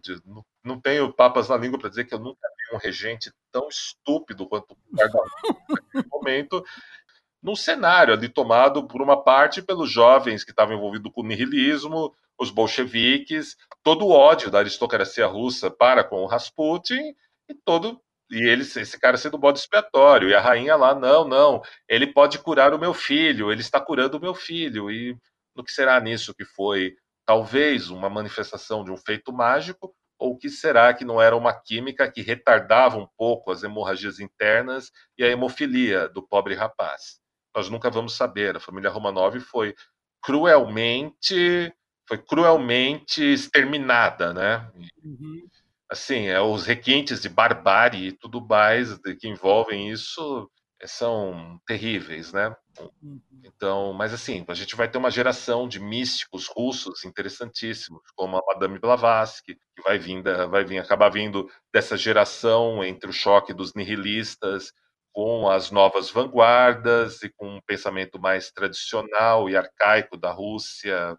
não 0.62 0.78
tenho 0.78 1.12
papas 1.12 1.48
na 1.48 1.56
língua 1.56 1.78
para 1.78 1.88
dizer 1.88 2.04
que 2.04 2.14
eu 2.14 2.18
nunca 2.18 2.46
vi 2.48 2.76
um 2.76 2.78
regente 2.78 3.32
tão 3.50 3.68
estúpido 3.68 4.46
quanto 4.46 4.72
o 4.72 4.96
Czar 4.96 5.08
naquele 5.10 6.08
momento. 6.12 6.62
Num 7.42 7.56
cenário 7.56 8.12
ali 8.12 8.28
tomado, 8.28 8.86
por 8.86 9.00
uma 9.00 9.22
parte, 9.22 9.62
pelos 9.62 9.90
jovens 9.90 10.44
que 10.44 10.50
estavam 10.50 10.76
envolvidos 10.76 11.12
com 11.12 11.22
o 11.22 11.26
nihilismo, 11.26 12.14
os 12.38 12.50
bolcheviques, 12.50 13.56
todo 13.82 14.06
o 14.06 14.10
ódio 14.10 14.50
da 14.50 14.58
aristocracia 14.58 15.26
russa 15.26 15.70
para 15.70 16.04
com 16.04 16.22
o 16.22 16.26
Rasputin 16.26 17.14
e 17.48 17.54
todo 17.54 18.00
e 18.30 18.42
ele, 18.48 18.62
esse 18.62 18.98
cara 18.98 19.16
sendo 19.16 19.38
bode 19.38 19.60
expiatório, 19.60 20.28
e 20.28 20.34
a 20.34 20.40
rainha 20.40 20.74
lá, 20.74 20.94
não, 20.94 21.26
não, 21.26 21.62
ele 21.88 22.08
pode 22.08 22.38
curar 22.40 22.74
o 22.74 22.78
meu 22.78 22.92
filho, 22.92 23.52
ele 23.52 23.60
está 23.60 23.80
curando 23.80 24.16
o 24.18 24.20
meu 24.20 24.34
filho, 24.34 24.90
e 24.90 25.16
no 25.54 25.62
que 25.62 25.70
será 25.70 26.00
nisso 26.00 26.34
que 26.34 26.44
foi 26.44 26.96
talvez 27.24 27.88
uma 27.88 28.10
manifestação 28.10 28.84
de 28.84 28.90
um 28.90 28.96
feito 28.96 29.32
mágico, 29.32 29.94
ou 30.18 30.36
que 30.36 30.48
será 30.48 30.94
que 30.94 31.04
não 31.04 31.20
era 31.20 31.36
uma 31.36 31.52
química 31.52 32.10
que 32.10 32.22
retardava 32.22 32.96
um 32.96 33.06
pouco 33.16 33.50
as 33.50 33.62
hemorragias 33.62 34.18
internas 34.18 34.90
e 35.18 35.24
a 35.24 35.28
hemofilia 35.28 36.08
do 36.08 36.26
pobre 36.26 36.54
rapaz? 36.54 37.20
Nós 37.54 37.68
nunca 37.68 37.90
vamos 37.90 38.14
saber. 38.14 38.56
A 38.56 38.60
família 38.60 38.90
Romanov 38.90 39.38
foi 39.40 39.74
cruelmente 40.22 41.72
foi 42.07 42.19
cruelmente 42.19 43.23
exterminada, 43.23 44.33
né? 44.33 44.70
Uhum. 45.05 45.47
Assim, 45.91 46.27
é, 46.27 46.41
os 46.41 46.66
requintes 46.66 47.20
de 47.20 47.28
barbárie 47.28 48.09
e 48.09 48.12
tudo 48.12 48.45
mais 48.45 48.99
que 49.20 49.28
envolvem 49.28 49.91
isso 49.91 50.51
é, 50.81 50.87
são 50.87 51.61
terríveis, 51.66 52.33
né? 52.33 52.55
Uhum. 52.81 53.20
Então, 53.45 53.93
mas 53.93 54.12
assim, 54.12 54.45
a 54.47 54.55
gente 54.55 54.77
vai 54.77 54.89
ter 54.89 54.99
uma 54.99 55.11
geração 55.11 55.69
de 55.69 55.81
místicos 55.81 56.47
russos 56.49 57.05
interessantíssimos, 57.05 58.03
como 58.15 58.37
a 58.37 58.43
Madame 58.47 58.78
Blavatsky, 58.78 59.55
que 59.55 59.83
vai 59.83 59.99
vir, 59.99 60.23
vai 60.51 60.65
vir 60.65 60.78
acabar 60.78 61.09
vindo 61.09 61.51
dessa 61.73 61.97
geração 61.97 62.85
entre 62.85 63.09
o 63.09 63.12
choque 63.12 63.55
dos 63.55 63.74
nihilistas 63.74 64.73
com 65.12 65.49
as 65.49 65.70
novas 65.70 66.11
vanguardas 66.11 67.23
e 67.23 67.31
com 67.31 67.57
um 67.57 67.61
pensamento 67.66 68.20
mais 68.20 68.51
tradicional 68.51 69.49
e 69.49 69.57
arcaico 69.57 70.15
da 70.15 70.31
Rússia, 70.31 71.16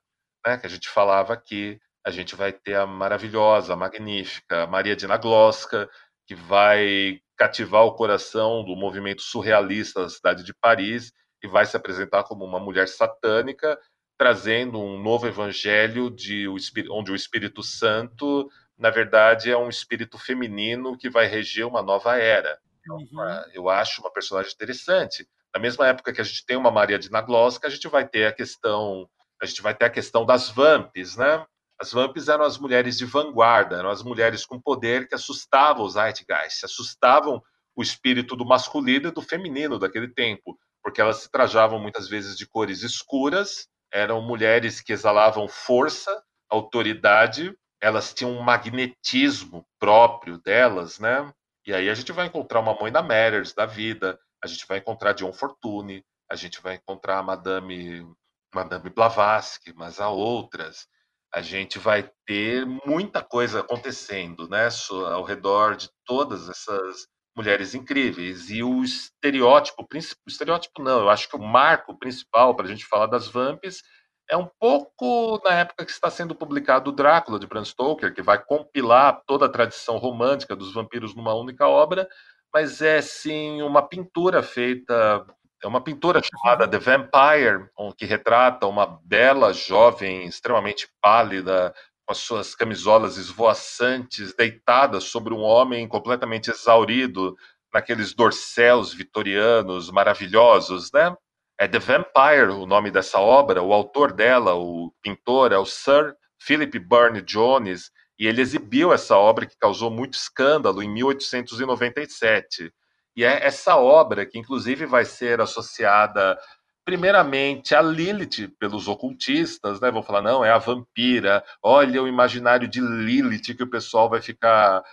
né, 0.47 0.57
que 0.57 0.65
a 0.65 0.69
gente 0.69 0.89
falava 0.89 1.33
aqui. 1.33 1.79
A 2.05 2.09
gente 2.09 2.35
vai 2.35 2.53
ter 2.53 2.75
a 2.75 2.87
maravilhosa, 2.87 3.73
a 3.73 3.75
magnífica 3.75 4.65
Maria 4.65 4.95
Dina 4.95 5.17
Glosca, 5.17 5.89
que 6.25 6.35
vai 6.35 7.19
cativar 7.35 7.83
o 7.83 7.93
coração 7.93 8.63
do 8.63 8.75
movimento 8.75 9.21
surrealista 9.21 10.03
da 10.03 10.09
cidade 10.09 10.43
de 10.43 10.53
Paris 10.53 11.11
e 11.43 11.47
vai 11.47 11.65
se 11.65 11.75
apresentar 11.75 12.23
como 12.23 12.45
uma 12.45 12.59
mulher 12.59 12.87
satânica, 12.87 13.77
trazendo 14.17 14.79
um 14.79 15.01
novo 15.01 15.27
evangelho 15.27 16.09
de 16.09 16.47
onde 16.89 17.11
o 17.11 17.15
Espírito 17.15 17.61
Santo, 17.61 18.49
na 18.77 18.89
verdade, 18.89 19.51
é 19.51 19.57
um 19.57 19.69
espírito 19.69 20.17
feminino 20.17 20.97
que 20.97 21.09
vai 21.09 21.27
reger 21.27 21.67
uma 21.67 21.83
nova 21.83 22.17
era. 22.17 22.57
Então, 22.79 22.97
uhum. 22.97 23.43
Eu 23.53 23.69
acho 23.69 24.01
uma 24.01 24.11
personagem 24.11 24.51
interessante. 24.51 25.27
Na 25.53 25.59
mesma 25.59 25.87
época 25.87 26.13
que 26.13 26.21
a 26.21 26.23
gente 26.23 26.45
tem 26.45 26.57
uma 26.57 26.71
Maria 26.71 26.97
de 26.97 27.11
Naglosca, 27.11 27.67
a 27.67 27.69
gente 27.69 27.87
vai 27.87 28.07
ter 28.07 28.25
a 28.25 28.33
questão 28.33 29.07
a 29.41 29.45
gente 29.45 29.61
vai 29.61 29.73
ter 29.73 29.85
a 29.85 29.89
questão 29.89 30.25
das 30.25 30.49
vamps, 30.49 31.15
né? 31.17 31.45
As 31.79 31.91
vamps 31.91 32.27
eram 32.27 32.43
as 32.43 32.57
mulheres 32.57 32.97
de 32.97 33.05
vanguarda, 33.05 33.77
eram 33.77 33.89
as 33.89 34.01
mulheres 34.01 34.45
com 34.45 34.59
poder 34.59 35.07
que 35.07 35.15
assustavam 35.15 35.85
os 35.85 35.93
Zeitgeist, 35.93 36.65
assustavam 36.65 37.41
o 37.75 37.83
espírito 37.83 38.35
do 38.35 38.45
masculino 38.45 39.09
e 39.09 39.11
do 39.11 39.21
feminino 39.21 39.77
daquele 39.77 40.07
tempo, 40.07 40.57
porque 40.83 40.99
elas 40.99 41.17
se 41.17 41.31
trajavam 41.31 41.79
muitas 41.79 42.07
vezes 42.07 42.35
de 42.35 42.47
cores 42.47 42.81
escuras, 42.81 43.67
eram 43.91 44.21
mulheres 44.21 44.81
que 44.81 44.91
exalavam 44.91 45.47
força, 45.47 46.23
autoridade, 46.49 47.55
elas 47.79 48.13
tinham 48.13 48.31
um 48.31 48.41
magnetismo 48.41 49.63
próprio 49.79 50.39
delas, 50.39 50.97
né? 50.97 51.31
E 51.65 51.73
aí 51.73 51.89
a 51.89 51.93
gente 51.93 52.11
vai 52.11 52.25
encontrar 52.25 52.61
uma 52.61 52.73
Moina 52.73 53.01
Matters 53.01 53.53
da 53.53 53.65
vida, 53.65 54.19
a 54.43 54.47
gente 54.47 54.65
vai 54.67 54.79
encontrar 54.79 55.13
John 55.13 55.33
Fortune, 55.33 56.03
a 56.29 56.35
gente 56.35 56.61
vai 56.61 56.75
encontrar 56.75 57.19
a 57.19 57.23
Madame 57.23 58.07
Madame 58.53 58.89
Blavatsky, 58.89 59.73
mas 59.75 59.99
há 59.99 60.09
outras. 60.09 60.87
A 61.33 61.41
gente 61.41 61.77
vai 61.77 62.09
ter 62.25 62.65
muita 62.65 63.21
coisa 63.21 63.59
acontecendo, 63.59 64.47
né, 64.49 64.69
ao 65.11 65.23
redor 65.23 65.75
de 65.75 65.89
todas 66.05 66.49
essas 66.49 67.07
mulheres 67.35 67.75
incríveis. 67.75 68.49
E 68.49 68.63
o 68.63 68.83
estereótipo, 68.83 69.83
o 69.83 70.29
estereótipo 70.29 70.81
não, 70.81 71.01
eu 71.01 71.09
acho 71.09 71.29
que 71.29 71.35
o 71.35 71.41
marco 71.41 71.97
principal 71.97 72.55
para 72.55 72.65
a 72.65 72.69
gente 72.69 72.85
falar 72.85 73.05
das 73.05 73.27
vamps 73.27 73.83
é 74.29 74.35
um 74.35 74.49
pouco 74.59 75.41
na 75.43 75.53
época 75.53 75.85
que 75.85 75.91
está 75.91 76.09
sendo 76.09 76.35
publicado 76.35 76.89
o 76.89 76.93
Drácula 76.93 77.39
de 77.39 77.47
Bram 77.47 77.63
Stoker, 77.63 78.13
que 78.13 78.21
vai 78.21 78.43
compilar 78.43 79.21
toda 79.25 79.45
a 79.45 79.49
tradição 79.49 79.97
romântica 79.97 80.55
dos 80.55 80.73
vampiros 80.73 81.15
numa 81.15 81.33
única 81.33 81.67
obra, 81.67 82.07
mas 82.53 82.81
é 82.81 83.01
sim 83.01 83.61
uma 83.61 83.81
pintura 83.81 84.43
feita 84.43 85.25
é 85.63 85.67
uma 85.67 85.81
pintura 85.81 86.21
chamada 86.21 86.67
The 86.67 86.77
Vampire, 86.77 87.69
que 87.97 88.05
retrata 88.05 88.67
uma 88.67 88.99
bela 89.03 89.53
jovem 89.53 90.25
extremamente 90.25 90.87
pálida, 91.01 91.73
com 92.05 92.11
as 92.11 92.19
suas 92.19 92.55
camisolas 92.55 93.17
esvoaçantes, 93.17 94.33
deitada 94.33 95.01
sobre 95.01 95.33
um 95.33 95.41
homem 95.41 95.87
completamente 95.87 96.49
exaurido, 96.49 97.35
naqueles 97.73 98.13
dorcéus 98.13 98.93
vitorianos 98.93 99.91
maravilhosos, 99.91 100.91
né? 100.91 101.15
É 101.59 101.67
The 101.67 101.79
Vampire 101.79 102.51
o 102.51 102.65
nome 102.65 102.91
dessa 102.91 103.19
obra, 103.19 103.61
o 103.61 103.73
autor 103.73 104.13
dela, 104.13 104.55
o 104.55 104.93
pintor, 105.01 105.51
é 105.51 105.57
o 105.57 105.65
Sir 105.65 106.15
Philip 106.39 106.77
Burne 106.79 107.21
Jones, 107.21 107.91
e 108.17 108.27
ele 108.27 108.41
exibiu 108.41 108.93
essa 108.93 109.17
obra 109.17 109.45
que 109.45 109.57
causou 109.57 109.91
muito 109.91 110.13
escândalo 110.13 110.81
em 110.81 110.89
1897. 110.89 112.71
E 113.17 113.23
é 113.25 113.47
essa 113.47 113.75
obra 113.75 114.27
que, 114.27 114.37
inclusive, 114.37 114.85
vai 114.85 115.03
ser 115.03 115.41
associada 115.41 116.39
primeiramente 116.85 117.75
a 117.75 117.81
Lilith 117.81 118.47
pelos 118.59 118.87
ocultistas, 118.87 119.81
né? 119.81 119.89
Vão 119.91 120.03
falar, 120.03 120.21
não, 120.21 120.45
é 120.45 120.51
a 120.51 120.59
vampira. 120.59 121.43
Olha 121.61 122.01
o 122.03 122.07
imaginário 122.07 122.67
de 122.67 122.79
Lilith 122.79 123.55
que 123.55 123.63
o 123.63 123.69
pessoal 123.69 124.07
vai 124.07 124.21
ficar 124.21 124.83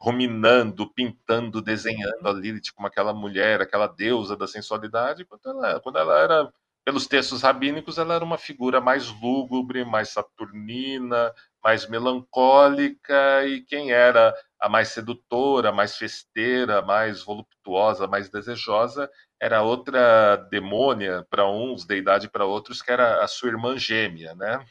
ruminando, 0.00 0.92
pintando, 0.92 1.62
desenhando 1.62 2.28
a 2.28 2.32
Lilith 2.32 2.72
como 2.74 2.86
aquela 2.86 3.14
mulher, 3.14 3.62
aquela 3.62 3.86
deusa 3.86 4.36
da 4.36 4.46
sensualidade, 4.46 5.24
quando 5.24 5.48
ela, 5.48 5.80
quando 5.80 5.98
ela 5.98 6.18
era, 6.20 6.52
pelos 6.84 7.06
textos 7.06 7.42
rabínicos, 7.42 7.98
ela 7.98 8.14
era 8.14 8.24
uma 8.24 8.38
figura 8.38 8.80
mais 8.80 9.08
lúgubre, 9.20 9.84
mais 9.84 10.10
saturnina, 10.10 11.32
mais 11.62 11.88
melancólica, 11.88 13.46
e 13.46 13.62
quem 13.62 13.92
era 13.92 14.34
a 14.58 14.68
mais 14.68 14.88
sedutora, 14.88 15.72
mais 15.72 15.96
festeira, 15.96 16.82
mais 16.82 17.22
voluptuosa, 17.22 18.06
mais 18.06 18.30
desejosa, 18.30 19.10
era 19.40 19.62
outra 19.62 20.36
demônia 20.50 21.26
para 21.30 21.46
uns, 21.48 21.84
deidade 21.86 22.28
para 22.30 22.44
outros, 22.46 22.82
que 22.82 22.90
era 22.92 23.22
a 23.22 23.28
sua 23.28 23.50
irmã 23.50 23.76
gêmea, 23.78 24.34
né? 24.34 24.64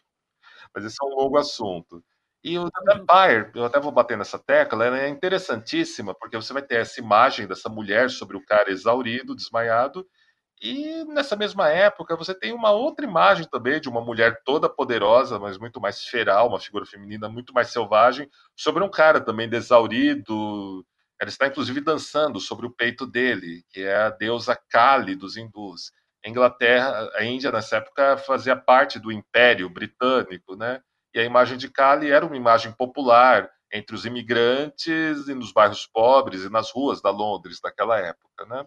Mas 0.73 0.85
esse 0.85 0.97
é 1.01 1.05
um 1.05 1.15
longo 1.15 1.37
assunto. 1.37 2.03
E 2.43 2.57
o 2.57 2.69
The 2.71 2.95
Vampire, 2.95 3.51
eu 3.55 3.65
até 3.65 3.79
vou 3.79 3.91
bater 3.91 4.17
nessa 4.17 4.39
tecla, 4.39 4.85
ela 4.85 4.99
é 4.99 5.09
interessantíssima, 5.09 6.15
porque 6.15 6.37
você 6.37 6.53
vai 6.53 6.61
ter 6.61 6.75
essa 6.77 6.99
imagem 7.01 7.47
dessa 7.47 7.67
mulher 7.69 8.09
sobre 8.09 8.37
o 8.37 8.45
cara 8.45 8.71
exaurido, 8.71 9.35
desmaiado, 9.35 10.07
e 10.61 11.05
nessa 11.05 11.35
mesma 11.35 11.69
época 11.69 12.15
você 12.15 12.33
tem 12.33 12.51
uma 12.53 12.71
outra 12.71 13.05
imagem 13.05 13.47
também 13.49 13.79
de 13.79 13.87
uma 13.89 14.01
mulher 14.01 14.41
toda 14.43 14.69
poderosa, 14.69 15.39
mas 15.39 15.57
muito 15.57 15.79
mais 15.79 16.03
feral, 16.03 16.49
uma 16.49 16.59
figura 16.59 16.85
feminina 16.85 17.29
muito 17.29 17.53
mais 17.53 17.69
selvagem, 17.69 18.29
sobre 18.55 18.83
um 18.83 18.89
cara 18.89 19.21
também 19.21 19.47
desaurido. 19.49 20.85
Ela 21.19 21.29
está 21.29 21.47
inclusive 21.47 21.81
dançando 21.81 22.39
sobre 22.39 22.65
o 22.65 22.71
peito 22.71 23.05
dele, 23.07 23.63
que 23.69 23.81
é 23.81 23.95
a 23.95 24.09
deusa 24.09 24.57
Kali 24.69 25.15
dos 25.15 25.37
hindus. 25.37 25.91
A 26.25 26.29
Inglaterra, 26.29 27.09
a 27.15 27.23
Índia 27.23 27.51
nessa 27.51 27.77
época 27.77 28.17
fazia 28.17 28.55
parte 28.55 28.99
do 28.99 29.11
Império 29.11 29.69
Britânico, 29.69 30.55
né? 30.55 30.81
E 31.13 31.19
a 31.19 31.23
imagem 31.23 31.57
de 31.57 31.69
Kali 31.69 32.11
era 32.11 32.25
uma 32.25 32.35
imagem 32.37 32.71
popular 32.73 33.49
entre 33.71 33.95
os 33.95 34.05
imigrantes 34.05 35.27
e 35.27 35.33
nos 35.33 35.51
bairros 35.53 35.87
pobres 35.87 36.43
e 36.43 36.49
nas 36.49 36.71
ruas 36.71 37.01
da 37.01 37.09
Londres 37.11 37.59
daquela 37.61 37.97
época, 37.99 38.45
né? 38.45 38.65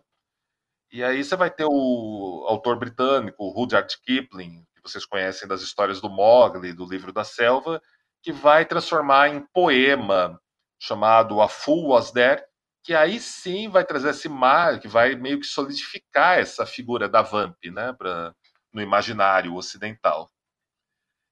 E 0.93 1.03
aí 1.03 1.25
você 1.25 1.35
vai 1.35 1.51
ter 1.51 1.65
o 1.65 2.45
autor 2.47 2.79
britânico 2.79 3.49
Rudyard 3.49 3.97
Kipling, 4.05 4.63
que 4.75 4.83
vocês 4.83 5.07
conhecem 5.07 5.49
das 5.49 5.63
histórias 5.63 6.03
do 6.03 6.11
Mowgli, 6.11 6.75
do 6.75 6.85
livro 6.85 7.11
da 7.11 7.25
selva, 7.25 7.81
que 8.23 8.31
vai 8.31 8.67
transformar 8.67 9.29
em 9.29 9.41
poema 9.55 10.39
chamado 10.79 11.41
A 11.41 11.49
Fool 11.49 11.89
Was 11.89 12.11
There, 12.11 12.45
que 12.85 12.95
aí 12.95 13.19
sim 13.19 13.71
vai 13.71 13.87
trazer 13.87 14.11
essa 14.11 14.27
imagem, 14.27 14.83
que 14.83 14.89
vai 14.89 15.15
meio 15.15 15.41
que 15.41 15.47
solidificar 15.47 16.39
essa 16.39 16.67
figura 16.67 17.09
da 17.09 17.23
Vamp, 17.23 17.57
né, 17.73 17.95
pra, 17.95 18.35
no 18.71 18.83
imaginário 18.83 19.55
ocidental. 19.55 20.31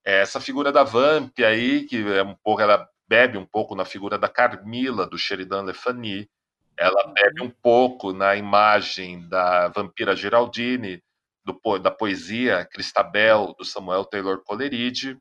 É 0.07 0.23
essa 0.23 0.41
figura 0.41 0.73
da 0.73 0.85
Vamp 0.85 1.39
aí, 1.41 1.85
que 1.85 1.99
é 2.11 2.23
um 2.23 2.35
pouco, 2.37 2.63
ela 2.63 2.89
bebe 3.07 3.37
um 3.37 3.45
pouco 3.45 3.75
na 3.75 3.85
figura 3.85 4.17
da 4.17 4.29
Carmila, 4.29 5.07
do 5.07 5.19
Sheridan 5.19 5.65
Le 5.65 5.75
Fanu, 5.75 6.27
ela 6.77 7.09
bebe 7.09 7.43
um 7.43 7.51
pouco 7.51 8.13
na 8.13 8.37
imagem 8.37 9.29
da 9.29 9.69
vampira 9.69 10.17
Geraldine, 10.17 11.03
do, 11.45 11.79
da 11.79 11.91
poesia 11.91 12.65
Cristabel, 12.65 13.55
do 13.59 13.65
Samuel 13.65 14.05
Taylor 14.05 14.43
Coleridge. 14.45 15.19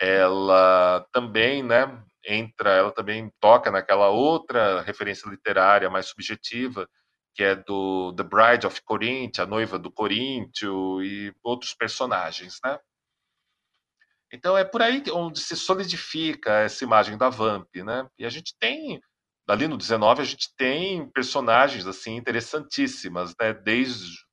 Ela 0.00 1.06
também, 1.12 1.62
né, 1.62 2.02
entra, 2.24 2.70
ela 2.70 2.92
também 2.92 3.32
toca 3.40 3.70
naquela 3.70 4.08
outra 4.08 4.82
referência 4.82 5.28
literária 5.28 5.90
mais 5.90 6.06
subjetiva, 6.06 6.88
que 7.34 7.42
é 7.42 7.54
do 7.54 8.12
The 8.14 8.22
Bride 8.22 8.66
of 8.66 8.82
Corinth, 8.82 9.38
a 9.38 9.46
noiva 9.46 9.78
do 9.78 9.90
Coríntio 9.90 11.02
e 11.02 11.34
outros 11.42 11.74
personagens, 11.74 12.58
né? 12.64 12.78
Então 14.32 14.58
é 14.58 14.64
por 14.64 14.82
aí 14.82 15.02
onde 15.12 15.40
se 15.40 15.56
solidifica 15.56 16.60
essa 16.60 16.84
imagem 16.84 17.16
da 17.16 17.30
Vamp, 17.30 17.74
né? 17.76 18.08
E 18.18 18.26
a 18.26 18.28
gente 18.28 18.54
tem 18.58 19.00
ali 19.48 19.66
no 19.66 19.76
19 19.76 20.22
a 20.22 20.24
gente 20.24 20.54
tem 20.56 21.08
personagens 21.10 21.86
assim 21.86 22.16
interessantíssimas, 22.16 23.34
né? 23.40 23.52
Desde 23.52 24.26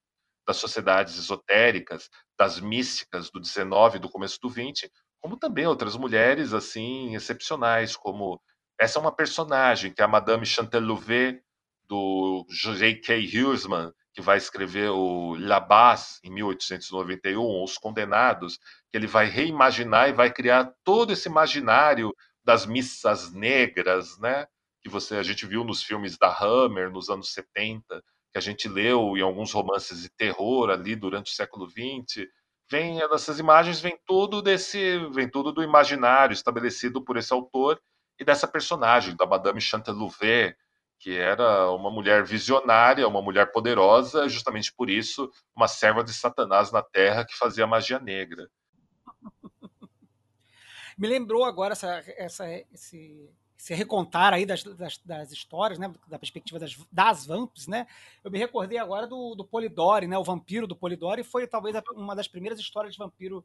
das 0.47 0.57
sociedades 0.57 1.17
esotéricas, 1.17 2.09
das 2.37 2.59
místicas 2.59 3.31
do 3.31 3.39
19 3.39 3.97
do 3.97 4.09
começo 4.09 4.39
do 4.41 4.49
20, 4.49 4.91
como 5.19 5.37
também 5.37 5.65
outras 5.65 5.95
mulheres 5.95 6.53
assim 6.53 7.15
excepcionais, 7.15 7.95
como 7.95 8.39
essa 8.79 8.99
é 8.99 9.01
uma 9.01 9.15
personagem 9.15 9.91
que 9.91 10.01
é 10.01 10.05
a 10.05 10.07
Madame 10.07 10.45
Chantelouve 10.45 11.41
do 11.87 12.45
J.K. 12.49 13.15
Huseman, 13.41 13.91
que 14.13 14.21
vai 14.21 14.37
escrever 14.37 14.89
o 14.89 15.35
Labas 15.35 16.19
em 16.23 16.31
1891, 16.31 17.63
Os 17.63 17.77
Condenados, 17.77 18.57
que 18.91 18.97
ele 18.97 19.07
vai 19.07 19.25
reimaginar 19.25 20.09
e 20.09 20.13
vai 20.13 20.31
criar 20.31 20.73
todo 20.83 21.13
esse 21.13 21.27
imaginário 21.27 22.13
das 22.43 22.65
missas 22.65 23.31
negras, 23.33 24.17
né? 24.19 24.47
Que 24.85 24.89
você 24.89 25.15
a 25.15 25.23
gente 25.23 25.47
viu 25.47 25.63
nos 25.63 25.81
filmes 25.81 26.15
da 26.15 26.31
Hammer 26.31 26.91
nos 26.91 27.09
anos 27.09 27.33
70, 27.33 28.03
que 28.31 28.37
a 28.37 28.39
gente 28.39 28.69
leu 28.69 29.17
em 29.17 29.21
alguns 29.21 29.51
romances 29.51 30.03
de 30.03 30.09
terror 30.09 30.69
ali 30.69 30.95
durante 30.95 31.31
o 31.31 31.35
século 31.35 31.67
XX. 31.67 32.27
Vem 32.69 33.01
essas 33.01 33.39
imagens, 33.39 33.81
vem 33.81 33.99
tudo 34.05 34.43
desse, 34.43 34.99
vem 35.11 35.27
tudo 35.27 35.51
do 35.51 35.63
imaginário 35.63 36.35
estabelecido 36.35 37.03
por 37.03 37.17
esse 37.17 37.33
autor 37.33 37.81
e 38.19 38.23
dessa 38.23 38.47
personagem 38.47 39.15
da 39.15 39.25
Madame 39.25 39.59
Chantelouve, 39.59 40.55
que 40.99 41.17
era 41.17 41.71
uma 41.71 41.89
mulher 41.89 42.23
visionária, 42.23 43.07
uma 43.07 43.23
mulher 43.23 43.51
poderosa, 43.51 44.29
justamente 44.29 44.71
por 44.71 44.87
isso, 44.87 45.31
uma 45.55 45.67
serva 45.67 46.03
de 46.03 46.13
Satanás 46.13 46.71
na 46.71 46.83
Terra 46.83 47.25
que 47.25 47.35
fazia 47.35 47.65
magia 47.65 47.97
negra. 47.97 48.47
Me 50.95 51.07
lembrou 51.07 51.43
agora 51.43 51.73
essa, 51.73 52.03
essa, 52.17 52.47
esse, 52.71 53.33
esse 53.57 53.73
recontar 53.73 54.33
aí 54.33 54.45
das, 54.45 54.63
das, 54.63 54.97
das, 55.03 55.31
histórias, 55.31 55.79
né, 55.79 55.91
da 56.07 56.19
perspectiva 56.19 56.59
das, 56.59 56.77
das 56.91 57.25
vamps, 57.25 57.67
né? 57.67 57.87
Eu 58.23 58.29
me 58.29 58.37
recordei 58.37 58.77
agora 58.77 59.07
do, 59.07 59.33
do 59.33 59.45
Polidori, 59.45 60.07
né? 60.07 60.17
O 60.17 60.23
vampiro 60.23 60.67
do 60.67 60.75
Polidori 60.75 61.23
foi 61.23 61.47
talvez 61.47 61.75
uma 61.93 62.15
das 62.15 62.27
primeiras 62.27 62.59
histórias 62.59 62.93
de 62.93 62.99
vampiro 62.99 63.43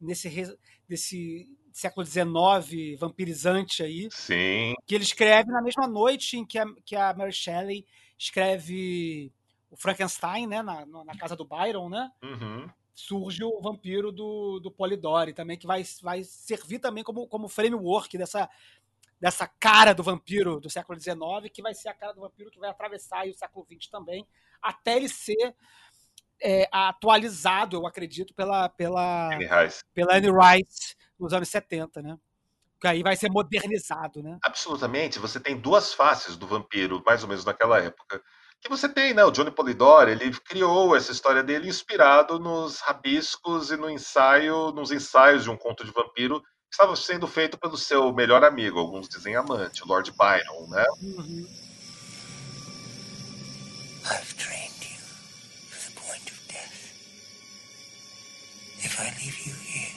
nesse 0.00 0.58
desse 0.88 1.46
século 1.72 2.04
XIX 2.04 2.98
vampirizante 2.98 3.82
aí. 3.82 4.08
Sim. 4.10 4.74
Que 4.86 4.94
ele 4.94 5.04
escreve 5.04 5.50
na 5.50 5.62
mesma 5.62 5.86
noite 5.86 6.36
em 6.38 6.44
que 6.44 6.58
a, 6.58 6.66
que 6.84 6.96
a 6.96 7.14
Mary 7.14 7.32
Shelley 7.32 7.86
escreve 8.18 9.32
o 9.70 9.76
Frankenstein, 9.76 10.46
né? 10.46 10.62
Na, 10.62 10.84
na 10.86 11.16
casa 11.16 11.36
do 11.36 11.44
Byron, 11.44 11.88
né? 11.88 12.10
Uhum. 12.22 12.68
Surge 12.94 13.42
o 13.42 13.60
vampiro 13.60 14.12
do, 14.12 14.60
do 14.60 14.70
Polidori 14.70 15.32
também, 15.32 15.56
que 15.56 15.66
vai, 15.66 15.82
vai 16.02 16.22
servir 16.22 16.80
também 16.80 17.02
como, 17.02 17.26
como 17.26 17.48
framework 17.48 18.18
dessa, 18.18 18.48
dessa 19.20 19.46
cara 19.46 19.92
do 19.92 20.02
vampiro 20.02 20.58
do 20.58 20.70
século 20.70 20.98
XIX, 20.98 21.16
que 21.52 21.60
vai 21.60 21.74
ser 21.74 21.90
a 21.90 21.94
cara 21.94 22.12
do 22.12 22.22
vampiro 22.22 22.50
que 22.50 22.58
vai 22.58 22.70
atravessar 22.70 23.26
o 23.26 23.34
século 23.34 23.66
XX 23.70 23.90
também, 23.90 24.26
até 24.62 24.96
ele 24.96 25.08
ser 25.08 25.54
é, 26.42 26.66
atualizado, 26.72 27.76
eu 27.76 27.86
acredito, 27.86 28.34
pela, 28.34 28.68
pela, 28.70 29.34
Anne 29.34 29.46
Rice. 29.46 29.84
pela 29.92 30.16
Anne 30.16 30.28
Rice 30.30 30.96
nos 31.18 31.32
anos 31.34 31.48
70, 31.48 32.00
né? 32.00 32.18
Que 32.80 32.88
aí 32.88 33.02
vai 33.02 33.14
ser 33.14 33.30
modernizado, 33.30 34.22
né? 34.22 34.38
Absolutamente. 34.42 35.18
Você 35.18 35.38
tem 35.38 35.54
duas 35.54 35.92
faces 35.92 36.34
do 36.34 36.46
vampiro, 36.46 37.02
mais 37.04 37.22
ou 37.22 37.28
menos 37.28 37.44
naquela 37.44 37.78
época. 37.78 38.22
Que 38.58 38.70
você 38.70 38.88
tem, 38.88 39.12
né? 39.12 39.22
O 39.22 39.30
Johnny 39.30 39.50
Polidori, 39.50 40.12
ele 40.12 40.32
criou 40.40 40.96
essa 40.96 41.12
história 41.12 41.42
dele 41.42 41.68
inspirado 41.68 42.38
nos 42.38 42.80
rabiscos 42.80 43.70
e 43.70 43.76
no 43.76 43.90
ensaio, 43.90 44.72
nos 44.72 44.90
ensaios 44.90 45.44
de 45.44 45.50
um 45.50 45.58
conto 45.58 45.84
de 45.84 45.92
vampiro 45.92 46.42
estava 46.70 46.94
sendo 46.96 47.26
feito 47.26 47.58
pelo 47.58 47.76
seu 47.76 48.12
melhor 48.12 48.44
amigo, 48.44 48.78
alguns 48.78 49.08
dizem 49.08 49.34
amante, 49.36 49.82
Lord 49.86 50.12
Byron, 50.12 50.68
né? 50.68 50.84
Uhum. 51.02 51.46
I've 54.04 54.34
trained 54.36 54.72
you 54.80 54.98
to 55.70 55.76
the 55.86 56.00
point 56.00 56.30
of 56.30 56.38
death. 56.48 56.92
If 58.82 58.98
I 58.98 59.10
leave 59.22 59.38
you 59.46 59.54
here, 59.54 59.94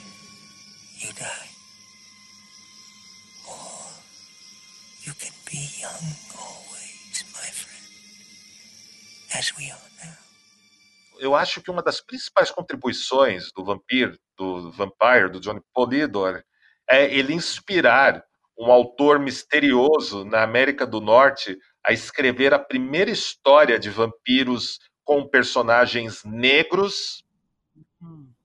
you 1.00 1.12
die. 1.14 1.48
Or 3.48 3.86
you 5.06 5.14
can 5.14 5.32
be 5.50 5.66
young 5.80 6.16
always, 6.36 7.24
my 7.32 7.50
friend, 7.50 7.86
as 9.38 9.56
we 9.56 9.70
are 9.70 9.90
now. 10.04 10.16
Eu 11.18 11.34
acho 11.34 11.62
que 11.62 11.70
uma 11.70 11.82
das 11.82 12.00
principais 12.00 12.50
contribuições 12.50 13.50
do 13.52 13.64
Vampir, 13.64 14.18
do 14.36 14.70
Vampire, 14.72 15.30
do 15.30 15.40
Johnny 15.40 15.60
Polidor, 15.72 16.42
é 16.88 17.12
ele 17.14 17.32
inspirar 17.32 18.24
um 18.58 18.70
autor 18.70 19.18
misterioso 19.18 20.24
na 20.24 20.42
América 20.42 20.86
do 20.86 21.00
Norte 21.00 21.58
a 21.84 21.92
escrever 21.92 22.54
a 22.54 22.58
primeira 22.58 23.10
história 23.10 23.78
de 23.78 23.90
vampiros 23.90 24.78
com 25.04 25.28
personagens 25.28 26.24
negros, 26.24 27.24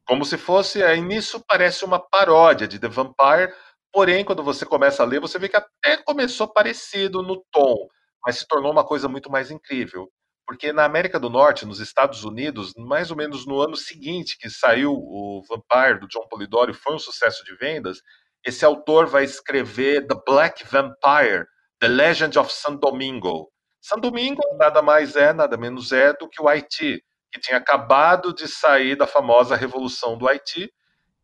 como 0.06 0.26
se 0.26 0.38
fosse. 0.38 0.84
Aí 0.84 1.02
nisso 1.02 1.44
parece 1.48 1.86
uma 1.86 2.00
paródia 2.00 2.68
de 2.68 2.80
The 2.80 2.88
Vampire, 2.88 3.54
porém, 3.94 4.26
quando 4.26 4.44
você 4.44 4.66
começa 4.66 5.04
a 5.04 5.06
ler, 5.06 5.22
você 5.22 5.40
vê 5.40 5.48
que 5.48 5.56
até 5.58 5.98
começou 5.98 6.48
parecido 6.48 7.22
no 7.22 7.44
tom, 7.52 7.88
mas 8.26 8.38
se 8.40 8.48
tornou 8.48 8.72
uma 8.72 8.86
coisa 8.86 9.08
muito 9.08 9.32
mais 9.32 9.52
incrível. 9.52 10.12
Porque 10.46 10.74
na 10.74 10.84
América 10.84 11.20
do 11.20 11.30
Norte, 11.30 11.64
nos 11.64 11.80
Estados 11.80 12.24
Unidos, 12.24 12.74
mais 12.76 13.12
ou 13.12 13.18
menos 13.18 13.46
no 13.46 13.62
ano 13.62 13.76
seguinte 13.76 14.36
que 14.38 14.50
saiu 14.50 14.94
o 14.94 15.44
Vampire 15.48 16.00
do 16.00 16.08
John 16.08 16.28
Polidori, 16.28 16.74
foi 16.74 16.96
um 16.96 17.00
sucesso 17.00 17.46
de 17.46 17.56
vendas, 17.56 18.02
esse 18.46 18.64
autor 18.66 19.08
vai 19.08 19.24
escrever 19.24 20.08
The 20.08 20.16
Black 20.26 20.66
Vampire, 20.66 21.46
The 21.80 21.88
Legend 21.88 22.40
of 22.40 22.52
San 22.52 22.76
Domingo. 22.76 23.52
San 23.82 24.00
Domingo 24.00 24.42
nada 24.58 24.82
mais 24.82 25.16
é, 25.16 25.34
nada 25.34 25.58
menos 25.58 25.92
é 25.92 26.14
do 26.14 26.28
que 26.28 26.42
o 26.42 26.48
Haiti, 26.48 27.04
que 27.32 27.40
tinha 27.40 27.58
acabado 27.58 28.34
de 28.34 28.48
sair 28.48 28.96
da 28.96 29.08
famosa 29.08 29.56
Revolução 29.56 30.18
do 30.18 30.28
Haiti. 30.28 30.72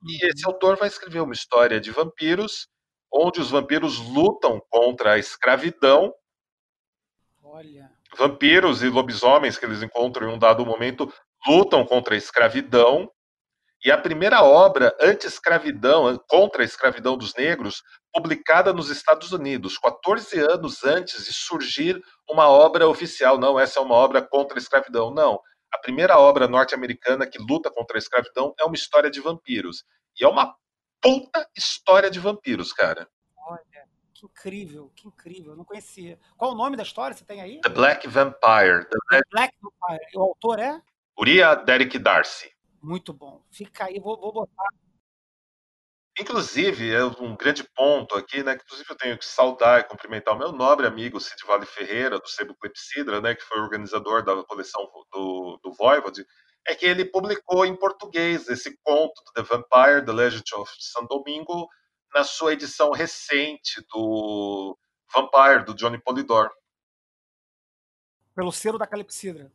E 0.08 0.28
esse 0.28 0.46
autor 0.46 0.78
vai 0.78 0.88
escrever 0.88 1.22
uma 1.22 1.34
história 1.34 1.80
de 1.80 1.92
vampiros 1.92 2.68
onde 3.16 3.40
os 3.40 3.50
vampiros 3.50 3.98
lutam 3.98 4.62
contra 4.70 5.14
a 5.14 5.18
escravidão. 5.18 6.14
Olha. 7.42 7.90
Vampiros 8.18 8.84
e 8.84 8.90
lobisomens 8.90 9.58
que 9.58 9.66
eles 9.66 9.82
encontram 9.82 10.30
em 10.30 10.34
um 10.34 10.38
dado 10.40 10.66
momento 10.66 11.12
lutam 11.48 11.86
contra 11.86 12.16
a 12.16 12.18
escravidão. 12.18 13.10
E 13.86 13.92
a 13.92 13.98
primeira 14.00 14.42
obra 14.42 14.98
anti-escravidão, 15.00 16.20
contra 16.28 16.64
a 16.64 16.66
escravidão 16.66 17.16
dos 17.16 17.36
negros, 17.36 17.84
publicada 18.12 18.74
nos 18.74 18.90
Estados 18.90 19.32
Unidos, 19.32 19.78
14 19.78 20.40
anos 20.40 20.84
antes 20.84 21.26
de 21.26 21.32
surgir 21.32 22.02
uma 22.28 22.50
obra 22.50 22.88
oficial. 22.88 23.38
Não, 23.38 23.60
essa 23.60 23.80
é 23.80 23.84
uma 23.84 23.94
obra 23.94 24.24
contra 24.24 24.58
a 24.58 24.60
escravidão. 24.60 25.14
Não. 25.14 25.40
A 25.72 25.78
primeira 25.78 26.18
obra 26.18 26.48
norte-americana 26.48 27.28
que 27.28 27.38
luta 27.38 27.70
contra 27.70 27.96
a 27.98 28.00
escravidão 28.00 28.56
é 28.60 28.66
uma 28.66 28.74
história 28.74 29.12
de 29.12 29.22
vampiros. 29.22 29.84
E 30.20 30.26
é 30.26 30.28
uma 30.28 30.56
puta 31.00 31.48
história 31.56 32.10
de 32.10 32.20
vampiros, 32.20 32.74
cara. 32.74 33.08
Olha, 33.38 33.88
que 34.16 34.26
incrível, 34.26 34.92
que 34.96 35.08
incrível. 35.08 35.52
Eu 35.52 35.58
não 35.58 35.66
conhecia. 35.66 36.18
Qual 36.36 36.54
o 36.54 36.56
nome 36.56 36.76
da 36.76 36.82
história? 36.82 37.16
Você 37.16 37.24
tem 37.24 37.40
aí? 37.40 37.62
The 37.62 37.70
Black 37.70 38.08
Vampire. 38.08 38.90
The 38.90 39.22
Black 39.30 39.56
Vampire. 39.62 40.08
E 40.12 40.18
o 40.18 40.24
autor 40.24 40.58
é? 40.58 40.82
Uriah 41.20 41.54
Derek 41.54 42.00
Darcy. 42.00 42.55
Muito 42.86 43.12
bom. 43.12 43.44
Fica 43.52 43.86
aí, 43.86 44.00
vou, 44.00 44.16
vou 44.16 44.32
botar. 44.32 44.70
Inclusive, 46.20 46.94
é 46.94 47.04
um 47.04 47.36
grande 47.36 47.64
ponto 47.64 48.16
aqui, 48.16 48.44
né? 48.44 48.56
Que 48.56 48.64
inclusive 48.64 48.90
eu 48.92 48.96
tenho 48.96 49.18
que 49.18 49.26
saudar 49.26 49.80
e 49.80 49.84
cumprimentar 49.86 50.36
o 50.36 50.38
meu 50.38 50.52
nobre 50.52 50.86
amigo 50.86 51.20
Cid 51.20 51.44
Vale 51.48 51.66
Ferreira, 51.66 52.20
do 52.20 52.28
Sebo 52.28 52.56
Clepsidra, 52.56 53.20
né? 53.20 53.34
Que 53.34 53.42
foi 53.42 53.60
organizador 53.60 54.24
da 54.24 54.44
coleção 54.44 54.88
do, 55.12 55.60
do 55.64 55.74
Voivode, 55.74 56.24
é 56.68 56.76
que 56.76 56.86
ele 56.86 57.04
publicou 57.06 57.66
em 57.66 57.76
português 57.76 58.48
esse 58.48 58.78
conto 58.84 59.20
The 59.34 59.42
Vampire, 59.42 60.06
The 60.06 60.14
Legend 60.14 60.56
of 60.56 60.72
San 60.80 61.06
Domingo, 61.06 61.68
na 62.14 62.24
sua 62.24 62.54
edição 62.54 62.92
recente 62.92 63.84
do 63.92 64.78
Vampire, 65.12 65.66
do 65.66 65.74
Johnny 65.74 66.00
Polidor. 66.00 66.52
Pelo 68.36 68.52
selo 68.52 68.78
da 68.78 68.86
Calepsidra. 68.86 69.52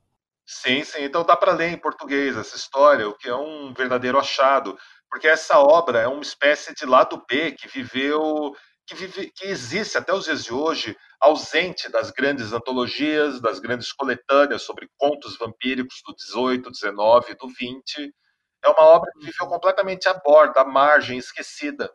Sim, 0.46 0.82
sim. 0.84 1.04
Então 1.04 1.24
dá 1.24 1.36
para 1.36 1.52
ler 1.52 1.70
em 1.70 1.78
português 1.78 2.36
essa 2.36 2.56
história, 2.56 3.08
o 3.08 3.14
que 3.14 3.28
é 3.28 3.34
um 3.34 3.72
verdadeiro 3.72 4.18
achado 4.18 4.76
porque 5.10 5.26
essa 5.26 5.58
obra 5.58 5.98
é 5.98 6.06
uma 6.06 6.22
espécie 6.22 6.72
de 6.72 6.86
lado 6.86 7.22
B 7.28 7.52
que 7.52 7.66
viveu, 7.66 8.54
que, 8.86 8.94
vive, 8.94 9.30
que 9.32 9.46
existe 9.46 9.98
até 9.98 10.14
os 10.14 10.24
dias 10.24 10.44
de 10.44 10.54
hoje, 10.54 10.96
ausente 11.20 11.88
das 11.90 12.12
grandes 12.12 12.52
antologias, 12.52 13.40
das 13.40 13.58
grandes 13.58 13.92
coletâneas 13.92 14.62
sobre 14.62 14.88
contos 14.96 15.36
vampíricos 15.36 16.00
do 16.06 16.14
18, 16.14 16.70
19, 16.70 17.34
do 17.34 17.48
20. 17.48 18.14
É 18.62 18.68
uma 18.68 18.82
obra 18.82 19.10
que 19.12 19.26
viveu 19.26 19.46
uhum. 19.46 19.52
completamente 19.52 20.08
à 20.08 20.14
borda, 20.14 20.60
à 20.60 20.64
margem, 20.64 21.18
esquecida. 21.18 21.92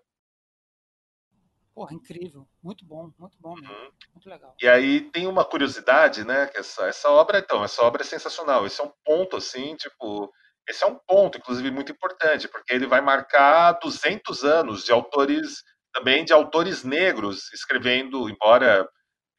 Porra, 1.75 1.93
incrível. 1.93 2.47
Muito 2.63 2.85
bom, 2.85 3.11
muito 3.19 3.37
bom 3.37 3.53
mesmo. 3.55 3.75
Uhum. 3.75 3.91
Muito 4.13 4.29
legal. 4.29 4.55
E 4.61 4.67
aí 4.67 5.01
tem 5.11 5.27
uma 5.27 5.43
curiosidade, 5.43 6.23
né? 6.23 6.47
Que 6.47 6.59
essa, 6.59 6.87
essa 6.87 7.09
obra, 7.09 7.39
então, 7.39 7.65
essa 7.65 7.83
obra 7.83 8.01
é 8.01 8.05
sensacional. 8.05 8.65
Esse 8.65 8.79
é 8.79 8.85
um 8.85 8.93
ponto, 9.03 9.35
assim, 9.35 9.75
tipo, 9.75 10.31
esse 10.69 10.85
é 10.85 10.87
um 10.87 10.95
ponto, 10.95 11.37
inclusive, 11.37 11.69
muito 11.69 11.91
importante, 11.91 12.47
porque 12.47 12.73
ele 12.73 12.87
vai 12.87 13.01
marcar 13.01 13.73
200 13.73 14.45
anos 14.45 14.85
de 14.85 14.93
autores, 14.93 15.61
também 15.93 16.23
de 16.23 16.31
autores 16.31 16.85
negros, 16.85 17.51
escrevendo, 17.51 18.29
embora 18.29 18.87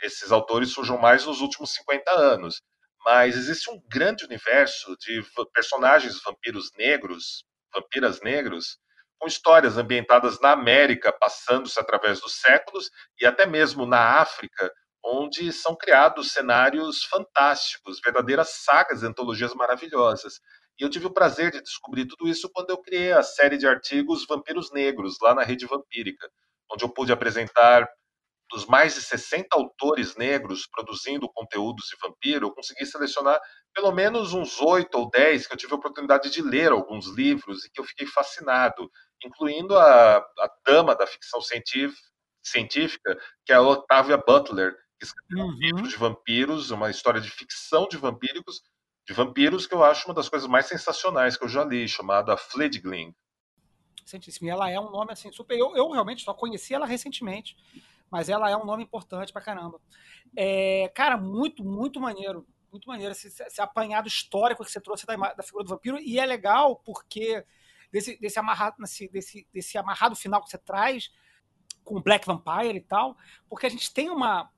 esses 0.03 0.31
autores 0.31 0.73
surjam 0.73 0.99
mais 0.99 1.25
nos 1.25 1.41
últimos 1.41 1.73
50 1.73 2.11
anos. 2.11 2.61
Mas 3.03 3.35
existe 3.35 3.71
um 3.71 3.81
grande 3.89 4.27
universo 4.27 4.95
de 4.99 5.25
personagens 5.55 6.21
vampiros 6.23 6.71
negros, 6.77 7.45
vampiras 7.75 8.21
negros, 8.21 8.79
com 9.19 9.27
histórias 9.27 9.79
ambientadas 9.79 10.41
na 10.41 10.53
América, 10.53 11.13
passando-se 11.13 11.79
através 11.81 12.21
dos 12.21 12.41
séculos, 12.41 12.91
e 13.21 13.27
até 13.27 13.47
mesmo 13.47 13.87
na 13.87 14.21
África, 14.21 14.73
onde 15.05 15.53
são 15.53 15.77
criados 15.77 16.33
cenários 16.33 17.05
fantásticos, 17.05 18.01
verdadeiras 18.05 18.51
sagas 18.65 19.03
antologias 19.03 19.55
maravilhosas. 19.55 20.41
E 20.79 20.83
eu 20.83 20.91
tive 20.91 21.07
o 21.07 21.13
prazer 21.13 21.51
de 21.53 21.63
descobrir 21.63 22.07
tudo 22.07 22.29
isso 22.29 22.51
quando 22.53 22.71
eu 22.71 22.79
criei 22.79 23.13
a 23.13 23.23
série 23.23 23.57
de 23.57 23.67
artigos 23.67 24.27
Vampiros 24.27 24.73
Negros, 24.73 25.17
lá 25.23 25.35
na 25.35 25.43
Rede 25.43 25.65
Vampírica, 25.67 26.29
onde 26.71 26.85
eu 26.85 26.89
pude 26.89 27.13
apresentar 27.13 27.89
dos 28.51 28.67
mais 28.67 28.95
de 28.95 29.03
60 29.03 29.49
autores 29.53 30.17
negros 30.17 30.67
produzindo 30.67 31.29
conteúdos 31.33 31.87
de 31.87 31.97
vampiro, 32.01 32.47
eu 32.47 32.53
consegui 32.53 32.87
selecionar 32.87 33.41
pelo 33.75 33.91
menos 33.93 34.33
uns 34.33 34.61
oito 34.61 34.97
ou 34.99 35.11
dez 35.11 35.47
que 35.47 35.53
eu 35.53 35.57
tive 35.57 35.73
a 35.73 35.77
oportunidade 35.77 36.31
de 36.31 36.43
ler 36.43 36.71
alguns 36.71 37.07
livros 37.09 37.65
e 37.65 37.71
que 37.71 37.81
eu 37.81 37.85
fiquei 37.85 38.07
fascinado, 38.07 38.91
incluindo 39.25 39.77
a, 39.77 40.17
a 40.19 40.51
dama 40.65 40.95
da 40.95 41.07
ficção 41.07 41.41
científica, 41.41 43.19
que 43.45 43.53
é 43.53 43.57
a 43.57 43.63
Octavia 43.63 44.17
Butler, 44.17 44.77
que 44.99 45.05
escreveu 45.05 45.45
uhum. 45.45 45.51
um 45.51 45.59
livro 45.59 45.89
de 45.89 45.97
vampiros, 45.97 46.71
uma 46.71 46.91
história 46.91 47.21
de 47.21 47.31
ficção 47.31 47.87
de 47.89 47.97
vampíricos, 47.97 48.63
de 49.07 49.13
vampiros 49.13 49.67
que 49.67 49.75
eu 49.75 49.85
acho 49.85 50.09
uma 50.09 50.15
das 50.15 50.29
coisas 50.29 50.49
mais 50.49 50.67
sensacionais 50.67 51.37
que 51.37 51.45
eu 51.45 51.49
já 51.49 51.65
li, 51.65 51.89
chamada 51.89 52.37
Fledgling. 52.37 53.15
Recentíssimo. 54.03 54.49
E 54.49 54.51
ela 54.51 54.71
é 54.71 54.79
um 54.79 54.91
nome 54.91 55.13
assim 55.13 55.31
super. 55.33 55.59
Eu, 55.59 55.77
eu 55.77 55.91
realmente 55.91 56.25
só 56.25 56.33
conheci 56.33 56.75
ela 56.75 56.87
recentemente, 56.87 57.57
mas 58.11 58.29
ela 58.29 58.51
é 58.51 58.57
um 58.57 58.65
nome 58.65 58.85
importante 58.85 59.33
pra 59.33 59.43
caramba. 59.43 59.81
É, 60.37 60.91
cara, 60.95 61.17
muito, 61.17 61.65
muito 61.65 62.01
maneiro. 62.01 62.47
Muito 62.71 62.89
maneiro 62.89 63.13
esse, 63.13 63.29
esse 63.29 63.61
apanhado 63.61 64.07
histórico 64.07 64.65
que 64.65 64.71
você 64.71 64.81
trouxe 64.81 65.07
da, 65.07 65.17
da 65.35 65.43
figura 65.43 65.65
do 65.65 65.71
vampiro. 65.71 65.99
E 65.99 66.19
é 66.19 66.27
legal 66.27 66.77
porque 66.77 67.45
desse, 67.93 68.19
desse, 68.19 68.39
amarrado, 68.39 68.77
desse, 69.13 69.47
desse, 69.53 69.79
amarrado 69.79 70.17
final 70.17 70.43
que 70.43 70.51
você 70.51 70.59
traz 70.59 71.11
com 71.85 72.01
Black 72.01 72.27
Vampire 72.27 72.77
e 72.77 72.81
tal, 72.81 73.17
porque 73.49 73.67
a 73.67 73.69
gente 73.71 73.93
tem 73.93 74.11
uma, 74.11 74.51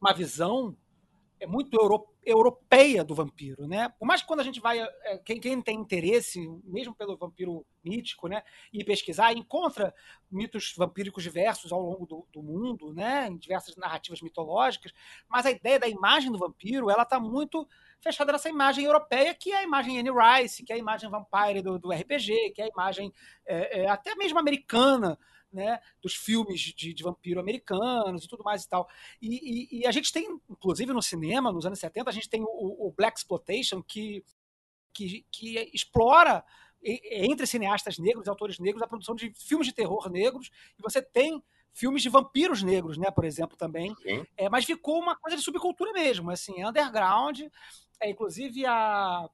uma 0.00 0.12
visão 0.12 0.76
é 1.38 1.46
muito 1.46 1.78
euro, 1.78 2.08
europeia 2.24 3.04
do 3.04 3.14
vampiro, 3.14 3.66
né? 3.66 3.88
Por 3.98 4.06
mais 4.06 4.22
que 4.22 4.26
quando 4.26 4.40
a 4.40 4.42
gente 4.42 4.58
vai, 4.60 4.80
é, 4.80 5.18
quem, 5.18 5.38
quem, 5.38 5.60
tem 5.60 5.78
interesse, 5.78 6.40
mesmo 6.64 6.94
pelo 6.94 7.16
vampiro 7.16 7.64
mítico, 7.84 8.26
né, 8.26 8.42
e 8.72 8.82
pesquisar, 8.82 9.32
encontra 9.32 9.94
mitos 10.30 10.74
vampíricos 10.76 11.22
diversos 11.22 11.72
ao 11.72 11.80
longo 11.80 12.06
do, 12.06 12.26
do, 12.32 12.42
mundo, 12.42 12.92
né, 12.92 13.28
em 13.28 13.36
diversas 13.36 13.76
narrativas 13.76 14.20
mitológicas, 14.22 14.92
mas 15.28 15.46
a 15.46 15.50
ideia 15.50 15.78
da 15.78 15.88
imagem 15.88 16.32
do 16.32 16.38
vampiro, 16.38 16.90
ela 16.90 17.02
está 17.02 17.20
muito 17.20 17.68
fechada 18.00 18.32
nessa 18.32 18.48
imagem 18.48 18.84
europeia, 18.84 19.34
que 19.34 19.52
é 19.52 19.58
a 19.58 19.62
imagem 19.64 19.98
Anne 19.98 20.10
Rice, 20.10 20.64
que 20.64 20.72
é 20.72 20.76
a 20.76 20.78
imagem 20.78 21.10
vampire 21.10 21.62
do, 21.62 21.78
do 21.78 21.90
RPG, 21.90 22.52
que 22.54 22.62
é 22.62 22.64
a 22.64 22.68
imagem 22.68 23.12
é, 23.46 23.82
é, 23.82 23.88
até 23.88 24.14
mesmo 24.14 24.38
americana, 24.38 25.18
né, 25.52 25.80
dos 26.02 26.14
filmes 26.14 26.60
de, 26.60 26.92
de, 26.92 27.02
vampiro 27.02 27.40
americanos 27.40 28.24
e 28.24 28.28
tudo 28.28 28.44
mais 28.44 28.64
e 28.64 28.68
tal. 28.68 28.88
E, 29.22 29.78
e, 29.78 29.80
e, 29.80 29.86
a 29.86 29.90
gente 29.90 30.12
tem, 30.12 30.38
inclusive 30.50 30.92
no 30.92 31.02
cinema, 31.02 31.50
nos 31.50 31.64
anos 31.64 31.78
70, 31.78 32.10
a 32.10 32.12
gente 32.12 32.28
tem 32.28 32.42
o, 32.42 32.88
o 32.88 32.92
Black 32.96 33.18
Exploitation, 33.18 33.82
que, 33.82 34.24
que, 34.92 35.24
que 35.30 35.70
explora 35.72 36.44
entre 36.82 37.46
cineastas 37.46 37.98
negros 37.98 38.26
e 38.26 38.30
autores 38.30 38.58
negros 38.58 38.82
a 38.82 38.86
produção 38.86 39.14
de 39.14 39.32
filmes 39.34 39.66
de 39.66 39.72
terror 39.72 40.08
negros, 40.10 40.50
e 40.78 40.82
você 40.82 41.00
tem 41.02 41.42
filmes 41.72 42.02
de 42.02 42.08
vampiros 42.08 42.62
negros, 42.62 42.96
né, 42.96 43.10
por 43.10 43.24
exemplo, 43.24 43.56
também. 43.56 43.94
É, 44.36 44.48
mas 44.48 44.64
ficou 44.64 44.98
uma 44.98 45.14
coisa 45.14 45.36
de 45.36 45.42
subcultura 45.42 45.92
mesmo, 45.92 46.30
assim, 46.30 46.60
é 46.60 46.68
underground. 46.68 47.40
É, 48.00 48.10
inclusive 48.10 48.64
a, 48.66 49.28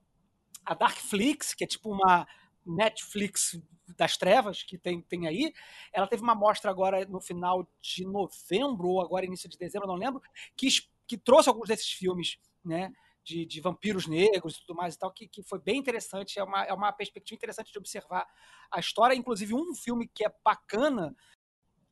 a 0.65 0.75
Darkflix, 0.75 1.55
que 1.55 1.65
é 1.65 1.67
tipo 1.67 1.91
uma 1.91 2.27
Netflix 2.65 3.61
das 3.97 4.17
trevas 4.17 4.63
que 4.63 4.79
tem, 4.79 5.01
tem 5.03 5.27
aí. 5.27 5.53
Ela 5.93 6.07
teve 6.07 6.23
uma 6.23 6.35
mostra 6.35 6.71
agora 6.71 7.05
no 7.07 7.21
final 7.21 7.69
de 7.81 8.05
novembro, 8.05 8.89
ou 8.89 9.01
agora 9.01 9.27
início 9.27 9.49
de 9.49 9.59
dezembro, 9.59 9.89
não 9.89 9.95
lembro, 9.95 10.23
que, 10.57 10.69
que 11.07 11.19
trouxe 11.19 11.49
alguns 11.49 11.69
desses 11.69 11.91
filmes, 11.91 12.39
né? 12.65 12.93
De, 13.25 13.47
de, 13.47 13.61
vampiros 13.61 14.09
negros 14.09 14.57
e 14.57 14.61
tudo 14.67 14.75
mais 14.75 14.97
e 14.97 14.99
tal, 14.99 15.13
que, 15.13 15.29
que 15.29 15.45
foi 15.45 15.61
bem 15.61 15.79
interessante. 15.79 16.41
É 16.41 16.43
uma, 16.43 16.65
é 16.65 16.73
uma 16.73 16.91
perspectiva 16.91 17.37
interessante 17.37 17.71
de 17.71 17.79
observar 17.79 18.27
a 18.69 18.81
história. 18.81 19.15
Inclusive, 19.15 19.55
um 19.55 19.77
filme 19.77 20.09
que 20.09 20.27
é 20.27 20.35
bacana 20.45 21.15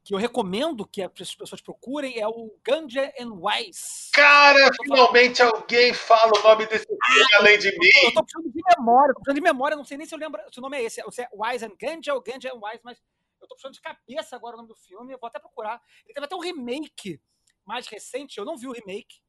que 0.03 0.15
eu 0.15 0.19
recomendo 0.19 0.87
que 0.87 1.03
as 1.03 1.35
pessoas 1.35 1.61
procurem 1.61 2.19
é 2.19 2.27
o 2.27 2.57
Ganja 2.65 3.13
and 3.19 3.33
Wise. 3.35 4.11
Cara, 4.13 4.71
finalmente 4.83 5.43
alguém 5.43 5.93
fala 5.93 6.33
o 6.39 6.43
nome 6.43 6.67
desse 6.67 6.87
filme 6.87 7.35
além 7.35 7.59
de 7.59 7.71
mim. 7.79 7.91
Eu 8.05 8.15
tô 8.15 8.25
precisando 8.25 8.53
de 8.53 8.63
memória, 8.77 9.15
tô 9.15 9.21
precisando 9.21 9.45
de 9.45 9.53
memória, 9.53 9.77
não 9.77 9.85
sei 9.85 9.99
nem 9.99 10.07
se 10.07 10.15
eu 10.15 10.19
lembro 10.19 10.41
se 10.51 10.59
o 10.59 10.63
nome 10.63 10.79
é 10.79 10.83
esse, 10.83 11.03
se 11.11 11.23
é 11.23 11.29
Wise 11.33 11.65
and 11.65 11.77
Ganja 11.79 12.15
ou 12.15 12.23
Ganja 12.23 12.51
and 12.51 12.61
Wise, 12.63 12.81
mas 12.83 12.99
eu 13.41 13.47
tô 13.47 13.55
precisando 13.55 13.75
de 13.75 13.81
cabeça 13.81 14.37
agora 14.37 14.55
o 14.55 14.59
nome 14.59 14.69
do 14.69 14.77
filme, 14.77 15.13
eu 15.13 15.19
vou 15.19 15.29
até 15.29 15.39
procurar. 15.39 15.81
Ele 16.05 16.15
teve 16.15 16.27
até 16.27 16.35
um 16.35 16.41
remake 16.41 17.21
mais 17.65 17.87
recente, 17.87 18.39
eu 18.39 18.45
não 18.45 18.57
vi 18.57 18.69
o 18.69 18.73
remake. 18.73 19.21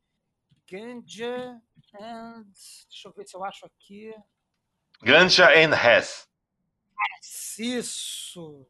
Ganja 0.69 1.61
and... 1.99 2.45
Deixa 2.89 3.07
eu 3.07 3.11
ver 3.11 3.27
se 3.27 3.35
eu 3.35 3.43
acho 3.43 3.65
aqui. 3.65 4.13
Ganja 5.01 5.49
and 5.49 5.73
Hess. 5.75 6.29
Isso. 7.59 8.65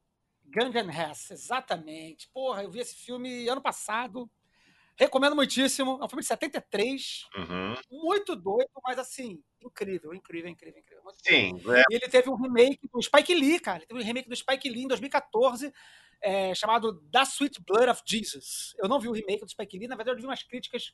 Gangan 0.52 0.90
Hess, 0.92 1.32
exatamente. 1.32 2.30
Porra, 2.34 2.64
eu 2.64 2.70
vi 2.70 2.80
esse 2.80 2.96
filme 2.96 3.48
ano 3.48 3.62
passado. 3.62 4.30
Recomendo 4.98 5.36
muitíssimo. 5.36 5.98
É 6.02 6.06
um 6.06 6.10
filme 6.10 6.22
de 6.22 6.28
73. 6.28 7.26
Uhum. 7.36 7.76
Muito 8.04 8.36
doido, 8.36 8.70
mas 8.84 9.00
assim, 9.00 9.42
incrível, 9.64 10.14
incrível, 10.14 10.50
incrível, 10.50 10.80
incrível. 10.80 11.04
Sim. 11.18 11.60
É. 11.74 11.84
E 11.90 11.96
ele 11.96 12.10
teve 12.10 12.30
um 12.30 12.36
remake 12.36 12.88
do 12.94 13.02
Spike 13.02 13.34
Lee, 13.34 13.60
cara. 13.60 13.80
Ele 13.80 13.88
teve 13.88 14.02
um 14.02 14.06
remake 14.06 14.30
do 14.30 14.36
Spike 14.36 14.70
Lee 14.70 14.84
em 14.84 14.88
2014. 14.88 15.74
é, 16.22 16.54
chamado 16.54 17.02
The 17.12 17.24
Sweet 17.24 17.62
Blood 17.66 17.90
of 17.90 18.02
Jesus. 18.06 18.76
Eu 18.78 18.88
não 18.88 19.00
vi 19.00 19.08
o 19.08 19.12
remake 19.12 19.44
do 19.44 19.50
Spike 19.50 19.78
Lee, 19.78 19.88
na 19.88 19.96
verdade 19.96 20.18
eu 20.18 20.22
vi 20.22 20.28
umas 20.28 20.44
críticas 20.44 20.94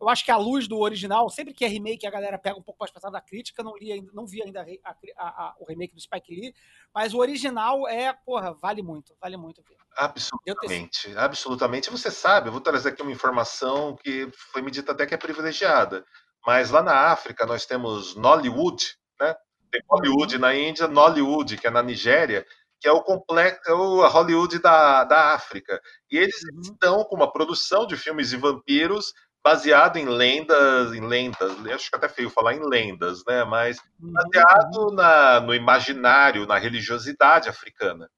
eu 0.00 0.08
acho 0.08 0.24
que 0.24 0.30
a 0.30 0.36
luz 0.36 0.66
do 0.66 0.78
original, 0.78 1.30
sempre 1.30 1.54
que 1.54 1.64
é 1.64 1.68
remake, 1.68 2.06
a 2.06 2.10
galera 2.10 2.38
pega 2.38 2.58
um 2.58 2.62
pouco 2.62 2.80
mais 2.80 2.90
pesado 2.90 3.12
da 3.12 3.20
crítica. 3.20 3.62
Não, 3.62 3.76
li, 3.76 4.04
não 4.12 4.26
vi 4.26 4.42
ainda 4.42 4.66
a, 4.84 4.90
a, 5.16 5.28
a, 5.28 5.54
o 5.60 5.64
remake 5.64 5.94
do 5.94 6.00
Spike 6.00 6.34
Lee, 6.34 6.54
mas 6.94 7.14
o 7.14 7.18
original 7.18 7.86
é, 7.86 8.12
porra, 8.12 8.52
vale 8.52 8.82
muito, 8.82 9.14
vale 9.20 9.36
muito. 9.36 9.62
Absolutamente, 9.96 11.16
absolutamente. 11.16 11.90
Você 11.90 12.10
sabe, 12.10 12.48
eu 12.48 12.52
vou 12.52 12.60
trazer 12.60 12.88
aqui 12.90 13.02
uma 13.02 13.12
informação 13.12 13.96
que 13.96 14.28
foi 14.52 14.62
me 14.62 14.70
dita 14.70 14.92
até 14.92 15.06
que 15.06 15.14
é 15.14 15.18
privilegiada. 15.18 16.04
Mas 16.46 16.70
lá 16.70 16.82
na 16.82 17.12
África 17.12 17.46
nós 17.46 17.64
temos 17.64 18.16
Nollywood, 18.16 18.96
né? 19.20 19.36
Tem 19.70 19.82
Hollywood 19.88 20.36
na 20.38 20.54
Índia, 20.54 20.88
Nollywood, 20.88 21.56
que 21.56 21.66
é 21.66 21.70
na 21.70 21.82
Nigéria, 21.82 22.44
que 22.80 22.88
é 22.88 22.92
o 22.92 23.02
complexo, 23.02 23.60
é 23.70 23.72
o 23.72 24.06
Hollywood 24.06 24.58
da, 24.58 25.04
da 25.04 25.34
África. 25.34 25.80
E 26.10 26.18
eles 26.18 26.42
uhum. 26.52 26.60
estão 26.60 27.04
com 27.04 27.14
uma 27.14 27.32
produção 27.32 27.86
de 27.86 27.96
filmes 27.96 28.30
de 28.30 28.36
vampiros 28.36 29.12
baseado 29.42 29.96
em 29.96 30.06
lendas, 30.06 30.94
em 30.94 31.00
lendas, 31.00 31.52
acho 31.66 31.90
que 31.90 31.96
até 31.96 32.08
feio 32.08 32.30
falar 32.30 32.54
em 32.54 32.64
lendas, 32.64 33.24
né? 33.26 33.44
Mas 33.44 33.78
uhum. 34.00 34.12
baseado 34.12 34.92
na, 34.92 35.40
no 35.40 35.54
imaginário, 35.54 36.46
na 36.46 36.58
religiosidade 36.58 37.48
africana. 37.48 38.08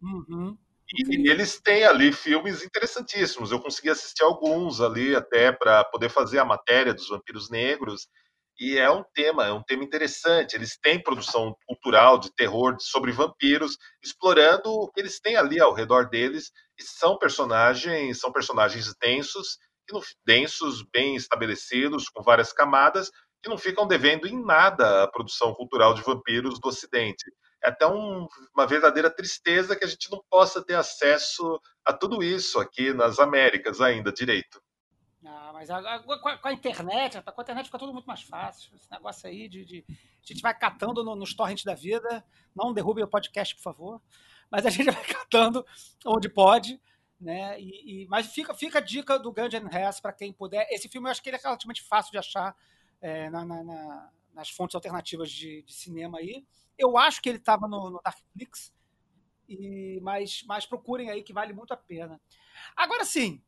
Uhum. 0.00 0.56
E, 0.94 1.30
eles 1.30 1.60
têm 1.60 1.84
ali 1.84 2.12
filmes 2.12 2.62
interessantíssimos. 2.62 3.50
Eu 3.50 3.60
consegui 3.60 3.90
assistir 3.90 4.22
alguns 4.22 4.80
ali 4.80 5.14
até 5.14 5.52
para 5.52 5.84
poder 5.84 6.08
fazer 6.08 6.38
a 6.38 6.44
matéria 6.44 6.94
dos 6.94 7.08
vampiros 7.08 7.50
negros. 7.50 8.08
E 8.58 8.78
é 8.78 8.90
um 8.90 9.04
tema, 9.14 9.44
é 9.44 9.52
um 9.52 9.62
tema 9.62 9.84
interessante. 9.84 10.54
Eles 10.54 10.78
têm 10.78 11.02
produção 11.02 11.54
cultural 11.66 12.18
de 12.18 12.34
terror 12.34 12.76
sobre 12.80 13.12
vampiros, 13.12 13.76
explorando 14.02 14.70
o 14.70 14.90
que 14.90 15.00
eles 15.00 15.20
têm 15.20 15.36
ali 15.36 15.60
ao 15.60 15.74
redor 15.74 16.08
deles. 16.08 16.50
E 16.78 16.82
são 16.82 17.18
personagens, 17.18 18.18
são 18.18 18.32
personagens 18.32 18.94
densos 18.98 19.58
densos, 20.24 20.82
bem 20.82 21.16
estabelecidos, 21.16 22.08
com 22.08 22.22
várias 22.22 22.52
camadas, 22.52 23.10
que 23.42 23.48
não 23.48 23.58
ficam 23.58 23.86
devendo 23.86 24.26
em 24.26 24.44
nada 24.44 25.04
à 25.04 25.08
produção 25.08 25.54
cultural 25.54 25.94
de 25.94 26.02
vampiros 26.02 26.58
do 26.58 26.68
Ocidente. 26.68 27.24
É 27.62 27.68
até 27.68 27.86
um, 27.86 28.26
uma 28.54 28.66
verdadeira 28.66 29.10
tristeza 29.10 29.76
que 29.76 29.84
a 29.84 29.88
gente 29.88 30.10
não 30.10 30.22
possa 30.30 30.64
ter 30.64 30.74
acesso 30.74 31.60
a 31.84 31.92
tudo 31.92 32.22
isso 32.22 32.58
aqui 32.58 32.92
nas 32.92 33.18
Américas 33.18 33.80
ainda 33.80 34.12
direito. 34.12 34.60
Ah, 35.24 35.50
mas 35.52 35.70
a, 35.70 35.98
com, 36.00 36.12
a, 36.12 36.38
com, 36.38 36.48
a, 36.48 36.52
internet, 36.52 37.20
com 37.20 37.40
a 37.40 37.42
internet 37.42 37.66
fica 37.66 37.78
tudo 37.78 37.92
muito 37.92 38.06
mais 38.06 38.22
fácil. 38.22 38.74
Esse 38.76 38.90
negócio 38.90 39.28
aí 39.28 39.48
de. 39.48 39.64
de 39.64 39.84
a 39.88 40.26
gente 40.26 40.42
vai 40.42 40.56
catando 40.56 41.02
no, 41.02 41.16
nos 41.16 41.34
torrents 41.34 41.64
da 41.64 41.74
vida. 41.74 42.24
Não 42.54 42.72
derrube 42.72 43.02
o 43.02 43.08
podcast, 43.08 43.54
por 43.56 43.62
favor. 43.62 44.02
Mas 44.50 44.64
a 44.64 44.70
gente 44.70 44.86
vai 44.90 45.04
catando 45.04 45.66
onde 46.04 46.28
pode 46.28 46.80
né? 47.20 47.60
E, 47.60 48.04
e, 48.04 48.08
mas 48.08 48.26
fica, 48.26 48.54
fica 48.54 48.78
a 48.78 48.82
dica 48.82 49.18
do 49.18 49.32
Gungeon 49.32 49.68
Hess 49.68 50.00
para 50.00 50.12
quem 50.12 50.32
puder. 50.32 50.66
Esse 50.70 50.88
filme 50.88 51.08
eu 51.08 51.10
acho 51.10 51.22
que 51.22 51.28
ele 51.28 51.36
é 51.36 51.40
relativamente 51.40 51.82
fácil 51.82 52.12
de 52.12 52.18
achar 52.18 52.56
é, 53.00 53.30
na, 53.30 53.44
na, 53.44 53.64
na, 53.64 54.12
nas 54.34 54.50
fontes 54.50 54.74
alternativas 54.74 55.30
de, 55.30 55.62
de, 55.62 55.72
cinema 55.72 56.18
aí. 56.18 56.46
Eu 56.78 56.96
acho 56.98 57.22
que 57.22 57.28
ele 57.28 57.38
estava 57.38 57.66
no, 57.66 57.90
no 57.90 58.00
Darkflix, 58.02 58.74
e, 59.48 59.98
mas, 60.02 60.42
mas 60.46 60.66
procurem 60.66 61.10
aí 61.10 61.22
que 61.22 61.32
vale 61.32 61.52
muito 61.52 61.72
a 61.72 61.76
pena. 61.76 62.20
Agora 62.76 63.04
sim, 63.04 63.42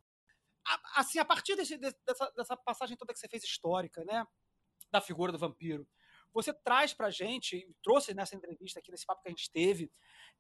a, 0.66 1.00
assim, 1.00 1.18
a 1.18 1.24
partir 1.24 1.56
desse, 1.56 1.76
dessa, 1.76 2.30
dessa 2.36 2.56
passagem 2.56 2.96
toda 2.96 3.12
que 3.12 3.18
você 3.18 3.28
fez 3.28 3.44
histórica, 3.44 4.04
né? 4.04 4.26
Da 4.90 5.00
figura 5.00 5.30
do 5.30 5.38
vampiro, 5.38 5.86
você 6.32 6.52
traz 6.52 6.94
pra 6.94 7.10
gente, 7.10 7.68
trouxe 7.82 8.14
nessa 8.14 8.36
entrevista 8.36 8.78
aqui, 8.78 8.90
nesse 8.90 9.04
papo 9.04 9.22
que 9.22 9.28
a 9.28 9.30
gente 9.30 9.50
teve, 9.50 9.90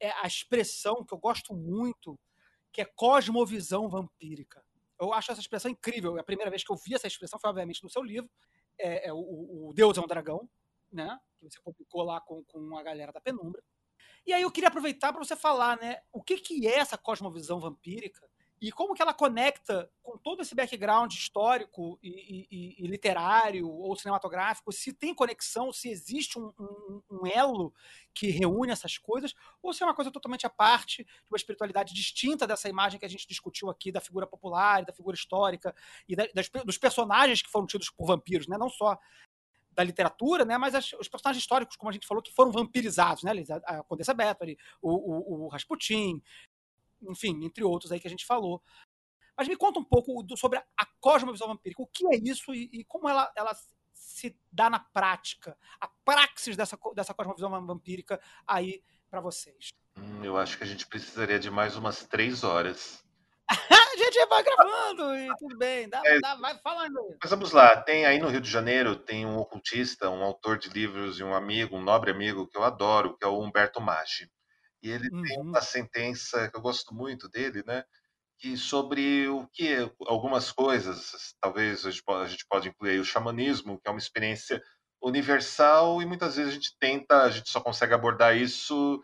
é, 0.00 0.10
a 0.12 0.26
expressão 0.26 1.04
que 1.04 1.12
eu 1.12 1.18
gosto 1.18 1.54
muito 1.54 2.18
que 2.72 2.80
é 2.80 2.84
cosmovisão 2.84 3.88
vampírica. 3.88 4.64
Eu 5.00 5.12
acho 5.12 5.30
essa 5.30 5.40
expressão 5.40 5.70
incrível. 5.70 6.18
A 6.18 6.24
primeira 6.24 6.50
vez 6.50 6.64
que 6.64 6.72
eu 6.72 6.76
vi 6.76 6.94
essa 6.94 7.06
expressão 7.06 7.38
foi, 7.38 7.50
obviamente, 7.50 7.82
no 7.82 7.90
seu 7.90 8.02
livro. 8.02 8.28
É, 8.78 9.08
é 9.08 9.12
o, 9.12 9.18
o, 9.68 9.72
Deus 9.74 9.96
é 9.96 10.00
um 10.00 10.06
Dragão, 10.06 10.48
né? 10.92 11.18
Que 11.38 11.50
você 11.50 11.60
publicou 11.60 12.02
lá 12.02 12.20
com, 12.20 12.42
com 12.44 12.76
a 12.76 12.82
galera 12.82 13.12
da 13.12 13.20
Penumbra. 13.20 13.62
E 14.26 14.32
aí 14.32 14.42
eu 14.42 14.50
queria 14.50 14.68
aproveitar 14.68 15.12
para 15.12 15.24
você 15.24 15.36
falar, 15.36 15.78
né? 15.78 16.00
O 16.12 16.22
que, 16.22 16.38
que 16.38 16.66
é 16.66 16.78
essa 16.78 16.98
cosmovisão 16.98 17.60
vampírica 17.60 18.28
e 18.60 18.72
como 18.72 18.94
que 18.94 19.02
ela 19.02 19.14
conecta 19.14 19.90
com 20.02 20.18
todo 20.18 20.42
esse 20.42 20.54
background 20.54 21.12
histórico 21.12 21.98
e, 22.02 22.46
e, 22.50 22.84
e 22.84 22.86
literário 22.86 23.68
ou 23.68 23.94
cinematográfico, 23.96 24.72
se 24.72 24.92
tem 24.92 25.14
conexão, 25.14 25.72
se 25.72 25.88
existe 25.88 26.38
um, 26.38 26.52
um, 26.58 27.02
um, 27.10 27.26
elo 27.26 27.72
que 28.12 28.28
reúne 28.28 28.72
essas 28.72 28.98
coisas, 28.98 29.34
ou 29.62 29.72
se 29.72 29.82
é 29.82 29.86
uma 29.86 29.94
coisa 29.94 30.10
totalmente 30.10 30.46
à 30.46 30.50
parte, 30.50 31.04
de 31.04 31.10
uma 31.30 31.36
espiritualidade 31.36 31.94
distinta 31.94 32.46
dessa 32.46 32.68
imagem 32.68 32.98
que 32.98 33.06
a 33.06 33.10
gente 33.10 33.28
discutiu 33.28 33.70
aqui 33.70 33.92
da 33.92 34.00
figura 34.00 34.26
popular, 34.26 34.84
da 34.84 34.92
figura 34.92 35.14
histórica 35.14 35.74
e 36.08 36.16
da, 36.16 36.26
das, 36.34 36.48
dos 36.64 36.78
personagens 36.78 37.42
que 37.42 37.50
foram 37.50 37.66
tidos 37.66 37.90
por 37.90 38.06
vampiros, 38.06 38.48
né? 38.48 38.58
não 38.58 38.68
só 38.68 38.98
da 39.78 39.84
literatura, 39.84 40.44
né, 40.44 40.58
mas 40.58 40.74
as, 40.74 40.92
os 40.94 41.06
personagens 41.06 41.40
históricos, 41.40 41.76
como 41.76 41.88
a 41.88 41.92
gente 41.92 42.04
falou, 42.04 42.20
que 42.20 42.34
foram 42.34 42.50
vampirizados, 42.50 43.22
né, 43.22 43.30
a, 43.64 43.78
a 43.78 43.82
Condessa 43.84 44.12
Bathory, 44.12 44.58
o, 44.82 44.90
o, 44.90 45.44
o 45.44 45.48
Rasputin, 45.48 46.20
enfim, 47.02 47.44
entre 47.44 47.64
outros 47.64 47.92
aí 47.92 48.00
que 48.00 48.06
a 48.06 48.10
gente 48.10 48.26
falou. 48.26 48.62
Mas 49.36 49.46
me 49.46 49.56
conta 49.56 49.78
um 49.78 49.84
pouco 49.84 50.22
do, 50.22 50.36
sobre 50.36 50.58
a 50.58 50.86
cosmovisão 51.00 51.46
vampírica. 51.46 51.82
O 51.82 51.86
que 51.86 52.06
é 52.06 52.18
isso 52.18 52.52
e, 52.52 52.68
e 52.72 52.84
como 52.84 53.08
ela, 53.08 53.32
ela 53.36 53.56
se 53.94 54.36
dá 54.50 54.68
na 54.68 54.80
prática? 54.80 55.56
A 55.80 55.88
praxis 56.04 56.56
dessa, 56.56 56.78
dessa 56.94 57.14
cosmovisão 57.14 57.50
vampírica 57.64 58.20
aí 58.46 58.82
para 59.08 59.20
vocês. 59.20 59.70
Hum, 59.96 60.24
eu 60.24 60.36
acho 60.36 60.58
que 60.58 60.64
a 60.64 60.66
gente 60.66 60.86
precisaria 60.86 61.38
de 61.38 61.50
mais 61.50 61.76
umas 61.76 62.04
três 62.04 62.42
horas. 62.42 63.04
a 63.48 63.96
gente 63.96 64.26
vai 64.26 64.42
gravando 64.42 65.16
e 65.16 65.28
tudo 65.38 65.56
bem, 65.56 65.88
dá, 65.88 66.02
é, 66.04 66.18
dá, 66.20 66.34
vai 66.34 66.58
falando. 66.58 67.16
Mas 67.20 67.30
vamos 67.30 67.52
lá, 67.52 67.80
tem 67.80 68.04
aí 68.04 68.18
no 68.18 68.28
Rio 68.28 68.40
de 68.40 68.50
Janeiro, 68.50 68.96
tem 68.96 69.24
um 69.24 69.38
ocultista, 69.38 70.10
um 70.10 70.22
autor 70.22 70.58
de 70.58 70.68
livros 70.68 71.18
e 71.18 71.24
um 71.24 71.34
amigo, 71.34 71.76
um 71.76 71.82
nobre 71.82 72.10
amigo 72.10 72.46
que 72.46 72.58
eu 72.58 72.64
adoro, 72.64 73.16
que 73.16 73.24
é 73.24 73.28
o 73.28 73.40
Humberto 73.40 73.80
Maggi. 73.80 74.30
E 74.82 74.90
ele 74.90 75.08
uhum. 75.12 75.22
tem 75.22 75.40
uma 75.40 75.60
sentença 75.60 76.48
que 76.48 76.56
eu 76.56 76.60
gosto 76.60 76.94
muito 76.94 77.28
dele, 77.28 77.62
né? 77.66 77.84
Que 78.38 78.56
sobre 78.56 79.28
o 79.28 79.46
que 79.48 79.90
algumas 80.06 80.52
coisas, 80.52 81.34
talvez 81.40 81.84
a 81.84 81.90
gente, 81.90 82.02
pode, 82.04 82.24
a 82.24 82.28
gente 82.28 82.46
pode 82.48 82.68
incluir 82.68 83.00
o 83.00 83.04
xamanismo, 83.04 83.80
que 83.80 83.88
é 83.88 83.90
uma 83.90 83.98
experiência 83.98 84.62
universal 85.02 86.02
e 86.02 86.06
muitas 86.06 86.36
vezes 86.36 86.52
a 86.52 86.54
gente 86.54 86.76
tenta, 86.78 87.22
a 87.22 87.30
gente 87.30 87.50
só 87.50 87.60
consegue 87.60 87.94
abordar 87.94 88.36
isso 88.36 89.00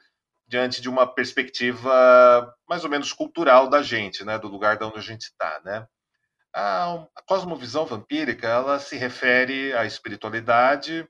diante 0.47 0.81
de 0.81 0.89
uma 0.89 1.07
perspectiva 1.07 2.55
mais 2.69 2.85
ou 2.85 2.91
menos 2.91 3.13
cultural 3.13 3.69
da 3.69 3.83
gente, 3.83 4.25
né, 4.25 4.39
do 4.39 4.49
lugar 4.49 4.77
de 4.77 4.85
onde 4.85 4.99
a 4.99 5.03
gente 5.03 5.23
está, 5.23 5.61
né? 5.65 5.87
A, 6.55 7.07
a 7.17 7.23
cosmovisão 7.27 7.85
vampírica, 7.85 8.47
ela 8.47 8.79
se 8.79 8.97
refere 8.97 9.73
à 9.73 9.85
espiritualidade, 9.85 11.09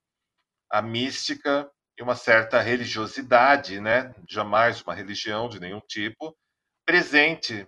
à 0.71 0.81
mística 0.81 1.71
e 1.99 2.03
uma 2.03 2.17
certa 2.17 2.61
religiosidade, 2.61 3.81
né? 3.81 4.15
jamais 4.29 4.83
uma 4.83 4.95
religião 4.95 5.49
de 5.49 5.61
nenhum 5.61 5.81
tipo, 5.81 6.37
presente 6.85 7.67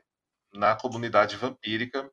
na 0.53 0.75
comunidade 0.77 1.37
vampírica. 1.37 2.11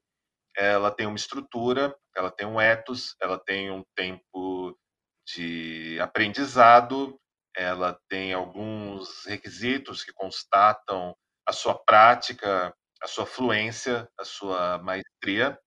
Ela 0.55 0.91
tem 0.91 1.07
uma 1.07 1.15
estrutura, 1.15 1.95
ela 2.15 2.29
tem 2.29 2.45
um 2.45 2.61
ethos, 2.61 3.15
ela 3.21 3.39
tem 3.39 3.71
um 3.71 3.83
tempo 3.95 4.77
de 5.25 5.97
aprendizado, 5.99 7.19
ela 7.55 7.99
tem 8.07 8.33
alguns 8.33 9.25
requisitos 9.25 10.03
que 10.03 10.13
constatam 10.13 11.15
a 11.45 11.51
sua 11.51 11.75
prática, 11.83 12.73
a 13.01 13.07
sua 13.07 13.25
fluência, 13.25 14.07
a 14.19 14.23
sua 14.23 14.77
maestria. 14.79 15.57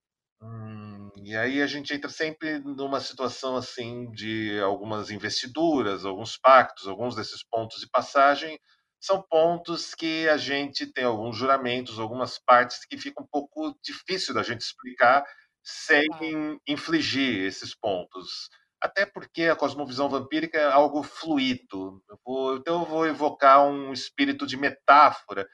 Hum, 0.40 0.85
e 1.26 1.36
aí 1.36 1.60
a 1.60 1.66
gente 1.66 1.92
entra 1.92 2.08
sempre 2.08 2.60
numa 2.60 3.00
situação 3.00 3.56
assim 3.56 4.08
de 4.12 4.60
algumas 4.60 5.10
investiduras, 5.10 6.04
alguns 6.04 6.38
pactos, 6.38 6.86
alguns 6.86 7.16
desses 7.16 7.42
pontos 7.42 7.80
de 7.80 7.88
passagem 7.90 8.56
são 9.00 9.20
pontos 9.28 9.92
que 9.92 10.28
a 10.28 10.36
gente 10.36 10.86
tem 10.86 11.02
alguns 11.02 11.36
juramentos, 11.36 11.98
algumas 11.98 12.38
partes 12.38 12.86
que 12.86 12.96
fica 12.96 13.20
um 13.20 13.26
pouco 13.26 13.76
difícil 13.82 14.32
da 14.32 14.44
gente 14.44 14.60
explicar 14.60 15.24
sem 15.64 16.06
infligir 16.64 17.44
esses 17.44 17.74
pontos. 17.74 18.48
Até 18.80 19.04
porque 19.04 19.46
a 19.46 19.56
cosmovisão 19.56 20.08
vampírica 20.08 20.58
é 20.58 20.70
algo 20.70 21.02
fluido. 21.02 22.00
Eu 22.08 22.20
vou, 22.24 22.56
então 22.56 22.82
eu 22.82 22.86
vou 22.86 23.04
evocar 23.04 23.66
um 23.66 23.92
espírito 23.92 24.46
de 24.46 24.56
metáfora 24.56 25.44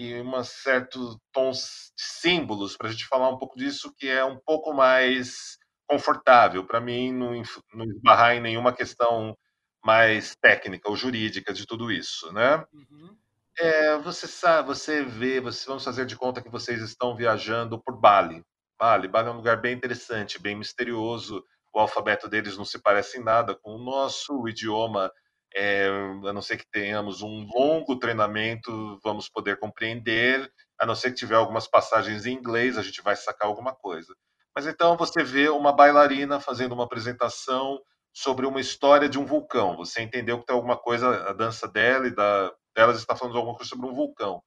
e 0.00 0.22
um 0.22 0.44
certo 0.44 1.20
tons 1.32 1.92
de 1.96 2.04
símbolos 2.04 2.76
para 2.76 2.88
a 2.88 2.90
gente 2.90 3.06
falar 3.06 3.28
um 3.28 3.36
pouco 3.36 3.58
disso 3.58 3.92
que 3.96 4.08
é 4.08 4.24
um 4.24 4.38
pouco 4.38 4.72
mais 4.72 5.58
confortável 5.86 6.64
para 6.64 6.80
mim 6.80 7.12
não, 7.12 7.42
não 7.74 7.84
esbarrar 7.84 8.34
em 8.34 8.40
nenhuma 8.40 8.72
questão 8.72 9.36
mais 9.84 10.34
técnica 10.36 10.88
ou 10.88 10.96
jurídica 10.96 11.52
de 11.52 11.66
tudo 11.66 11.90
isso, 11.90 12.32
né? 12.32 12.64
Uhum. 12.72 13.16
É, 13.58 13.98
você 13.98 14.26
sabe, 14.26 14.68
você 14.68 15.02
vê, 15.02 15.40
você, 15.40 15.66
vamos 15.66 15.84
fazer 15.84 16.06
de 16.06 16.16
conta 16.16 16.42
que 16.42 16.50
vocês 16.50 16.80
estão 16.80 17.14
viajando 17.14 17.80
por 17.82 17.98
Bali. 17.98 18.42
Bali, 18.78 19.08
Bali 19.08 19.28
é 19.28 19.32
um 19.32 19.36
lugar 19.36 19.60
bem 19.60 19.74
interessante, 19.74 20.40
bem 20.40 20.56
misterioso. 20.56 21.44
O 21.72 21.78
alfabeto 21.78 22.28
deles 22.28 22.56
não 22.56 22.64
se 22.64 22.80
parece 22.80 23.18
em 23.18 23.24
nada 23.24 23.54
com 23.54 23.74
o 23.74 23.82
nosso, 23.82 24.34
o 24.34 24.48
idioma 24.48 25.12
é, 25.54 25.88
a 25.88 26.32
não 26.32 26.42
ser 26.42 26.56
que 26.56 26.70
tenhamos 26.70 27.22
um 27.22 27.46
longo 27.52 27.98
treinamento, 27.98 28.98
vamos 29.02 29.28
poder 29.28 29.58
compreender, 29.58 30.50
a 30.78 30.86
não 30.86 30.94
ser 30.94 31.10
que 31.10 31.16
tiver 31.16 31.36
algumas 31.36 31.66
passagens 31.66 32.26
em 32.26 32.34
inglês, 32.34 32.78
a 32.78 32.82
gente 32.82 33.02
vai 33.02 33.16
sacar 33.16 33.48
alguma 33.48 33.74
coisa. 33.74 34.14
Mas 34.54 34.66
então 34.66 34.96
você 34.96 35.22
vê 35.22 35.48
uma 35.48 35.72
bailarina 35.72 36.40
fazendo 36.40 36.72
uma 36.72 36.84
apresentação 36.84 37.80
sobre 38.12 38.46
uma 38.46 38.60
história 38.60 39.08
de 39.08 39.18
um 39.18 39.24
vulcão. 39.24 39.76
Você 39.76 40.02
entendeu 40.02 40.38
que 40.40 40.46
tem 40.46 40.54
alguma 40.54 40.76
coisa, 40.76 41.28
a 41.28 41.32
dança 41.32 41.68
dela 41.68 42.06
e 42.06 42.14
da, 42.14 42.52
delas 42.74 42.98
está 42.98 43.14
falando 43.14 43.36
alguma 43.36 43.54
coisa 43.54 43.68
sobre 43.68 43.86
um 43.86 43.94
vulcão. 43.94 44.42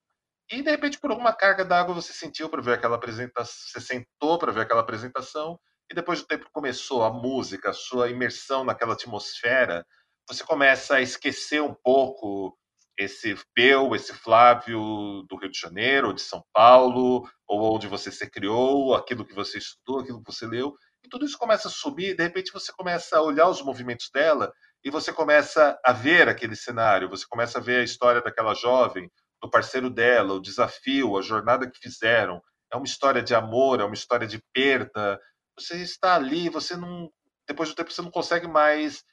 E 0.51 0.61
de 0.61 0.69
repente, 0.69 0.99
por 0.99 1.11
alguma 1.11 1.34
carga 1.34 1.63
d'água, 1.63 1.95
você 1.95 2.11
sentiu 2.13 2.49
para 2.49 2.61
ver 2.61 2.73
aquela 2.73 2.95
apresentação, 2.95 3.67
você 3.67 3.80
sentou 3.80 4.38
para 4.38 4.51
ver 4.51 4.61
aquela 4.61 4.81
apresentação, 4.81 5.59
e 5.89 5.95
depois 5.95 6.21
do 6.21 6.27
tempo 6.27 6.49
começou 6.51 7.03
a 7.03 7.11
música, 7.11 7.69
a 7.69 7.73
sua 7.73 8.09
imersão 8.09 8.63
naquela 8.63 8.93
atmosfera, 8.93 9.85
você 10.28 10.44
começa 10.44 10.95
a 10.95 11.02
esquecer 11.02 11.62
um 11.62 11.74
pouco 11.74 12.58
esse 12.98 13.36
Peu, 13.56 13.95
esse 13.95 14.14
Flávio 14.14 15.24
do 15.28 15.36
Rio 15.36 15.50
de 15.50 15.60
Janeiro, 15.60 16.14
de 16.14 16.22
São 16.22 16.44
Paulo, 16.54 17.28
ou 17.48 17.76
onde 17.76 17.88
você 17.88 18.12
se 18.12 18.30
criou, 18.30 18.94
aquilo 18.94 19.26
que 19.26 19.34
você 19.34 19.58
estudou, 19.58 20.02
aquilo 20.02 20.24
que 20.24 20.32
você 20.32 20.45
leu, 20.45 20.76
e 21.04 21.10
tudo 21.10 21.26
isso 21.26 21.38
começa 21.38 21.68
a 21.68 21.72
subir, 21.72 22.16
de 22.16 22.24
repente 22.24 22.54
você 22.54 22.72
começa 22.72 23.18
a 23.18 23.22
olhar 23.22 23.48
os 23.48 23.62
movimentos 23.62 24.10
dela, 24.14 24.54
e 24.84 24.91
você 24.91 25.12
começa 25.12 25.80
a 25.84 25.91
ver 25.91 26.28
aquele 26.30 26.56
cenário, 26.56 27.10
você 27.10 27.26
começa 27.28 27.58
a 27.58 27.62
ver 27.62 27.80
a 27.82 27.84
história 27.84 28.22
daquela 28.22 28.54
jovem, 28.54 29.10
do 29.41 29.50
parceiro 29.50 29.90
dela, 29.90 30.34
o 30.34 30.41
desafio, 30.41 31.18
a 31.18 31.22
jornada 31.22 31.70
que 31.70 31.80
fizeram. 31.80 32.41
É 32.72 32.78
uma 32.78 32.86
história 32.86 33.22
de 33.22 33.36
amor, 33.36 33.82
é 33.82 33.84
uma 33.84 33.94
história 33.94 34.26
de 34.26 34.41
perda. 34.54 35.20
Você 35.58 35.82
está 35.82 36.16
ali, 36.16 36.50
você 36.50 36.78
não. 36.78 37.10
Depois 37.48 37.70
do 37.70 37.76
tempo, 37.76 37.91
você 37.91 38.02
não 38.02 38.10
consegue 38.10 38.48
mais 38.48 39.04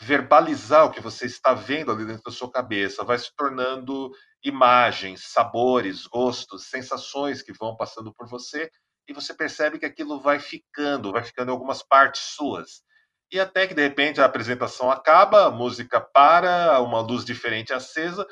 verbalizar 0.00 0.84
o 0.84 0.90
que 0.90 1.00
você 1.00 1.26
está 1.26 1.54
vendo 1.54 1.92
ali 1.92 2.04
dentro 2.04 2.22
da 2.24 2.32
sua 2.32 2.50
cabeça. 2.50 3.04
Vai 3.04 3.18
se 3.18 3.30
tornando 3.36 4.10
imagens, 4.42 5.24
sabores, 5.32 6.06
gostos, 6.06 6.68
sensações 6.68 7.42
que 7.42 7.52
vão 7.52 7.76
passando 7.76 8.12
por 8.14 8.28
você 8.28 8.70
e 9.08 9.12
você 9.12 9.34
percebe 9.34 9.78
que 9.78 9.86
aquilo 9.86 10.20
vai 10.20 10.38
ficando, 10.38 11.12
vai 11.12 11.22
ficando 11.22 11.48
em 11.48 11.52
algumas 11.52 11.82
partes 11.82 12.22
suas. 12.22 12.82
E 13.30 13.40
até 13.40 13.66
que 13.66 13.74
de 13.74 13.82
repente 13.82 14.20
a 14.20 14.24
apresentação 14.24 14.90
acaba, 14.90 15.46
a 15.46 15.50
música 15.50 16.00
para, 16.00 16.80
uma 16.80 17.00
luz 17.00 17.24
diferente 17.24 17.72
acesa, 17.72 18.26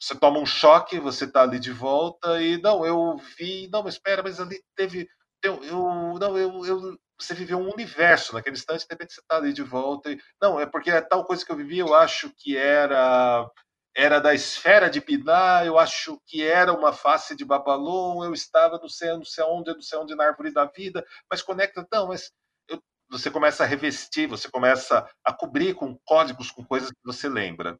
você 0.00 0.14
toma 0.14 0.38
um 0.38 0.46
choque, 0.46 0.98
você 1.00 1.24
está 1.24 1.42
ali 1.42 1.58
de 1.58 1.72
volta 1.72 2.40
e 2.40 2.60
não, 2.60 2.84
eu 2.84 3.16
vi, 3.36 3.68
não, 3.72 3.82
mas 3.82 3.94
espera, 3.94 4.22
mas 4.22 4.40
ali 4.40 4.60
teve, 4.74 5.08
eu, 5.42 5.62
eu 5.64 6.18
não, 6.18 6.38
eu, 6.38 6.66
eu, 6.66 6.98
você 7.18 7.34
viveu 7.34 7.58
um 7.58 7.72
universo 7.72 8.34
naquele 8.34 8.56
instante, 8.56 8.86
de 8.86 8.86
repente 8.90 9.14
você 9.14 9.20
está 9.20 9.36
ali 9.36 9.52
de 9.52 9.62
volta 9.62 10.10
e 10.10 10.20
não, 10.40 10.60
é 10.60 10.66
porque 10.66 10.90
é 10.90 11.00
tal 11.00 11.24
coisa 11.24 11.44
que 11.44 11.50
eu 11.50 11.56
vivi, 11.56 11.78
eu 11.78 11.94
acho 11.94 12.30
que 12.36 12.56
era 12.56 13.48
era 13.96 14.20
da 14.20 14.34
esfera 14.34 14.90
de 14.90 15.00
Piná, 15.00 15.64
eu 15.64 15.78
acho 15.78 16.20
que 16.26 16.42
era 16.42 16.70
uma 16.72 16.92
face 16.92 17.34
de 17.34 17.46
Babalon, 17.46 18.22
eu 18.24 18.34
estava 18.34 18.78
não 18.78 18.88
sei, 18.90 19.08
não 19.14 19.24
sei 19.24 19.42
onde, 19.44 19.72
não 19.72 19.80
sei 19.80 19.98
onde 19.98 20.14
na 20.14 20.24
árvore 20.26 20.52
da 20.52 20.66
vida, 20.66 21.04
mas 21.30 21.40
conecta, 21.40 21.86
não, 21.90 22.08
mas 22.08 22.30
eu, 22.68 22.78
você 23.10 23.30
começa 23.30 23.64
a 23.64 23.66
revestir, 23.66 24.26
você 24.28 24.50
começa 24.50 25.08
a 25.24 25.32
cobrir 25.32 25.74
com 25.74 25.98
códigos, 26.04 26.50
com 26.50 26.62
coisas 26.62 26.90
que 26.90 27.00
você 27.06 27.26
lembra. 27.26 27.78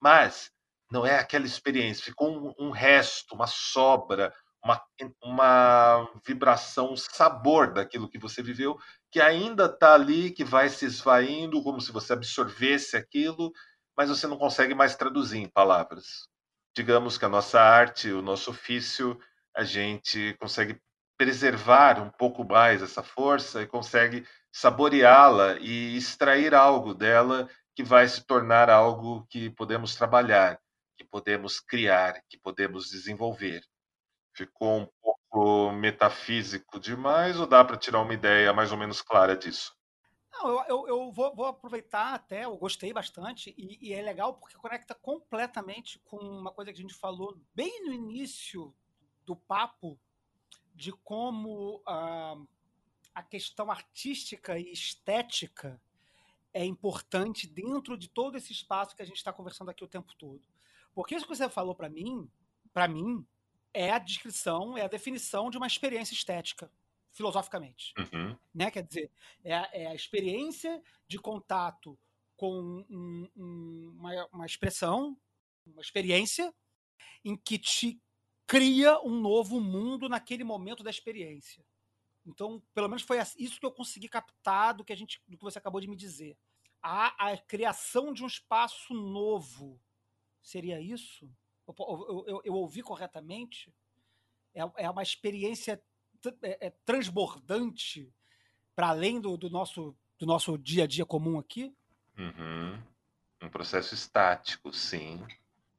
Mas 0.00 0.48
não 0.92 1.04
é 1.04 1.18
aquela 1.18 1.46
experiência, 1.46 2.04
ficou 2.04 2.30
um, 2.30 2.54
um 2.66 2.70
resto, 2.70 3.34
uma 3.34 3.48
sobra, 3.48 4.32
uma, 4.62 4.82
uma 5.22 6.08
vibração, 6.26 6.92
um 6.92 6.96
sabor 6.96 7.72
daquilo 7.72 8.08
que 8.08 8.18
você 8.18 8.42
viveu, 8.42 8.78
que 9.10 9.20
ainda 9.20 9.66
está 9.66 9.94
ali, 9.94 10.30
que 10.30 10.44
vai 10.44 10.68
se 10.68 10.84
esvaindo, 10.84 11.62
como 11.62 11.80
se 11.80 11.92
você 11.92 12.12
absorvesse 12.12 12.96
aquilo, 12.96 13.52
mas 13.96 14.08
você 14.08 14.26
não 14.26 14.38
consegue 14.38 14.74
mais 14.74 14.96
traduzir 14.96 15.38
em 15.38 15.48
palavras. 15.48 16.28
Digamos 16.74 17.18
que 17.18 17.24
a 17.24 17.28
nossa 17.28 17.60
arte, 17.60 18.10
o 18.10 18.22
nosso 18.22 18.50
ofício, 18.50 19.18
a 19.54 19.64
gente 19.64 20.34
consegue 20.40 20.80
preservar 21.18 22.00
um 22.00 22.10
pouco 22.10 22.44
mais 22.44 22.82
essa 22.82 23.02
força 23.02 23.62
e 23.62 23.66
consegue 23.66 24.26
saboreá-la 24.50 25.58
e 25.60 25.96
extrair 25.96 26.54
algo 26.54 26.94
dela 26.94 27.48
que 27.74 27.82
vai 27.82 28.08
se 28.08 28.24
tornar 28.24 28.70
algo 28.70 29.26
que 29.28 29.50
podemos 29.50 29.94
trabalhar 29.94 30.58
que 30.96 31.04
podemos 31.04 31.60
criar, 31.60 32.22
que 32.28 32.38
podemos 32.38 32.88
desenvolver. 32.88 33.62
Ficou 34.42 34.80
um 34.80 34.88
pouco 35.00 35.70
metafísico 35.70 36.80
demais 36.80 37.38
ou 37.38 37.46
dá 37.46 37.64
para 37.64 37.76
tirar 37.76 38.00
uma 38.00 38.12
ideia 38.12 38.52
mais 38.52 38.72
ou 38.72 38.76
menos 38.76 39.00
clara 39.00 39.36
disso? 39.36 39.72
Não, 40.32 40.64
eu, 40.66 40.88
eu, 40.88 41.12
vou, 41.12 41.32
vou, 41.32 41.46
aproveitar 41.46 42.14
até, 42.14 42.44
eu 42.44 42.56
gostei 42.56 42.92
bastante, 42.92 43.54
e, 43.56 43.78
e, 43.80 43.92
é 43.92 44.02
legal 44.02 44.34
porque 44.34 44.56
conecta 44.56 44.96
completamente 44.96 46.00
com 46.00 46.16
uma 46.16 46.50
coisa 46.50 46.72
que 46.72 46.78
a 46.78 46.82
gente 46.82 46.94
falou 46.94 47.38
bem 47.54 47.86
no 47.86 47.92
início 47.92 48.74
do 49.24 49.36
papo, 49.36 49.96
de 50.74 50.90
como 50.90 51.76
uh, 51.86 52.48
a 53.14 53.22
questão 53.22 53.70
artística 53.70 54.58
e 54.58 54.72
estética 54.72 55.80
é 56.52 56.64
importante 56.64 57.46
dentro 57.46 57.96
de 57.96 58.08
todo 58.08 58.36
esse 58.36 58.52
espaço 58.52 58.96
que 58.96 59.02
a 59.02 59.06
gente 59.06 59.18
está 59.18 59.32
conversando 59.32 59.70
aqui 59.70 59.84
o 59.84 59.88
tempo 59.88 60.12
todo. 60.18 60.42
Porque 60.92 61.14
isso 61.14 61.26
que 61.26 61.36
você 61.36 61.48
falou 61.48 61.76
para 61.76 61.88
mim, 61.88 62.28
para 62.72 62.88
mim, 62.88 63.24
é 63.74 63.90
a 63.90 63.98
descrição, 63.98 64.76
é 64.76 64.82
a 64.82 64.88
definição 64.88 65.50
de 65.50 65.56
uma 65.56 65.66
experiência 65.66 66.14
estética, 66.14 66.70
filosoficamente. 67.12 67.94
Uhum. 67.98 68.36
Né? 68.54 68.70
Quer 68.70 68.82
dizer, 68.82 69.10
é 69.44 69.54
a, 69.54 69.70
é 69.72 69.86
a 69.86 69.94
experiência 69.94 70.82
de 71.06 71.18
contato 71.18 71.98
com 72.36 72.84
um, 72.88 73.30
um, 73.36 73.94
uma, 73.98 74.26
uma 74.32 74.46
expressão, 74.46 75.16
uma 75.66 75.80
experiência, 75.80 76.52
em 77.24 77.36
que 77.36 77.58
te 77.58 78.00
cria 78.46 79.00
um 79.00 79.20
novo 79.20 79.60
mundo 79.60 80.08
naquele 80.08 80.44
momento 80.44 80.82
da 80.82 80.90
experiência. 80.90 81.64
Então, 82.26 82.62
pelo 82.74 82.88
menos 82.88 83.02
foi 83.02 83.18
isso 83.38 83.58
que 83.58 83.66
eu 83.66 83.72
consegui 83.72 84.08
captar 84.08 84.74
do 84.74 84.84
que, 84.84 84.92
a 84.92 84.96
gente, 84.96 85.20
do 85.26 85.36
que 85.36 85.44
você 85.44 85.58
acabou 85.58 85.80
de 85.80 85.88
me 85.88 85.96
dizer. 85.96 86.36
A, 86.82 87.30
a 87.30 87.36
criação 87.36 88.12
de 88.12 88.24
um 88.24 88.26
espaço 88.26 88.92
novo 88.92 89.80
Seria 90.42 90.80
isso? 90.80 91.30
Eu, 91.66 91.74
eu, 91.78 92.24
eu, 92.26 92.42
eu 92.44 92.54
ouvi 92.54 92.82
corretamente? 92.82 93.72
É, 94.54 94.62
é 94.84 94.90
uma 94.90 95.02
experiência 95.02 95.82
é, 96.42 96.66
é 96.66 96.70
transbordante 96.84 98.12
para 98.74 98.88
além 98.88 99.20
do, 99.20 99.36
do, 99.36 99.50
nosso, 99.50 99.96
do 100.18 100.26
nosso 100.26 100.56
dia 100.58 100.84
a 100.84 100.86
dia 100.86 101.04
comum 101.04 101.38
aqui? 101.38 101.74
Uhum. 102.18 102.80
Um 103.42 103.48
processo 103.48 103.94
estático, 103.94 104.72
sim. 104.72 105.24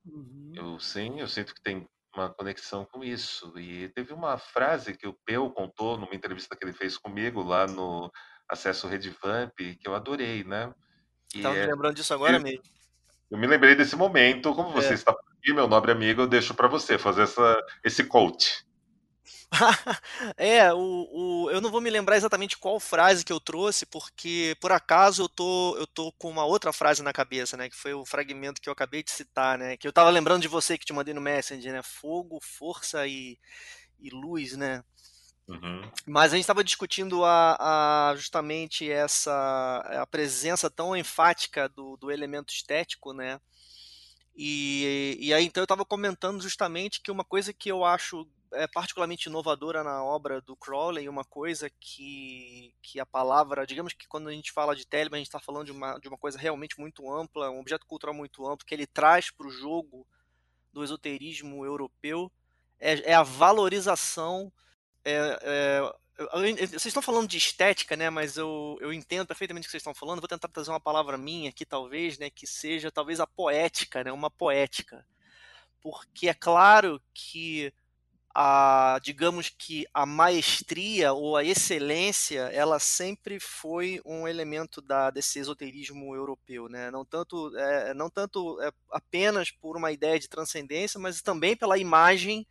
Uhum. 0.06 0.52
Eu 0.56 0.80
sim, 0.80 1.20
eu 1.20 1.28
sinto 1.28 1.54
que 1.56 1.62
tem 1.62 1.88
uma 2.16 2.30
conexão 2.30 2.86
com 2.86 3.04
isso. 3.04 3.58
E 3.58 3.90
teve 3.90 4.14
uma 4.14 4.38
frase 4.38 4.96
que 4.96 5.08
o 5.08 5.18
Peu 5.26 5.50
contou 5.50 5.98
numa 5.98 6.14
entrevista 6.14 6.56
que 6.56 6.64
ele 6.64 6.74
fez 6.74 6.98
comigo 6.98 7.42
lá 7.42 7.66
no 7.66 8.12
Acesso 8.48 8.88
Redvamp, 8.88 9.54
que 9.58 9.88
eu 9.88 9.96
adorei, 9.96 10.44
né? 10.44 10.74
Estava 11.34 11.56
é... 11.56 11.66
me 11.66 11.72
lembrando 11.72 11.96
disso 11.96 12.14
agora 12.14 12.40
mesmo. 12.40 12.62
Eu 13.32 13.38
me 13.38 13.48
lembrei 13.48 13.74
desse 13.76 13.96
momento, 13.96 14.54
como 14.54 14.72
você 14.72 14.90
é. 14.90 14.94
está 14.94 15.16
aqui, 15.44 15.54
meu 15.54 15.68
nobre 15.68 15.92
amigo, 15.92 16.22
eu 16.22 16.28
deixo 16.28 16.54
para 16.54 16.70
você 16.70 16.98
fazer 16.98 17.24
essa, 17.24 17.66
esse 17.84 18.06
coach. 18.06 18.66
é, 20.38 20.74
o, 20.74 20.78
o, 20.80 21.52
eu 21.52 21.62
não 21.62 21.70
vou 21.70 21.82
me 21.82 21.90
lembrar 21.90 22.16
exatamente 22.16 22.58
qual 22.58 22.80
frase 22.80 23.24
que 23.24 23.32
eu 23.32 23.40
trouxe, 23.40 23.86
porque 23.86 24.56
por 24.60 24.72
acaso 24.72 25.24
eu 25.24 25.30
tô, 25.30 25.78
eu 25.78 25.86
tô 25.86 26.12
com 26.14 26.30
uma 26.30 26.46
outra 26.46 26.74
frase 26.74 27.04
na 27.04 27.14
cabeça, 27.14 27.56
né? 27.56 27.70
Que 27.70 27.76
foi 27.76 27.94
o 27.94 28.06
fragmento 28.06 28.62
que 28.62 28.70
eu 28.70 28.74
acabei 28.74 29.04
de 29.04 29.12
citar, 29.12 29.58
né? 29.58 29.78
Que 29.78 29.88
eu 29.88 29.94
tava 29.94 30.10
lembrando 30.10 30.42
de 30.42 30.48
você 30.48 30.78
que 30.78 30.86
te 30.86 30.94
mandei 30.94 31.14
no 31.14 31.22
Messenger, 31.22 31.74
né? 31.74 31.82
Fogo, 31.84 32.40
força 32.42 33.06
e, 33.06 33.38
e 34.00 34.10
luz, 34.10 34.58
né? 34.58 34.84
Uhum. 35.48 35.92
Mas 36.08 36.32
a 36.32 36.36
gente 36.36 36.46
estava 36.46 36.64
discutindo 36.64 37.24
a, 37.26 37.58
a, 38.12 38.16
justamente 38.16 38.90
essa 38.90 39.84
a 40.02 40.08
presença 40.08 40.70
tão 40.70 40.96
enfática 40.96 41.68
do, 41.70 41.98
do 41.98 42.10
elemento 42.10 42.54
estético, 42.54 43.14
né? 43.14 43.40
E, 44.36 45.18
e 45.20 45.34
aí 45.34 45.46
então 45.46 45.62
eu 45.62 45.66
estava 45.66 45.86
comentando 45.86 46.42
justamente 46.42 47.02
que 47.02 47.12
uma 47.12 47.24
coisa 47.24 47.54
que 47.54 47.70
eu 47.70 47.86
acho 47.86 48.28
é 48.54 48.68
particularmente 48.68 49.30
inovadora 49.30 49.84
na 49.84 50.04
obra 50.04 50.42
do 50.42 50.56
Crowley, 50.56 51.10
uma 51.10 51.24
coisa 51.24 51.70
que, 51.80 52.74
que 52.82 53.00
a 53.00 53.06
palavra, 53.06 53.66
digamos 53.66 53.94
que 53.94 54.08
quando 54.08 54.30
a 54.30 54.32
gente 54.32 54.52
fala 54.52 54.76
de 54.76 54.86
Telemann, 54.86 55.18
a 55.18 55.20
gente 55.20 55.28
está 55.28 55.40
falando 55.40 55.66
de 55.66 55.72
uma, 55.72 55.98
de 56.00 56.08
uma 56.08 56.18
coisa 56.18 56.38
realmente 56.38 56.80
muito 56.80 57.12
ampla, 57.12 57.50
um 57.50 57.60
objeto 57.60 57.86
cultural 57.86 58.14
muito 58.14 58.46
amplo, 58.48 58.66
que 58.66 58.74
ele 58.74 58.88
traz 58.88 59.32
para 59.32 59.48
o 59.48 59.52
jogo 59.52 60.06
do 60.72 60.84
esoterismo 60.84 61.66
europeu, 61.66 62.32
é, 62.80 63.12
é 63.12 63.14
a 63.14 63.24
valorização 63.24 64.52
é, 65.06 65.40
é, 65.42 65.96
vocês 66.18 66.86
estão 66.86 67.02
falando 67.02 67.28
de 67.28 67.38
estética, 67.38 67.96
né? 67.96 68.10
Mas 68.10 68.38
eu, 68.38 68.78
eu 68.80 68.94
entendo 68.94 69.28
perfeitamente 69.28 69.66
o 69.66 69.68
que 69.68 69.72
vocês 69.72 69.82
estão 69.82 69.94
falando. 69.94 70.20
Vou 70.20 70.28
tentar 70.28 70.48
trazer 70.48 70.70
uma 70.70 70.80
palavra 70.80 71.18
minha 71.18 71.50
aqui, 71.50 71.66
talvez, 71.66 72.18
né? 72.18 72.30
Que 72.30 72.46
seja 72.46 72.92
talvez 72.92 73.20
a 73.20 73.28
poética, 73.28 74.04
né? 74.04 74.12
Uma 74.12 74.30
poética. 74.30 75.06
Porque 75.82 76.30
é 76.30 76.34
claro 76.34 77.02
que 77.14 77.74
a, 78.36 79.00
digamos 79.04 79.50
que 79.50 79.86
a 79.94 80.06
maestria 80.06 81.14
ou 81.14 81.38
a 81.38 81.44
excelência, 81.44 82.42
ela 82.52 82.80
sempre 82.80 83.40
foi 83.40 84.02
um 84.04 84.28
elemento 84.28 84.82
da, 84.82 85.12
desse 85.12 85.40
esoterismo 85.40 86.16
europeu, 86.16 86.68
né? 86.68 86.90
Não 86.90 87.06
tanto, 87.06 87.56
é, 87.58 87.94
não 87.94 88.10
tanto 88.10 88.60
é, 88.62 88.72
apenas 88.92 89.52
por 89.52 89.78
uma 89.78 89.92
ideia 89.92 90.20
de 90.20 90.30
transcendência, 90.30 91.00
mas 91.00 91.22
também 91.22 91.56
pela 91.56 91.78
imagem 91.78 92.46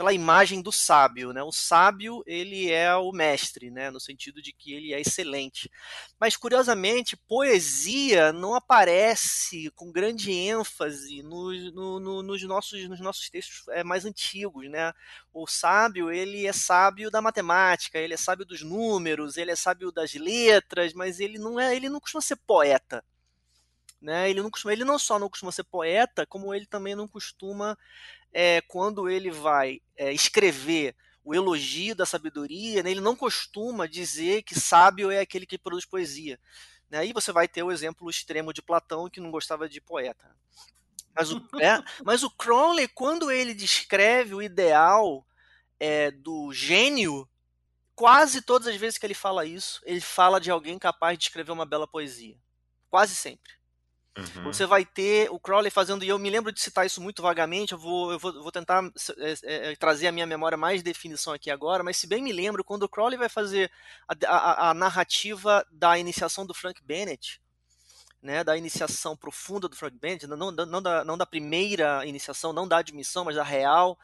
pela 0.00 0.14
imagem 0.14 0.62
do 0.62 0.72
sábio, 0.72 1.30
né? 1.30 1.42
O 1.42 1.52
sábio, 1.52 2.22
ele 2.26 2.70
é 2.72 2.96
o 2.96 3.12
mestre, 3.12 3.70
né? 3.70 3.90
No 3.90 4.00
sentido 4.00 4.40
de 4.40 4.50
que 4.50 4.72
ele 4.72 4.94
é 4.94 5.00
excelente. 5.02 5.70
Mas, 6.18 6.38
curiosamente, 6.38 7.18
poesia 7.18 8.32
não 8.32 8.54
aparece 8.54 9.70
com 9.72 9.92
grande 9.92 10.32
ênfase 10.32 11.22
no, 11.22 11.52
no, 11.70 12.00
no, 12.00 12.22
nos, 12.22 12.42
nossos, 12.44 12.88
nos 12.88 12.98
nossos 12.98 13.28
textos 13.28 13.68
é, 13.68 13.84
mais 13.84 14.06
antigos, 14.06 14.70
né? 14.70 14.90
O 15.34 15.46
sábio, 15.46 16.10
ele 16.10 16.46
é 16.46 16.52
sábio 16.54 17.10
da 17.10 17.20
matemática, 17.20 17.98
ele 17.98 18.14
é 18.14 18.16
sábio 18.16 18.46
dos 18.46 18.62
números, 18.62 19.36
ele 19.36 19.50
é 19.50 19.56
sábio 19.56 19.92
das 19.92 20.14
letras, 20.14 20.94
mas 20.94 21.20
ele 21.20 21.38
não 21.38 21.60
é, 21.60 21.76
ele 21.76 21.90
não 21.90 22.00
costuma 22.00 22.22
ser 22.22 22.36
poeta. 22.36 23.04
Né? 24.00 24.30
Ele, 24.30 24.40
não 24.40 24.50
costuma, 24.50 24.72
ele 24.72 24.82
não 24.82 24.98
só 24.98 25.18
não 25.18 25.28
costuma 25.28 25.52
ser 25.52 25.64
poeta, 25.64 26.24
como 26.24 26.54
ele 26.54 26.64
também 26.64 26.94
não 26.94 27.06
costuma 27.06 27.76
é, 28.32 28.60
quando 28.62 29.08
ele 29.08 29.30
vai 29.30 29.80
é, 29.96 30.12
escrever 30.12 30.94
o 31.24 31.34
elogio 31.34 31.94
da 31.94 32.06
sabedoria, 32.06 32.82
né, 32.82 32.90
ele 32.90 33.00
não 33.00 33.14
costuma 33.14 33.86
dizer 33.86 34.42
que 34.42 34.58
sábio 34.58 35.10
é 35.10 35.20
aquele 35.20 35.46
que 35.46 35.58
produz 35.58 35.84
poesia. 35.84 36.38
Né? 36.88 36.98
Aí 36.98 37.12
você 37.12 37.32
vai 37.32 37.46
ter 37.46 37.62
o 37.62 37.70
exemplo 37.70 38.08
extremo 38.08 38.52
de 38.52 38.62
Platão, 38.62 39.08
que 39.08 39.20
não 39.20 39.30
gostava 39.30 39.68
de 39.68 39.80
poeta. 39.80 40.34
Mas 41.14 41.32
o, 41.32 41.38
é, 41.60 41.82
mas 42.04 42.22
o 42.22 42.30
Crowley, 42.30 42.88
quando 42.88 43.30
ele 43.30 43.52
descreve 43.52 44.34
o 44.34 44.42
ideal 44.42 45.26
é, 45.78 46.10
do 46.10 46.52
gênio, 46.52 47.28
quase 47.94 48.40
todas 48.40 48.68
as 48.68 48.76
vezes 48.76 48.98
que 48.98 49.06
ele 49.06 49.14
fala 49.14 49.44
isso, 49.44 49.80
ele 49.84 50.00
fala 50.00 50.40
de 50.40 50.50
alguém 50.50 50.78
capaz 50.78 51.18
de 51.18 51.24
escrever 51.24 51.52
uma 51.52 51.66
bela 51.66 51.86
poesia. 51.86 52.36
Quase 52.88 53.14
sempre. 53.14 53.59
Uhum. 54.18 54.44
Você 54.44 54.66
vai 54.66 54.84
ter 54.84 55.30
o 55.30 55.38
Crowley 55.38 55.70
fazendo, 55.70 56.04
e 56.04 56.08
eu 56.08 56.18
me 56.18 56.28
lembro 56.28 56.52
de 56.52 56.60
citar 56.60 56.84
isso 56.84 57.00
muito 57.00 57.22
vagamente, 57.22 57.72
eu 57.72 57.78
vou, 57.78 58.12
eu 58.12 58.18
vou, 58.18 58.42
vou 58.42 58.52
tentar 58.52 58.82
é, 59.18 59.34
é, 59.70 59.76
trazer 59.76 60.08
a 60.08 60.12
minha 60.12 60.26
memória 60.26 60.58
mais 60.58 60.82
definição 60.82 61.32
aqui 61.32 61.50
agora, 61.50 61.84
mas 61.84 61.96
se 61.96 62.06
bem 62.06 62.22
me 62.22 62.32
lembro, 62.32 62.64
quando 62.64 62.82
o 62.82 62.88
Crowley 62.88 63.16
vai 63.16 63.28
fazer 63.28 63.70
a, 64.08 64.14
a, 64.26 64.70
a 64.70 64.74
narrativa 64.74 65.64
da 65.70 65.96
iniciação 65.96 66.44
do 66.44 66.52
Frank 66.52 66.82
Bennett, 66.82 67.40
né, 68.20 68.42
da 68.42 68.56
iniciação 68.56 69.16
profunda 69.16 69.68
do 69.68 69.76
Frank 69.76 69.96
Bennett, 69.96 70.26
não, 70.26 70.36
não, 70.36 70.66
não, 70.66 70.82
da, 70.82 71.04
não 71.04 71.16
da 71.16 71.24
primeira 71.24 72.04
iniciação, 72.04 72.52
não 72.52 72.66
da 72.66 72.78
admissão, 72.78 73.24
mas 73.24 73.36
da 73.36 73.44
real 73.44 73.96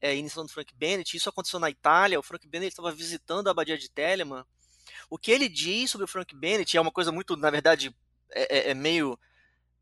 é, 0.00 0.14
iniciação 0.14 0.44
do 0.44 0.52
Frank 0.52 0.74
Bennett, 0.74 1.16
isso 1.16 1.28
aconteceu 1.28 1.58
na 1.58 1.70
Itália, 1.70 2.20
o 2.20 2.22
Frank 2.22 2.46
Bennett 2.46 2.72
estava 2.72 2.92
visitando 2.92 3.48
a 3.48 3.50
abadia 3.50 3.78
de 3.78 3.90
Telemann, 3.90 4.44
o 5.08 5.18
que 5.18 5.32
ele 5.32 5.48
diz 5.48 5.90
sobre 5.90 6.04
o 6.04 6.08
Frank 6.08 6.34
Bennett 6.36 6.76
é 6.76 6.80
uma 6.80 6.92
coisa 6.92 7.10
muito, 7.10 7.34
na 7.34 7.50
verdade, 7.50 7.94
é, 8.30 8.58
é, 8.58 8.70
é 8.70 8.74
meio 8.74 9.18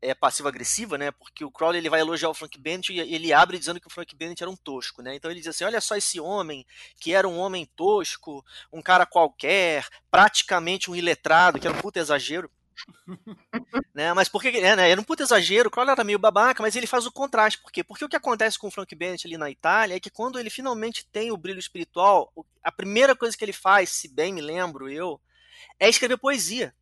é, 0.01 0.13
passiva-agressiva, 0.13 0.97
né? 0.97 1.11
Porque 1.11 1.43
o 1.43 1.51
Crowley 1.51 1.79
ele 1.79 1.89
vai 1.89 1.99
elogiar 1.99 2.29
o 2.29 2.33
Frank 2.33 2.57
Bennett 2.59 2.93
e 2.93 2.99
ele 2.99 3.33
abre 3.33 3.57
dizendo 3.57 3.79
que 3.79 3.87
o 3.87 3.89
Frank 3.89 4.15
Bennett 4.15 4.43
era 4.43 4.49
um 4.49 4.55
tosco, 4.55 5.01
né? 5.01 5.15
Então 5.15 5.29
ele 5.29 5.39
diz 5.39 5.49
assim: 5.49 5.63
olha 5.63 5.81
só 5.81 5.95
esse 5.95 6.19
homem 6.19 6.65
que 6.99 7.13
era 7.13 7.27
um 7.27 7.37
homem 7.37 7.65
tosco, 7.75 8.45
um 8.71 8.81
cara 8.81 9.05
qualquer, 9.05 9.87
praticamente 10.11 10.91
um 10.91 10.95
iletrado, 10.95 11.59
que 11.59 11.67
era 11.67 11.75
um 11.75 11.81
puta 11.81 11.99
exagero. 11.99 12.49
né? 13.93 14.13
Mas 14.13 14.29
por 14.29 14.41
que 14.41 14.49
é, 14.49 14.75
né? 14.75 14.89
Era 14.91 15.01
um 15.01 15.03
puta 15.03 15.23
exagero, 15.23 15.67
o 15.67 15.71
Crowley 15.71 15.93
era 15.93 16.03
meio 16.03 16.19
babaca, 16.19 16.61
mas 16.61 16.75
ele 16.75 16.85
faz 16.85 17.07
o 17.07 17.11
contraste. 17.11 17.59
Por 17.59 17.71
quê? 17.71 17.83
Porque 17.83 18.05
o 18.05 18.09
que 18.09 18.15
acontece 18.15 18.59
com 18.59 18.67
o 18.67 18.71
Frank 18.71 18.93
Bennett 18.95 19.25
ali 19.25 19.37
na 19.37 19.49
Itália 19.49 19.95
é 19.95 19.99
que 19.99 20.11
quando 20.11 20.39
ele 20.39 20.51
finalmente 20.51 21.07
tem 21.07 21.31
o 21.31 21.37
brilho 21.37 21.59
espiritual, 21.59 22.31
a 22.63 22.71
primeira 22.71 23.15
coisa 23.15 23.35
que 23.35 23.43
ele 23.43 23.53
faz, 23.53 23.89
se 23.89 24.07
bem 24.07 24.31
me 24.31 24.41
lembro 24.41 24.89
eu, 24.89 25.19
é 25.79 25.89
escrever 25.89 26.17
poesia. 26.17 26.73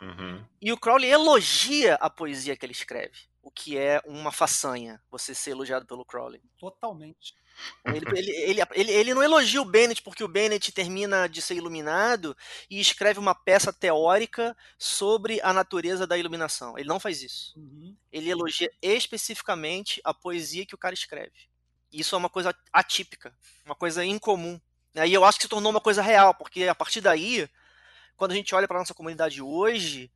Uhum. 0.00 0.44
E 0.60 0.72
o 0.72 0.78
Crowley 0.78 1.10
elogia 1.10 1.94
a 1.96 2.08
poesia 2.08 2.56
que 2.56 2.64
ele 2.64 2.72
escreve, 2.72 3.18
o 3.42 3.50
que 3.50 3.76
é 3.76 4.00
uma 4.06 4.32
façanha, 4.32 5.00
você 5.10 5.34
ser 5.34 5.50
elogiado 5.50 5.86
pelo 5.86 6.04
Crowley. 6.04 6.42
Totalmente. 6.58 7.34
Ele, 7.84 8.06
ele, 8.16 8.30
ele, 8.30 8.60
ele, 8.74 8.92
ele 8.92 9.14
não 9.14 9.22
elogia 9.22 9.60
o 9.60 9.64
Bennett 9.64 10.02
porque 10.02 10.24
o 10.24 10.28
Bennett 10.28 10.72
termina 10.72 11.28
de 11.28 11.42
ser 11.42 11.54
iluminado 11.54 12.36
e 12.70 12.80
escreve 12.80 13.18
uma 13.18 13.34
peça 13.34 13.72
teórica 13.72 14.56
sobre 14.78 15.40
a 15.42 15.52
natureza 15.52 16.06
da 16.06 16.16
iluminação. 16.16 16.78
Ele 16.78 16.88
não 16.88 17.00
faz 17.00 17.22
isso. 17.22 17.52
Uhum. 17.58 17.94
Ele 18.10 18.30
elogia 18.30 18.70
especificamente 18.80 20.00
a 20.04 20.14
poesia 20.14 20.64
que 20.64 20.74
o 20.74 20.78
cara 20.78 20.94
escreve. 20.94 21.50
Isso 21.92 22.14
é 22.14 22.18
uma 22.18 22.30
coisa 22.30 22.54
atípica, 22.72 23.34
uma 23.64 23.74
coisa 23.74 24.04
incomum. 24.04 24.60
E 24.94 25.12
eu 25.12 25.24
acho 25.24 25.38
que 25.38 25.44
se 25.44 25.48
tornou 25.48 25.70
uma 25.70 25.80
coisa 25.80 26.02
real, 26.02 26.34
porque 26.34 26.64
a 26.64 26.74
partir 26.74 27.00
daí 27.00 27.48
quando 28.20 28.32
a 28.32 28.34
gente 28.34 28.54
olha 28.54 28.68
para 28.68 28.78
nossa 28.78 28.92
comunidade 28.92 29.40
hoje, 29.40 30.10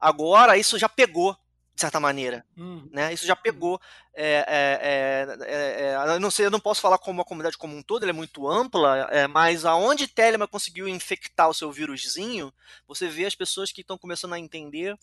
agora 0.00 0.56
isso 0.56 0.78
já 0.78 0.88
pegou 0.88 1.36
de 1.74 1.80
certa 1.82 2.00
maneira, 2.00 2.46
uhum. 2.56 2.88
né? 2.90 3.12
Isso 3.12 3.26
já 3.26 3.36
pegou. 3.36 3.78
É, 4.14 4.44
é, 4.48 5.42
é, 5.42 5.90
é, 5.90 6.14
eu 6.14 6.18
não 6.20 6.30
sei, 6.30 6.46
eu 6.46 6.50
não 6.50 6.58
posso 6.58 6.80
falar 6.80 6.96
como 6.96 7.20
a 7.20 7.24
comunidade 7.26 7.58
como 7.58 7.76
um 7.76 7.82
todo, 7.82 8.04
ela 8.04 8.10
é 8.10 8.14
muito 8.14 8.48
ampla, 8.48 9.06
é, 9.10 9.26
mas 9.26 9.66
aonde 9.66 10.08
Telemann 10.08 10.48
conseguiu 10.48 10.88
infectar 10.88 11.46
o 11.46 11.52
seu 11.52 11.70
víruszinho, 11.70 12.50
você 12.88 13.06
vê 13.06 13.26
as 13.26 13.34
pessoas 13.34 13.70
que 13.70 13.82
estão 13.82 13.98
começando 13.98 14.32
a 14.32 14.38
entender 14.38 14.98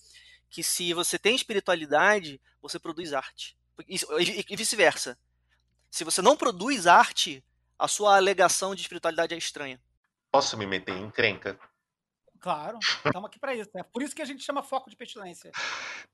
que 0.50 0.64
se 0.64 0.92
você 0.92 1.20
tem 1.20 1.36
espiritualidade, 1.36 2.42
você 2.60 2.80
produz 2.80 3.14
arte. 3.14 3.56
E, 3.88 4.00
e 4.50 4.56
vice-versa. 4.56 5.16
Se 5.92 6.04
você 6.04 6.20
não 6.20 6.36
produz 6.36 6.88
arte, 6.88 7.44
a 7.78 7.88
sua 7.88 8.16
alegação 8.16 8.74
de 8.74 8.82
espiritualidade 8.82 9.36
é 9.36 9.38
estranha. 9.38 9.80
Posso 10.32 10.58
me 10.58 10.66
meter 10.66 10.96
em 10.96 11.04
encrenca? 11.04 11.60
Claro, 12.40 12.80
estamos 13.06 13.28
aqui 13.28 13.40
para 13.40 13.54
isso. 13.54 13.70
É 13.76 13.84
por 13.84 14.02
isso 14.02 14.16
que 14.16 14.22
a 14.22 14.26
gente 14.26 14.44
chama 14.44 14.64
foco 14.64 14.90
de 14.90 14.96
petulância. 14.96 15.52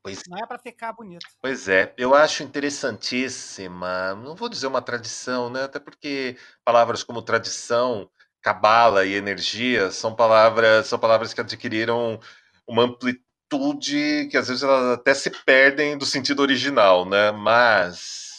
Pois, 0.01 0.21
não 0.27 0.37
é 0.37 0.47
para 0.47 0.57
ficar 0.57 0.93
bonito. 0.93 1.25
Pois 1.41 1.67
é, 1.67 1.93
eu 1.97 2.15
acho 2.15 2.43
interessantíssima, 2.43 4.15
não 4.15 4.35
vou 4.35 4.49
dizer 4.49 4.67
uma 4.67 4.81
tradição, 4.81 5.49
né? 5.49 5.63
Até 5.63 5.79
porque 5.79 6.37
palavras 6.63 7.03
como 7.03 7.21
tradição, 7.21 8.09
cabala 8.41 9.05
e 9.05 9.13
energia 9.13 9.91
são 9.91 10.15
palavras, 10.15 10.87
são 10.87 10.97
palavras 10.97 11.33
que 11.33 11.41
adquiriram 11.41 12.19
uma 12.67 12.83
amplitude 12.83 14.27
que 14.29 14.37
às 14.37 14.47
vezes 14.47 14.63
elas 14.63 14.97
até 14.97 15.13
se 15.13 15.29
perdem 15.45 15.97
do 15.97 16.05
sentido 16.05 16.41
original, 16.41 17.07
né? 17.07 17.31
Mas 17.31 18.34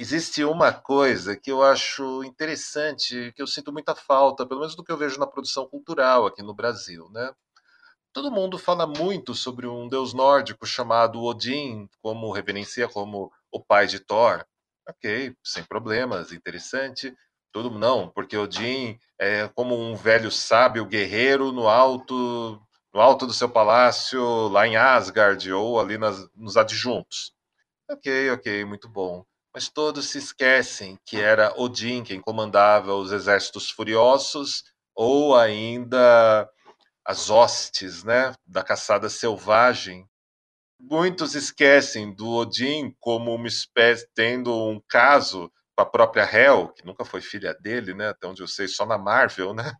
existe 0.00 0.42
uma 0.44 0.72
coisa 0.72 1.36
que 1.36 1.52
eu 1.52 1.62
acho 1.62 2.24
interessante, 2.24 3.32
que 3.36 3.42
eu 3.42 3.46
sinto 3.46 3.70
muita 3.70 3.94
falta, 3.94 4.46
pelo 4.46 4.60
menos 4.60 4.74
do 4.74 4.82
que 4.82 4.90
eu 4.90 4.96
vejo 4.96 5.20
na 5.20 5.26
produção 5.26 5.66
cultural 5.68 6.24
aqui 6.24 6.42
no 6.42 6.54
Brasil, 6.54 7.10
né? 7.10 7.34
Todo 8.12 8.32
mundo 8.32 8.58
fala 8.58 8.86
muito 8.86 9.34
sobre 9.34 9.66
um 9.66 9.88
deus 9.88 10.14
nórdico 10.14 10.66
chamado 10.66 11.22
Odin, 11.22 11.88
como 12.00 12.32
reverencia 12.32 12.88
como 12.88 13.30
o 13.52 13.62
pai 13.62 13.86
de 13.86 14.00
Thor. 14.00 14.44
Ok, 14.88 15.36
sem 15.44 15.62
problemas, 15.64 16.32
interessante. 16.32 17.14
Tudo 17.52 17.70
não, 17.70 18.08
porque 18.08 18.36
Odin 18.36 18.98
é 19.18 19.48
como 19.48 19.78
um 19.78 19.94
velho 19.94 20.30
sábio 20.30 20.86
guerreiro 20.86 21.52
no 21.52 21.68
alto 21.68 22.60
no 22.92 23.00
alto 23.00 23.26
do 23.26 23.32
seu 23.32 23.48
palácio 23.48 24.48
lá 24.48 24.66
em 24.66 24.76
Asgard 24.76 25.52
ou 25.52 25.78
ali 25.78 25.96
nas, 25.98 26.28
nos 26.34 26.56
adjuntos. 26.56 27.32
Ok, 27.88 28.30
ok, 28.32 28.64
muito 28.64 28.88
bom 28.88 29.24
mas 29.54 29.68
todos 29.68 30.08
se 30.08 30.18
esquecem 30.18 30.98
que 31.04 31.16
era 31.20 31.52
Odin 31.60 32.04
quem 32.04 32.20
comandava 32.20 32.94
os 32.94 33.12
exércitos 33.12 33.70
furiosos 33.70 34.64
ou 34.94 35.36
ainda 35.36 36.48
as 37.04 37.30
hostes, 37.30 38.04
né, 38.04 38.34
da 38.46 38.62
caçada 38.62 39.08
selvagem. 39.08 40.06
Muitos 40.80 41.34
esquecem 41.34 42.14
do 42.14 42.28
Odin 42.30 42.94
como 43.00 43.34
uma 43.34 43.48
espécie 43.48 44.08
tendo 44.14 44.54
um 44.68 44.80
caso 44.88 45.52
com 45.76 45.82
a 45.82 45.86
própria 45.86 46.24
Hel, 46.24 46.68
que 46.74 46.86
nunca 46.86 47.04
foi 47.04 47.20
filha 47.20 47.54
dele, 47.54 47.94
né, 47.94 48.08
até 48.10 48.26
onde 48.26 48.42
eu 48.42 48.48
sei, 48.48 48.68
só 48.68 48.86
na 48.86 48.98
Marvel, 48.98 49.54
né? 49.54 49.72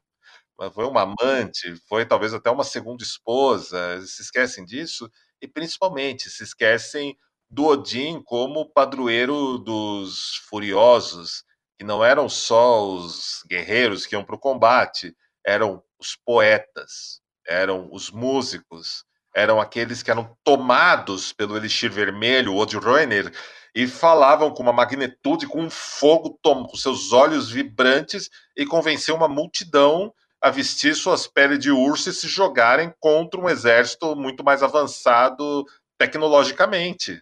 Mas 0.59 0.75
foi 0.75 0.85
uma 0.87 1.03
amante, 1.03 1.75
foi 1.89 2.07
talvez 2.07 2.35
até 2.35 2.51
uma 2.51 2.65
segunda 2.65 3.03
esposa. 3.03 3.95
Eles 3.95 4.17
se 4.17 4.23
esquecem 4.23 4.65
disso 4.65 5.11
e 5.41 5.49
principalmente 5.49 6.29
se 6.31 6.45
esquecem 6.45 7.17
do 7.51 7.67
Odin 7.67 8.23
como 8.23 8.71
padroeiro 8.71 9.59
dos 9.59 10.37
furiosos, 10.49 11.43
que 11.77 11.85
não 11.85 12.05
eram 12.05 12.29
só 12.29 12.87
os 12.87 13.43
guerreiros 13.49 14.07
que 14.07 14.15
iam 14.15 14.23
para 14.23 14.37
o 14.37 14.39
combate, 14.39 15.17
eram 15.45 15.83
os 15.99 16.15
poetas, 16.15 17.21
eram 17.47 17.89
os 17.91 18.11
músicos, 18.11 19.05
eram 19.35 19.61
aqueles 19.61 20.01
que 20.01 20.11
eram 20.13 20.37
tomados 20.45 21.33
pelo 21.33 21.57
elixir 21.57 21.91
vermelho, 21.91 22.55
o 22.55 22.59
Odroiner, 22.59 23.33
e 23.75 23.87
falavam 23.89 24.53
com 24.53 24.63
uma 24.63 24.73
magnitude, 24.73 25.49
com 25.49 25.63
um 25.63 25.71
fogo, 25.71 26.39
com 26.43 26.77
seus 26.77 27.13
olhos 27.13 27.51
vibrantes, 27.51 28.31
e 28.57 28.65
convenciam 28.65 29.17
uma 29.17 29.29
multidão 29.29 30.13
a 30.41 30.51
vestir 30.51 30.95
suas 30.95 31.27
peles 31.27 31.59
de 31.59 31.71
urso 31.71 32.11
e 32.11 32.13
se 32.13 32.29
jogarem 32.29 32.95
contra 33.01 33.41
um 33.41 33.49
exército 33.49 34.15
muito 34.15 34.45
mais 34.45 34.63
avançado 34.63 35.65
tecnologicamente 35.99 37.21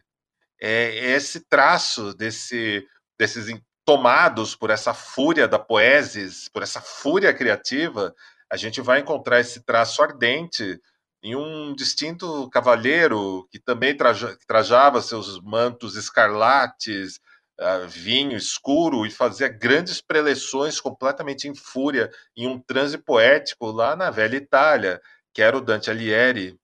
é 0.60 1.12
esse 1.12 1.40
traço 1.40 2.14
desse, 2.14 2.86
desses 3.18 3.48
tomados 3.84 4.54
por 4.54 4.70
essa 4.70 4.92
fúria 4.92 5.48
da 5.48 5.58
poesis, 5.58 6.48
por 6.48 6.62
essa 6.62 6.80
fúria 6.80 7.32
criativa, 7.32 8.14
a 8.50 8.56
gente 8.56 8.80
vai 8.80 9.00
encontrar 9.00 9.40
esse 9.40 9.62
traço 9.64 10.02
ardente 10.02 10.80
em 11.22 11.34
um 11.34 11.74
distinto 11.74 12.48
cavalheiro 12.50 13.46
que 13.50 13.58
também 13.58 13.96
traja, 13.96 14.36
trajava 14.46 15.02
seus 15.02 15.40
mantos 15.40 15.96
escarlates, 15.96 17.18
uh, 17.58 17.88
vinho 17.88 18.36
escuro 18.36 19.04
e 19.04 19.10
fazia 19.10 19.48
grandes 19.48 20.00
preleções 20.00 20.80
completamente 20.80 21.48
em 21.48 21.54
fúria 21.54 22.10
em 22.36 22.46
um 22.46 22.58
transe 22.58 22.98
poético 22.98 23.70
lá 23.70 23.96
na 23.96 24.10
velha 24.10 24.36
Itália, 24.36 25.00
que 25.32 25.42
era 25.42 25.56
o 25.56 25.60
Dante 25.60 25.90
Alighieri. 25.90 26.58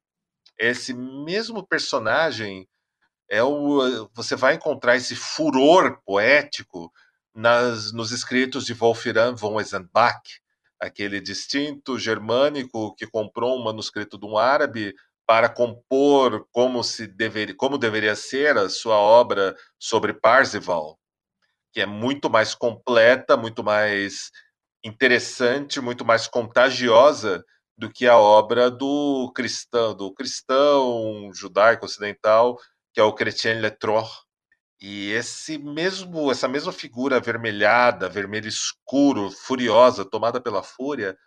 Esse 0.58 0.94
mesmo 0.94 1.66
personagem 1.66 2.68
é 3.28 3.42
o 3.42 4.08
você 4.14 4.36
vai 4.36 4.54
encontrar 4.54 4.96
esse 4.96 5.16
furor 5.16 5.98
poético 6.04 6.92
nas, 7.34 7.92
nos 7.92 8.12
escritos 8.12 8.64
de 8.64 8.74
Wolfram 8.74 9.34
von 9.34 9.58
Eisenbach, 9.58 10.40
aquele 10.80 11.20
distinto 11.20 11.98
germânico 11.98 12.94
que 12.94 13.06
comprou 13.06 13.58
um 13.58 13.64
manuscrito 13.64 14.18
de 14.18 14.26
um 14.26 14.38
árabe 14.38 14.94
para 15.26 15.48
compor 15.48 16.46
como 16.52 16.84
se 16.84 17.06
deveria, 17.06 17.54
como 17.56 17.78
deveria 17.78 18.14
ser 18.14 18.56
a 18.58 18.68
sua 18.68 18.96
obra 18.96 19.56
sobre 19.78 20.12
Parzival, 20.12 20.98
que 21.72 21.80
é 21.80 21.86
muito 21.86 22.28
mais 22.28 22.54
completa, 22.54 23.36
muito 23.36 23.64
mais 23.64 24.30
interessante, 24.84 25.80
muito 25.80 26.04
mais 26.04 26.26
contagiosa 26.28 27.42
do 27.76 27.90
que 27.90 28.06
a 28.06 28.18
obra 28.18 28.70
do 28.70 29.32
cristão, 29.34 29.94
do 29.96 30.12
cristão 30.12 31.30
judaico 31.34 31.86
ocidental, 31.86 32.58
que 32.94 33.00
é 33.00 33.02
o 33.02 33.12
Chrétien 33.12 33.60
Lettre, 33.60 33.90
e 34.80 35.10
esse 35.10 35.58
mesmo, 35.58 36.30
essa 36.30 36.46
mesma 36.46 36.72
figura 36.72 37.16
avermelhada, 37.16 38.08
vermelho 38.08 38.48
escuro, 38.48 39.30
furiosa, 39.30 40.04
tomada 40.04 40.40
pela 40.40 40.62
fúria, 40.62 41.18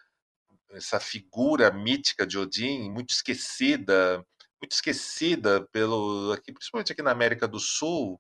essa 0.71 0.99
figura 0.99 1.69
mítica 1.71 2.25
de 2.25 2.37
Odin, 2.37 2.89
muito 2.89 3.09
esquecida, 3.09 4.23
muito 4.61 4.71
esquecida 4.71 5.67
pelo 5.71 6.31
aqui, 6.31 6.53
principalmente 6.53 6.93
aqui 6.93 7.01
na 7.01 7.11
América 7.11 7.47
do 7.47 7.59
Sul, 7.59 8.19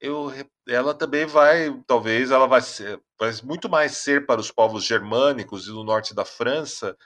eu, 0.00 0.30
ela 0.68 0.94
também 0.94 1.26
vai, 1.26 1.72
talvez 1.86 2.30
ela 2.30 2.46
vai 2.46 2.60
ser, 2.60 3.00
vai 3.18 3.32
muito 3.42 3.68
mais 3.68 3.92
ser 3.96 4.26
para 4.26 4.40
os 4.40 4.52
povos 4.52 4.84
germânicos 4.84 5.64
e 5.66 5.70
do 5.70 5.82
norte 5.82 6.14
da 6.14 6.24
França 6.24 6.96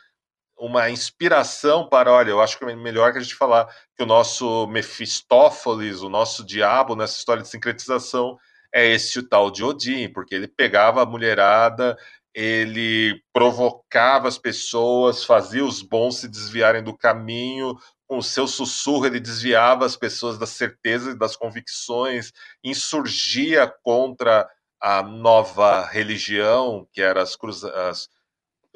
uma 0.58 0.90
inspiração 0.90 1.88
para, 1.88 2.12
olha, 2.12 2.30
eu 2.30 2.40
acho 2.40 2.58
que 2.58 2.64
é 2.64 2.74
melhor 2.74 3.12
que 3.12 3.18
a 3.18 3.22
gente 3.22 3.34
falar 3.34 3.66
que 3.96 4.02
o 4.02 4.06
nosso 4.06 4.66
Mefistófeles, 4.66 6.02
o 6.02 6.08
nosso 6.08 6.44
diabo 6.44 6.96
nessa 6.96 7.16
história 7.18 7.42
de 7.42 7.48
sincretização 7.48 8.36
é 8.72 8.86
esse 8.86 9.18
o 9.18 9.28
tal 9.28 9.50
de 9.50 9.64
Odin, 9.64 10.12
porque 10.12 10.34
ele 10.34 10.48
pegava 10.48 11.02
a 11.02 11.06
mulherada, 11.06 11.96
ele 12.34 13.22
provocava 13.32 14.28
as 14.28 14.38
pessoas, 14.38 15.24
fazia 15.24 15.64
os 15.64 15.82
bons 15.82 16.18
se 16.18 16.28
desviarem 16.28 16.82
do 16.82 16.96
caminho, 16.96 17.76
com 18.06 18.18
o 18.18 18.22
seu 18.22 18.46
sussurro 18.46 19.06
ele 19.06 19.20
desviava 19.20 19.84
as 19.84 19.96
pessoas 19.96 20.38
das 20.38 20.50
certezas 20.50 21.14
e 21.14 21.18
das 21.18 21.36
convicções, 21.36 22.32
insurgia 22.62 23.72
contra 23.82 24.48
a 24.80 25.02
nova 25.02 25.84
religião, 25.84 26.86
que 26.92 27.02
eram 27.02 27.22
as, 27.22 27.36
as 27.64 28.08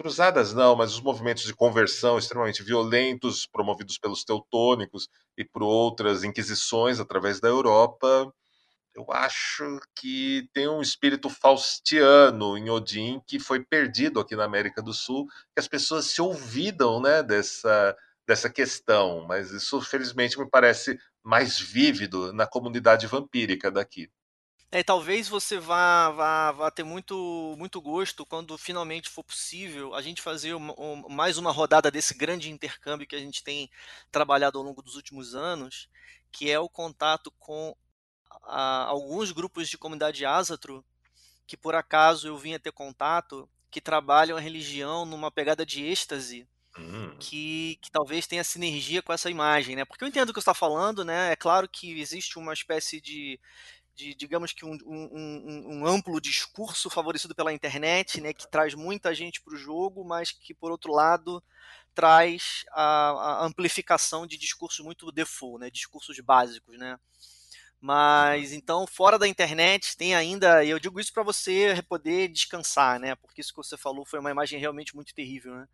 cruzadas 0.02 0.52
não, 0.52 0.74
mas 0.74 0.92
os 0.92 1.00
movimentos 1.00 1.44
de 1.44 1.54
conversão 1.54 2.18
extremamente 2.18 2.62
violentos 2.62 3.46
promovidos 3.46 3.96
pelos 3.98 4.24
teutônicos 4.24 5.08
e 5.38 5.44
por 5.44 5.62
outras 5.62 6.24
inquisições 6.24 6.98
através 6.98 7.40
da 7.40 7.48
Europa, 7.48 8.32
eu 8.94 9.06
acho 9.10 9.80
que 9.96 10.48
tem 10.52 10.68
um 10.68 10.82
espírito 10.82 11.30
faustiano 11.30 12.58
em 12.58 12.68
Odin 12.68 13.20
que 13.26 13.38
foi 13.38 13.64
perdido 13.64 14.18
aqui 14.18 14.34
na 14.34 14.44
América 14.44 14.82
do 14.82 14.92
Sul, 14.92 15.26
que 15.54 15.60
as 15.60 15.68
pessoas 15.68 16.06
se 16.06 16.20
olvidam 16.20 17.00
né, 17.00 17.22
dessa, 17.22 17.96
dessa 18.26 18.50
questão, 18.50 19.24
mas 19.26 19.52
isso 19.52 19.80
felizmente 19.80 20.38
me 20.38 20.50
parece 20.50 20.98
mais 21.22 21.58
vívido 21.60 22.32
na 22.32 22.46
comunidade 22.46 23.06
vampírica 23.06 23.70
daqui. 23.70 24.10
É, 24.74 24.82
talvez 24.82 25.28
você 25.28 25.59
vá, 25.59 26.09
vá, 26.11 26.51
vá 26.53 26.70
ter 26.70 26.82
muito, 26.82 27.55
muito 27.59 27.78
gosto 27.78 28.24
quando 28.24 28.57
finalmente 28.57 29.11
for 29.11 29.23
possível 29.23 29.94
a 29.94 30.01
gente 30.01 30.23
fazer 30.23 30.55
uma, 30.55 30.73
um, 30.81 31.11
mais 31.11 31.36
uma 31.36 31.53
rodada 31.53 31.90
desse 31.90 32.15
grande 32.15 32.51
intercâmbio 32.51 33.07
que 33.07 33.15
a 33.15 33.19
gente 33.19 33.44
tem 33.44 33.70
trabalhado 34.11 34.57
ao 34.57 34.65
longo 34.65 34.81
dos 34.81 34.97
últimos 34.97 35.35
anos, 35.35 35.90
que 36.32 36.51
é 36.51 36.59
o 36.59 36.70
contato 36.70 37.31
com 37.39 37.77
a, 38.44 38.85
alguns 38.85 39.31
grupos 39.31 39.69
de 39.69 39.77
comunidade 39.77 40.24
ásatro 40.24 40.82
que 41.47 41.57
por 41.57 41.74
acaso 41.74 42.27
eu 42.27 42.39
vim 42.39 42.55
a 42.55 42.59
ter 42.59 42.73
contato, 42.73 43.47
que 43.70 43.81
trabalham 43.81 44.39
a 44.39 44.40
religião 44.40 45.05
numa 45.05 45.31
pegada 45.31 45.66
de 45.66 45.85
êxtase, 45.85 46.49
Hum. 46.78 47.15
que, 47.19 47.78
que 47.82 47.90
talvez 47.90 48.27
tenha 48.27 48.43
sinergia 48.43 49.03
com 49.03 49.12
essa 49.12 49.28
imagem, 49.28 49.77
né? 49.77 49.85
Porque 49.85 50.03
eu 50.03 50.09
entendo 50.09 50.31
o 50.31 50.32
que 50.32 50.40
você 50.40 50.51
está 50.51 50.55
falando, 50.55 51.05
né? 51.05 51.31
É 51.31 51.36
claro 51.36 51.69
que 51.69 52.01
existe 52.01 52.39
uma 52.39 52.55
espécie 52.55 52.99
de, 52.99 53.39
de 53.94 54.14
digamos 54.14 54.52
que 54.52 54.64
um, 54.64 54.77
um, 54.86 55.78
um, 55.78 55.86
amplo 55.86 56.20
discurso 56.20 56.89
favorecido 56.89 57.35
pela 57.35 57.52
internet, 57.52 58.20
né, 58.20 58.32
que 58.32 58.51
traz 58.51 58.74
muita 58.74 59.14
gente 59.14 59.40
para 59.40 59.55
o 59.55 59.56
jogo, 59.56 60.05
mas 60.05 60.31
que 60.31 60.55
por 60.55 60.70
outro 60.70 60.93
lado 60.93 61.43
traz 61.94 62.64
a, 62.73 63.10
a, 63.10 63.44
amplificação 63.44 64.27
de 64.27 64.39
discursos 64.39 64.85
muito 64.85 65.12
default, 65.12 65.60
né, 65.60 65.70
discursos 65.70 66.19
básicos, 66.20 66.78
né. 66.78 66.98
Mas 67.81 68.52
então 68.52 68.86
fora 68.86 69.19
da 69.19 69.28
internet 69.28 69.97
tem 69.97 70.14
ainda, 70.14 70.64
e 70.64 70.70
eu 70.70 70.78
digo 70.78 71.01
isso 71.01 71.12
para 71.12 71.23
você 71.23 71.82
poder 71.89 72.28
descansar, 72.28 72.98
né, 72.98 73.14
porque 73.16 73.40
isso 73.40 73.52
que 73.52 73.59
você 73.59 73.77
falou 73.77 74.05
foi 74.06 74.20
uma 74.20 74.31
imagem 74.31 74.59
realmente 74.59 74.94
muito 74.94 75.14
terrível, 75.14 75.55
né 75.55 75.69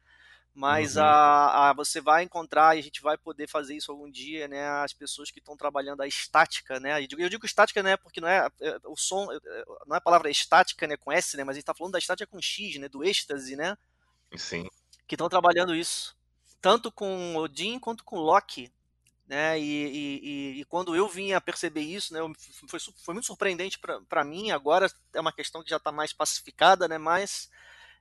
mas 0.54 0.96
uhum. 0.96 1.02
a, 1.02 1.70
a, 1.70 1.72
você 1.72 2.00
vai 2.00 2.24
encontrar 2.24 2.76
e 2.76 2.80
a 2.80 2.82
gente 2.82 3.00
vai 3.00 3.16
poder 3.16 3.48
fazer 3.48 3.76
isso 3.76 3.92
algum 3.92 4.10
dia, 4.10 4.48
né? 4.48 4.68
As 4.82 4.92
pessoas 4.92 5.30
que 5.30 5.38
estão 5.38 5.56
trabalhando 5.56 6.00
a 6.00 6.06
estática, 6.06 6.80
né? 6.80 7.00
Eu 7.00 7.28
digo 7.28 7.46
estática, 7.46 7.82
né? 7.82 7.96
Porque 7.96 8.20
não 8.20 8.28
é, 8.28 8.48
é 8.60 8.78
o 8.84 8.96
som, 8.96 9.30
é, 9.30 9.36
é, 9.36 9.64
não 9.86 9.94
é 9.94 9.98
a 9.98 10.00
palavra 10.00 10.30
estática, 10.30 10.86
né? 10.86 10.96
Com 10.96 11.12
S, 11.12 11.36
né? 11.36 11.44
Mas 11.44 11.54
a 11.54 11.58
gente 11.58 11.62
está 11.62 11.74
falando 11.74 11.92
da 11.92 11.98
estática 11.98 12.26
com 12.26 12.42
X, 12.42 12.76
né? 12.76 12.88
Do 12.88 13.04
êxtase, 13.04 13.54
né? 13.54 13.78
Sim. 14.36 14.68
Que 15.06 15.14
estão 15.14 15.28
trabalhando 15.28 15.74
isso, 15.74 16.16
tanto 16.60 16.90
com 16.90 17.36
Odin 17.36 17.78
quanto 17.78 18.02
com 18.02 18.18
Loki, 18.18 18.72
né? 19.28 19.60
E, 19.60 19.62
e, 19.62 20.60
e, 20.60 20.64
quando 20.64 20.96
eu 20.96 21.06
vim 21.06 21.32
a 21.32 21.40
perceber 21.40 21.82
isso, 21.82 22.12
né? 22.12 22.20
Foi, 22.66 22.80
foi 22.80 23.14
muito 23.14 23.26
surpreendente 23.26 23.78
para 24.08 24.24
mim. 24.24 24.50
Agora 24.50 24.90
é 25.14 25.20
uma 25.20 25.32
questão 25.32 25.62
que 25.62 25.70
já 25.70 25.76
está 25.76 25.92
mais 25.92 26.12
pacificada, 26.12 26.88
né? 26.88 26.98
Mas 26.98 27.48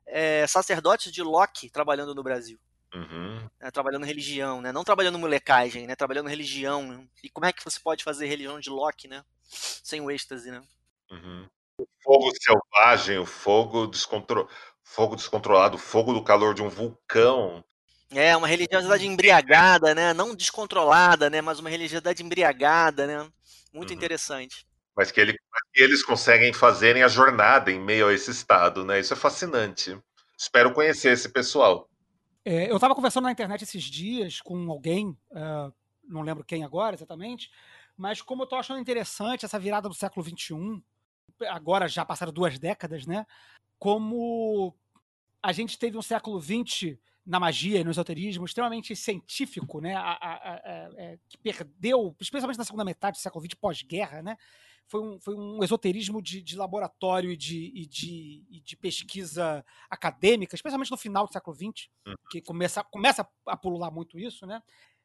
é, 0.08 0.48
sacerdotes 0.48 1.12
de 1.12 1.22
Loki 1.22 1.70
trabalhando 1.70 2.16
no 2.16 2.24
Brasil. 2.24 2.60
Uhum. 2.94 3.48
Né, 3.60 3.70
trabalhando 3.72 4.06
religião, 4.06 4.62
né? 4.62 4.72
Não 4.72 4.84
trabalhando 4.84 5.20
molecagem, 5.20 5.86
né? 5.86 5.96
Trabalhando 5.96 6.30
religião. 6.30 7.08
E 7.24 7.30
como 7.30 7.46
é 7.46 7.52
que 7.52 7.64
você 7.64 7.80
pode 7.80 8.04
fazer 8.04 8.28
religião 8.28 8.60
de 8.60 8.70
Loki, 8.70 9.08
né? 9.08 9.24
Sem 9.50 10.02
o 10.02 10.10
êxtase, 10.10 10.50
né? 10.50 10.64
Uhum. 11.12 11.46
O 11.80 11.86
fogo 12.02 12.32
selvagem, 12.42 13.20
o 13.20 13.26
fogo, 13.26 13.88
descontro... 13.88 14.50
fogo 14.84 15.16
descontrolado, 15.16 15.76
o 15.76 15.80
fogo 15.80 16.14
do 16.14 16.24
calor 16.24 16.54
de 16.54 16.64
um 16.64 16.70
vulcão. 16.70 17.64
É, 18.10 18.36
uma 18.38 18.48
religiosidade 18.48 19.06
embriagada, 19.06 19.94
né? 19.94 20.14
Não 20.14 20.34
descontrolada, 20.34 21.30
né? 21.30 21.42
Mas 21.42 21.60
uma 21.60 21.70
religiosidade 21.70 22.24
embriagada, 22.24 23.06
né? 23.06 23.30
Muito 23.74 23.90
uhum. 23.90 23.96
interessante 23.96 24.67
mas 24.98 25.12
que, 25.12 25.22
ele, 25.22 25.34
que 25.34 25.84
eles 25.84 26.04
conseguem 26.04 26.52
fazerem 26.52 27.04
a 27.04 27.08
jornada 27.08 27.72
em 27.72 27.80
meio 27.80 28.08
a 28.08 28.14
esse 28.14 28.32
estado, 28.32 28.84
né? 28.84 29.00
Isso 29.00 29.14
é 29.14 29.16
fascinante. 29.16 29.96
Espero 30.36 30.74
conhecer 30.74 31.12
esse 31.12 31.30
pessoal. 31.30 31.88
É, 32.44 32.72
eu 32.72 32.76
estava 32.76 32.96
conversando 32.96 33.26
na 33.26 33.32
internet 33.32 33.64
esses 33.64 33.84
dias 33.84 34.42
com 34.42 34.72
alguém, 34.72 35.10
uh, 35.32 35.72
não 36.04 36.22
lembro 36.22 36.44
quem 36.44 36.64
agora 36.64 36.96
exatamente, 36.96 37.52
mas 37.96 38.24
como 38.24 38.42
eu 38.42 38.46
estou 38.46 38.58
achando 38.58 38.80
interessante 38.80 39.46
essa 39.46 39.60
virada 39.60 39.88
do 39.88 39.94
século 39.94 40.26
XXI, 40.26 40.82
agora 41.48 41.88
já 41.88 42.04
passaram 42.04 42.34
duas 42.34 42.58
décadas, 42.58 43.06
né? 43.06 43.26
Como 43.78 44.76
a 45.44 45.52
gente 45.52 45.78
teve 45.78 45.96
um 45.96 46.02
século 46.02 46.42
XX 46.42 46.98
na 47.24 47.40
magia 47.40 47.80
e 47.80 47.84
no 47.84 47.92
esoterismo 47.92 48.46
extremamente 48.46 48.96
científico, 48.96 49.80
né? 49.80 49.94
A, 49.96 50.12
a, 50.14 50.34
a, 50.34 50.62
é, 50.96 51.20
que 51.28 51.38
perdeu, 51.38 52.16
especialmente 52.20 52.58
na 52.58 52.66
segunda 52.66 52.86
metade 52.86 53.18
do 53.18 53.22
século 53.22 53.46
XX, 53.46 53.54
pós-guerra, 53.54 54.24
né? 54.24 54.38
Foi 54.88 55.02
um, 55.02 55.20
foi 55.20 55.36
um 55.36 55.64
esoterismo 55.64 56.22
de, 56.22 56.42
de 56.42 56.56
laboratório 56.56 57.32
e 57.32 57.38
de, 57.38 57.72
e, 57.76 57.86
de, 57.86 58.46
e 58.50 58.62
de 58.62 58.78
pesquisa 58.78 59.64
acadêmica, 59.90 60.56
especialmente 60.56 60.92
no 60.92 60.98
final 60.98 61.26
do 61.28 61.34
século 61.34 61.56
XX, 61.56 61.90
uhum. 62.08 62.16
que 62.30 62.42
começa, 62.42 62.84
começa 62.84 63.28
a 63.46 63.58
pulular 63.58 63.92
muito 63.92 64.18
isso, 64.18 64.46
né? 64.46 64.62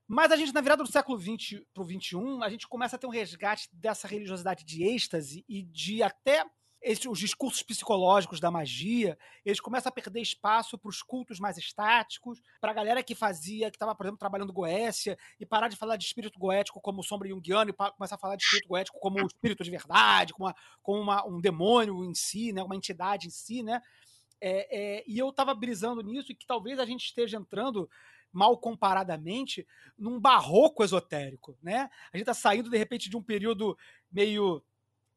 Mas 0.06 0.30
a 0.30 0.36
gente, 0.36 0.52
na 0.52 0.60
virada 0.60 0.82
do 0.82 0.92
século 0.92 1.18
XX 1.18 1.62
para 1.72 1.82
o 1.82 1.86
XXI, 1.86 2.42
a 2.42 2.48
gente 2.48 2.68
começa 2.68 2.96
a 2.96 2.98
ter 2.98 3.06
um 3.06 3.10
resgate 3.10 3.68
dessa 3.72 4.06
religiosidade 4.06 4.64
de 4.64 4.84
êxtase 4.84 5.44
e 5.48 5.62
de 5.62 6.02
até 6.02 6.44
esses, 6.82 7.06
os 7.06 7.18
discursos 7.18 7.62
psicológicos 7.62 8.40
da 8.40 8.50
magia, 8.50 9.16
eles 9.44 9.60
começam 9.60 9.88
a 9.88 9.92
perder 9.92 10.20
espaço 10.20 10.76
para 10.76 10.88
os 10.88 11.02
cultos 11.02 11.38
mais 11.38 11.56
estáticos, 11.56 12.40
para 12.60 12.72
a 12.72 12.74
galera 12.74 13.02
que 13.02 13.14
fazia, 13.14 13.70
que 13.70 13.76
estava, 13.76 13.94
por 13.94 14.04
exemplo, 14.04 14.18
trabalhando 14.18 14.52
Goécia, 14.52 15.16
e 15.38 15.46
parar 15.46 15.68
de 15.68 15.76
falar 15.76 15.96
de 15.96 16.04
espírito 16.04 16.38
goético 16.38 16.80
como 16.80 17.02
sombra 17.02 17.28
junguiana 17.28 17.70
e 17.70 17.92
começar 17.92 18.16
a 18.16 18.18
falar 18.18 18.36
de 18.36 18.42
espírito 18.42 18.68
goético 18.68 18.98
como 18.98 19.20
espírito 19.20 19.62
de 19.62 19.70
verdade, 19.70 20.32
como, 20.32 20.46
uma, 20.46 20.56
como 20.82 21.00
uma, 21.00 21.26
um 21.26 21.40
demônio 21.40 22.04
em 22.04 22.14
si, 22.14 22.52
né, 22.52 22.62
uma 22.62 22.76
entidade 22.76 23.28
em 23.28 23.30
si, 23.30 23.62
né? 23.62 23.80
É, 24.40 24.96
é, 24.98 25.04
e 25.06 25.16
eu 25.16 25.28
estava 25.28 25.54
brisando 25.54 26.02
nisso 26.02 26.32
e 26.32 26.34
que 26.34 26.44
talvez 26.44 26.80
a 26.80 26.84
gente 26.84 27.04
esteja 27.04 27.36
entrando 27.36 27.88
mal 28.32 28.56
comparadamente, 28.56 29.66
num 29.96 30.18
barroco 30.18 30.82
esotérico, 30.82 31.56
né? 31.62 31.90
A 32.12 32.16
gente 32.16 32.22
está 32.22 32.34
saindo, 32.34 32.70
de 32.70 32.78
repente, 32.78 33.10
de 33.10 33.16
um 33.16 33.22
período 33.22 33.76
meio 34.10 34.64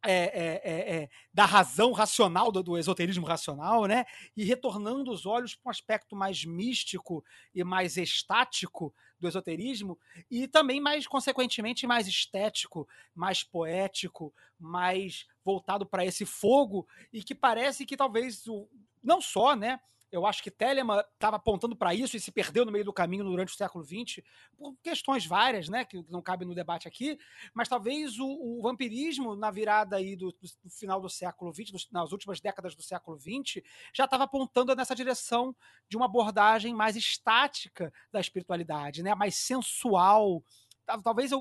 é, 0.06 0.24
é, 0.26 0.62
é, 0.64 0.96
é, 0.96 1.10
da 1.34 1.46
razão 1.46 1.92
racional, 1.92 2.52
do, 2.52 2.64
do, 2.64 2.78
esoterismo 2.78 3.26
racional, 3.26 3.86
né? 3.86 4.06
E 4.36 4.44
retornando 4.44 5.12
os 5.12 5.26
olhos 5.26 5.56
para 5.56 5.70
um 5.70 5.72
aspecto 5.72 6.16
mais 6.16 6.46
místico 6.46 7.24
e 7.54 7.64
mais 7.64 7.98
estático 7.98 8.94
do 9.20 9.28
esoterismo, 9.28 9.98
e 10.30 10.48
também 10.48 10.82
mais, 10.82 11.08
consequentemente, 11.08 11.88
mais 11.88 12.08
estético, 12.08 12.88
mais 13.14 13.44
poético, 13.44 14.34
mais 14.60 15.26
voltado 15.44 15.86
para 15.86 16.06
esse 16.06 16.26
fogo, 16.26 16.88
e 17.12 17.24
que 17.24 17.34
parece 17.34 17.86
que 17.86 17.98
talvez 17.98 18.44
não 19.04 19.22
só, 19.22 19.56
né? 19.56 19.80
Eu 20.16 20.26
acho 20.26 20.42
que 20.42 20.50
Telemann 20.50 21.04
estava 21.14 21.36
apontando 21.36 21.76
para 21.76 21.94
isso 21.94 22.16
e 22.16 22.22
se 22.22 22.32
perdeu 22.32 22.64
no 22.64 22.72
meio 22.72 22.86
do 22.86 22.94
caminho 22.94 23.26
durante 23.26 23.54
o 23.54 23.58
século 23.58 23.84
XX, 23.84 24.24
por 24.58 24.74
questões 24.82 25.26
várias, 25.26 25.68
né, 25.68 25.84
que 25.84 26.06
não 26.10 26.22
cabem 26.22 26.48
no 26.48 26.56
debate 26.56 26.88
aqui, 26.88 27.20
mas 27.54 27.68
talvez 27.68 28.18
o, 28.18 28.26
o 28.26 28.62
vampirismo, 28.62 29.36
na 29.36 29.52
virada 29.52 29.98
aí 29.98 30.16
do, 30.16 30.32
do 30.32 30.70
final 30.70 31.02
do 31.02 31.10
século 31.10 31.54
XX, 31.54 31.72
do, 31.72 31.80
nas 31.92 32.14
últimas 32.14 32.40
décadas 32.40 32.76
do 32.76 32.82
século 32.82 33.20
XX, 33.20 33.62
já 33.94 34.06
estava 34.06 34.24
apontando 34.24 34.74
nessa 34.74 34.96
direção 34.96 35.54
de 35.90 35.98
uma 35.98 36.06
abordagem 36.06 36.74
mais 36.74 36.96
estática 36.96 37.92
da 38.10 38.22
espiritualidade, 38.22 39.04
né, 39.04 39.14
mais 39.14 39.36
sensual, 39.36 40.42
talvez 41.04 41.32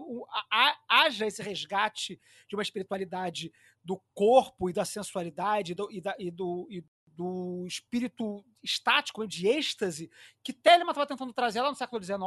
haja 0.88 1.26
esse 1.26 1.42
resgate 1.42 2.20
de 2.48 2.56
uma 2.56 2.62
espiritualidade 2.62 3.52
do 3.84 4.00
corpo 4.14 4.68
e 4.68 4.72
da 4.72 4.84
sensualidade 4.84 5.74
do, 5.74 5.92
e, 5.92 6.00
da, 6.00 6.16
e, 6.18 6.30
do, 6.30 6.66
e 6.70 6.82
do 7.16 7.64
espírito 7.66 8.44
estático, 8.62 9.26
de 9.26 9.46
êxtase, 9.46 10.10
que 10.42 10.52
Telemann 10.52 10.90
estava 10.90 11.06
tentando 11.06 11.32
trazer 11.32 11.60
lá 11.60 11.70
no 11.70 11.76
século 11.76 12.02
XIX, 12.02 12.18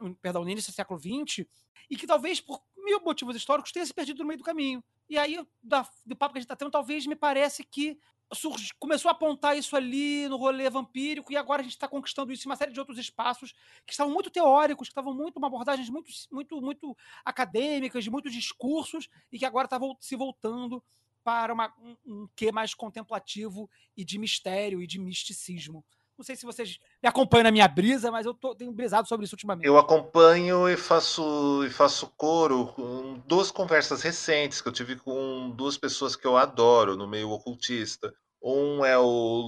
no, 0.00 0.14
perdão, 0.16 0.44
no 0.44 0.50
início 0.50 0.72
do 0.72 0.76
século 0.76 0.98
XX, 0.98 1.46
e 1.90 1.96
que 1.96 2.06
talvez 2.06 2.40
por 2.40 2.62
mil 2.76 3.00
motivos 3.00 3.36
históricos 3.36 3.72
tenha 3.72 3.84
se 3.84 3.92
perdido 3.92 4.18
no 4.18 4.26
meio 4.26 4.38
do 4.38 4.44
caminho. 4.44 4.82
E 5.08 5.18
aí, 5.18 5.44
da, 5.62 5.88
do 6.04 6.16
papo 6.16 6.32
que 6.32 6.38
a 6.38 6.40
gente 6.40 6.46
está 6.46 6.56
tendo, 6.56 6.70
talvez 6.70 7.06
me 7.06 7.16
parece 7.16 7.64
que 7.64 7.98
surge, 8.32 8.72
começou 8.78 9.08
a 9.08 9.12
apontar 9.12 9.56
isso 9.56 9.76
ali 9.76 10.28
no 10.28 10.36
rolê 10.36 10.68
vampírico, 10.68 11.32
e 11.32 11.36
agora 11.36 11.60
a 11.60 11.62
gente 11.62 11.74
está 11.74 11.86
conquistando 11.86 12.32
isso 12.32 12.46
em 12.46 12.50
uma 12.50 12.56
série 12.56 12.72
de 12.72 12.80
outros 12.80 12.98
espaços 12.98 13.52
que 13.84 13.92
estavam 13.92 14.12
muito 14.12 14.30
teóricos, 14.30 14.88
que 14.88 14.92
estavam 14.92 15.14
muito, 15.14 15.36
uma 15.36 15.46
abordagens 15.46 15.88
muito, 15.88 16.10
muito, 16.30 16.60
muito 16.60 16.96
acadêmicas, 17.24 18.02
de 18.02 18.10
muitos 18.10 18.32
discursos, 18.32 19.08
e 19.30 19.38
que 19.38 19.44
agora 19.44 19.66
está 19.66 19.78
se 20.00 20.16
voltando 20.16 20.82
para 21.26 21.52
uma, 21.52 21.74
um, 21.82 21.96
um 22.06 22.28
quê 22.36 22.52
mais 22.52 22.72
contemplativo 22.72 23.68
e 23.96 24.04
de 24.04 24.16
mistério 24.16 24.80
e 24.80 24.86
de 24.86 24.96
misticismo. 24.96 25.84
Não 26.16 26.24
sei 26.24 26.36
se 26.36 26.46
vocês 26.46 26.78
me 27.02 27.08
acompanham 27.08 27.42
na 27.42 27.50
minha 27.50 27.66
brisa, 27.66 28.12
mas 28.12 28.24
eu 28.24 28.32
tô, 28.32 28.54
tenho 28.54 28.70
brisado 28.70 29.08
sobre 29.08 29.26
isso 29.26 29.34
ultimamente. 29.34 29.66
Eu 29.66 29.76
acompanho 29.76 30.68
e 30.68 30.76
faço, 30.76 31.64
e 31.66 31.70
faço 31.70 32.06
coro 32.16 32.68
com 32.68 33.18
duas 33.26 33.50
conversas 33.50 34.02
recentes 34.02 34.60
que 34.60 34.68
eu 34.68 34.72
tive 34.72 34.94
com 34.94 35.50
duas 35.50 35.76
pessoas 35.76 36.14
que 36.14 36.24
eu 36.24 36.36
adoro 36.36 36.96
no 36.96 37.08
meio 37.08 37.28
ocultista. 37.30 38.14
Um 38.40 38.84
é 38.84 38.96
o 38.96 39.02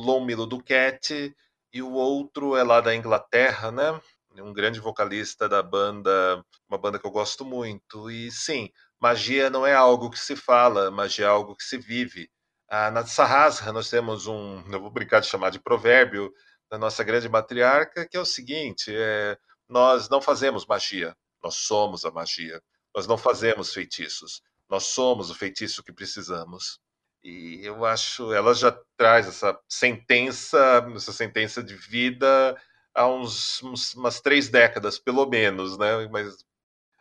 Lomilo 0.05 0.49
Duquette 0.49 1.33
e 1.73 1.81
o 1.81 1.93
outro 1.93 2.57
é 2.57 2.65
lá 2.65 2.81
da 2.81 2.95
Inglaterra, 2.95 3.71
né? 3.71 4.01
Um 4.35 4.53
grande 4.53 4.81
vocalista 4.81 5.49
da 5.49 5.63
banda, 5.63 6.45
uma 6.69 6.77
banda 6.77 6.99
que 6.99 7.07
eu 7.07 7.11
gosto 7.11 7.45
muito. 7.45 8.11
E 8.11 8.33
sim, 8.33 8.69
magia 9.01 9.51
não 9.51 9.67
é 9.67 9.75
algo 9.75 10.11
que 10.11 10.19
se 10.19 10.37
fala, 10.37 10.91
magia 10.91 11.27
é 11.27 11.29
algo 11.29 11.57
que 11.57 11.65
se 11.65 11.79
vive. 11.79 12.31
Ah, 12.69 12.91
na 12.91 13.07
Sahasra 13.07 13.73
nós 13.73 13.89
temos 13.91 14.27
um, 14.27 14.63
eu 14.71 14.81
vou 14.81 14.91
brincar 14.91 15.21
de 15.21 15.27
chamar 15.27 15.51
de 15.51 15.61
provérbio, 15.61 16.33
da 16.71 16.79
nossa 16.79 17.03
grande 17.03 17.29
matriarca, 17.29 18.07
que 18.07 18.17
é 18.17 18.21
o 18.21 18.25
seguinte: 18.27 18.93
é, 18.95 19.37
nós 19.69 20.09
não 20.09 20.21
fazemos 20.21 20.67
magia, 20.67 21.17
nós 21.43 21.55
somos 21.57 22.05
a 22.05 22.11
magia. 22.11 22.63
Nós 22.95 23.07
não 23.07 23.19
fazemos 23.19 23.73
feitiços, 23.73 24.43
nós 24.69 24.85
somos 24.85 25.31
o 25.31 25.35
feitiço 25.35 25.83
que 25.85 25.93
precisamos. 25.93 26.81
E 27.23 27.61
eu 27.63 27.85
acho, 27.85 28.33
ela 28.33 28.55
já 28.55 28.77
traz 28.97 29.29
essa 29.29 29.59
sentença, 29.69 30.87
essa 30.95 31.13
sentença 31.13 31.63
de 31.63 31.75
vida 31.75 32.57
há 32.95 33.07
uns, 33.07 33.63
uns 33.63 33.95
umas 33.95 34.21
três 34.21 34.49
décadas, 34.49 34.99
pelo 34.99 35.27
menos, 35.27 35.79
né? 35.79 36.09
Mas 36.09 36.45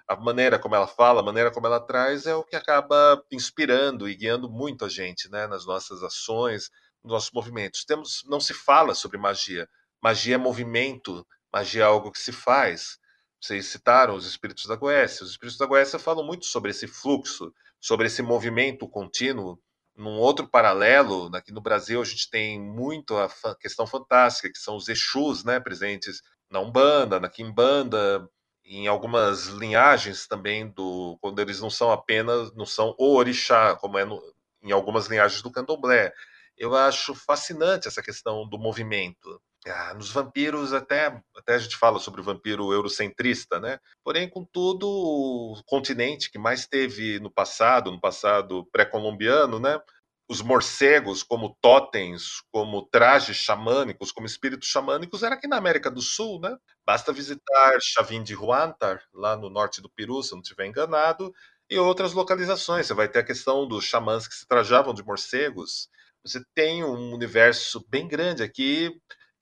a 0.07 0.15
maneira 0.15 0.57
como 0.57 0.73
ela 0.75 0.87
fala, 0.87 1.19
a 1.19 1.23
maneira 1.23 1.51
como 1.51 1.67
ela 1.67 1.79
traz 1.79 2.25
é 2.25 2.33
o 2.33 2.43
que 2.43 2.55
acaba 2.55 3.21
inspirando 3.31 4.07
e 4.07 4.15
guiando 4.15 4.49
muito 4.49 4.85
a 4.85 4.89
gente, 4.89 5.29
né, 5.29 5.47
nas 5.47 5.65
nossas 5.65 6.01
ações, 6.01 6.69
nos 7.03 7.11
nossos 7.11 7.31
movimentos. 7.31 7.83
Temos, 7.83 8.23
não 8.25 8.39
se 8.39 8.53
fala 8.53 8.95
sobre 8.95 9.17
magia. 9.17 9.67
Magia 10.01 10.35
é 10.35 10.37
movimento, 10.37 11.27
magia 11.51 11.83
é 11.83 11.85
algo 11.85 12.11
que 12.11 12.19
se 12.19 12.31
faz. 12.31 12.97
Vocês 13.41 13.65
citaram 13.65 14.15
os 14.15 14.25
espíritos 14.25 14.65
da 14.65 14.75
Goécia. 14.75 15.25
Os 15.25 15.31
espíritos 15.31 15.57
da 15.57 15.65
Goécia 15.65 15.99
falam 15.99 16.25
muito 16.25 16.45
sobre 16.45 16.71
esse 16.71 16.87
fluxo, 16.87 17.53
sobre 17.79 18.07
esse 18.07 18.21
movimento 18.21 18.87
contínuo. 18.87 19.59
Num 19.95 20.17
outro 20.19 20.47
paralelo, 20.47 21.29
aqui 21.35 21.51
no 21.51 21.61
Brasil 21.61 22.01
a 22.01 22.05
gente 22.05 22.29
tem 22.29 22.61
muito 22.61 23.17
a 23.17 23.29
questão 23.59 23.85
fantástica, 23.85 24.49
que 24.49 24.59
são 24.59 24.75
os 24.75 24.87
Exus, 24.87 25.43
né, 25.43 25.59
presentes 25.59 26.21
na 26.49 26.59
Umbanda, 26.59 27.19
na 27.19 27.29
Quimbanda, 27.29 28.29
em 28.67 28.87
algumas 28.87 29.45
linhagens 29.47 30.27
também 30.27 30.67
do 30.69 31.17
quando 31.21 31.39
eles 31.39 31.61
não 31.61 31.69
são 31.69 31.91
apenas 31.91 32.53
não 32.53 32.65
são 32.65 32.93
o 32.97 33.15
orixá 33.15 33.75
como 33.77 33.97
é 33.97 34.05
no, 34.05 34.21
em 34.61 34.71
algumas 34.71 35.07
linhagens 35.07 35.41
do 35.41 35.51
candomblé. 35.51 36.13
Eu 36.57 36.75
acho 36.75 37.15
fascinante 37.15 37.87
essa 37.87 38.01
questão 38.01 38.47
do 38.47 38.57
movimento. 38.57 39.41
Ah, 39.65 39.93
nos 39.93 40.11
vampiros 40.11 40.73
até 40.73 41.07
até 41.35 41.55
a 41.55 41.57
gente 41.57 41.77
fala 41.77 41.99
sobre 41.99 42.21
o 42.21 42.23
vampiro 42.23 42.71
eurocentrista 42.71 43.59
né? 43.59 43.79
Porém 44.03 44.29
contudo 44.29 44.87
o 44.87 45.61
continente 45.65 46.29
que 46.31 46.37
mais 46.39 46.67
teve 46.67 47.19
no 47.19 47.31
passado 47.31 47.91
no 47.91 47.99
passado 47.99 48.65
pré-colombiano 48.71 49.59
né 49.59 49.79
os 50.29 50.41
morcegos 50.41 51.23
como 51.23 51.57
totens, 51.61 52.41
como 52.51 52.85
trajes 52.91 53.37
xamânicos, 53.37 54.11
como 54.11 54.27
espíritos 54.27 54.67
xamânicos, 54.67 55.23
era 55.23 55.35
aqui 55.35 55.47
na 55.47 55.57
América 55.57 55.89
do 55.89 56.01
Sul, 56.01 56.39
né? 56.41 56.55
Basta 56.85 57.13
visitar 57.13 57.77
Chavin 57.81 58.23
de 58.23 58.35
Huántar, 58.35 59.01
lá 59.13 59.37
no 59.37 59.49
norte 59.49 59.81
do 59.81 59.89
Peru, 59.89 60.21
se 60.21 60.33
eu 60.33 60.35
não 60.35 60.41
estiver 60.41 60.65
enganado, 60.65 61.33
e 61.69 61.77
outras 61.77 62.13
localizações. 62.13 62.87
Você 62.87 62.93
vai 62.93 63.07
ter 63.07 63.19
a 63.19 63.23
questão 63.23 63.67
dos 63.67 63.85
xamãs 63.85 64.27
que 64.27 64.35
se 64.35 64.47
trajavam 64.47 64.93
de 64.93 65.03
morcegos. 65.03 65.89
Você 66.23 66.41
tem 66.53 66.83
um 66.83 67.13
universo 67.13 67.85
bem 67.89 68.07
grande 68.07 68.43
aqui 68.43 68.91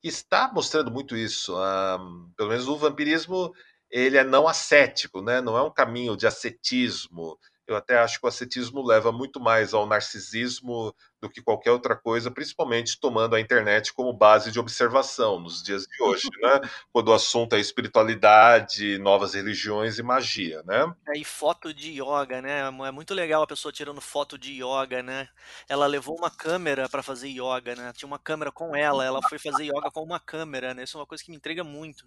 que 0.01 0.07
está 0.07 0.51
mostrando 0.53 0.91
muito 0.91 1.15
isso. 1.15 1.55
Um, 1.57 2.31
pelo 2.37 2.49
menos 2.49 2.67
o 2.67 2.77
vampirismo 2.77 3.51
ele 3.89 4.17
é 4.17 4.23
não 4.23 4.47
ascético, 4.47 5.21
né? 5.21 5.41
não 5.41 5.57
é 5.57 5.63
um 5.63 5.71
caminho 5.71 6.17
de 6.17 6.27
ascetismo, 6.27 7.39
eu 7.67 7.75
até 7.75 7.97
acho 7.97 8.19
que 8.19 8.25
o 8.25 8.29
ascetismo 8.29 8.85
leva 8.85 9.11
muito 9.11 9.39
mais 9.39 9.73
ao 9.73 9.85
narcisismo 9.85 10.93
do 11.19 11.29
que 11.29 11.41
qualquer 11.41 11.71
outra 11.71 11.95
coisa, 11.95 12.29
principalmente 12.29 12.99
tomando 12.99 13.35
a 13.35 13.41
internet 13.41 13.93
como 13.93 14.13
base 14.13 14.51
de 14.51 14.59
observação 14.59 15.39
nos 15.39 15.63
dias 15.63 15.83
de 15.83 16.03
hoje, 16.03 16.29
né? 16.39 16.61
Quando 16.93 17.09
o 17.09 17.13
assunto 17.13 17.55
é 17.55 17.59
espiritualidade, 17.59 18.99
novas 18.99 19.33
religiões 19.33 19.97
e 19.97 20.03
magia, 20.03 20.61
né? 20.63 20.93
É, 21.07 21.17
e 21.17 21.23
foto 21.23 21.73
de 21.73 21.99
yoga, 22.01 22.41
né? 22.41 22.61
É 22.61 22.91
muito 22.91 23.13
legal 23.13 23.41
a 23.41 23.47
pessoa 23.47 23.71
tirando 23.71 23.99
foto 23.99 24.37
de 24.37 24.61
yoga, 24.63 25.01
né? 25.01 25.27
Ela 25.67 25.87
levou 25.87 26.15
uma 26.15 26.29
câmera 26.29 26.87
para 26.87 27.01
fazer 27.01 27.29
yoga, 27.29 27.75
né? 27.75 27.91
Tinha 27.95 28.07
uma 28.07 28.19
câmera 28.19 28.51
com 28.51 28.75
ela, 28.75 29.03
ela 29.03 29.19
foi 29.27 29.39
fazer 29.39 29.65
yoga 29.65 29.89
com 29.91 30.03
uma 30.03 30.19
câmera, 30.19 30.73
né? 30.73 30.83
Isso 30.83 30.97
é 30.97 30.99
uma 30.99 31.07
coisa 31.07 31.23
que 31.23 31.31
me 31.31 31.37
intriga 31.37 31.63
muito. 31.63 32.05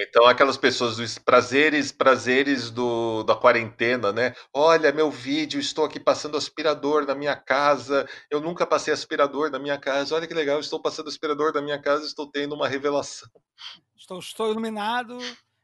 Então, 0.00 0.26
aquelas 0.26 0.56
pessoas 0.56 0.96
dos 0.96 1.18
prazeres, 1.18 1.90
prazeres 1.90 2.70
do, 2.70 3.22
da 3.22 3.34
quarentena, 3.34 4.12
né? 4.12 4.34
Olha, 4.52 4.92
meu 4.92 5.10
vídeo, 5.10 5.58
estou 5.58 5.84
aqui 5.84 5.98
passando 5.98 6.36
aspirador 6.36 7.06
na 7.06 7.14
minha 7.14 7.36
casa. 7.36 8.08
Eu 8.30 8.40
nunca 8.40 8.66
passei 8.66 8.92
aspirador 8.92 9.50
na 9.50 9.58
minha 9.58 9.78
casa. 9.78 10.14
Olha 10.14 10.26
que 10.26 10.34
legal, 10.34 10.60
estou 10.60 10.80
passando 10.80 11.08
aspirador 11.08 11.52
na 11.52 11.62
minha 11.62 11.80
casa, 11.80 12.04
estou 12.04 12.30
tendo 12.30 12.54
uma 12.54 12.68
revelação. 12.68 13.28
Estou, 13.96 14.18
estou 14.18 14.50
iluminado. 14.50 15.18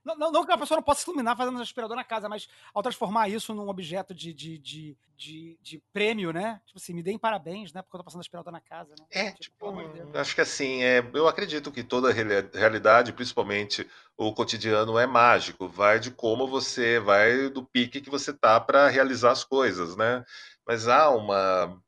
Não, 0.04 0.16
não, 0.16 0.32
não, 0.32 0.44
que 0.44 0.52
a 0.52 0.58
pessoa 0.58 0.76
não 0.76 0.82
possa 0.82 1.02
se 1.02 1.08
iluminar 1.08 1.36
fazendo 1.36 1.58
um 1.58 1.62
aspirador 1.62 1.96
na 1.96 2.02
casa, 2.04 2.28
mas 2.28 2.48
ao 2.74 2.82
transformar 2.82 3.28
isso 3.28 3.54
num 3.54 3.68
objeto 3.68 4.12
de, 4.12 4.34
de, 4.34 4.58
de, 4.58 4.96
de, 5.16 5.58
de 5.62 5.82
prêmio, 5.92 6.32
né? 6.32 6.60
Tipo 6.66 6.78
assim, 6.78 6.92
me 6.92 7.02
deem 7.02 7.18
parabéns, 7.18 7.72
né? 7.72 7.82
Porque 7.82 7.96
eu 7.96 8.00
tô 8.00 8.04
passando 8.04 8.20
aspirador 8.20 8.52
na 8.52 8.60
casa. 8.60 8.94
Né? 8.98 9.06
É, 9.10 9.30
tipo, 9.32 9.72
tipo 9.72 10.18
acho 10.18 10.34
que 10.34 10.40
assim, 10.40 10.82
é, 10.82 11.08
eu 11.14 11.28
acredito 11.28 11.70
que 11.70 11.84
toda 11.84 12.12
realidade, 12.12 13.12
principalmente 13.12 13.88
o 14.16 14.32
cotidiano, 14.34 14.98
é 14.98 15.06
mágico. 15.06 15.68
Vai 15.68 16.00
de 16.00 16.10
como 16.10 16.48
você, 16.48 16.98
vai 16.98 17.48
do 17.48 17.64
pique 17.64 18.00
que 18.00 18.10
você 18.10 18.32
tá 18.32 18.60
para 18.60 18.88
realizar 18.88 19.30
as 19.30 19.44
coisas, 19.44 19.96
né? 19.96 20.24
Mas 20.66 20.88
há 20.88 21.10
uma 21.10 21.80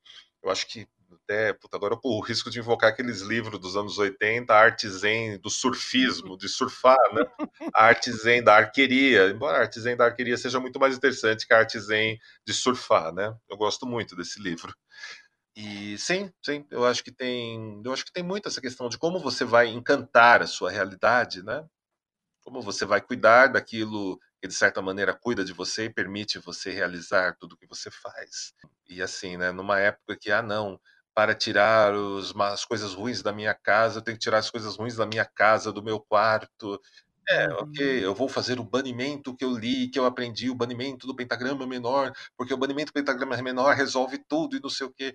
eu 0.44 0.50
acho 0.50 0.66
que 0.66 0.86
até, 1.24 1.52
puta, 1.54 1.76
agora 1.76 1.94
eu 1.94 1.98
corro 2.00 2.18
o 2.18 2.20
risco 2.26 2.50
de 2.50 2.58
invocar 2.60 2.90
aqueles 2.90 3.20
livros 3.22 3.58
dos 3.60 3.76
anos 3.76 3.98
80, 3.98 4.54
a 4.54 4.58
arte 4.58 4.88
zen 4.88 5.38
do 5.40 5.50
surfismo, 5.50 6.36
de 6.36 6.48
surfar, 6.48 6.96
né? 7.14 7.22
A 7.74 7.86
arte 7.86 8.12
zen 8.12 8.42
da 8.42 8.56
arqueria, 8.56 9.28
embora 9.30 9.58
a 9.58 9.60
arte 9.62 9.80
zen 9.80 9.96
da 9.96 10.04
arqueria 10.06 10.36
seja 10.36 10.60
muito 10.60 10.78
mais 10.80 10.96
interessante 10.96 11.46
que 11.46 11.54
a 11.54 11.58
arte 11.58 11.78
zen 11.80 12.18
de 12.46 12.52
surfar, 12.54 13.12
né? 13.14 13.34
Eu 13.48 13.56
gosto 13.56 13.86
muito 13.86 14.16
desse 14.16 14.40
livro. 14.42 14.74
E 15.56 15.96
sim, 15.98 16.32
sim, 16.44 16.66
eu 16.70 16.84
acho 16.84 17.04
que 17.04 17.12
tem, 17.12 17.80
eu 17.84 17.92
acho 17.92 18.04
que 18.04 18.12
tem 18.12 18.22
muito 18.24 18.48
essa 18.48 18.60
questão 18.60 18.88
de 18.88 18.98
como 18.98 19.20
você 19.20 19.44
vai 19.44 19.68
encantar 19.68 20.42
a 20.42 20.46
sua 20.48 20.70
realidade, 20.70 21.44
né? 21.44 21.64
Como 22.42 22.60
você 22.62 22.84
vai 22.84 23.00
cuidar 23.00 23.48
daquilo 23.48 24.18
que 24.40 24.48
de 24.48 24.54
certa 24.54 24.82
maneira 24.82 25.14
cuida 25.14 25.44
de 25.44 25.52
você 25.52 25.84
e 25.86 25.94
permite 25.94 26.38
você 26.38 26.70
realizar 26.70 27.36
tudo 27.38 27.56
que 27.56 27.66
você 27.66 27.90
faz. 27.90 28.52
E 28.88 29.02
assim, 29.02 29.36
né, 29.36 29.50
numa 29.52 29.80
época 29.80 30.16
que 30.16 30.30
ah 30.30 30.42
não, 30.42 30.78
para 31.14 31.34
tirar 31.34 31.94
os, 31.94 32.34
as 32.36 32.64
coisas 32.64 32.94
ruins 32.94 33.22
da 33.22 33.32
minha 33.32 33.54
casa, 33.54 33.98
eu 33.98 34.02
tenho 34.02 34.16
que 34.16 34.22
tirar 34.22 34.38
as 34.38 34.50
coisas 34.50 34.76
ruins 34.76 34.96
da 34.96 35.06
minha 35.06 35.24
casa, 35.24 35.72
do 35.72 35.82
meu 35.82 36.00
quarto. 36.00 36.80
É, 37.28 37.48
ok, 37.54 38.04
eu 38.04 38.14
vou 38.14 38.28
fazer 38.28 38.60
o 38.60 38.64
banimento 38.64 39.34
que 39.34 39.44
eu 39.44 39.56
li, 39.56 39.88
que 39.88 39.98
eu 39.98 40.04
aprendi, 40.04 40.50
o 40.50 40.54
banimento 40.54 41.06
do 41.06 41.16
pentagrama 41.16 41.66
menor, 41.66 42.12
porque 42.36 42.52
o 42.52 42.56
banimento 42.58 42.92
do 42.92 42.94
pentagrama 42.94 43.40
menor 43.42 43.74
resolve 43.74 44.18
tudo 44.28 44.56
e 44.56 44.60
não 44.60 44.68
sei 44.68 44.86
o 44.86 44.92
que. 44.92 45.14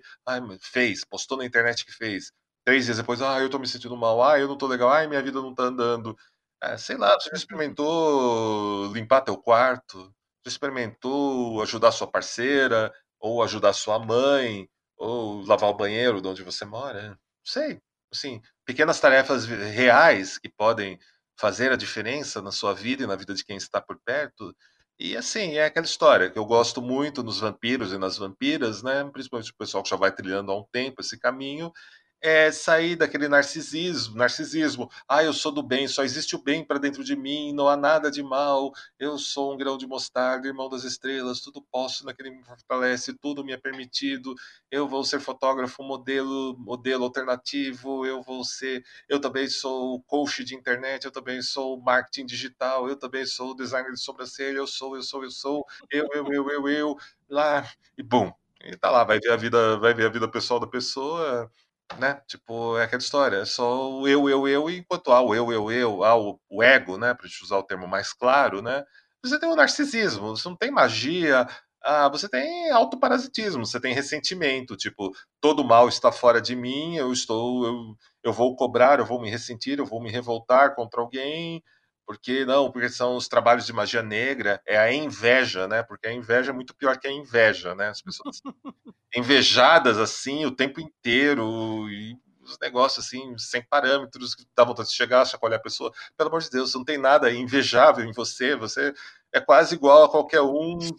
Fez, 0.60 1.04
postou 1.04 1.38
na 1.38 1.44
internet 1.44 1.84
que 1.84 1.92
fez. 1.92 2.32
Três 2.64 2.84
dias 2.86 2.96
depois, 2.98 3.22
ah, 3.22 3.40
eu 3.40 3.48
tô 3.50 3.58
me 3.58 3.66
sentindo 3.66 3.96
mal, 3.96 4.22
ah, 4.22 4.38
eu 4.38 4.48
não 4.48 4.56
tô 4.58 4.66
legal, 4.66 4.88
ai, 4.90 5.06
minha 5.06 5.22
vida 5.22 5.40
não 5.40 5.54
tá 5.54 5.64
andando. 5.64 6.16
É, 6.62 6.76
sei 6.76 6.96
lá, 6.96 7.10
você 7.18 7.30
já 7.30 7.36
experimentou 7.36 8.92
limpar 8.92 9.22
teu 9.22 9.36
quarto? 9.36 10.12
Já 10.44 10.50
experimentou 10.50 11.62
ajudar 11.62 11.92
sua 11.92 12.10
parceira? 12.10 12.92
Ou 13.18 13.42
ajudar 13.42 13.72
sua 13.72 13.98
mãe? 13.98 14.68
Ou 15.00 15.42
lavar 15.46 15.70
o 15.70 15.74
banheiro 15.74 16.20
de 16.20 16.28
onde 16.28 16.42
você 16.42 16.64
mora? 16.66 17.10
Não 17.10 17.16
sei. 17.44 17.80
Assim, 18.12 18.42
pequenas 18.66 19.00
tarefas 19.00 19.46
reais 19.46 20.38
que 20.38 20.48
podem 20.48 20.98
fazer 21.38 21.72
a 21.72 21.76
diferença 21.76 22.42
na 22.42 22.52
sua 22.52 22.74
vida 22.74 23.04
e 23.04 23.06
na 23.06 23.16
vida 23.16 23.34
de 23.34 23.44
quem 23.44 23.56
está 23.56 23.80
por 23.80 23.98
perto. 24.04 24.54
E 24.98 25.16
assim, 25.16 25.54
é 25.54 25.64
aquela 25.64 25.86
história 25.86 26.30
que 26.30 26.38
eu 26.38 26.44
gosto 26.44 26.82
muito 26.82 27.22
nos 27.22 27.40
vampiros 27.40 27.92
e 27.92 27.98
nas 27.98 28.18
vampiras, 28.18 28.82
né? 28.82 29.02
Principalmente 29.10 29.50
o 29.50 29.56
pessoal 29.56 29.82
que 29.82 29.88
já 29.88 29.96
vai 29.96 30.12
trilhando 30.12 30.52
há 30.52 30.58
um 30.60 30.66
tempo 30.70 31.00
esse 31.00 31.18
caminho, 31.18 31.72
é 32.20 32.52
sair 32.52 32.96
daquele 32.96 33.28
narcisismo, 33.28 34.16
narcisismo. 34.16 34.90
Ah, 35.08 35.24
eu 35.24 35.32
sou 35.32 35.50
do 35.50 35.62
bem, 35.62 35.88
só 35.88 36.04
existe 36.04 36.36
o 36.36 36.42
bem 36.42 36.64
para 36.64 36.78
dentro 36.78 37.02
de 37.02 37.16
mim, 37.16 37.52
não 37.52 37.68
há 37.68 37.76
nada 37.76 38.10
de 38.10 38.22
mal. 38.22 38.72
Eu 38.98 39.18
sou 39.18 39.54
um 39.54 39.56
grão 39.56 39.78
de 39.78 39.86
mostarda, 39.86 40.46
irmão 40.46 40.68
das 40.68 40.84
estrelas, 40.84 41.40
tudo 41.40 41.62
posso 41.62 42.04
naquele 42.04 42.30
me 42.30 42.44
fortalece, 42.44 43.14
tudo 43.14 43.44
me 43.44 43.52
é 43.52 43.56
permitido. 43.56 44.34
Eu 44.70 44.86
vou 44.86 45.02
ser 45.02 45.20
fotógrafo, 45.20 45.82
modelo, 45.82 46.56
modelo 46.58 47.04
alternativo, 47.04 48.04
eu 48.04 48.22
vou 48.22 48.44
ser, 48.44 48.84
eu 49.08 49.20
também 49.20 49.48
sou 49.48 50.02
coach 50.02 50.44
de 50.44 50.54
internet, 50.54 51.04
eu 51.04 51.10
também 51.10 51.40
sou 51.40 51.80
marketing 51.80 52.26
digital, 52.26 52.88
eu 52.88 52.96
também 52.96 53.24
sou 53.24 53.54
designer 53.54 53.92
de 53.92 54.00
sobrancelha, 54.00 54.58
eu 54.58 54.66
sou, 54.66 54.94
eu 54.96 55.02
sou, 55.02 55.24
eu 55.24 55.30
sou, 55.30 55.66
eu, 55.90 56.06
eu, 56.12 56.26
eu, 56.32 56.50
eu, 56.50 56.68
eu, 56.68 56.96
lá 57.28 57.66
e 57.96 58.02
bum. 58.02 58.30
E 58.62 58.76
tá 58.76 58.90
lá, 58.90 59.04
vai 59.04 59.18
ver 59.18 59.32
a 59.32 59.36
vida, 59.36 59.78
vai 59.78 59.94
ver 59.94 60.04
a 60.06 60.10
vida 60.10 60.28
pessoal 60.28 60.60
da 60.60 60.66
pessoa 60.66 61.50
né? 61.98 62.20
Tipo, 62.26 62.78
é 62.78 62.84
aquela 62.84 63.00
história, 63.02 63.36
é 63.38 63.44
só 63.44 63.90
o 63.90 64.08
eu, 64.08 64.28
eu, 64.28 64.48
eu, 64.48 64.70
enquanto 64.70 65.12
há 65.12 65.20
o 65.20 65.34
eu, 65.34 65.52
eu, 65.52 65.70
eu, 65.70 66.04
há 66.04 66.16
o, 66.16 66.40
o 66.48 66.62
ego, 66.62 66.96
né? 66.96 67.14
Para 67.14 67.26
usar 67.42 67.58
o 67.58 67.62
termo 67.62 67.86
mais 67.86 68.12
claro, 68.12 68.62
né? 68.62 68.84
Você 69.22 69.38
tem 69.38 69.48
o 69.48 69.56
narcisismo, 69.56 70.36
você 70.36 70.48
não 70.48 70.56
tem 70.56 70.70
magia, 70.70 71.46
ah, 71.82 72.08
você 72.08 72.28
tem 72.28 72.70
autoparasitismo, 72.70 73.64
você 73.66 73.80
tem 73.80 73.94
ressentimento, 73.94 74.76
tipo, 74.76 75.12
todo 75.40 75.64
mal 75.64 75.88
está 75.88 76.12
fora 76.12 76.40
de 76.40 76.54
mim, 76.56 76.96
eu 76.96 77.12
estou, 77.12 77.66
eu, 77.66 77.96
eu 78.24 78.32
vou 78.32 78.54
cobrar, 78.56 78.98
eu 78.98 79.06
vou 79.06 79.20
me 79.20 79.30
ressentir, 79.30 79.78
eu 79.78 79.86
vou 79.86 80.02
me 80.02 80.10
revoltar 80.10 80.74
contra 80.74 81.00
alguém, 81.00 81.62
porque 82.10 82.44
não, 82.44 82.72
porque 82.72 82.88
são 82.88 83.14
os 83.14 83.28
trabalhos 83.28 83.64
de 83.64 83.72
magia 83.72 84.02
negra, 84.02 84.60
é 84.66 84.76
a 84.76 84.92
inveja, 84.92 85.68
né? 85.68 85.80
Porque 85.80 86.08
a 86.08 86.12
inveja 86.12 86.50
é 86.50 86.52
muito 86.52 86.74
pior 86.74 86.98
que 86.98 87.06
a 87.06 87.12
inveja, 87.12 87.72
né? 87.76 87.88
As 87.88 88.02
pessoas 88.02 88.42
invejadas 89.14 89.96
assim 89.96 90.44
o 90.44 90.50
tempo 90.50 90.80
inteiro 90.80 91.88
e 91.88 92.18
os 92.42 92.58
negócios 92.60 93.06
assim, 93.06 93.38
sem 93.38 93.62
parâmetros, 93.62 94.34
que 94.34 94.44
dá 94.56 94.64
vontade 94.64 94.88
de 94.88 94.96
chegar, 94.96 95.24
chacoalhar 95.24 95.60
a 95.60 95.62
pessoa. 95.62 95.92
Pelo 96.16 96.30
amor 96.30 96.40
de 96.40 96.50
Deus, 96.50 96.74
não 96.74 96.82
tem 96.84 96.98
nada 96.98 97.32
invejável 97.32 98.04
em 98.04 98.10
você, 98.12 98.56
você 98.56 98.92
é 99.32 99.40
quase 99.40 99.76
igual 99.76 100.02
a 100.02 100.10
qualquer 100.10 100.42
um. 100.42 100.80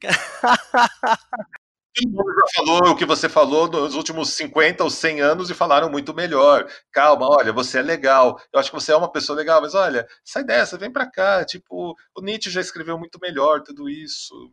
Mundo 2.06 2.32
já 2.34 2.46
falou 2.54 2.90
o 2.90 2.96
que 2.96 3.04
você 3.04 3.28
falou 3.28 3.68
nos 3.68 3.94
últimos 3.94 4.30
50 4.30 4.84
ou 4.84 4.90
100 4.90 5.20
anos 5.20 5.50
e 5.50 5.54
falaram 5.54 5.90
muito 5.90 6.14
melhor. 6.14 6.68
Calma, 6.92 7.26
olha, 7.28 7.52
você 7.52 7.78
é 7.78 7.82
legal. 7.82 8.40
Eu 8.52 8.60
acho 8.60 8.70
que 8.70 8.76
você 8.76 8.92
é 8.92 8.96
uma 8.96 9.10
pessoa 9.10 9.36
legal, 9.36 9.60
mas 9.60 9.74
olha, 9.74 10.06
sai 10.24 10.44
dessa, 10.44 10.78
vem 10.78 10.92
pra 10.92 11.10
cá. 11.10 11.44
Tipo, 11.44 11.94
o 12.14 12.20
Nietzsche 12.20 12.50
já 12.50 12.60
escreveu 12.60 12.98
muito 12.98 13.18
melhor 13.20 13.62
tudo 13.62 13.88
isso. 13.88 14.52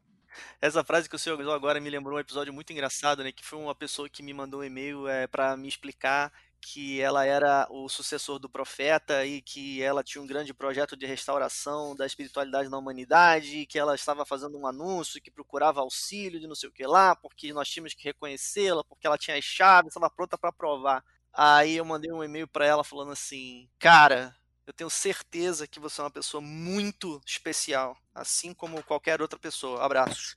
Essa 0.61 0.83
frase 0.83 1.09
que 1.09 1.15
o 1.15 1.19
senhor 1.19 1.39
usou 1.39 1.53
agora 1.53 1.79
me 1.79 1.89
lembrou 1.89 2.17
um 2.17 2.19
episódio 2.19 2.53
muito 2.53 2.71
engraçado, 2.73 3.23
né? 3.23 3.31
Que 3.31 3.45
foi 3.45 3.59
uma 3.59 3.75
pessoa 3.75 4.09
que 4.09 4.23
me 4.23 4.33
mandou 4.33 4.61
um 4.61 4.63
e-mail 4.63 5.07
é, 5.07 5.27
para 5.27 5.55
me 5.55 5.67
explicar 5.67 6.31
que 6.65 6.99
ela 6.99 7.23
era 7.25 7.67
o 7.69 7.87
sucessor 7.87 8.39
do 8.39 8.49
profeta 8.49 9.23
e 9.23 9.39
que 9.39 9.83
ela 9.83 10.03
tinha 10.03 10.19
um 10.21 10.25
grande 10.25 10.51
projeto 10.51 10.97
de 10.97 11.05
restauração 11.05 11.95
da 11.95 12.07
espiritualidade 12.07 12.69
na 12.69 12.77
humanidade, 12.79 13.59
e 13.59 13.65
que 13.67 13.77
ela 13.77 13.93
estava 13.93 14.25
fazendo 14.25 14.57
um 14.57 14.65
anúncio 14.65 15.21
que 15.21 15.29
procurava 15.29 15.81
auxílio 15.81 16.39
de 16.39 16.47
não 16.47 16.55
sei 16.55 16.67
o 16.69 16.71
que 16.71 16.85
lá, 16.87 17.15
porque 17.15 17.53
nós 17.53 17.69
tínhamos 17.69 17.93
que 17.93 18.03
reconhecê-la, 18.03 18.83
porque 18.83 19.05
ela 19.05 19.17
tinha 19.17 19.37
as 19.37 19.45
chaves, 19.45 19.89
estava 19.91 20.09
pronta 20.09 20.37
para 20.39 20.51
provar. 20.51 21.03
Aí 21.31 21.75
eu 21.77 21.85
mandei 21.85 22.11
um 22.11 22.23
e-mail 22.23 22.47
para 22.47 22.65
ela 22.65 22.83
falando 22.83 23.11
assim: 23.11 23.69
"Cara, 23.77 24.35
eu 24.65 24.73
tenho 24.73 24.89
certeza 24.89 25.67
que 25.67 25.79
você 25.79 26.01
é 26.01 26.03
uma 26.03 26.09
pessoa 26.11 26.41
muito 26.41 27.21
especial, 27.25 27.95
assim 28.13 28.53
como 28.55 28.83
qualquer 28.83 29.21
outra 29.21 29.37
pessoa. 29.37 29.83
Abraços." 29.85 30.35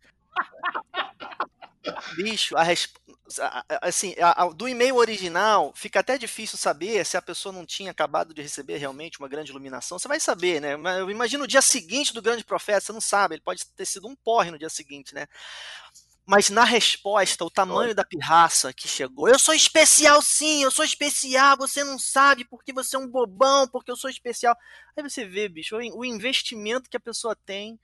Bicho, 2.16 2.56
a 2.56 2.62
resp... 2.62 2.96
assim, 3.82 4.14
a, 4.20 4.44
a, 4.44 4.48
do 4.50 4.68
e-mail 4.68 4.96
original 4.96 5.72
fica 5.74 6.00
até 6.00 6.16
difícil 6.18 6.58
saber 6.58 7.04
se 7.04 7.16
a 7.16 7.22
pessoa 7.22 7.52
não 7.52 7.66
tinha 7.66 7.90
acabado 7.90 8.34
de 8.34 8.42
receber 8.42 8.76
realmente 8.78 9.18
uma 9.18 9.28
grande 9.28 9.50
iluminação. 9.50 9.98
Você 9.98 10.08
vai 10.08 10.20
saber, 10.20 10.60
né? 10.60 10.74
Eu 10.98 11.10
imagino 11.10 11.44
o 11.44 11.48
dia 11.48 11.62
seguinte 11.62 12.12
do 12.12 12.22
grande 12.22 12.44
profeta, 12.44 12.80
você 12.80 12.92
não 12.92 13.00
sabe, 13.00 13.34
ele 13.34 13.42
pode 13.42 13.66
ter 13.66 13.86
sido 13.86 14.08
um 14.08 14.16
porre 14.16 14.50
no 14.50 14.58
dia 14.58 14.70
seguinte, 14.70 15.14
né? 15.14 15.26
Mas 16.26 16.50
na 16.50 16.62
resposta, 16.62 17.42
o 17.42 17.50
tamanho 17.50 17.94
da 17.94 18.04
pirraça 18.04 18.70
que 18.70 18.86
chegou. 18.86 19.30
Eu 19.30 19.38
sou 19.38 19.54
especial 19.54 20.20
sim, 20.20 20.62
eu 20.62 20.70
sou 20.70 20.84
especial, 20.84 21.56
você 21.56 21.82
não 21.82 21.98
sabe 21.98 22.44
porque 22.44 22.70
você 22.70 22.96
é 22.96 22.98
um 22.98 23.08
bobão, 23.08 23.66
porque 23.66 23.90
eu 23.90 23.96
sou 23.96 24.10
especial. 24.10 24.54
Aí 24.94 25.02
você 25.02 25.24
vê, 25.24 25.48
bicho, 25.48 25.74
o 25.76 26.04
investimento 26.04 26.90
que 26.90 26.98
a 26.98 27.00
pessoa 27.00 27.34
tem 27.46 27.80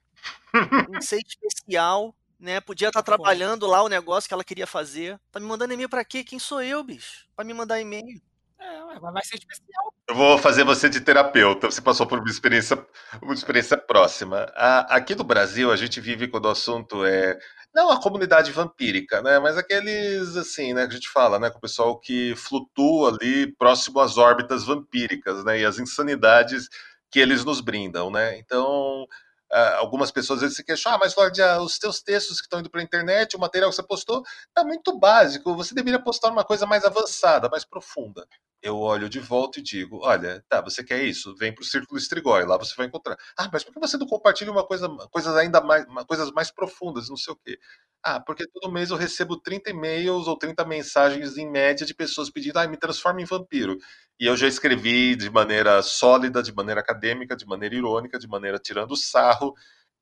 em 0.95 1.01
ser 1.01 1.21
especial 1.27 2.15
né? 2.39 2.61
Podia 2.61 2.89
estar 2.89 3.03
tá 3.03 3.05
trabalhando 3.05 3.67
lá 3.67 3.83
o 3.83 3.89
negócio 3.89 4.29
que 4.29 4.35
ela 4.35 4.45
queria 4.45 4.67
fazer. 4.67 5.19
Tá 5.31 5.41
me 5.41 5.47
mandando 5.47 5.73
e-mail 5.73 5.89
para 5.89 6.05
quê? 6.05 6.25
Quem 6.25 6.39
sou 6.39 6.63
eu, 6.63 6.83
bicho? 6.83 7.27
Para 7.35 7.45
me 7.45 7.55
mandar 7.55 7.81
e-mail. 7.81 8.21
É, 8.59 8.99
vai 8.99 9.25
ser 9.25 9.37
especial. 9.37 9.95
Eu 10.09 10.15
vou 10.15 10.39
fazer 10.39 10.65
você 10.65 10.89
de 10.89 11.01
terapeuta. 11.01 11.71
Você 11.71 11.81
passou 11.81 12.07
por 12.07 12.19
uma 12.19 12.31
experiência, 12.31 12.85
uma 13.21 13.35
experiência 13.35 13.77
próxima. 13.77 14.47
aqui 14.89 15.15
no 15.15 15.25
Brasil, 15.25 15.71
a 15.71 15.77
gente 15.77 16.01
vive 16.01 16.29
quando 16.29 16.47
o 16.47 16.51
assunto 16.51 17.05
é 17.05 17.39
não 17.75 17.91
a 17.91 18.01
comunidade 18.01 18.53
vampírica, 18.53 19.21
né? 19.21 19.39
Mas 19.41 19.59
aqueles 19.59 20.37
assim, 20.37 20.73
né? 20.73 20.87
Que 20.87 20.93
a 20.93 20.97
gente 20.97 21.09
fala, 21.09 21.39
né? 21.41 21.51
Com 21.51 21.59
o 21.59 21.61
pessoal 21.61 21.99
que 21.99 22.35
flutua 22.37 23.11
ali 23.11 23.53
próximo 23.57 23.99
às 24.01 24.17
órbitas 24.17 24.65
vampíricas, 24.65 25.45
né? 25.45 25.59
E 25.61 25.65
as 25.65 25.79
insanidades 25.79 26.69
que 27.11 27.19
eles 27.19 27.45
nos 27.45 27.61
brindam, 27.61 28.11
né? 28.11 28.39
Então 28.39 29.07
Uh, 29.53 29.77
algumas 29.77 30.11
pessoas 30.11 30.39
às 30.39 30.43
vezes 30.43 30.57
se 30.57 30.65
queixam, 30.65 30.93
ah, 30.93 30.99
mas 30.99 31.15
Lorde, 31.15 31.41
ah, 31.41 31.61
os 31.61 31.79
teus 31.79 32.03
textos 32.03 32.41
que 32.41 32.47
estão 32.47 32.61
indo 32.61 32.71
para 32.71 32.81
a 32.81 32.85
internet, 32.85 33.37
o 33.37 33.39
material 33.39 33.71
que 33.71 33.77
você 33.77 33.83
postou, 33.83 34.23
está 34.49 34.65
muito 34.65 34.99
básico, 34.99 35.55
você 35.55 35.75
deveria 35.75 36.03
postar 36.03 36.31
uma 36.31 36.45
coisa 36.45 36.67
mais 36.67 36.85
avançada, 36.85 37.49
mais 37.49 37.65
profunda. 37.65 38.27
Eu 38.67 38.79
olho 38.79 39.11
de 39.11 39.21
volta 39.21 39.61
e 39.61 39.63
digo, 39.63 39.99
olha, 40.03 40.43
tá, 40.49 40.63
você 40.63 40.83
quer 40.83 41.03
isso? 41.05 41.37
Vem 41.37 41.55
para 41.55 41.61
o 41.61 41.67
Círculo 41.67 41.99
Estrigói, 41.99 42.47
lá 42.47 42.57
você 42.57 42.75
vai 42.75 42.87
encontrar. 42.87 43.15
Ah, 43.39 43.47
mas 43.53 43.63
por 43.63 43.75
que 43.75 43.79
você 43.79 43.99
não 43.99 44.07
compartilha 44.07 44.51
uma 44.51 44.67
coisa, 44.67 44.89
coisas 45.13 45.37
ainda 45.37 45.61
mais, 45.61 45.85
coisas 46.09 46.33
mais 46.33 46.51
profundas, 46.51 47.11
não 47.11 47.17
sei 47.17 47.35
o 47.35 47.37
quê? 47.45 47.59
Ah, 48.03 48.19
porque 48.21 48.47
todo 48.49 48.73
mês 48.73 48.89
eu 48.89 48.97
recebo 48.97 49.39
30 49.39 49.69
e-mails 49.69 50.27
ou 50.27 50.39
30 50.39 50.65
mensagens 50.65 51.37
em 51.37 51.47
média 51.51 51.85
de 51.85 51.93
pessoas 51.95 52.31
pedindo, 52.31 52.57
ah, 52.59 52.67
me 52.67 52.79
transforma 52.79 53.21
em 53.21 53.27
vampiro. 53.27 53.77
E 54.19 54.25
eu 54.27 54.35
já 54.37 54.49
escrevi 54.49 55.15
de 55.15 55.29
maneira 55.29 55.83
sólida, 55.83 56.43
de 56.43 56.55
maneira 56.55 56.81
acadêmica, 56.81 57.37
de 57.37 57.45
maneira 57.47 57.75
irônica, 57.75 58.19
de 58.19 58.27
maneira 58.27 58.59
tirando 58.59 58.97
sarro, 58.97 59.53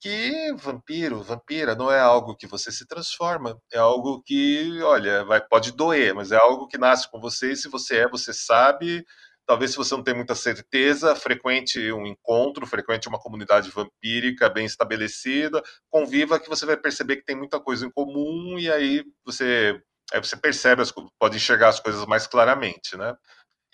que 0.02 0.52
vampiro, 0.54 1.22
vampira 1.22 1.74
não 1.76 1.90
é 1.92 2.00
algo 2.00 2.36
que 2.36 2.46
você 2.46 2.72
se 2.72 2.86
transforma, 2.86 3.56
é 3.72 3.78
algo 3.78 4.22
que, 4.22 4.82
olha, 4.82 5.24
vai, 5.24 5.40
pode 5.46 5.72
doer, 5.72 6.14
mas 6.14 6.32
é 6.32 6.36
algo 6.36 6.66
que 6.68 6.76
nasce 6.78 7.10
com 7.10 7.20
você 7.20 7.52
e 7.52 7.56
se 7.56 7.68
você 7.68 7.98
é, 8.00 8.08
você 8.08 8.32
sabe, 8.34 9.04
Talvez 9.44 9.72
se 9.72 9.76
você 9.76 9.94
não 9.96 10.04
tem 10.04 10.14
muita 10.14 10.36
certeza, 10.36 11.16
frequente 11.16 11.92
um 11.92 12.06
encontro, 12.06 12.64
frequente 12.66 13.08
uma 13.08 13.18
comunidade 13.18 13.70
vampírica 13.70 14.48
bem 14.48 14.64
estabelecida, 14.64 15.60
conviva 15.90 16.38
que 16.38 16.48
você 16.48 16.64
vai 16.64 16.76
perceber 16.76 17.16
que 17.16 17.24
tem 17.24 17.36
muita 17.36 17.58
coisa 17.60 17.84
em 17.84 17.90
comum 17.90 18.58
e 18.58 18.70
aí 18.70 19.04
você 19.24 19.80
Aí 20.14 20.20
você 20.22 20.36
percebe, 20.36 20.82
as, 20.82 20.92
pode 21.18 21.36
enxergar 21.36 21.68
as 21.70 21.80
coisas 21.80 22.04
mais 22.04 22.26
claramente, 22.26 22.98
né? 22.98 23.16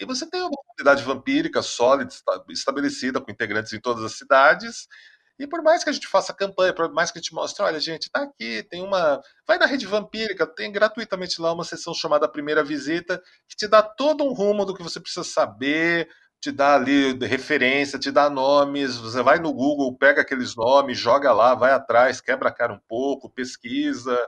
E 0.01 0.05
você 0.07 0.29
tem 0.31 0.41
uma 0.43 0.51
comunidade 0.51 1.03
vampírica 1.03 1.63
sólida, 1.63 2.11
esta- 2.13 2.45
estabelecida, 2.51 3.21
com 3.21 3.31
integrantes 3.33 3.73
em 3.73 3.81
todas 3.81 4.05
as 4.05 4.13
cidades. 4.13 4.87
E 5.39 5.47
por 5.47 5.63
mais 5.63 5.85
que 5.85 5.91
a 5.91 5.93
gente 5.93 6.09
faça 6.09 6.35
campanha, 6.35 6.75
por 6.75 6.93
mais 6.93 7.11
que 7.11 7.19
a 7.19 7.23
gente 7.23 7.33
mostre, 7.35 7.63
olha, 7.65 7.79
gente, 7.79 8.11
tá 8.11 8.23
aqui, 8.23 8.63
tem 8.65 8.83
uma. 8.83 9.21
Vai 9.47 9.57
na 9.59 9.67
rede 9.67 9.87
vampírica, 9.87 10.47
tem 10.47 10.73
gratuitamente 10.73 11.41
lá 11.41 11.53
uma 11.53 11.65
sessão 11.65 11.95
chamada 11.95 12.29
Primeira 12.29 12.65
Visita, 12.65 13.23
que 13.49 13.57
te 13.57 13.69
dá 13.69 13.83
todo 13.83 14.25
um 14.25 14.33
rumo 14.33 14.65
do 14.65 14.75
que 14.75 14.83
você 14.83 14.99
precisa 14.99 15.23
saber, 15.25 16.09
te 16.41 16.51
dá 16.51 16.75
ali 16.75 17.13
referência, 17.25 17.99
te 17.99 18.11
dá 18.11 18.29
nomes. 18.29 18.97
Você 18.97 19.23
vai 19.23 19.39
no 19.39 19.53
Google, 19.53 19.97
pega 19.97 20.23
aqueles 20.23 20.57
nomes, 20.57 20.99
joga 20.99 21.33
lá, 21.33 21.55
vai 21.55 21.71
atrás, 21.73 22.21
quebra 22.21 22.49
a 22.49 22.53
cara 22.53 22.73
um 22.73 22.81
pouco, 22.89 23.31
pesquisa. 23.31 24.19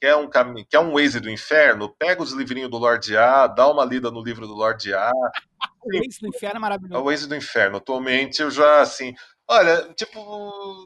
Quer 0.00 0.14
um, 0.16 0.28
cami- 0.30 0.64
quer 0.64 0.78
um 0.78 0.92
Waze 0.92 1.18
do 1.18 1.28
inferno? 1.30 1.92
Pega 1.98 2.22
os 2.22 2.30
livrinhos 2.32 2.70
do 2.70 2.78
Lorde 2.78 3.16
A, 3.16 3.46
dá 3.48 3.66
uma 3.68 3.84
lida 3.84 4.10
no 4.12 4.22
livro 4.22 4.46
do 4.46 4.54
Lorde 4.54 4.94
A, 4.94 5.10
O 5.82 5.90
Ace 5.94 6.20
do 6.20 6.28
Inferno 6.28 6.54
é 6.54 6.56
é 6.56 6.58
o 6.58 6.60
maravilhoso. 6.60 7.04
Waze 7.04 7.28
do 7.28 7.34
Inferno. 7.36 7.76
Atualmente 7.78 8.42
eu 8.42 8.50
já, 8.50 8.80
assim. 8.80 9.14
Olha, 9.50 9.92
tipo, 9.94 10.20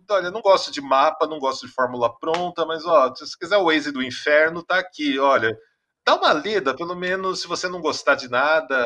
olha, 0.09 0.31
não 0.31 0.41
gosto 0.41 0.71
de 0.71 0.81
mapa, 0.81 1.27
não 1.27 1.39
gosto 1.39 1.67
de 1.67 1.73
fórmula 1.73 2.17
pronta, 2.19 2.65
mas 2.65 2.85
ó, 2.87 3.13
se 3.15 3.27
você 3.27 3.37
quiser 3.39 3.57
o 3.57 3.65
Waze 3.65 3.91
do 3.91 4.03
Inferno, 4.03 4.63
tá 4.63 4.79
aqui, 4.79 5.19
olha. 5.19 5.57
Dá 6.07 6.17
uma 6.17 6.33
lida, 6.33 6.75
pelo 6.77 6.95
menos 6.97 7.43
se 7.43 7.49
você 7.49 7.69
não 7.69 7.81
gostar 7.81 8.15
de 8.17 8.29
nada, 8.29 8.85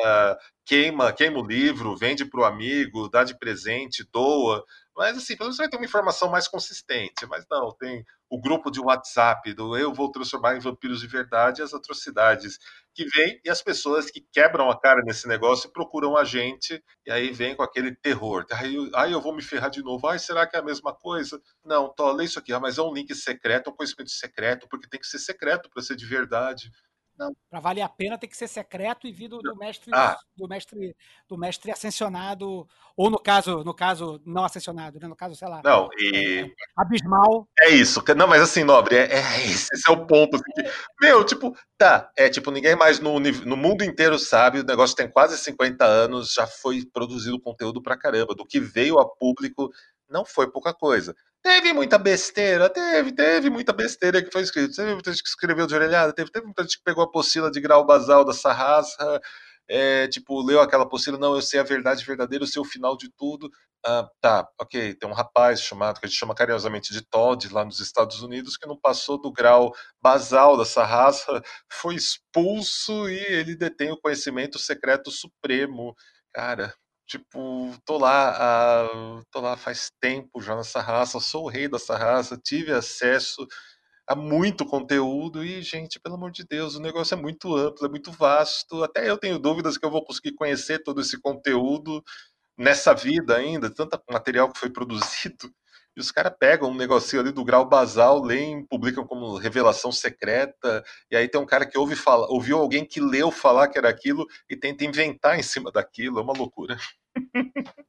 queima, 0.66 1.12
queima 1.12 1.38
o 1.40 1.46
livro, 1.46 1.96
vende 1.96 2.24
pro 2.26 2.44
amigo, 2.44 3.08
dá 3.10 3.24
de 3.24 3.38
presente, 3.38 4.04
doa. 4.12 4.64
Mas 4.96 5.16
assim, 5.16 5.36
pelo 5.36 5.48
menos 5.48 5.58
vai 5.58 5.68
ter 5.68 5.76
uma 5.76 5.84
informação 5.84 6.30
mais 6.30 6.48
consistente. 6.48 7.26
Mas 7.26 7.44
não, 7.50 7.70
tem 7.72 8.04
o 8.28 8.40
grupo 8.40 8.70
de 8.70 8.80
WhatsApp 8.80 9.52
do 9.54 9.76
Eu 9.76 9.92
Vou 9.92 10.10
Transformar 10.10 10.56
em 10.56 10.60
Vampiros 10.60 11.00
de 11.00 11.06
Verdade 11.06 11.62
as 11.62 11.74
atrocidades 11.74 12.58
que 12.94 13.04
vem 13.04 13.38
e 13.44 13.50
as 13.50 13.60
pessoas 13.62 14.10
que 14.10 14.24
quebram 14.32 14.70
a 14.70 14.80
cara 14.80 15.02
nesse 15.04 15.28
negócio 15.28 15.70
procuram 15.70 16.16
a 16.16 16.24
gente, 16.24 16.82
e 17.06 17.10
aí 17.10 17.30
vem 17.30 17.54
com 17.54 17.62
aquele 17.62 17.94
terror. 17.94 18.46
Aí, 18.50 18.90
aí 18.94 19.12
eu 19.12 19.20
vou 19.20 19.34
me 19.34 19.42
ferrar 19.42 19.70
de 19.70 19.82
novo. 19.82 20.06
Ai, 20.08 20.18
será 20.18 20.46
que 20.46 20.56
é 20.56 20.60
a 20.60 20.62
mesma 20.62 20.94
coisa? 20.94 21.40
Não, 21.62 21.92
tô, 21.92 22.10
lê 22.10 22.24
isso 22.24 22.38
aqui, 22.38 22.52
ah, 22.54 22.58
mas 22.60 22.78
é 22.78 22.82
um 22.82 22.92
link 22.92 23.14
secreto, 23.14 23.68
é 23.68 23.72
um 23.72 23.76
conhecimento 23.76 24.10
secreto, 24.10 24.66
porque 24.68 24.88
tem 24.88 24.98
que 24.98 25.06
ser 25.06 25.18
secreto 25.18 25.68
para 25.68 25.82
ser 25.82 25.94
de 25.94 26.06
verdade. 26.06 26.70
Pra 27.48 27.60
valer 27.60 27.80
a 27.82 27.88
pena 27.88 28.18
tem 28.18 28.28
que 28.28 28.36
ser 28.36 28.48
secreto 28.48 29.06
e 29.06 29.12
vir 29.12 29.28
do, 29.28 29.40
mestre 29.56 29.90
Ah. 29.94 30.18
do 30.36 30.46
mestre 30.46 30.94
do 31.28 31.38
mestre 31.38 31.70
ascensionado 31.70 32.68
ou 32.96 33.10
no 33.10 33.18
caso 33.18 33.64
no 33.64 33.74
caso 33.74 34.20
não 34.24 34.44
ascensionado, 34.44 34.98
né? 35.00 35.08
No 35.08 35.16
caso, 35.16 35.34
sei 35.34 35.48
lá, 35.48 35.62
Não, 35.64 35.88
e 35.98 36.54
abismal. 36.76 37.48
é 37.60 37.70
isso. 37.70 38.02
Não, 38.16 38.26
mas 38.26 38.42
assim, 38.42 38.64
Nobre, 38.64 38.96
é, 38.96 39.06
é 39.14 39.44
esse, 39.46 39.68
esse 39.72 39.88
é 39.88 39.92
o 39.92 40.06
ponto. 40.06 40.36
assim, 40.36 40.70
meu, 41.00 41.24
tipo, 41.24 41.56
tá, 41.78 42.10
é 42.16 42.28
tipo, 42.28 42.50
ninguém 42.50 42.76
mais 42.76 43.00
no, 43.00 43.18
no 43.18 43.56
mundo 43.56 43.82
inteiro 43.84 44.18
sabe, 44.18 44.60
o 44.60 44.64
negócio 44.64 44.94
tem 44.96 45.10
quase 45.10 45.38
50 45.38 45.84
anos, 45.84 46.32
já 46.34 46.46
foi 46.46 46.84
produzido 46.92 47.40
conteúdo 47.40 47.82
pra 47.82 47.96
caramba. 47.96 48.34
Do 48.34 48.44
que 48.44 48.60
veio 48.60 48.98
a 48.98 49.08
público, 49.08 49.70
não 50.08 50.24
foi 50.24 50.50
pouca 50.50 50.74
coisa. 50.74 51.14
Teve 51.46 51.72
muita 51.72 51.96
besteira, 51.96 52.68
teve, 52.68 53.12
teve 53.12 53.48
muita 53.50 53.72
besteira 53.72 54.20
que 54.20 54.32
foi 54.32 54.42
escrito. 54.42 54.74
Teve 54.74 54.94
muita 54.94 55.12
gente 55.12 55.22
que 55.22 55.28
escreveu 55.28 55.64
de 55.64 55.76
orelhada, 55.76 56.12
teve, 56.12 56.28
teve 56.28 56.44
muita 56.44 56.64
gente 56.64 56.76
que 56.78 56.82
pegou 56.82 57.04
a 57.04 57.06
apostila 57.06 57.48
de 57.52 57.60
grau 57.60 57.86
basal 57.86 58.24
da 58.24 58.32
Sarrasra, 58.32 59.20
é, 59.68 60.08
tipo, 60.08 60.42
leu 60.42 60.60
aquela 60.60 60.82
apostila, 60.82 61.16
não, 61.16 61.36
eu 61.36 61.42
sei 61.42 61.60
a 61.60 61.62
verdade 61.62 62.04
verdadeira, 62.04 62.42
eu 62.42 62.48
sei 62.48 62.60
o 62.60 62.64
final 62.64 62.96
de 62.96 63.08
tudo. 63.16 63.48
Ah, 63.84 64.10
tá, 64.20 64.48
ok, 64.60 64.94
tem 64.94 65.08
um 65.08 65.12
rapaz 65.12 65.60
chamado, 65.60 66.00
que 66.00 66.06
a 66.06 66.08
gente 66.08 66.18
chama 66.18 66.34
carinhosamente 66.34 66.92
de 66.92 67.00
Todd, 67.00 67.48
lá 67.52 67.64
nos 67.64 67.78
Estados 67.78 68.22
Unidos, 68.22 68.56
que 68.56 68.66
não 68.66 68.76
passou 68.76 69.16
do 69.16 69.30
grau 69.30 69.72
basal 70.02 70.58
dessa 70.58 70.82
raça, 70.82 71.40
foi 71.70 71.94
expulso 71.94 73.08
e 73.08 73.18
ele 73.28 73.54
detém 73.54 73.92
o 73.92 74.00
conhecimento 74.00 74.58
secreto 74.58 75.12
supremo. 75.12 75.94
Cara, 76.34 76.74
tipo, 77.06 77.72
tô 77.84 77.98
lá, 77.98 78.88
tô 79.30 79.40
lá 79.40 79.56
faz 79.56 79.90
tempo 80.00 80.40
já 80.42 80.56
nessa 80.56 80.80
raça, 80.80 81.20
sou 81.20 81.44
o 81.44 81.48
rei 81.48 81.68
dessa 81.68 81.96
raça, 81.96 82.38
tive 82.42 82.72
acesso 82.72 83.46
a 84.08 84.14
muito 84.16 84.66
conteúdo 84.66 85.44
e, 85.44 85.62
gente, 85.62 86.00
pelo 86.00 86.16
amor 86.16 86.30
de 86.32 86.44
Deus, 86.44 86.76
o 86.76 86.80
negócio 86.80 87.14
é 87.14 87.18
muito 87.20 87.56
amplo, 87.56 87.86
é 87.86 87.90
muito 87.90 88.12
vasto. 88.12 88.82
Até 88.84 89.08
eu 89.10 89.18
tenho 89.18 89.38
dúvidas 89.38 89.78
que 89.78 89.84
eu 89.86 89.90
vou 89.90 90.04
conseguir 90.04 90.34
conhecer 90.34 90.82
todo 90.84 91.00
esse 91.00 91.20
conteúdo 91.20 92.02
nessa 92.58 92.94
vida 92.94 93.36
ainda, 93.36 93.70
tanto 93.74 94.00
material 94.10 94.52
que 94.52 94.60
foi 94.60 94.70
produzido. 94.70 95.50
E 95.96 96.00
os 96.00 96.10
caras 96.10 96.34
pegam 96.38 96.70
um 96.70 96.74
negocinho 96.74 97.22
ali 97.22 97.32
do 97.32 97.44
grau 97.44 97.66
basal, 97.66 98.22
leem, 98.22 98.66
publicam 98.66 99.06
como 99.06 99.36
revelação 99.36 99.90
secreta, 99.90 100.84
e 101.10 101.16
aí 101.16 101.26
tem 101.26 101.40
um 101.40 101.46
cara 101.46 101.64
que 101.64 101.78
ouve 101.78 101.96
falar, 101.96 102.26
ouviu 102.28 102.58
alguém 102.58 102.84
que 102.84 103.00
leu 103.00 103.30
falar 103.30 103.68
que 103.68 103.78
era 103.78 103.88
aquilo 103.88 104.26
e 104.48 104.54
tenta 104.54 104.84
inventar 104.84 105.38
em 105.38 105.42
cima 105.42 105.72
daquilo, 105.72 106.18
é 106.18 106.22
uma 106.22 106.36
loucura. 106.36 106.76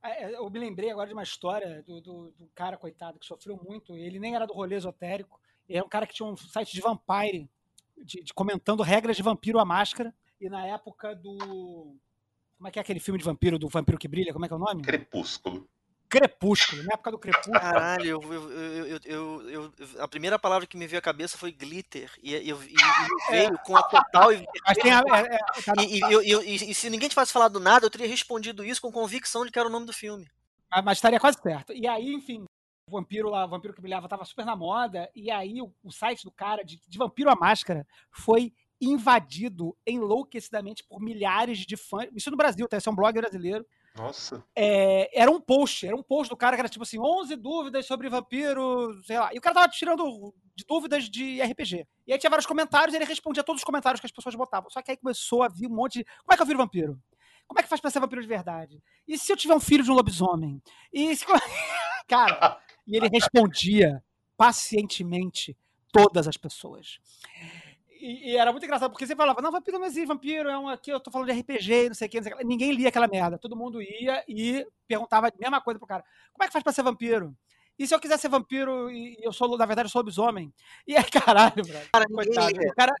É, 0.00 0.24
é, 0.24 0.34
Eu 0.36 0.48
me 0.48 0.58
lembrei 0.58 0.90
agora 0.90 1.08
de 1.08 1.12
uma 1.12 1.22
história 1.22 1.82
do, 1.82 2.00
do, 2.00 2.30
do 2.30 2.46
cara, 2.54 2.76
coitado, 2.76 3.18
que 3.18 3.26
sofreu 3.26 3.60
muito. 3.62 3.96
Ele 3.96 4.18
nem 4.18 4.34
era 4.34 4.46
do 4.46 4.54
rolê 4.54 4.76
esotérico. 4.76 5.40
Ele 5.68 5.76
era 5.76 5.84
um 5.84 5.88
cara 5.88 6.06
que 6.06 6.14
tinha 6.14 6.26
um 6.26 6.36
site 6.36 6.72
de 6.72 6.80
Vampire, 6.80 7.50
de, 7.96 8.22
de 8.22 8.32
comentando 8.32 8.82
regras 8.82 9.16
de 9.16 9.22
vampiro 9.22 9.58
à 9.58 9.64
máscara. 9.64 10.14
E 10.40 10.48
na 10.48 10.66
época 10.66 11.14
do. 11.14 11.94
Como 12.56 12.68
é 12.68 12.70
que 12.70 12.78
é 12.78 12.82
aquele 12.82 13.00
filme 13.00 13.18
de 13.18 13.24
vampiro, 13.24 13.58
do 13.58 13.68
Vampiro 13.68 13.98
que 13.98 14.08
Brilha? 14.08 14.32
Como 14.32 14.44
é 14.44 14.48
que 14.48 14.54
é 14.54 14.56
o 14.56 14.60
nome? 14.60 14.82
Crepúsculo. 14.82 15.68
Crepúsculo. 16.08 16.82
Na 16.84 16.94
época 16.94 17.10
do 17.10 17.18
Crepúsculo. 17.18 17.60
Caralho, 17.60 18.22
eu, 18.22 19.02
eu, 19.04 19.50
eu, 19.50 19.72
a 20.00 20.08
primeira 20.08 20.38
palavra 20.38 20.66
que 20.66 20.76
me 20.76 20.86
veio 20.86 20.98
à 20.98 21.02
cabeça 21.02 21.36
foi 21.36 21.52
glitter. 21.52 22.10
E, 22.22 22.32
eu- 22.48 22.62
e- 22.62 22.68
e 22.70 22.74
me 22.74 23.30
veio 23.30 23.58
com 23.58 23.76
a 23.76 23.82
total. 23.82 24.32
E, 24.32 24.36
é- 24.36 24.44
é, 25.20 25.38
tá 25.62 25.72
e, 25.82 26.00
e- 26.70 26.74
se 26.74 26.88
ninguém 26.90 27.08
tivesse 27.08 27.32
falado 27.32 27.60
nada, 27.60 27.84
eu 27.86 27.90
teria 27.90 28.06
respondido 28.08 28.64
isso 28.64 28.80
com 28.80 28.90
convicção 28.90 29.44
de 29.44 29.50
que 29.52 29.58
era 29.58 29.68
o 29.68 29.72
nome 29.72 29.86
do 29.86 29.92
filme. 29.92 30.26
mas- 30.84 30.98
estaria 30.98 31.20
quase 31.20 31.38
certo. 31.42 31.72
E 31.72 31.86
aí, 31.86 32.12
enfim, 32.12 32.44
o 32.88 32.92
vampiro 32.92 33.28
lá, 33.28 33.44
o 33.44 33.48
vampiro 33.48 33.74
que 33.74 33.80
brilhava, 33.80 34.08
tava 34.08 34.24
super 34.24 34.44
na 34.46 34.56
moda. 34.56 35.10
E 35.14 35.30
aí 35.30 35.60
o, 35.60 35.72
o 35.84 35.90
site 35.92 36.24
do 36.24 36.30
cara, 36.30 36.62
de, 36.64 36.80
de 36.88 36.98
vampiro 36.98 37.30
à 37.30 37.34
máscara, 37.36 37.86
foi 38.10 38.52
invadido 38.80 39.76
enlouquecidamente 39.86 40.84
por 40.84 41.00
milhares 41.00 41.58
de 41.58 41.76
fãs. 41.76 42.08
Isso 42.14 42.30
no 42.30 42.36
Brasil, 42.36 42.66
tá? 42.68 42.76
Esse 42.76 42.88
é 42.88 42.92
um 42.92 42.96
blog 42.96 43.12
brasileiro. 43.20 43.66
Nossa. 43.98 44.44
É, 44.54 45.20
era 45.20 45.30
um 45.30 45.40
post, 45.40 45.86
era 45.86 45.96
um 45.96 46.02
post 46.02 46.30
do 46.30 46.36
cara 46.36 46.56
que 46.56 46.60
era 46.60 46.68
tipo 46.68 46.82
assim, 46.84 46.98
11 46.98 47.36
dúvidas 47.36 47.86
sobre 47.86 48.08
vampiro, 48.08 48.94
sei 49.04 49.18
lá. 49.18 49.30
E 49.34 49.38
o 49.38 49.40
cara 49.40 49.54
tava 49.54 49.68
tirando 49.68 50.34
dúvidas 50.66 51.08
de 51.08 51.42
RPG. 51.42 51.86
E 52.06 52.12
aí 52.12 52.18
tinha 52.18 52.30
vários 52.30 52.46
comentários 52.46 52.94
e 52.94 52.96
ele 52.96 53.04
respondia 53.04 53.42
todos 53.42 53.60
os 53.60 53.64
comentários 53.64 54.00
que 54.00 54.06
as 54.06 54.12
pessoas 54.12 54.34
botavam. 54.34 54.70
Só 54.70 54.80
que 54.80 54.90
aí 54.90 54.96
começou 54.96 55.42
a 55.42 55.48
vir 55.48 55.66
um 55.66 55.74
monte 55.74 55.98
de. 55.98 56.04
Como 56.04 56.32
é 56.32 56.36
que 56.36 56.42
eu 56.42 56.46
viro 56.46 56.58
vampiro? 56.58 56.98
Como 57.46 57.58
é 57.58 57.62
que 57.62 57.68
faz 57.68 57.80
pra 57.80 57.90
ser 57.90 58.00
vampiro 58.00 58.22
de 58.22 58.28
verdade? 58.28 58.82
E 59.06 59.18
se 59.18 59.32
eu 59.32 59.36
tiver 59.36 59.54
um 59.54 59.60
filho 59.60 59.82
de 59.82 59.90
um 59.90 59.94
lobisomem? 59.94 60.62
E 60.92 61.16
se... 61.16 61.24
Cara, 62.06 62.58
e 62.86 62.96
ele 62.96 63.08
respondia 63.08 64.02
pacientemente 64.36 65.56
todas 65.92 66.28
as 66.28 66.36
pessoas. 66.36 66.98
E, 68.00 68.30
e 68.30 68.36
era 68.36 68.52
muito 68.52 68.64
engraçado, 68.64 68.90
porque 68.90 69.06
você 69.06 69.16
falava, 69.16 69.42
não, 69.42 69.50
vampiro 69.50 69.78
não 69.78 69.86
existe, 69.86 70.06
vampiro 70.06 70.48
é 70.48 70.58
um 70.58 70.68
aqui, 70.68 70.90
eu 70.90 71.00
tô 71.00 71.10
falando 71.10 71.32
de 71.32 71.40
RPG, 71.40 71.88
não 71.88 71.94
sei 71.94 72.06
o 72.06 72.10
que, 72.10 72.16
não 72.18 72.24
sei 72.24 72.32
o 72.32 72.36
que. 72.36 72.44
Ninguém 72.44 72.72
lia 72.72 72.88
aquela 72.88 73.08
merda. 73.08 73.38
Todo 73.38 73.56
mundo 73.56 73.82
ia 73.82 74.24
e 74.28 74.66
perguntava 74.86 75.28
a 75.28 75.32
mesma 75.38 75.60
coisa 75.60 75.78
pro 75.78 75.88
cara. 75.88 76.04
Como 76.32 76.44
é 76.44 76.46
que 76.46 76.52
faz 76.52 76.62
pra 76.62 76.72
ser 76.72 76.82
vampiro? 76.82 77.36
E 77.78 77.86
se 77.86 77.94
eu 77.94 78.00
quiser 78.00 78.18
ser 78.18 78.28
vampiro 78.28 78.90
e 78.90 79.16
eu 79.22 79.32
sou, 79.32 79.56
na 79.56 79.66
verdade, 79.66 79.86
eu 79.86 79.90
sou 79.90 80.00
lobisomem? 80.00 80.52
E 80.86 80.96
é 80.96 81.02
caralho, 81.10 81.62
brother. 81.62 81.88
Cara, 81.92 82.06
Coitado. 82.06 82.60
O 82.60 82.74
cara, 82.74 82.94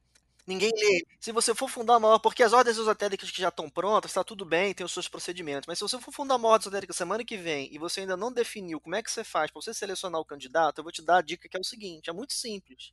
Ninguém 0.48 0.72
lê. 0.74 1.06
Se 1.20 1.30
você 1.30 1.54
for 1.54 1.68
fundar 1.68 1.98
uma 1.98 2.08
ordem, 2.08 2.22
porque 2.22 2.42
as 2.42 2.54
ordens 2.54 2.78
esotéricas 2.78 3.30
que 3.30 3.42
já 3.42 3.50
estão 3.50 3.68
prontas, 3.68 4.14
tá 4.14 4.24
tudo 4.24 4.46
bem, 4.46 4.72
tem 4.72 4.86
os 4.86 4.92
seus 4.92 5.06
procedimentos. 5.06 5.66
Mas 5.66 5.76
se 5.76 5.82
você 5.82 6.00
for 6.00 6.10
fundar 6.10 6.36
uma 6.36 6.48
ordem 6.48 6.62
esotérica 6.62 6.94
semana 6.94 7.22
que 7.22 7.36
vem 7.36 7.68
e 7.70 7.76
você 7.76 8.00
ainda 8.00 8.16
não 8.16 8.32
definiu 8.32 8.80
como 8.80 8.96
é 8.96 9.02
que 9.02 9.10
você 9.10 9.22
faz 9.22 9.50
para 9.50 9.60
você 9.60 9.74
selecionar 9.74 10.18
o 10.18 10.24
candidato, 10.24 10.78
eu 10.78 10.82
vou 10.82 10.90
te 10.90 11.02
dar 11.02 11.18
a 11.18 11.20
dica 11.20 11.50
que 11.50 11.56
é 11.58 11.60
o 11.60 11.64
seguinte: 11.64 12.08
é 12.08 12.14
muito 12.14 12.32
simples. 12.32 12.92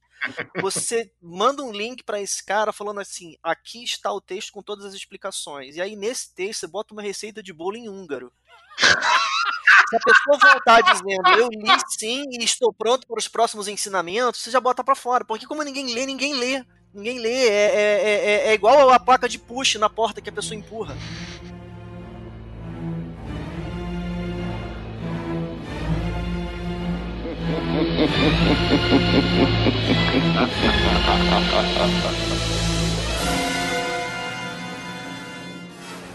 Você 0.62 1.10
manda 1.24 1.64
um 1.64 1.72
link 1.72 2.04
para 2.04 2.20
esse 2.20 2.44
cara 2.44 2.74
falando 2.74 3.00
assim: 3.00 3.38
aqui 3.42 3.86
está 3.86 4.12
o 4.12 4.20
texto 4.20 4.52
com 4.52 4.62
todas 4.62 4.84
as 4.84 4.94
explicações. 4.94 5.78
E 5.78 5.82
aí 5.82 5.96
nesse 5.96 6.34
texto 6.34 6.60
você 6.60 6.68
bota 6.68 6.94
uma 6.94 7.02
receita 7.02 7.42
de 7.42 7.54
bolo 7.54 7.78
em 7.78 7.88
húngaro. 7.88 8.34
Se 8.78 9.96
a 9.96 10.00
pessoa 10.00 10.52
voltar 10.52 10.82
dizendo 10.82 11.30
eu 11.38 11.48
li 11.48 11.80
sim 11.98 12.26
e 12.32 12.44
estou 12.44 12.74
pronto 12.74 13.08
para 13.08 13.18
os 13.18 13.30
próximos 13.30 13.70
ensinamentos, 13.70 14.42
você 14.42 14.52
já 14.52 14.60
bota 14.60 14.84
para 14.84 14.94
fora. 14.94 15.24
Porque 15.24 15.46
como 15.46 15.64
ninguém 15.64 15.94
lê, 15.94 16.06
ninguém 16.06 16.34
lê. 16.34 16.66
Ninguém 16.96 17.20
lê. 17.20 17.50
É, 17.50 17.52
é, 17.52 18.48
é, 18.48 18.48
é 18.48 18.54
igual 18.54 18.90
a 18.90 18.98
placa 18.98 19.28
de 19.28 19.38
push 19.38 19.76
na 19.76 19.90
porta 19.90 20.22
que 20.22 20.30
a 20.30 20.34
pessoa 20.34 20.58
empurra. 20.58 20.96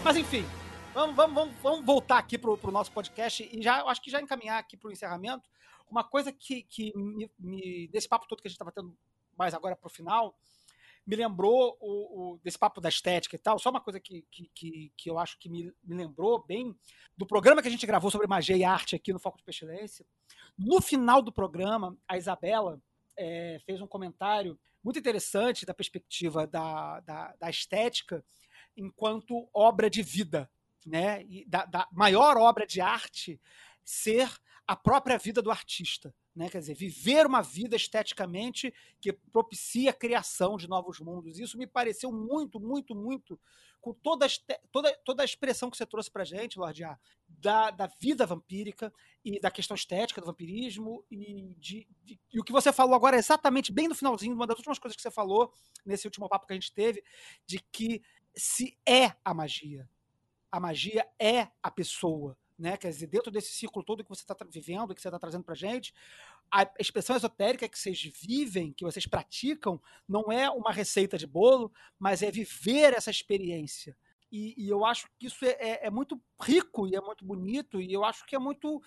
Mas 0.03 0.17
enfim, 0.17 0.45
vamos, 0.93 1.15
vamos, 1.15 1.53
vamos, 1.61 1.85
voltar 1.85 2.17
aqui 2.17 2.37
pro, 2.37 2.57
pro 2.57 2.71
nosso 2.71 2.91
podcast 2.91 3.47
e 3.51 3.61
já 3.61 3.83
acho 3.83 4.01
que 4.01 4.09
já 4.09 4.19
encaminhar 4.19 4.59
aqui 4.59 4.75
pro 4.75 4.91
encerramento. 4.91 5.47
Uma 5.89 6.03
coisa 6.03 6.31
que, 6.31 6.63
que 6.63 6.91
me, 6.95 7.29
me- 7.37 7.87
desse 7.89 8.07
papo 8.07 8.27
todo 8.27 8.41
que 8.41 8.47
a 8.47 8.49
gente 8.49 8.55
estava 8.55 8.71
tendo 8.71 8.95
mais 9.37 9.53
agora 9.53 9.75
pro 9.75 9.89
final, 9.89 10.35
me 11.11 11.17
lembrou 11.17 11.77
o, 11.81 12.35
o, 12.35 12.39
desse 12.41 12.57
papo 12.57 12.79
da 12.79 12.87
estética 12.87 13.35
e 13.35 13.39
tal, 13.39 13.59
só 13.59 13.69
uma 13.69 13.81
coisa 13.81 13.99
que, 13.99 14.25
que, 14.31 14.93
que, 14.95 15.09
eu 15.09 15.19
acho 15.19 15.37
que 15.37 15.49
me, 15.49 15.69
me, 15.83 15.93
lembrou 15.93 16.41
bem 16.41 16.73
do 17.17 17.27
programa 17.27 17.61
que 17.61 17.67
a 17.67 17.71
gente 17.71 17.85
gravou 17.85 18.09
sobre 18.09 18.27
magia 18.27 18.55
e 18.55 18.63
arte 18.63 18.95
aqui 18.95 19.11
no 19.11 19.19
Foco 19.19 19.37
de 19.37 19.43
Pestilência. 19.43 20.05
No 20.57 20.81
final 20.81 21.21
do 21.21 21.29
programa, 21.29 21.97
a 22.07 22.17
Isabela 22.17 22.81
é, 23.17 23.59
fez 23.65 23.81
um 23.81 23.87
comentário 23.87 24.57
muito 24.81 24.99
interessante 24.99 25.65
da 25.65 25.73
perspectiva 25.73 26.47
da, 26.47 27.01
da, 27.01 27.35
da 27.37 27.49
estética 27.49 28.23
enquanto 28.77 29.49
obra 29.53 29.89
de 29.89 30.01
vida, 30.01 30.49
né? 30.85 31.25
E 31.25 31.45
da, 31.45 31.65
da 31.65 31.89
maior 31.91 32.37
obra 32.37 32.65
de 32.65 32.79
arte 32.79 33.37
ser 33.83 34.31
a 34.71 34.75
própria 34.77 35.17
vida 35.17 35.41
do 35.41 35.51
artista. 35.51 36.15
Né? 36.33 36.49
Quer 36.49 36.59
dizer, 36.59 36.73
viver 36.75 37.25
uma 37.25 37.41
vida 37.41 37.75
esteticamente 37.75 38.73
que 39.01 39.11
propicia 39.11 39.89
a 39.89 39.93
criação 39.93 40.55
de 40.55 40.65
novos 40.65 40.97
mundos. 41.01 41.37
Isso 41.37 41.57
me 41.57 41.67
pareceu 41.67 42.09
muito, 42.09 42.57
muito, 42.57 42.95
muito, 42.95 43.37
com 43.81 43.93
toda 43.93 44.25
a, 44.25 44.29
toda, 44.71 44.97
toda 45.03 45.23
a 45.23 45.25
expressão 45.25 45.69
que 45.69 45.75
você 45.75 45.85
trouxe 45.85 46.09
para 46.09 46.23
gente, 46.23 46.57
Lorde 46.57 46.85
A, 46.85 46.97
da, 47.27 47.69
da 47.69 47.87
vida 47.99 48.25
vampírica 48.25 48.93
e 49.25 49.41
da 49.41 49.51
questão 49.51 49.75
estética 49.75 50.21
do 50.21 50.27
vampirismo 50.27 51.03
e, 51.11 51.53
de, 51.57 51.85
de, 52.01 52.17
e 52.31 52.39
o 52.39 52.43
que 52.43 52.53
você 52.53 52.71
falou 52.71 52.95
agora 52.95 53.17
exatamente 53.17 53.73
bem 53.73 53.89
no 53.89 53.95
finalzinho, 53.95 54.33
uma 54.33 54.47
das 54.47 54.57
últimas 54.57 54.79
coisas 54.79 54.95
que 54.95 55.01
você 55.01 55.11
falou 55.11 55.51
nesse 55.85 56.07
último 56.07 56.29
papo 56.29 56.47
que 56.47 56.53
a 56.53 56.55
gente 56.55 56.73
teve, 56.73 57.03
de 57.45 57.59
que 57.73 58.01
se 58.33 58.79
é 58.87 59.13
a 59.25 59.33
magia. 59.33 59.89
A 60.49 60.61
magia 60.61 61.05
é 61.19 61.49
a 61.61 61.69
pessoa 61.69 62.37
né? 62.61 62.77
Quer 62.77 62.89
dizer, 62.89 63.07
dentro 63.07 63.31
desse 63.31 63.51
ciclo 63.51 63.83
todo 63.83 64.03
que 64.03 64.09
você 64.09 64.21
está 64.21 64.35
vivendo, 64.49 64.93
que 64.93 65.01
você 65.01 65.07
está 65.07 65.19
trazendo 65.19 65.43
para 65.43 65.55
gente, 65.55 65.93
a 66.51 66.69
expressão 66.79 67.15
esotérica 67.15 67.67
que 67.67 67.77
vocês 67.77 68.01
vivem, 68.01 68.71
que 68.71 68.83
vocês 68.83 69.07
praticam, 69.07 69.81
não 70.07 70.31
é 70.31 70.49
uma 70.49 70.71
receita 70.71 71.17
de 71.17 71.25
bolo, 71.25 71.71
mas 71.97 72.21
é 72.21 72.29
viver 72.29 72.93
essa 72.93 73.09
experiência. 73.09 73.97
E, 74.31 74.53
e 74.57 74.69
eu 74.69 74.85
acho 74.85 75.09
que 75.19 75.27
isso 75.27 75.43
é, 75.43 75.57
é, 75.59 75.87
é, 75.87 75.89
muito 75.89 76.21
rico 76.39 76.87
e 76.87 76.95
é 76.95 77.01
muito 77.01 77.25
bonito, 77.25 77.81
e 77.81 77.91
eu 77.91 78.05
acho 78.05 78.25
que 78.25 78.35
é 78.35 78.39
muito 78.39 78.81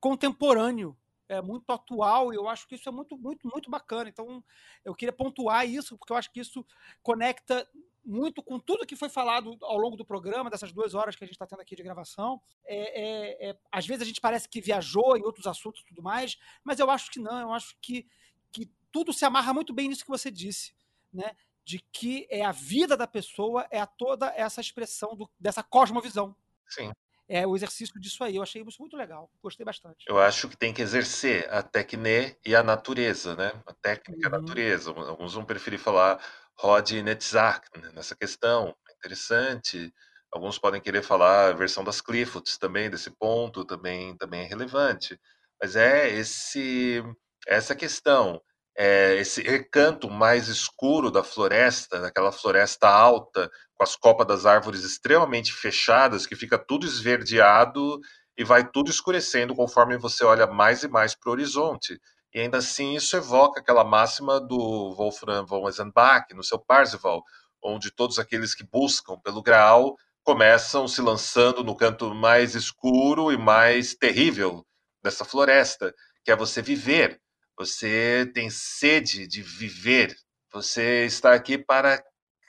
contemporâneo, 0.00 0.96
é 1.28 1.42
muito 1.42 1.70
atual, 1.70 2.32
e 2.32 2.36
eu 2.36 2.48
acho 2.48 2.66
que 2.66 2.74
isso 2.74 2.88
é 2.88 2.92
muito, 2.92 3.16
muito, 3.16 3.46
muito 3.46 3.70
bacana. 3.70 4.08
Então, 4.08 4.42
eu 4.84 4.94
queria 4.94 5.12
pontuar 5.12 5.68
isso, 5.68 5.96
porque 5.98 6.12
eu 6.12 6.16
acho 6.16 6.32
que 6.32 6.40
isso 6.40 6.64
conecta 7.02 7.68
muito 8.08 8.42
com 8.42 8.58
tudo 8.58 8.86
que 8.86 8.96
foi 8.96 9.10
falado 9.10 9.58
ao 9.60 9.76
longo 9.76 9.94
do 9.94 10.04
programa, 10.04 10.48
dessas 10.48 10.72
duas 10.72 10.94
horas 10.94 11.14
que 11.14 11.22
a 11.22 11.26
gente 11.26 11.34
está 11.34 11.46
tendo 11.46 11.60
aqui 11.60 11.76
de 11.76 11.82
gravação. 11.82 12.40
É, 12.64 13.02
é, 13.02 13.50
é, 13.50 13.58
às 13.70 13.86
vezes 13.86 14.02
a 14.02 14.06
gente 14.06 14.20
parece 14.20 14.48
que 14.48 14.62
viajou 14.62 15.14
em 15.14 15.22
outros 15.22 15.46
assuntos 15.46 15.82
e 15.82 15.84
tudo 15.84 16.02
mais, 16.02 16.38
mas 16.64 16.78
eu 16.78 16.90
acho 16.90 17.10
que 17.10 17.20
não, 17.20 17.38
eu 17.38 17.52
acho 17.52 17.76
que, 17.82 18.08
que 18.50 18.70
tudo 18.90 19.12
se 19.12 19.26
amarra 19.26 19.52
muito 19.52 19.74
bem 19.74 19.88
nisso 19.88 20.04
que 20.04 20.10
você 20.10 20.30
disse, 20.30 20.74
né? 21.12 21.36
De 21.62 21.80
que 21.92 22.26
é 22.30 22.42
a 22.42 22.50
vida 22.50 22.96
da 22.96 23.06
pessoa, 23.06 23.66
é 23.70 23.78
a 23.78 23.86
toda 23.86 24.32
essa 24.34 24.62
expressão 24.62 25.14
do, 25.14 25.30
dessa 25.38 25.62
cosmovisão. 25.62 26.34
Sim. 26.66 26.90
É 27.28 27.46
o 27.46 27.54
exercício 27.54 28.00
disso 28.00 28.24
aí. 28.24 28.36
Eu 28.36 28.42
achei 28.42 28.62
isso 28.62 28.80
muito 28.80 28.96
legal. 28.96 29.30
Gostei 29.42 29.66
bastante. 29.66 30.06
Eu 30.08 30.18
acho 30.18 30.48
que 30.48 30.56
tem 30.56 30.72
que 30.72 30.80
exercer 30.80 31.46
a 31.52 31.62
técnica 31.62 32.38
e 32.42 32.56
a 32.56 32.62
natureza, 32.62 33.36
né? 33.36 33.52
A 33.66 33.74
técnica 33.74 34.18
e 34.18 34.24
a 34.24 34.34
uhum. 34.34 34.40
natureza. 34.40 34.90
Alguns 34.92 35.34
vão 35.34 35.44
preferir 35.44 35.78
falar 35.78 36.18
Rod 36.60 36.90
Netzach 37.02 37.62
né, 37.76 37.90
nessa 37.94 38.16
questão, 38.16 38.74
é 38.88 38.92
interessante. 38.94 39.92
Alguns 40.32 40.58
podem 40.58 40.80
querer 40.80 41.02
falar 41.02 41.50
a 41.50 41.52
versão 41.52 41.84
das 41.84 42.00
Cliffords 42.00 42.58
também 42.58 42.90
desse 42.90 43.10
ponto, 43.10 43.64
também 43.64 44.16
também 44.16 44.42
é 44.42 44.44
relevante. 44.44 45.18
Mas 45.62 45.76
é 45.76 46.08
esse 46.10 47.02
essa 47.46 47.74
questão, 47.74 48.40
é 48.76 49.14
esse 49.16 49.42
recanto 49.42 50.10
mais 50.10 50.48
escuro 50.48 51.10
da 51.10 51.24
floresta, 51.24 52.00
daquela 52.00 52.30
floresta 52.32 52.88
alta, 52.88 53.50
com 53.74 53.82
as 53.84 53.96
copas 53.96 54.26
das 54.26 54.44
árvores 54.44 54.84
extremamente 54.84 55.52
fechadas, 55.52 56.26
que 56.26 56.36
fica 56.36 56.58
tudo 56.58 56.84
esverdeado 56.86 57.98
e 58.36 58.44
vai 58.44 58.68
tudo 58.68 58.90
escurecendo 58.90 59.54
conforme 59.54 59.96
você 59.96 60.24
olha 60.24 60.46
mais 60.46 60.82
e 60.82 60.88
mais 60.88 61.14
para 61.14 61.30
o 61.30 61.32
horizonte. 61.32 61.98
E 62.34 62.40
ainda 62.40 62.58
assim 62.58 62.94
isso 62.94 63.16
evoca 63.16 63.60
aquela 63.60 63.84
máxima 63.84 64.40
do 64.40 64.94
Wolfram 64.94 65.46
von 65.46 65.66
Eisenbach 65.66 66.34
no 66.34 66.44
seu 66.44 66.58
Parzival, 66.58 67.22
onde 67.62 67.90
todos 67.90 68.18
aqueles 68.18 68.54
que 68.54 68.64
buscam 68.64 69.18
pelo 69.18 69.42
Graal 69.42 69.96
começam 70.22 70.86
se 70.86 71.00
lançando 71.00 71.64
no 71.64 71.74
canto 71.74 72.14
mais 72.14 72.54
escuro 72.54 73.32
e 73.32 73.38
mais 73.38 73.94
terrível 73.94 74.64
dessa 75.02 75.24
floresta, 75.24 75.94
que 76.22 76.30
é 76.30 76.36
você 76.36 76.60
viver. 76.60 77.20
Você 77.56 78.30
tem 78.34 78.50
sede 78.50 79.26
de 79.26 79.42
viver. 79.42 80.14
Você 80.52 81.06
está 81.06 81.32
aqui 81.32 81.56
para 81.56 82.02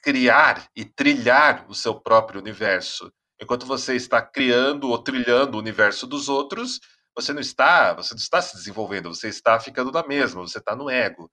criar 0.03 0.67
e 0.75 0.83
trilhar 0.85 1.65
o 1.69 1.73
seu 1.73 1.99
próprio 1.99 2.41
universo. 2.41 3.11
Enquanto 3.41 3.65
você 3.65 3.95
está 3.95 4.21
criando 4.21 4.89
ou 4.89 5.01
trilhando 5.01 5.55
o 5.55 5.59
universo 5.59 6.05
dos 6.05 6.27
outros, 6.27 6.79
você 7.21 7.33
não 7.33 7.41
está, 7.41 7.93
você 7.93 8.13
não 8.13 8.19
está 8.19 8.41
se 8.41 8.55
desenvolvendo, 8.55 9.13
você 9.13 9.27
está 9.27 9.59
ficando 9.59 9.91
na 9.91 10.05
mesma, 10.05 10.41
você 10.41 10.59
está 10.59 10.75
no 10.75 10.89
ego. 10.89 11.29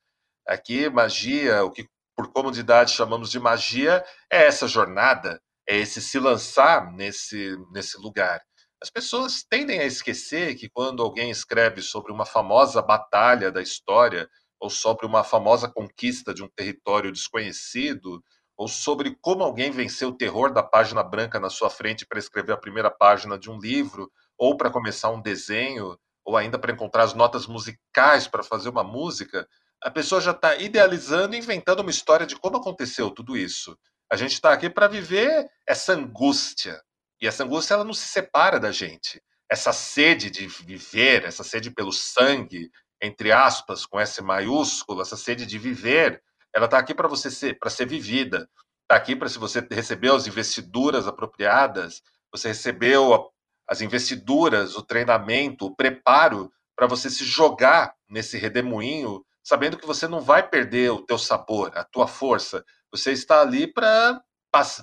Aqui, 0.46 0.88
magia, 0.88 1.64
o 1.64 1.70
que 1.70 1.86
por 2.16 2.32
comodidade 2.32 2.92
chamamos 2.92 3.30
de 3.30 3.38
magia, 3.38 4.04
é 4.30 4.46
essa 4.46 4.66
jornada, 4.66 5.40
é 5.68 5.76
esse 5.76 6.00
se 6.00 6.18
lançar 6.18 6.92
nesse, 6.92 7.56
nesse 7.72 7.98
lugar. 7.98 8.40
As 8.82 8.90
pessoas 8.90 9.42
tendem 9.42 9.80
a 9.80 9.84
esquecer 9.84 10.54
que 10.54 10.68
quando 10.68 11.02
alguém 11.02 11.30
escreve 11.30 11.82
sobre 11.82 12.12
uma 12.12 12.24
famosa 12.26 12.80
batalha 12.80 13.50
da 13.50 13.62
história, 13.62 14.28
ou 14.58 14.70
sobre 14.70 15.04
uma 15.06 15.22
famosa 15.22 15.68
conquista 15.68 16.32
de 16.32 16.42
um 16.42 16.48
território 16.48 17.12
desconhecido, 17.12 18.22
ou 18.56 18.68
sobre 18.68 19.16
como 19.20 19.42
alguém 19.42 19.70
venceu 19.70 20.08
o 20.08 20.16
terror 20.16 20.52
da 20.52 20.62
página 20.62 21.02
branca 21.02 21.38
na 21.38 21.50
sua 21.50 21.68
frente 21.68 22.06
para 22.06 22.18
escrever 22.18 22.52
a 22.52 22.56
primeira 22.56 22.90
página 22.90 23.38
de 23.38 23.50
um 23.50 23.58
livro, 23.58 24.10
ou 24.38 24.56
para 24.56 24.70
começar 24.70 25.10
um 25.10 25.20
desenho, 25.20 25.98
ou 26.24 26.36
ainda 26.36 26.58
para 26.58 26.72
encontrar 26.72 27.04
as 27.04 27.14
notas 27.14 27.46
musicais 27.46 28.26
para 28.26 28.42
fazer 28.42 28.68
uma 28.68 28.82
música, 28.82 29.48
a 29.82 29.90
pessoa 29.90 30.20
já 30.20 30.32
está 30.32 30.56
idealizando 30.56 31.34
e 31.34 31.38
inventando 31.38 31.80
uma 31.80 31.90
história 31.90 32.26
de 32.26 32.36
como 32.36 32.56
aconteceu 32.56 33.10
tudo 33.10 33.36
isso. 33.36 33.78
A 34.10 34.16
gente 34.16 34.32
está 34.32 34.52
aqui 34.52 34.68
para 34.68 34.88
viver 34.88 35.48
essa 35.66 35.92
angústia. 35.92 36.80
E 37.20 37.26
essa 37.26 37.44
angústia 37.44 37.74
ela 37.74 37.84
não 37.84 37.94
se 37.94 38.06
separa 38.06 38.58
da 38.58 38.72
gente. 38.72 39.22
Essa 39.50 39.72
sede 39.72 40.30
de 40.30 40.46
viver, 40.48 41.24
essa 41.24 41.44
sede 41.44 41.70
pelo 41.70 41.92
sangue, 41.92 42.70
entre 43.00 43.30
aspas, 43.30 43.86
com 43.86 44.00
S 44.00 44.20
maiúsculo, 44.22 45.02
essa 45.02 45.16
sede 45.16 45.46
de 45.46 45.58
viver, 45.58 46.22
ela 46.54 46.64
está 46.64 46.78
aqui 46.78 46.94
para 46.94 47.08
você 47.08 47.30
ser, 47.30 47.58
para 47.58 47.70
ser 47.70 47.86
vivida. 47.86 48.48
Está 48.82 48.96
aqui 48.96 49.14
para 49.14 49.28
se 49.28 49.38
você 49.38 49.66
recebeu 49.70 50.14
as 50.14 50.26
investiduras 50.26 51.06
apropriadas, 51.06 52.02
você 52.32 52.48
recebeu 52.48 53.30
as 53.68 53.80
investiduras, 53.80 54.76
o 54.76 54.82
treinamento, 54.82 55.66
o 55.66 55.74
preparo 55.74 56.50
para 56.76 56.86
você 56.86 57.10
se 57.10 57.24
jogar 57.24 57.94
nesse 58.08 58.38
redemoinho, 58.38 59.24
sabendo 59.42 59.76
que 59.76 59.86
você 59.86 60.06
não 60.06 60.20
vai 60.20 60.46
perder 60.46 60.90
o 60.90 61.00
teu 61.00 61.18
sabor, 61.18 61.72
a 61.74 61.84
tua 61.84 62.06
força. 62.06 62.64
Você 62.92 63.12
está 63.12 63.40
ali 63.40 63.66
para 63.66 64.20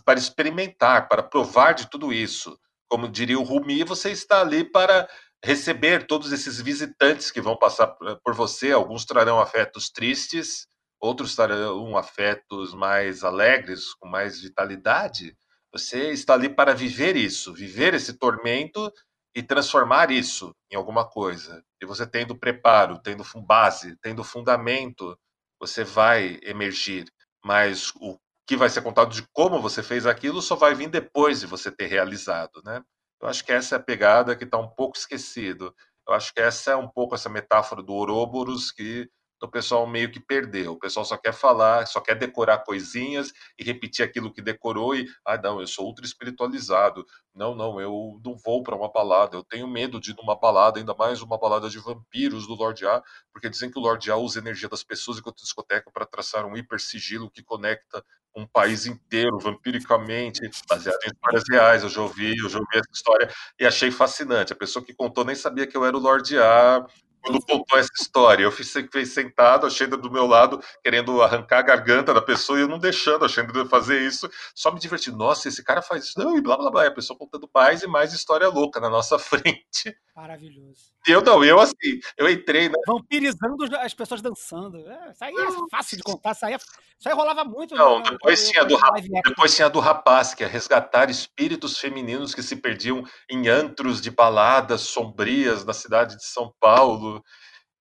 para 0.05 0.19
experimentar, 0.19 1.07
para 1.07 1.23
provar 1.23 1.73
de 1.73 1.89
tudo 1.89 2.13
isso. 2.13 2.55
Como 2.87 3.09
diria 3.09 3.39
o 3.39 3.43
Rumi, 3.43 3.83
você 3.83 4.11
está 4.11 4.41
ali 4.41 4.63
para 4.63 5.09
receber 5.43 6.05
todos 6.05 6.31
esses 6.31 6.61
visitantes 6.61 7.31
que 7.31 7.41
vão 7.41 7.57
passar 7.57 7.87
por 8.23 8.35
você. 8.35 8.71
Alguns 8.71 9.03
trarão 9.03 9.39
afetos 9.39 9.89
tristes, 9.89 10.67
outros 10.99 11.35
trarão 11.35 11.97
afetos 11.97 12.73
mais 12.75 13.23
alegres, 13.23 13.93
com 13.95 14.07
mais 14.07 14.41
vitalidade. 14.41 15.35
Você 15.73 16.11
está 16.11 16.35
ali 16.35 16.49
para 16.49 16.75
viver 16.75 17.15
isso, 17.15 17.51
viver 17.51 17.95
esse 17.95 18.13
tormento 18.13 18.93
e 19.35 19.41
transformar 19.41 20.11
isso 20.11 20.55
em 20.71 20.75
alguma 20.75 21.09
coisa. 21.09 21.63
E 21.81 21.85
você 21.85 22.05
tendo 22.05 22.37
preparo, 22.37 22.99
tendo 22.99 23.23
base, 23.43 23.97
tendo 24.01 24.23
fundamento, 24.23 25.17
você 25.59 25.83
vai 25.83 26.39
emergir. 26.43 27.11
Mas 27.43 27.91
o 27.95 28.19
que 28.45 28.55
vai 28.55 28.69
ser 28.69 28.83
contado 28.83 29.11
de 29.13 29.27
como 29.33 29.59
você 29.61 29.81
fez 29.81 30.05
aquilo 30.05 30.41
só 30.41 30.55
vai 30.55 30.75
vir 30.75 30.89
depois 30.89 31.39
de 31.39 31.47
você 31.47 31.71
ter 31.71 31.87
realizado, 31.87 32.61
né? 32.63 32.83
Eu 33.19 33.27
acho 33.27 33.43
que 33.43 33.51
essa 33.51 33.75
é 33.75 33.77
a 33.79 33.83
pegada 33.83 34.35
que 34.35 34.43
está 34.43 34.57
um 34.59 34.67
pouco 34.67 34.97
esquecido. 34.97 35.73
Eu 36.07 36.13
acho 36.13 36.33
que 36.33 36.41
essa 36.41 36.71
é 36.71 36.75
um 36.75 36.89
pouco 36.89 37.15
essa 37.15 37.29
metáfora 37.29 37.81
do 37.81 37.93
Ouroboros 37.93 38.71
que 38.71 39.09
então, 39.43 39.49
o 39.49 39.51
pessoal 39.51 39.85
meio 39.85 40.09
que 40.09 40.21
perdeu. 40.21 40.71
O 40.71 40.79
pessoal 40.79 41.05
só 41.05 41.17
quer 41.17 41.33
falar, 41.33 41.85
só 41.85 41.99
quer 41.99 42.15
decorar 42.15 42.59
coisinhas 42.59 43.33
e 43.59 43.63
repetir 43.63 44.05
aquilo 44.05 44.31
que 44.31 44.41
decorou 44.41 44.95
e, 44.95 45.05
ah, 45.25 45.37
não, 45.37 45.59
eu 45.59 45.67
sou 45.67 45.85
ultra 45.85 46.05
espiritualizado. 46.05 47.05
Não, 47.35 47.53
não, 47.53 47.81
eu 47.81 48.21
não 48.23 48.37
vou 48.37 48.63
para 48.63 48.75
uma 48.75 48.89
balada. 48.89 49.35
Eu 49.35 49.43
tenho 49.43 49.67
medo 49.67 49.99
de 49.99 50.11
ir 50.11 50.15
numa 50.15 50.39
balada, 50.39 50.79
ainda 50.79 50.93
mais 50.93 51.21
uma 51.21 51.37
balada 51.37 51.69
de 51.69 51.77
vampiros 51.77 52.47
do 52.47 52.53
Lorde 52.53 52.87
A, 52.87 53.03
porque 53.33 53.49
dizem 53.49 53.69
que 53.69 53.77
o 53.77 53.81
Lorde 53.81 54.09
A 54.09 54.15
usa 54.15 54.39
a 54.39 54.41
energia 54.41 54.69
das 54.69 54.83
pessoas 54.83 55.17
enquanto 55.17 55.41
discoteca 55.41 55.91
para 55.91 56.05
traçar 56.05 56.45
um 56.45 56.55
hiper 56.55 56.79
sigilo 56.79 57.29
que 57.29 57.43
conecta 57.43 58.03
um 58.35 58.47
país 58.47 58.85
inteiro 58.85 59.37
vampiricamente, 59.39 60.39
baseado 60.67 60.99
em 61.05 61.11
histórias 61.11 61.43
reais. 61.51 61.83
Eu 61.83 61.89
já 61.89 62.01
ouvi, 62.01 62.33
eu 62.37 62.49
já 62.49 62.59
ouvi 62.59 62.77
essa 62.77 62.91
história 62.93 63.29
e 63.59 63.65
achei 63.65 63.91
fascinante. 63.91 64.53
A 64.53 64.55
pessoa 64.55 64.83
que 64.83 64.93
contou 64.93 65.25
nem 65.25 65.35
sabia 65.35 65.67
que 65.67 65.75
eu 65.75 65.85
era 65.85 65.97
o 65.97 65.99
Lorde 65.99 66.37
A 66.39 66.85
quando 67.23 67.41
contou 67.45 67.77
essa 67.77 67.91
história. 67.99 68.43
Eu 68.43 68.51
fiquei 68.51 69.05
sentado, 69.05 69.65
a 69.65 69.69
do 69.95 70.11
meu 70.11 70.27
lado, 70.27 70.61
querendo 70.83 71.21
arrancar 71.21 71.59
a 71.59 71.63
garganta 71.63 72.13
da 72.13 72.21
pessoa 72.21 72.59
e 72.59 72.61
eu 72.63 72.67
não 72.67 72.77
deixando 72.77 73.25
a 73.25 73.29
Xenda 73.29 73.65
fazer 73.65 74.01
isso, 74.01 74.29
só 74.53 74.71
me 74.71 74.79
divertindo. 74.79 75.17
Nossa, 75.17 75.47
esse 75.47 75.63
cara 75.63 75.81
faz 75.81 76.05
isso, 76.05 76.19
não, 76.19 76.37
e 76.37 76.41
blá 76.41 76.57
blá 76.57 76.69
blá. 76.69 76.83
E 76.83 76.87
a 76.87 76.93
pessoa 76.93 77.17
contando 77.17 77.49
mais 77.53 77.81
e 77.81 77.87
mais 77.87 78.13
história 78.13 78.47
louca 78.47 78.79
na 78.79 78.89
nossa 78.89 79.17
frente. 79.19 79.95
Maravilhoso. 80.15 80.93
Eu 81.07 81.21
não, 81.21 81.43
eu 81.43 81.59
assim, 81.59 81.99
eu 82.17 82.29
entrei, 82.29 82.69
né? 82.69 82.75
Vampirizando 82.87 83.65
as 83.77 83.93
pessoas 83.93 84.21
dançando. 84.21 84.77
É, 84.87 85.11
isso 85.11 85.23
aí 85.23 85.33
é 85.33 85.69
fácil 85.69 85.97
de 85.97 86.03
contar, 86.03 86.31
isso 86.31 86.45
aí, 86.45 86.53
é, 86.53 86.57
isso 86.57 87.09
aí 87.09 87.13
rolava 87.13 87.43
muito. 87.43 87.75
Não, 87.75 87.99
no, 87.99 88.11
depois, 88.11 88.47
tinha 88.47 88.63
do, 88.63 88.77
depois 89.23 89.55
tinha 89.55 89.65
a 89.65 89.69
do 89.69 89.79
rapaz, 89.79 90.33
que 90.33 90.43
é 90.43 90.47
resgatar 90.47 91.09
espíritos 91.09 91.77
femininos 91.77 92.33
que 92.33 92.43
se 92.43 92.55
perdiam 92.55 93.03
em 93.29 93.49
antros 93.49 93.99
de 93.99 94.11
baladas 94.11 94.81
sombrias 94.81 95.65
na 95.65 95.73
cidade 95.73 96.15
de 96.15 96.25
São 96.25 96.53
Paulo. 96.59 97.12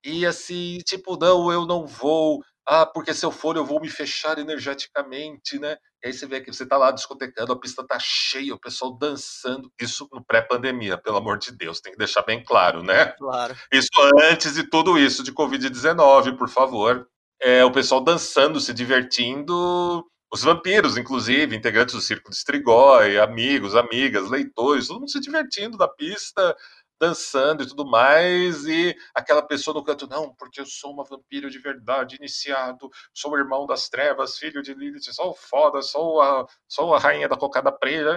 E 0.05 0.27
assim, 0.27 0.79
tipo, 0.79 1.17
não, 1.17 1.53
eu 1.53 1.65
não 1.65 1.87
vou. 1.87 2.43
Ah, 2.67 2.87
porque 2.87 3.13
se 3.15 3.25
eu 3.25 3.31
for, 3.31 3.57
eu 3.57 3.65
vou 3.65 3.81
me 3.81 3.89
fechar 3.89 4.39
energeticamente, 4.39 5.59
né? 5.59 5.77
E 6.03 6.09
aí 6.09 6.13
você 6.13 6.27
vê 6.27 6.41
que 6.41 6.53
você 6.53 6.67
tá 6.67 6.77
lá 6.77 6.91
discotecando, 6.91 7.53
a 7.53 7.59
pista 7.59 7.87
tá 7.87 7.99
cheia, 8.01 8.55
o 8.55 8.61
pessoal 8.61 8.97
dançando. 8.97 9.71
Isso 9.81 10.09
no 10.13 10.25
pré-pandemia, 10.25 10.99
pelo 10.99 11.17
amor 11.17 11.39
de 11.39 11.53
Deus, 11.53 11.81
tem 11.81 11.93
que 11.93 11.99
deixar 11.99 12.23
bem 12.23 12.43
claro, 12.45 12.83
né? 12.83 13.07
Claro. 13.19 13.57
Isso 13.73 13.89
antes 14.21 14.55
de 14.55 14.65
tudo 14.65 14.99
isso 14.99 15.23
de 15.23 15.33
Covid-19, 15.33 16.37
por 16.37 16.49
favor. 16.49 17.09
É, 17.41 17.65
o 17.65 17.73
pessoal 17.73 18.01
dançando, 18.01 18.61
se 18.61 18.73
divertindo. 18.73 20.05
Os 20.33 20.43
vampiros, 20.43 20.97
inclusive, 20.97 21.55
integrantes 21.55 21.95
do 21.95 22.01
Circo 22.01 22.31
de 22.31 22.37
Strigoi, 22.37 23.19
amigos, 23.19 23.77
amigas, 23.77 24.31
leitores, 24.31 24.89
todo 24.89 25.01
mundo 25.01 25.11
se 25.11 25.21
divertindo 25.21 25.77
da 25.77 25.87
pista, 25.87 26.57
dançando 27.03 27.65
e 27.65 27.67
tudo 27.67 27.85
mais. 27.85 28.65
E 28.65 28.97
aquela 29.13 29.43
pessoa 29.43 29.75
no 29.75 29.83
canto, 29.83 30.07
não, 30.07 30.33
porque 30.37 30.61
eu 30.61 30.67
sou 30.67 30.93
uma 30.93 31.05
vampiro 31.05 31.51
de 31.51 31.59
verdade, 31.59 32.17
iniciado, 32.17 32.89
sou 33.13 33.37
irmão 33.37 33.67
das 33.67 33.89
trevas, 33.89 34.39
filho 34.39 34.63
de 34.63 34.73
Lilith, 34.73 35.13
sou 35.13 35.35
foda, 35.35 35.83
sou 35.83 36.23
a, 36.23 36.47
sou 36.69 36.95
a 36.95 36.99
rainha 37.01 37.29
da 37.29 37.37
cocada 37.37 37.73
preta 37.73 38.13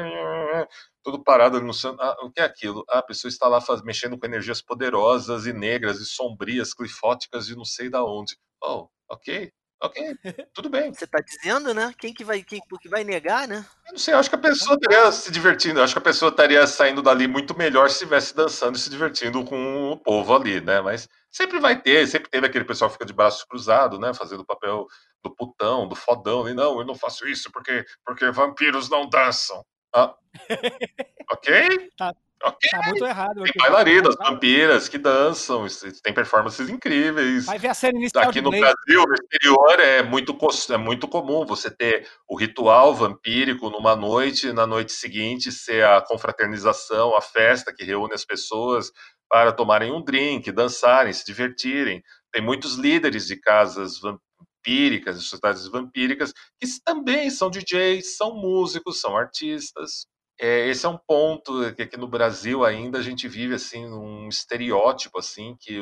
tudo 1.03 1.24
parado 1.24 1.62
no. 1.62 1.72
Ah, 1.99 2.18
o 2.24 2.32
que 2.32 2.40
é 2.40 2.44
aquilo? 2.44 2.84
Ah, 2.90 2.99
a 2.99 3.03
pessoa 3.03 3.30
está 3.30 3.48
lá 3.48 3.62
faz, 3.62 3.82
mexendo 3.84 4.18
com 4.18 4.26
energias 4.26 4.62
poderosas 4.62 5.45
e 5.45 5.53
negras 5.53 5.99
e 5.99 6.06
sombrias, 6.06 6.74
clifóticas 6.74 7.48
e 7.48 7.56
não 7.56 7.66
sei 7.66 7.90
da 7.90 8.03
onde. 8.03 8.38
Oh, 8.64 8.90
ok, 9.10 9.52
ok, 9.86 10.18
tudo 10.53 10.70
bem. 10.70 10.94
Você 10.94 11.07
tá 11.07 11.20
dizendo, 11.20 11.74
né? 11.74 11.94
Quem 11.98 12.14
que 12.14 12.24
vai, 12.24 12.44
quem 12.44 12.60
que 12.82 12.90
vai 12.90 13.03
negar, 13.03 13.48
né? 13.48 13.66
Eu 13.88 13.94
não 13.94 13.99
sei, 13.99 14.14
eu 14.14 14.18
acho 14.18 14.30
que 14.30 14.36
a 14.36 14.40
pessoa 14.40 14.76
estaria 14.76 15.12
se 15.12 15.32
divertindo, 15.32 15.80
eu 15.80 15.84
acho 15.84 15.94
que 15.94 15.99
a 15.99 16.02
pessoa 16.02 16.30
estaria 16.30 16.66
saindo 16.68 17.02
dali 17.02 17.28
muito 17.28 17.57
melhor 17.57 17.90
se 17.90 17.95
estivesse 17.95 18.36
dançando 18.36 18.76
e 18.76 18.80
se 18.80 18.90
divertindo 18.90 19.44
com 19.45 19.91
o 19.91 19.98
povo 19.98 20.36
ali, 20.36 20.62
né? 20.62 20.82
Mas 20.82 21.07
sempre 21.32 21.60
vai 21.60 21.82
ter, 21.82 22.07
sempre 22.07 22.30
teve 22.30 22.48
aquele 22.48 22.66
pessoal 22.66 22.90
que 22.90 22.95
fica 22.95 23.06
de 23.06 23.14
braços 23.14 23.44
cruzados, 23.44 23.99
né? 23.99 24.14
Fazendo 24.14 24.41
o 24.41 24.45
papel 24.45 24.88
do 25.24 25.36
putão, 25.36 25.88
do 25.88 25.95
fodão, 25.95 26.48
e 26.48 26.53
não, 26.53 26.80
eu 26.80 26.86
não 26.86 26.95
faço 26.95 27.28
isso 27.28 27.52
porque, 27.52 27.86
porque 28.06 28.30
vampiros 28.32 28.90
não 28.90 29.07
dançam. 29.10 29.64
Ah, 29.94 30.16
ok? 31.32 31.90
Tá. 31.98 32.14
Ok. 32.44 32.70
Tá 32.70 32.82
muito 32.88 33.06
errado. 33.06 33.44
Tem 33.44 33.53
bailarinas, 33.57 34.16
vampiras 34.16 34.90
que 34.90 34.98
dançam, 34.98 35.66
tem 36.03 36.14
performances 36.14 36.70
incríveis. 36.70 37.45
Vai 37.45 37.57
ver 37.57 37.70
a 37.70 37.74
cena 37.74 37.98
inicial 37.98 38.30
Aqui 38.30 38.41
no 38.41 38.52
Blade. 38.52 38.76
Brasil, 38.88 39.03
no 39.07 39.14
exterior, 39.14 39.80
é 39.80 40.03
muito, 40.03 40.38
é 40.72 40.78
muito 40.78 41.07
comum 41.07 41.45
você 41.45 41.72
ter 41.72 42.07
o 42.28 42.38
ritual 42.38 42.94
vampírico 42.94 43.70
numa 43.70 43.95
noite, 43.95 44.52
na 44.52 44.68
noite 44.68 44.91
seguinte 44.91 45.52
ser 45.52 45.86
a 45.86 46.02
confraternização, 46.02 47.16
a 47.16 47.22
festa 47.22 47.74
que 47.74 47.84
reúne 47.84 48.14
as 48.14 48.26
pessoas 48.26 48.91
para 49.30 49.52
tomarem 49.52 49.91
um 49.91 50.03
drink, 50.03 50.52
dançarem, 50.52 51.14
se 51.14 51.26
divertirem. 51.26 52.03
Tem 52.32 52.41
muitos 52.44 52.76
líderes 52.76 53.26
de 53.26 53.40
casas 53.40 53.99
vampíricas, 53.99 55.20
de 55.20 55.26
sociedades 55.26 55.68
vampíricas, 55.68 56.34
que 56.60 56.68
também 56.84 57.30
são 57.30 57.49
DJs, 57.49 58.18
são 58.18 58.36
músicos, 58.36 58.99
são 58.99 59.18
artistas. 59.18 60.06
É, 60.40 60.68
esse 60.68 60.86
é 60.86 60.90
um 60.90 60.98
ponto 60.98 61.74
que 61.76 61.84
aqui 61.84 61.98
no 61.98 62.07
Brasil 62.07 62.66
ainda 62.66 62.99
a 62.99 63.02
gente 63.02 63.28
vive 63.28 63.56
assim 63.56 63.86
um 63.86 64.28
estereótipo 64.28 65.18
assim 65.18 65.56
que 65.60 65.80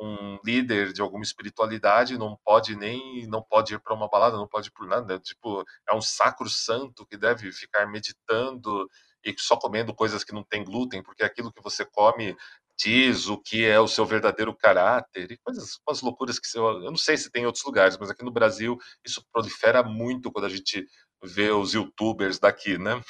um 0.00 0.38
líder 0.42 0.92
de 0.94 1.02
alguma 1.02 1.22
espiritualidade 1.22 2.16
não 2.16 2.38
pode 2.42 2.74
nem 2.74 3.26
não 3.26 3.42
pode 3.42 3.74
ir 3.74 3.80
para 3.80 3.94
uma 3.94 4.08
balada, 4.08 4.38
não 4.38 4.48
pode 4.48 4.68
ir 4.68 4.72
por 4.72 4.86
nada, 4.86 5.18
tipo 5.18 5.62
é 5.88 5.94
um 5.94 6.00
sacro 6.00 6.48
santo 6.48 7.06
que 7.06 7.16
deve 7.18 7.52
ficar 7.52 7.86
meditando 7.86 8.88
e 9.22 9.34
só 9.38 9.56
comendo 9.56 9.94
coisas 9.94 10.24
que 10.24 10.32
não 10.32 10.42
tem 10.42 10.64
glúten, 10.64 11.02
porque 11.02 11.22
aquilo 11.22 11.52
que 11.52 11.62
você 11.62 11.84
come 11.84 12.34
diz 12.78 13.28
o 13.28 13.36
que 13.36 13.66
é 13.66 13.78
o 13.78 13.86
seu 13.86 14.06
verdadeiro 14.06 14.56
caráter 14.56 15.30
e 15.30 15.36
coisas, 15.38 15.78
umas 15.86 16.00
loucuras 16.00 16.38
que 16.38 16.58
eu, 16.58 16.64
eu 16.82 16.90
não 16.90 16.96
sei 16.96 17.18
se 17.18 17.30
tem 17.30 17.42
em 17.42 17.46
outros 17.46 17.64
lugares, 17.64 17.98
mas 17.98 18.08
aqui 18.08 18.24
no 18.24 18.30
Brasil 18.30 18.78
isso 19.04 19.22
prolifera 19.30 19.82
muito 19.82 20.32
quando 20.32 20.46
a 20.46 20.48
gente 20.48 20.86
vê 21.22 21.50
os 21.50 21.72
youtubers 21.74 22.38
daqui, 22.38 22.78
né? 22.78 23.02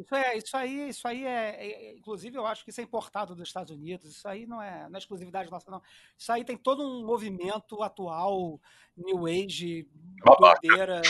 Isso, 0.00 0.14
é, 0.14 0.36
isso 0.36 0.56
aí, 0.56 0.88
isso 0.88 1.08
aí 1.08 1.24
é, 1.24 1.66
é- 1.66 1.92
Inclusive, 1.96 2.36
eu 2.36 2.46
acho 2.46 2.64
que 2.64 2.70
isso 2.70 2.80
é 2.80 2.84
importado 2.84 3.34
dos 3.34 3.48
Estados 3.48 3.72
Unidos. 3.72 4.10
Isso 4.10 4.28
aí 4.28 4.46
não 4.46 4.62
é, 4.62 4.88
não 4.88 4.96
é 4.96 4.98
exclusividade 4.98 5.50
nossa, 5.50 5.70
não. 5.70 5.82
Isso 6.16 6.30
aí 6.32 6.44
tem 6.44 6.56
todo 6.56 6.82
um 6.82 7.04
movimento 7.04 7.82
atual, 7.82 8.60
New 8.96 9.26
Age, 9.26 9.88
Babaca. 10.24 10.60
doideira, 10.62 11.02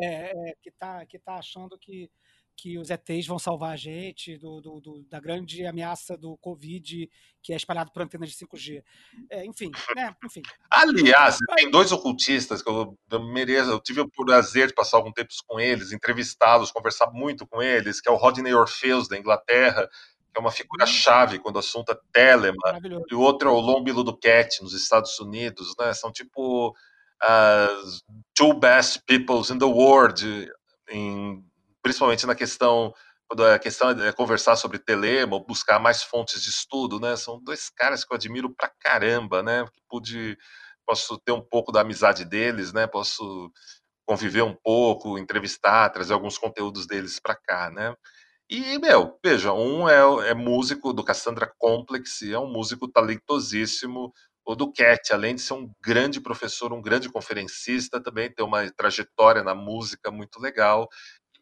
é, 0.00 0.50
é, 0.50 0.54
que 0.60 0.70
está 0.70 1.06
que 1.06 1.18
tá 1.18 1.36
achando 1.36 1.78
que, 1.78 2.10
que 2.56 2.78
os 2.78 2.90
ETs 2.90 3.26
vão 3.26 3.38
salvar 3.38 3.72
a 3.72 3.76
gente 3.76 4.36
do, 4.38 4.60
do- 4.60 4.80
do- 4.80 5.02
da 5.08 5.18
grande 5.18 5.66
ameaça 5.66 6.16
do 6.16 6.36
Covid 6.36 7.10
que 7.42 7.52
é 7.52 7.56
espalhado 7.56 7.90
por 7.92 8.02
antenas 8.02 8.30
de 8.30 8.36
5G. 8.36 8.84
É, 9.28 9.44
enfim, 9.44 9.70
né? 9.96 10.14
Enfim. 10.24 10.42
Aliás, 10.70 11.38
tem 11.56 11.68
dois 11.70 11.90
ocultistas 11.90 12.62
que 12.62 12.70
eu, 12.70 12.96
eu 13.10 13.22
mereço, 13.32 13.70
eu 13.70 13.80
tive 13.80 14.00
o 14.00 14.08
prazer 14.08 14.68
de 14.68 14.74
passar 14.74 14.98
algum 14.98 15.10
tempo 15.12 15.28
com 15.46 15.58
eles, 15.58 15.90
entrevistá-los, 15.92 16.70
conversar 16.70 17.10
muito 17.10 17.44
com 17.46 17.60
eles, 17.60 18.00
que 18.00 18.08
é 18.08 18.12
o 18.12 18.16
Rodney 18.16 18.54
Orpheus 18.54 19.08
da 19.08 19.18
Inglaterra, 19.18 19.88
que 20.32 20.38
é 20.38 20.40
uma 20.40 20.52
figura 20.52 20.86
chave 20.86 21.40
quando 21.40 21.56
o 21.56 21.58
assunto 21.58 21.90
é 21.90 21.98
Telema, 22.12 22.54
e 23.10 23.14
o 23.14 23.20
outro 23.20 23.48
é 23.48 23.52
o 23.52 23.58
Lombilo 23.60 24.04
do 24.04 24.16
Cat 24.16 24.62
nos 24.62 24.72
Estados 24.72 25.18
Unidos, 25.18 25.74
né? 25.80 25.92
São 25.94 26.12
tipo 26.12 26.72
as 27.20 28.02
two 28.34 28.54
best 28.54 29.02
peoples 29.06 29.50
in 29.50 29.58
the 29.58 29.64
world, 29.64 30.48
em- 30.90 31.44
principalmente 31.82 32.26
na 32.26 32.34
questão 32.34 32.92
quando 33.28 33.44
a 33.46 33.58
questão 33.58 33.90
é 33.90 34.12
conversar 34.12 34.56
sobre 34.56 34.78
telema, 34.78 35.34
ou 35.36 35.46
buscar 35.46 35.78
mais 35.80 36.02
fontes 36.02 36.42
de 36.42 36.50
estudo, 36.50 37.00
né? 37.00 37.16
São 37.16 37.42
dois 37.42 37.70
caras 37.70 38.04
que 38.04 38.12
eu 38.12 38.16
admiro 38.16 38.54
pra 38.54 38.70
caramba, 38.80 39.42
né? 39.42 39.64
Pude 39.88 40.36
posso 40.86 41.18
ter 41.18 41.32
um 41.32 41.40
pouco 41.40 41.72
da 41.72 41.80
amizade 41.82 42.24
deles, 42.26 42.72
né? 42.74 42.86
Posso 42.86 43.50
conviver 44.06 44.42
um 44.42 44.54
pouco, 44.64 45.18
entrevistar, 45.18 45.90
trazer 45.90 46.12
alguns 46.14 46.38
conteúdos 46.38 46.86
deles 46.86 47.20
pra 47.20 47.34
cá, 47.36 47.70
né? 47.70 47.94
E, 48.50 48.78
meu, 48.78 49.18
veja, 49.24 49.52
um 49.54 49.88
é, 49.88 50.30
é 50.30 50.34
músico 50.34 50.92
do 50.92 51.04
Cassandra 51.04 51.52
Complex, 51.58 52.22
é 52.22 52.38
um 52.38 52.50
músico 52.52 52.88
talentosíssimo. 52.88 54.12
O 54.46 54.54
do 54.56 54.72
Cat, 54.72 55.12
além 55.12 55.34
de 55.36 55.42
ser 55.42 55.54
um 55.54 55.70
grande 55.82 56.20
professor, 56.20 56.72
um 56.72 56.82
grande 56.82 57.08
conferencista, 57.10 58.02
também 58.02 58.30
tem 58.32 58.44
uma 58.44 58.70
trajetória 58.72 59.42
na 59.44 59.54
música 59.54 60.10
muito 60.10 60.40
legal. 60.40 60.88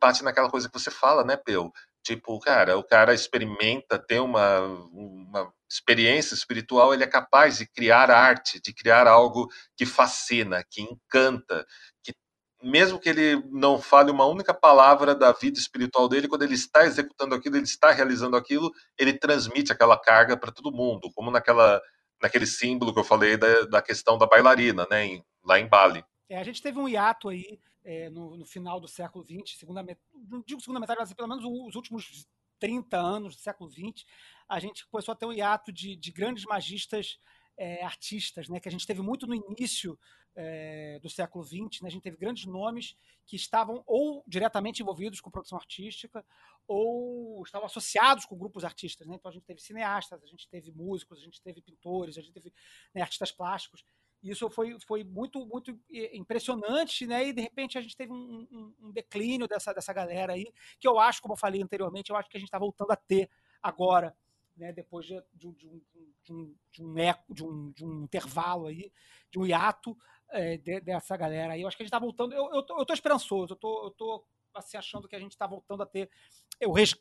Bate 0.01 0.25
naquela 0.25 0.51
coisa 0.51 0.69
que 0.69 0.79
você 0.79 0.91
fala, 0.91 1.25
né, 1.25 1.37
Peu? 1.37 1.71
Tipo, 2.03 2.39
cara, 2.41 2.79
o 2.79 2.83
cara 2.83 3.13
experimenta, 3.13 3.99
tem 3.99 4.19
uma, 4.21 4.61
uma 4.61 5.53
experiência 5.71 6.35
espiritual, 6.35 6.95
ele 6.95 7.05
é 7.05 7.07
capaz 7.07 7.59
de 7.59 7.67
criar 7.67 8.11
arte, 8.11 8.61
de 8.61 8.73
criar 8.73 9.07
algo 9.07 9.49
que 9.77 9.85
fascina, 9.85 10.65
que 10.69 10.81
encanta, 10.81 11.67
que 12.03 12.15
mesmo 12.63 12.99
que 12.99 13.09
ele 13.09 13.43
não 13.51 13.81
fale 13.81 14.11
uma 14.11 14.25
única 14.25 14.55
palavra 14.55 15.15
da 15.15 15.31
vida 15.33 15.59
espiritual 15.59 16.09
dele, 16.09 16.27
quando 16.29 16.43
ele 16.43 16.55
está 16.55 16.85
executando 16.87 17.35
aquilo, 17.35 17.57
ele 17.57 17.65
está 17.65 17.91
realizando 17.91 18.37
aquilo, 18.37 18.73
ele 18.99 19.13
transmite 19.13 19.71
aquela 19.71 19.99
carga 19.99 20.37
para 20.39 20.51
todo 20.51 20.73
mundo, 20.73 21.11
como 21.15 21.31
naquela, 21.31 21.81
naquele 22.23 22.47
símbolo 22.47 22.95
que 22.95 23.01
eu 23.01 23.05
falei 23.05 23.37
da, 23.37 23.63
da 23.67 23.83
questão 23.83 24.17
da 24.17 24.27
bailarina, 24.27 24.87
né, 24.91 25.05
em- 25.05 25.25
lá 25.45 25.59
em 25.61 25.69
Bali. 25.69 26.03
É, 26.31 26.39
a 26.39 26.45
gente 26.45 26.63
teve 26.63 26.79
um 26.79 26.89
hiato 26.89 27.29
aí 27.29 27.59
é, 27.85 28.11
no, 28.11 28.37
no 28.37 28.45
final 28.45 28.81
do 28.81 28.89
século 28.89 29.25
XX, 29.25 29.59
segunda 29.59 29.83
met... 29.83 30.01
não 30.29 30.43
digo 30.43 30.61
segunda 30.61 30.81
metade, 30.81 31.01
mas 31.01 31.13
pelo 31.13 31.29
menos 31.29 31.45
os 31.45 31.75
últimos 31.75 32.27
30 32.59 32.97
anos 32.99 33.37
do 33.37 33.41
século 33.41 33.71
XX, 33.71 34.05
a 34.49 34.61
gente 34.61 34.87
começou 34.87 35.13
a 35.13 35.17
ter 35.17 35.27
um 35.27 35.33
hiato 35.33 35.73
de, 35.73 35.97
de 35.97 36.13
grandes 36.13 36.45
magistas 36.45 37.19
é, 37.57 37.85
artistas, 37.85 38.49
né, 38.49 38.61
que 38.61 38.69
a 38.69 38.73
gente 38.73 38.87
teve 38.87 39.03
muito 39.03 39.27
no 39.27 39.35
início 39.35 39.99
é, 40.35 40.99
do 41.01 41.11
século 41.11 41.45
XX, 41.45 41.83
né, 41.83 41.89
a 41.89 41.91
gente 41.91 42.03
teve 42.03 42.17
grandes 42.17 42.47
nomes 42.47 42.97
que 43.27 43.37
estavam 43.37 43.83
ou 43.87 44.25
diretamente 44.27 44.83
envolvidos 44.83 45.21
com 45.21 45.31
produção 45.31 45.59
artística 45.59 46.25
ou 46.67 47.43
estavam 47.43 47.67
associados 47.67 48.25
com 48.25 48.39
grupos 48.39 48.65
artistas. 48.65 49.07
Né? 49.07 49.17
Então 49.17 49.29
a 49.29 49.35
gente 49.35 49.45
teve 49.45 49.61
cineastas, 49.61 50.23
a 50.23 50.27
gente 50.27 50.49
teve 50.49 50.71
músicos, 50.71 51.19
a 51.19 51.23
gente 51.23 51.43
teve 51.43 51.61
pintores, 51.61 52.17
a 52.17 52.21
gente 52.21 52.33
teve 52.33 52.53
né, 52.95 53.03
artistas 53.03 53.33
plásticos. 53.33 53.85
Isso 54.23 54.51
foi, 54.51 54.77
foi 54.87 55.03
muito, 55.03 55.47
muito 55.47 55.79
eh, 55.91 56.17
impressionante, 56.17 57.07
né? 57.07 57.29
E 57.29 57.33
de 57.33 57.41
repente 57.41 57.79
a 57.79 57.81
gente 57.81 57.97
teve 57.97 58.13
um, 58.13 58.47
um- 58.51 58.75
um 58.89 58.91
declínio 58.93 59.49
dessa, 59.49 59.73
dessa 59.73 59.93
galera 59.93 60.35
aí, 60.35 60.53
que 60.79 60.87
eu 60.87 60.99
acho, 60.99 61.23
como 61.23 61.33
eu 61.33 61.39
falei 61.39 61.63
anteriormente, 61.63 62.11
eu 62.11 62.17
acho 62.17 62.29
que 62.29 62.37
a 62.37 62.41
gente 62.41 62.49
está 62.49 62.59
voltando 62.59 62.91
a 62.91 62.97
ter 62.97 63.31
agora, 63.63 64.15
né, 64.57 64.73
depois 64.73 65.07
de, 65.07 65.15
de, 65.35 65.51
de, 65.53 65.67
um, 65.67 65.81
de, 66.23 66.33
um, 66.35 66.55
de, 66.71 66.83
um, 66.85 66.99
eco, 66.99 67.35
de, 67.35 67.45
um, 67.45 67.71
de 67.73 67.85
um 67.85 68.03
intervalo 68.05 68.67
aí, 68.67 68.93
de 69.31 69.39
um 69.39 69.47
hiato 69.47 69.97
é, 70.31 70.59
de, 70.59 70.81
dessa 70.81 71.17
galera 71.17 71.55
aí. 71.55 71.63
Eu 71.63 71.69
acho 71.69 71.77
que 71.77 71.83
a 71.83 71.85
gente 71.87 71.93
está 71.95 71.99
voltando. 71.99 72.35
Eu, 72.35 72.53
eu, 72.55 72.63
tô, 72.63 72.79
eu 72.79 72.85
tô 72.85 72.93
esperançoso, 72.93 73.55
eu 73.55 73.57
tô, 73.57 73.85
eu 73.85 73.91
tô 73.91 74.25
assim, 74.55 74.77
achando 74.77 75.09
que 75.09 75.17
a 75.17 75.21
gente 75.21 75.33
está 75.33 75.47
voltando 75.47 75.83
a 75.83 75.87
ter 75.87 76.11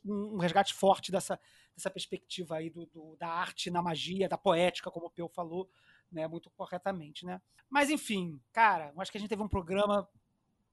um 0.06 0.38
resgate 0.38 0.74
forte 0.74 1.12
dessa, 1.12 1.40
dessa 1.76 1.90
perspectiva 1.90 2.56
aí 2.58 2.70
do, 2.70 2.86
do, 2.86 3.16
da 3.18 3.28
arte 3.28 3.70
na 3.70 3.82
magia, 3.82 4.30
da 4.30 4.38
poética, 4.38 4.90
como 4.92 5.08
o 5.08 5.12
Peu 5.12 5.28
falou, 5.28 5.70
né, 6.12 6.28
muito 6.28 6.50
corretamente, 6.52 7.26
né? 7.26 7.42
Mas 7.70 7.90
enfim, 7.90 8.40
cara, 8.52 8.92
acho 8.98 9.12
que 9.12 9.18
a 9.18 9.22
gente 9.22 9.30
teve 9.30 9.44
um 9.44 9.48
programa 9.48 10.08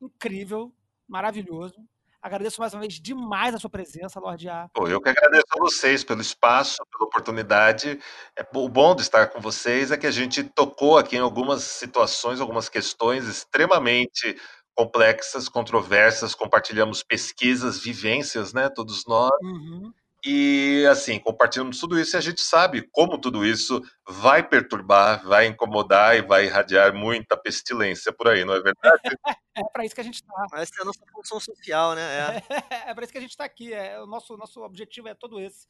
incrível, 0.00 0.72
maravilhoso. 1.06 1.86
Agradeço 2.20 2.60
mais 2.60 2.74
uma 2.74 2.80
vez 2.80 2.94
demais 2.94 3.54
a 3.54 3.58
sua 3.58 3.70
presença, 3.70 4.18
Lorde 4.18 4.48
A. 4.48 4.68
Pô, 4.74 4.88
eu 4.88 5.00
que 5.00 5.08
agradeço 5.08 5.46
a 5.52 5.60
vocês 5.60 6.02
pelo 6.02 6.20
espaço, 6.20 6.78
pela 6.90 7.04
oportunidade. 7.04 8.00
É, 8.36 8.44
o 8.54 8.68
bom 8.68 8.96
de 8.96 9.02
estar 9.02 9.28
com 9.28 9.40
vocês 9.40 9.92
é 9.92 9.96
que 9.96 10.08
a 10.08 10.10
gente 10.10 10.42
tocou 10.42 10.98
aqui 10.98 11.16
em 11.16 11.20
algumas 11.20 11.62
situações, 11.62 12.40
algumas 12.40 12.68
questões 12.68 13.26
extremamente 13.26 14.36
complexas, 14.74 15.48
controversas, 15.48 16.34
compartilhamos 16.34 17.02
pesquisas, 17.02 17.78
vivências, 17.78 18.52
né, 18.52 18.68
todos 18.68 19.06
nós. 19.06 19.30
Uhum. 19.42 19.92
E 20.28 20.84
assim, 20.90 21.20
compartilhamos 21.20 21.78
tudo 21.78 21.96
isso 22.00 22.16
e 22.16 22.18
a 22.18 22.20
gente 22.20 22.40
sabe 22.40 22.82
como 22.90 23.16
tudo 23.16 23.46
isso 23.46 23.80
vai 24.04 24.42
perturbar, 24.42 25.24
vai 25.24 25.46
incomodar 25.46 26.16
e 26.16 26.22
vai 26.22 26.46
irradiar 26.46 26.92
muita 26.92 27.36
pestilência 27.36 28.12
por 28.12 28.26
aí, 28.26 28.44
não 28.44 28.54
é 28.54 28.60
verdade? 28.60 29.00
é 29.54 29.62
para 29.72 29.84
isso 29.84 29.94
que 29.94 30.00
a 30.00 30.04
gente 30.04 30.16
está. 30.16 30.46
Essa 30.54 30.72
é 30.80 30.82
a 30.82 30.84
nossa 30.84 30.98
função 31.12 31.38
social, 31.38 31.94
né? 31.94 32.02
É, 32.38 32.42
é 32.90 32.94
para 32.94 33.04
isso 33.04 33.12
que 33.12 33.18
a 33.18 33.20
gente 33.20 33.30
está 33.30 33.44
aqui. 33.44 33.72
É, 33.72 34.00
o 34.00 34.06
nosso, 34.06 34.36
nosso 34.36 34.60
objetivo 34.62 35.06
é 35.06 35.14
todo 35.14 35.38
esse. 35.38 35.68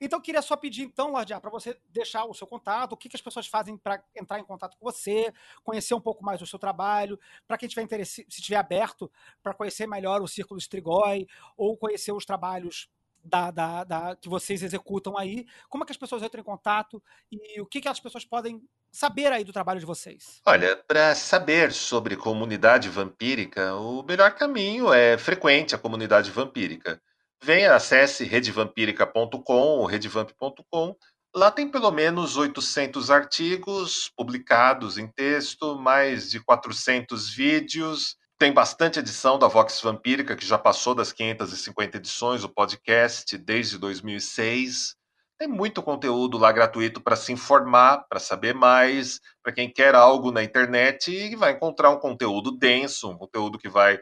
Então, 0.00 0.18
queria 0.22 0.40
só 0.40 0.56
pedir, 0.56 0.84
então, 0.84 1.12
Lordia, 1.12 1.38
para 1.38 1.50
você 1.50 1.78
deixar 1.90 2.24
o 2.24 2.32
seu 2.32 2.46
contato, 2.46 2.92
o 2.92 2.96
que, 2.96 3.10
que 3.10 3.16
as 3.16 3.20
pessoas 3.20 3.46
fazem 3.46 3.76
para 3.76 4.02
entrar 4.16 4.40
em 4.40 4.44
contato 4.44 4.74
com 4.78 4.90
você, 4.90 5.30
conhecer 5.62 5.92
um 5.92 6.00
pouco 6.00 6.24
mais 6.24 6.40
do 6.40 6.46
seu 6.46 6.58
trabalho, 6.58 7.20
para 7.46 7.58
quem 7.58 7.68
tiver 7.68 7.82
interesse, 7.82 8.24
se 8.26 8.40
tiver 8.40 8.56
aberto, 8.56 9.12
para 9.42 9.52
conhecer 9.52 9.86
melhor 9.86 10.22
o 10.22 10.28
Círculo 10.28 10.58
Strigoi, 10.58 11.26
ou 11.58 11.76
conhecer 11.76 12.12
os 12.12 12.24
trabalhos 12.24 12.88
da, 13.24 13.50
da, 13.50 13.84
da, 13.84 14.16
que 14.16 14.28
vocês 14.28 14.62
executam 14.62 15.16
aí, 15.16 15.46
como 15.68 15.84
é 15.84 15.86
que 15.86 15.92
as 15.92 15.98
pessoas 15.98 16.22
entram 16.22 16.40
em 16.40 16.44
contato 16.44 17.02
e 17.30 17.60
o 17.60 17.66
que, 17.66 17.80
que 17.80 17.88
as 17.88 18.00
pessoas 18.00 18.24
podem 18.24 18.62
saber 18.90 19.32
aí 19.32 19.44
do 19.44 19.52
trabalho 19.52 19.80
de 19.80 19.86
vocês? 19.86 20.40
Olha, 20.46 20.76
para 20.76 21.14
saber 21.14 21.72
sobre 21.72 22.16
comunidade 22.16 22.88
vampírica, 22.88 23.74
o 23.74 24.02
melhor 24.02 24.34
caminho 24.34 24.92
é 24.92 25.18
frequente 25.18 25.74
a 25.74 25.78
comunidade 25.78 26.30
vampírica. 26.30 27.00
Venha, 27.42 27.74
acesse 27.74 28.24
redevampírica.com 28.24 29.52
ou 29.52 29.86
redevamp.com. 29.86 30.96
Lá 31.34 31.50
tem 31.50 31.70
pelo 31.70 31.90
menos 31.90 32.36
800 32.36 33.10
artigos 33.10 34.10
publicados 34.16 34.98
em 34.98 35.06
texto, 35.06 35.78
mais 35.78 36.30
de 36.30 36.40
400 36.40 37.30
vídeos, 37.30 38.16
tem 38.38 38.52
bastante 38.52 39.00
edição 39.00 39.36
da 39.36 39.48
Vox 39.48 39.80
Vampírica, 39.80 40.36
que 40.36 40.46
já 40.46 40.56
passou 40.56 40.94
das 40.94 41.12
550 41.12 41.96
edições, 41.96 42.44
o 42.44 42.48
podcast 42.48 43.36
desde 43.36 43.78
2006. 43.78 44.94
Tem 45.36 45.48
muito 45.48 45.82
conteúdo 45.82 46.38
lá 46.38 46.52
gratuito 46.52 47.00
para 47.00 47.16
se 47.16 47.32
informar, 47.32 48.06
para 48.08 48.20
saber 48.20 48.54
mais, 48.54 49.20
para 49.42 49.52
quem 49.52 49.70
quer 49.72 49.94
algo 49.94 50.30
na 50.30 50.42
internet 50.42 51.10
e 51.10 51.34
vai 51.34 51.52
encontrar 51.52 51.90
um 51.90 51.98
conteúdo 51.98 52.56
denso, 52.56 53.10
um 53.10 53.18
conteúdo 53.18 53.58
que 53.58 53.68
vai 53.68 53.98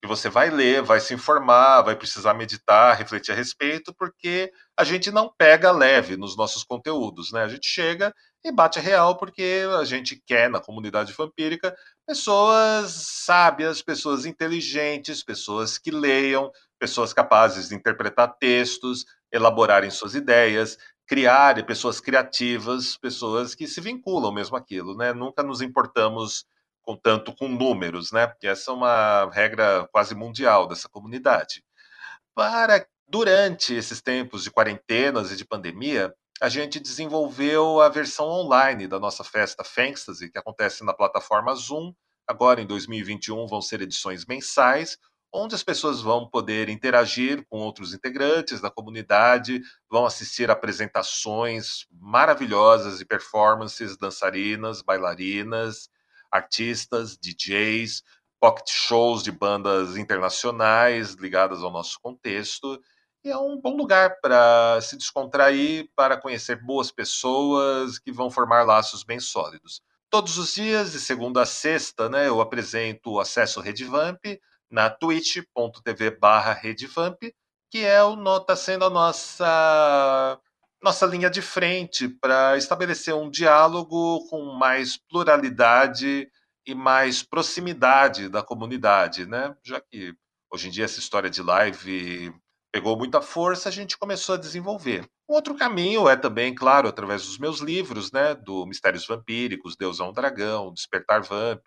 que 0.00 0.06
você 0.06 0.28
vai 0.30 0.48
ler, 0.48 0.80
vai 0.80 1.00
se 1.00 1.12
informar, 1.12 1.82
vai 1.82 1.96
precisar 1.96 2.32
meditar, 2.32 2.96
refletir 2.96 3.32
a 3.32 3.34
respeito, 3.34 3.92
porque 3.92 4.48
a 4.78 4.84
gente 4.84 5.10
não 5.10 5.28
pega 5.36 5.72
leve 5.72 6.16
nos 6.16 6.36
nossos 6.36 6.62
conteúdos, 6.62 7.32
né? 7.32 7.42
A 7.42 7.48
gente 7.48 7.66
chega 7.66 8.14
e 8.44 8.52
bate 8.52 8.78
real 8.78 9.16
porque 9.16 9.64
a 9.80 9.84
gente 9.84 10.22
quer 10.24 10.48
na 10.48 10.60
comunidade 10.60 11.12
vampírica 11.12 11.74
pessoas 12.08 12.92
sábias, 12.92 13.82
pessoas 13.82 14.24
inteligentes, 14.24 15.22
pessoas 15.22 15.76
que 15.76 15.90
leiam, 15.90 16.50
pessoas 16.78 17.12
capazes 17.12 17.68
de 17.68 17.74
interpretar 17.74 18.34
textos, 18.38 19.04
elaborarem 19.30 19.90
suas 19.90 20.14
ideias, 20.14 20.78
criar 21.06 21.62
pessoas 21.66 22.00
criativas, 22.00 22.96
pessoas 22.96 23.54
que 23.54 23.66
se 23.66 23.82
vinculam 23.82 24.32
mesmo 24.32 24.56
aquilo, 24.56 24.96
né? 24.96 25.12
Nunca 25.12 25.42
nos 25.42 25.60
importamos 25.60 26.46
com 26.80 26.96
tanto 26.96 27.36
com 27.36 27.46
números, 27.46 28.10
né? 28.10 28.26
Porque 28.26 28.46
essa 28.46 28.70
é 28.70 28.74
uma 28.74 29.30
regra 29.30 29.86
quase 29.92 30.14
mundial 30.14 30.66
dessa 30.66 30.88
comunidade. 30.88 31.62
Para 32.34 32.86
durante 33.06 33.74
esses 33.74 34.00
tempos 34.00 34.44
de 34.44 34.50
quarentenas 34.50 35.30
e 35.30 35.36
de 35.36 35.44
pandemia, 35.44 36.14
a 36.40 36.48
gente 36.48 36.78
desenvolveu 36.78 37.80
a 37.80 37.88
versão 37.88 38.26
online 38.26 38.86
da 38.86 38.98
nossa 38.98 39.24
festa 39.24 39.64
Fantasy, 39.64 40.30
que 40.30 40.38
acontece 40.38 40.84
na 40.84 40.92
plataforma 40.94 41.54
Zoom. 41.54 41.92
Agora, 42.26 42.60
em 42.60 42.66
2021, 42.66 43.46
vão 43.46 43.60
ser 43.60 43.80
edições 43.80 44.24
mensais, 44.24 44.96
onde 45.32 45.54
as 45.54 45.62
pessoas 45.62 46.00
vão 46.00 46.28
poder 46.28 46.68
interagir 46.68 47.44
com 47.48 47.58
outros 47.58 47.92
integrantes 47.92 48.60
da 48.60 48.70
comunidade, 48.70 49.60
vão 49.90 50.06
assistir 50.06 50.50
apresentações 50.50 51.86
maravilhosas 51.90 53.00
e 53.00 53.04
performances 53.04 53.96
dançarinas, 53.96 54.80
bailarinas, 54.80 55.88
artistas, 56.30 57.18
DJs, 57.18 58.02
pocket 58.40 58.68
shows 58.70 59.22
de 59.22 59.32
bandas 59.32 59.96
internacionais 59.96 61.14
ligadas 61.14 61.62
ao 61.62 61.70
nosso 61.70 61.98
contexto. 62.00 62.80
É 63.28 63.36
um 63.36 63.60
bom 63.60 63.76
lugar 63.76 64.20
para 64.20 64.80
se 64.80 64.96
descontrair, 64.96 65.90
para 65.94 66.16
conhecer 66.16 66.56
boas 66.56 66.90
pessoas 66.90 67.98
que 67.98 68.10
vão 68.10 68.30
formar 68.30 68.62
laços 68.62 69.02
bem 69.02 69.20
sólidos. 69.20 69.82
Todos 70.10 70.38
os 70.38 70.54
dias, 70.54 70.92
de 70.92 71.00
segunda 71.00 71.42
a 71.42 71.46
sexta, 71.46 72.08
né, 72.08 72.28
eu 72.28 72.40
apresento 72.40 73.12
o 73.12 73.20
Acesso 73.20 73.60
Redvamp 73.60 74.18
na 74.70 74.88
twitch.tv 74.88 76.12
barra 76.12 76.54
Redvamp, 76.54 77.18
que 77.70 77.84
é 77.84 78.02
o 78.02 78.36
está 78.38 78.56
sendo 78.56 78.86
a 78.86 78.90
nossa 78.90 80.40
nossa 80.82 81.04
linha 81.04 81.28
de 81.28 81.42
frente 81.42 82.08
para 82.08 82.56
estabelecer 82.56 83.12
um 83.14 83.28
diálogo 83.28 84.26
com 84.28 84.44
mais 84.54 84.96
pluralidade 84.96 86.30
e 86.64 86.74
mais 86.74 87.22
proximidade 87.22 88.28
da 88.28 88.42
comunidade, 88.42 89.26
né? 89.26 89.56
Já 89.62 89.80
que 89.80 90.14
hoje 90.50 90.68
em 90.68 90.70
dia 90.70 90.84
essa 90.84 91.00
história 91.00 91.28
de 91.28 91.42
live 91.42 92.32
pegou 92.72 92.96
muita 92.96 93.20
força, 93.20 93.68
a 93.68 93.72
gente 93.72 93.98
começou 93.98 94.34
a 94.34 94.38
desenvolver. 94.38 95.08
Um 95.28 95.34
outro 95.34 95.54
caminho 95.54 96.08
é 96.08 96.16
também, 96.16 96.54
claro, 96.54 96.88
através 96.88 97.24
dos 97.24 97.38
meus 97.38 97.60
livros, 97.60 98.12
né, 98.12 98.34
do 98.34 98.66
Mistérios 98.66 99.06
Vampíricos, 99.06 99.76
Deusão 99.76 100.12
Dragão, 100.12 100.72
Despertar 100.72 101.22
Vamp, 101.22 101.64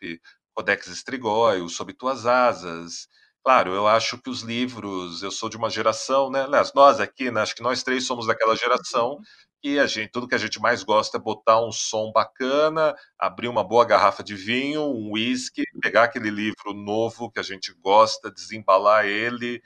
Codex 0.54 0.88
Strigoi, 0.88 1.62
O 1.62 1.70
Sob 1.70 1.94
Tuas 1.94 2.26
Asas, 2.26 3.08
Claro, 3.44 3.74
eu 3.74 3.88
acho 3.88 4.20
que 4.22 4.30
os 4.30 4.42
livros, 4.42 5.24
eu 5.24 5.32
sou 5.32 5.50
de 5.50 5.58
uma 5.58 5.68
geração, 5.70 6.30
né? 6.30 6.44
Aliás, 6.44 6.72
nós 6.76 7.00
aqui, 7.00 7.32
né? 7.32 7.42
Acho 7.42 7.56
que 7.56 7.64
nós 7.64 7.82
três 7.82 8.06
somos 8.06 8.28
daquela 8.28 8.56
geração 8.56 9.18
e 9.64 9.80
a 9.80 9.88
gente, 9.88 10.12
tudo 10.12 10.28
que 10.28 10.36
a 10.36 10.38
gente 10.38 10.60
mais 10.60 10.84
gosta 10.84 11.18
é 11.18 11.20
botar 11.20 11.64
um 11.66 11.72
som 11.72 12.12
bacana, 12.12 12.96
abrir 13.20 13.48
uma 13.48 13.64
boa 13.64 13.84
garrafa 13.86 14.24
de 14.24 14.36
vinho, 14.36 14.82
um 14.84 15.12
whisky, 15.14 15.64
pegar 15.82 16.04
aquele 16.04 16.30
livro 16.30 16.74
novo 16.74 17.32
que 17.32 17.40
a 17.40 17.44
gente 17.44 17.74
gosta, 17.82 18.32
desembalar 18.32 19.06
ele, 19.06 19.62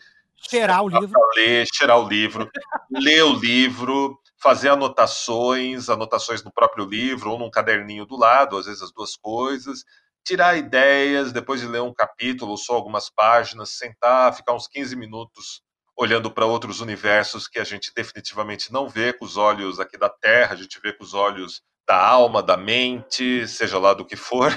cheirar 0.49 0.83
o 0.83 0.89
livro, 0.89 1.19
ler, 1.35 1.65
cheirar 1.73 1.99
o 1.99 2.07
livro, 2.07 2.49
ler 2.91 3.23
o 3.23 3.33
livro, 3.33 4.19
fazer 4.41 4.69
anotações, 4.69 5.89
anotações 5.89 6.43
no 6.43 6.51
próprio 6.51 6.85
livro 6.85 7.31
ou 7.31 7.39
num 7.39 7.49
caderninho 7.49 8.05
do 8.05 8.17
lado, 8.17 8.57
às 8.57 8.65
vezes 8.65 8.81
as 8.81 8.91
duas 8.91 9.15
coisas 9.15 9.83
tirar 10.25 10.57
ideias, 10.57 11.31
depois 11.31 11.61
de 11.61 11.67
ler 11.67 11.81
um 11.81 11.93
capítulo 11.93 12.51
ou 12.51 12.57
só 12.57 12.73
algumas 12.73 13.09
páginas, 13.09 13.77
sentar, 13.77 14.35
ficar 14.35 14.53
uns 14.53 14.67
15 14.67 14.95
minutos 14.95 15.61
olhando 15.95 16.31
para 16.31 16.45
outros 16.45 16.81
universos 16.81 17.47
que 17.47 17.59
a 17.59 17.63
gente 17.63 17.91
definitivamente 17.95 18.73
não 18.73 18.89
vê 18.89 19.13
com 19.13 19.23
os 19.23 19.37
olhos 19.37 19.79
aqui 19.79 19.97
da 19.97 20.09
Terra, 20.09 20.53
a 20.53 20.57
gente 20.57 20.79
vê 20.81 20.91
com 20.91 21.03
os 21.03 21.13
olhos 21.13 21.61
da 21.87 21.95
alma, 21.95 22.41
da 22.41 22.57
mente, 22.57 23.47
seja 23.47 23.77
lá 23.77 23.93
do 23.93 24.03
que 24.03 24.15
for. 24.15 24.51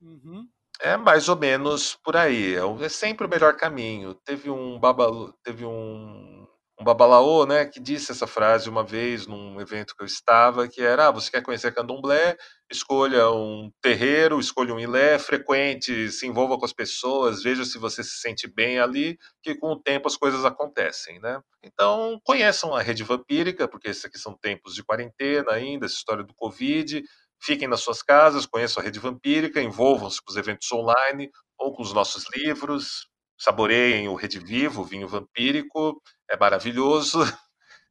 Uhum. 0.00 0.48
É 0.80 0.96
mais 0.96 1.28
ou 1.28 1.36
menos 1.36 1.96
por 2.04 2.16
aí. 2.16 2.54
É, 2.54 2.84
é 2.84 2.88
sempre 2.88 3.26
o 3.26 3.28
melhor 3.28 3.56
caminho. 3.56 4.14
Teve 4.24 4.48
um 4.50 4.78
babalu, 4.78 5.32
teve 5.42 5.64
um 5.64 6.46
um 6.80 6.84
babalaô, 6.84 7.44
né, 7.44 7.66
que 7.66 7.80
disse 7.80 8.12
essa 8.12 8.24
frase 8.24 8.68
uma 8.70 8.84
vez 8.84 9.26
num 9.26 9.60
evento 9.60 9.96
que 9.96 10.02
eu 10.04 10.06
estava, 10.06 10.68
que 10.68 10.80
era, 10.80 11.08
ah, 11.08 11.10
você 11.10 11.28
quer 11.28 11.42
conhecer 11.42 11.74
candomblé, 11.74 12.36
escolha 12.70 13.28
um 13.32 13.68
terreiro, 13.82 14.38
escolha 14.38 14.72
um 14.72 14.78
ilé, 14.78 15.18
frequente, 15.18 16.08
se 16.12 16.24
envolva 16.24 16.56
com 16.56 16.64
as 16.64 16.72
pessoas, 16.72 17.42
veja 17.42 17.64
se 17.64 17.78
você 17.78 18.04
se 18.04 18.18
sente 18.20 18.46
bem 18.46 18.78
ali, 18.78 19.18
que 19.42 19.56
com 19.56 19.72
o 19.72 19.82
tempo 19.82 20.06
as 20.06 20.16
coisas 20.16 20.44
acontecem, 20.44 21.18
né? 21.18 21.40
Então, 21.64 22.20
conheçam 22.22 22.72
a 22.72 22.80
rede 22.80 23.02
vampírica, 23.02 23.66
porque 23.66 23.88
esses 23.88 24.04
aqui 24.04 24.16
são 24.16 24.38
tempos 24.40 24.72
de 24.72 24.84
quarentena 24.84 25.50
ainda, 25.50 25.86
essa 25.86 25.96
história 25.96 26.22
do 26.22 26.32
Covid, 26.34 27.02
fiquem 27.40 27.68
nas 27.68 27.80
suas 27.80 28.02
casas, 28.02 28.46
conheçam 28.46 28.80
a 28.82 28.84
rede 28.84 28.98
vampírica, 28.98 29.62
envolvam-se 29.62 30.20
com 30.22 30.30
os 30.30 30.36
eventos 30.36 30.70
online 30.72 31.30
ou 31.58 31.74
com 31.74 31.82
os 31.82 31.92
nossos 31.92 32.24
livros, 32.34 33.08
saboreiem 33.38 34.08
o 34.08 34.14
Rede 34.14 34.38
Vivo, 34.38 34.82
o 34.82 34.84
vinho 34.84 35.08
vampírico, 35.08 36.00
é 36.30 36.36
maravilhoso. 36.36 37.20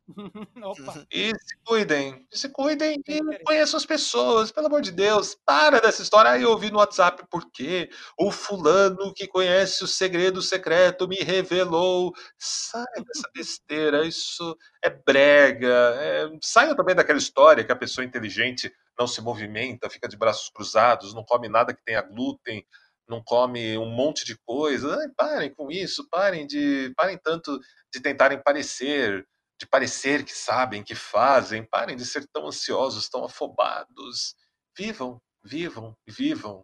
E 1.12 1.30
se 1.30 1.58
cuidem, 1.66 2.26
se 2.32 2.50
cuidem 2.50 3.02
e 3.08 3.44
conheçam 3.44 3.78
as 3.78 3.86
pessoas, 3.86 4.52
pelo 4.52 4.68
amor 4.68 4.82
de 4.82 4.92
Deus. 4.92 5.38
Para 5.46 5.80
dessa 5.80 6.02
história. 6.02 6.32
Aí 6.32 6.44
eu 6.44 6.52
ouvi 6.52 6.72
no 6.72 6.80
WhatsApp 6.80 7.24
porque 7.30 7.90
o 8.18 8.32
fulano 8.32 9.14
que 9.14 9.28
conhece 9.28 9.84
o 9.84 9.88
segredo 9.88 10.42
secreto 10.42 11.08
me 11.08 11.18
revelou. 11.18 12.14
Sai 12.38 12.86
dessa 12.96 13.30
besteira, 13.34 14.06
isso 14.06 14.58
é 14.84 14.90
brega. 14.90 15.96
É... 15.98 16.30
Saiam 16.42 16.76
também 16.76 16.96
daquela 16.96 17.20
história 17.20 17.64
que 17.64 17.72
a 17.72 17.76
pessoa 17.76 18.06
inteligente 18.06 18.72
não 18.98 19.08
se 19.08 19.22
movimenta, 19.22 19.90
fica 19.90 20.08
de 20.08 20.18
braços 20.18 20.50
cruzados, 20.50 21.14
não 21.14 21.24
come 21.24 21.48
nada 21.48 21.74
que 21.74 21.84
tenha 21.84 22.02
glúten, 22.02 22.66
não 23.08 23.22
come 23.24 23.78
um 23.78 23.90
monte 23.90 24.26
de 24.26 24.38
coisa. 24.40 24.98
Ai, 25.00 25.08
parem 25.16 25.54
com 25.54 25.72
isso, 25.72 26.08
parem 26.10 26.48
de. 26.48 26.94
Parem 26.96 27.18
tanto 27.18 27.60
de 27.94 28.02
tentarem 28.02 28.42
parecer 28.42 29.26
de 29.60 29.66
parecer 29.68 30.24
que 30.24 30.34
sabem, 30.34 30.84
que 30.84 30.96
fazem, 30.96 31.66
parem 31.66 31.96
de 31.96 32.06
ser 32.06 32.28
tão 32.28 32.48
ansiosos, 32.48 33.10
tão 33.10 33.26
afobados. 33.26 34.36
Vivam, 34.78 35.22
vivam, 35.44 35.98
vivam. 36.08 36.64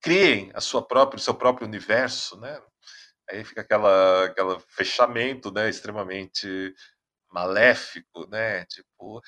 Criem 0.00 0.50
a 0.54 0.60
sua 0.60 0.86
própria, 0.86 1.18
o 1.18 1.22
seu 1.22 1.34
próprio 1.34 1.66
universo, 1.66 2.38
né? 2.40 2.60
Aí 3.30 3.44
fica 3.44 3.60
aquela, 3.60 4.26
aquela 4.26 4.60
fechamento, 4.68 5.52
né? 5.52 5.68
Extremamente 5.68 6.74
maléfico, 7.30 8.26
né? 8.30 8.64
Tipo, 8.66 9.20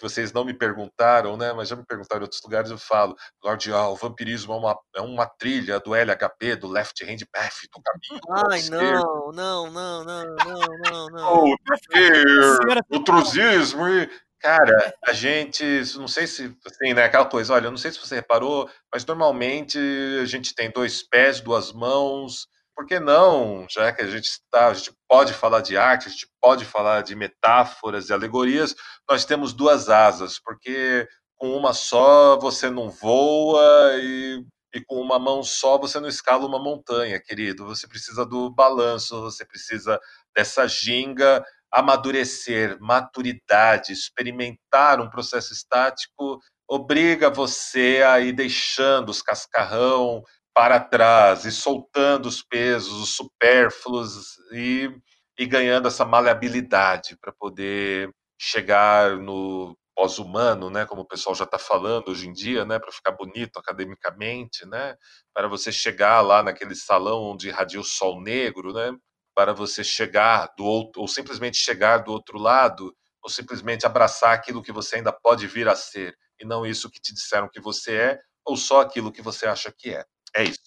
vocês 0.00 0.32
não 0.32 0.44
me 0.44 0.54
perguntaram, 0.54 1.36
né? 1.36 1.52
Mas 1.52 1.68
já 1.68 1.76
me 1.76 1.84
perguntaram 1.84 2.20
em 2.22 2.24
outros 2.24 2.40
lugares, 2.42 2.70
eu 2.70 2.78
falo, 2.78 3.14
Lord 3.44 3.72
Al, 3.72 3.92
o 3.92 3.96
vampirismo 3.96 4.52
é 4.52 4.56
uma, 4.56 4.78
é 4.96 5.00
uma 5.00 5.26
trilha 5.26 5.78
do 5.80 5.94
LHP, 5.94 6.56
do 6.56 6.68
Left 6.68 7.04
Hand 7.04 7.26
Path, 7.32 7.54
do 7.72 7.82
caminho 7.82 8.20
Ai, 8.50 8.62
não, 8.70 9.32
não, 9.32 9.70
não, 9.70 10.04
não, 10.04 10.24
não, 10.24 10.78
não, 10.78 11.10
não. 11.10 11.44
Oh, 11.44 11.56
fear, 11.92 12.84
o 12.90 13.00
truzismo. 13.04 13.88
e- 13.88 14.10
Cara, 14.40 14.94
a 15.06 15.12
gente, 15.12 15.62
não 15.98 16.08
sei 16.08 16.26
se, 16.26 16.56
assim, 16.64 16.94
né, 16.94 17.04
aquela 17.04 17.26
coisa, 17.26 17.52
olha, 17.52 17.66
eu 17.66 17.70
não 17.70 17.76
sei 17.76 17.92
se 17.92 17.98
você 17.98 18.14
reparou, 18.14 18.70
mas 18.90 19.04
normalmente 19.04 19.78
a 20.22 20.24
gente 20.24 20.54
tem 20.54 20.70
dois 20.70 21.02
pés, 21.02 21.42
duas 21.42 21.72
mãos, 21.72 22.46
por 22.74 22.86
que 22.86 22.98
não? 22.98 23.66
Já 23.68 23.92
que 23.92 24.00
a 24.00 24.06
gente 24.06 24.24
está, 24.28 24.68
a 24.68 24.72
gente 24.72 24.92
pode 25.10 25.34
falar 25.34 25.60
de 25.60 25.76
arte, 25.76 26.06
a 26.06 26.10
gente 26.10 26.28
pode 26.40 26.64
falar 26.64 27.02
de 27.02 27.16
metáforas 27.16 28.08
e 28.08 28.12
alegorias, 28.12 28.76
nós 29.10 29.24
temos 29.24 29.52
duas 29.52 29.88
asas, 29.88 30.38
porque 30.38 31.08
com 31.36 31.56
uma 31.56 31.72
só 31.72 32.38
você 32.38 32.70
não 32.70 32.88
voa 32.88 33.90
e, 33.96 34.44
e 34.72 34.80
com 34.84 35.00
uma 35.00 35.18
mão 35.18 35.42
só 35.42 35.76
você 35.76 35.98
não 35.98 36.08
escala 36.08 36.46
uma 36.46 36.62
montanha, 36.62 37.20
querido. 37.20 37.66
Você 37.66 37.88
precisa 37.88 38.24
do 38.24 38.48
balanço, 38.54 39.20
você 39.20 39.44
precisa 39.44 39.98
dessa 40.32 40.68
ginga, 40.68 41.44
amadurecer, 41.72 42.78
maturidade, 42.80 43.92
experimentar 43.92 45.00
um 45.00 45.10
processo 45.10 45.52
estático 45.52 46.38
obriga 46.70 47.28
você 47.28 48.00
a 48.06 48.20
ir 48.20 48.32
deixando 48.32 49.08
os 49.08 49.20
cascarrão 49.20 50.22
para 50.54 50.80
trás 50.80 51.44
e 51.44 51.52
soltando 51.52 52.26
os 52.26 52.42
pesos, 52.42 53.00
os 53.00 53.14
supérfluos 53.16 54.36
e, 54.52 54.90
e 55.38 55.46
ganhando 55.46 55.88
essa 55.88 56.04
maleabilidade 56.04 57.16
para 57.20 57.32
poder 57.32 58.10
chegar 58.38 59.16
no 59.16 59.76
pós-humano, 59.94 60.70
né, 60.70 60.86
como 60.86 61.02
o 61.02 61.06
pessoal 61.06 61.34
já 61.34 61.44
está 61.44 61.58
falando 61.58 62.08
hoje 62.08 62.26
em 62.26 62.32
dia, 62.32 62.64
né, 62.64 62.78
para 62.78 62.90
ficar 62.90 63.12
bonito 63.12 63.58
academicamente, 63.58 64.64
né, 64.66 64.96
para 65.34 65.46
você 65.46 65.70
chegar 65.70 66.22
lá 66.22 66.42
naquele 66.42 66.74
salão 66.74 67.32
onde 67.32 67.48
irradia 67.48 67.78
o 67.80 67.84
sol 67.84 68.20
negro, 68.22 68.72
né, 68.72 68.92
para 69.34 69.52
você 69.52 69.84
chegar 69.84 70.52
do 70.56 70.64
outro, 70.64 71.02
ou 71.02 71.08
simplesmente 71.08 71.58
chegar 71.58 71.98
do 71.98 72.12
outro 72.12 72.38
lado, 72.38 72.94
ou 73.22 73.28
simplesmente 73.28 73.84
abraçar 73.84 74.32
aquilo 74.32 74.62
que 74.62 74.72
você 74.72 74.96
ainda 74.96 75.12
pode 75.12 75.46
vir 75.46 75.68
a 75.68 75.76
ser, 75.76 76.16
e 76.40 76.46
não 76.46 76.64
isso 76.64 76.90
que 76.90 77.00
te 77.00 77.12
disseram 77.12 77.48
que 77.48 77.60
você 77.60 77.94
é, 77.96 78.20
ou 78.44 78.56
só 78.56 78.80
aquilo 78.80 79.12
que 79.12 79.20
você 79.20 79.46
acha 79.46 79.70
que 79.70 79.94
é. 79.94 80.04
É 80.36 80.44
isso. 80.44 80.60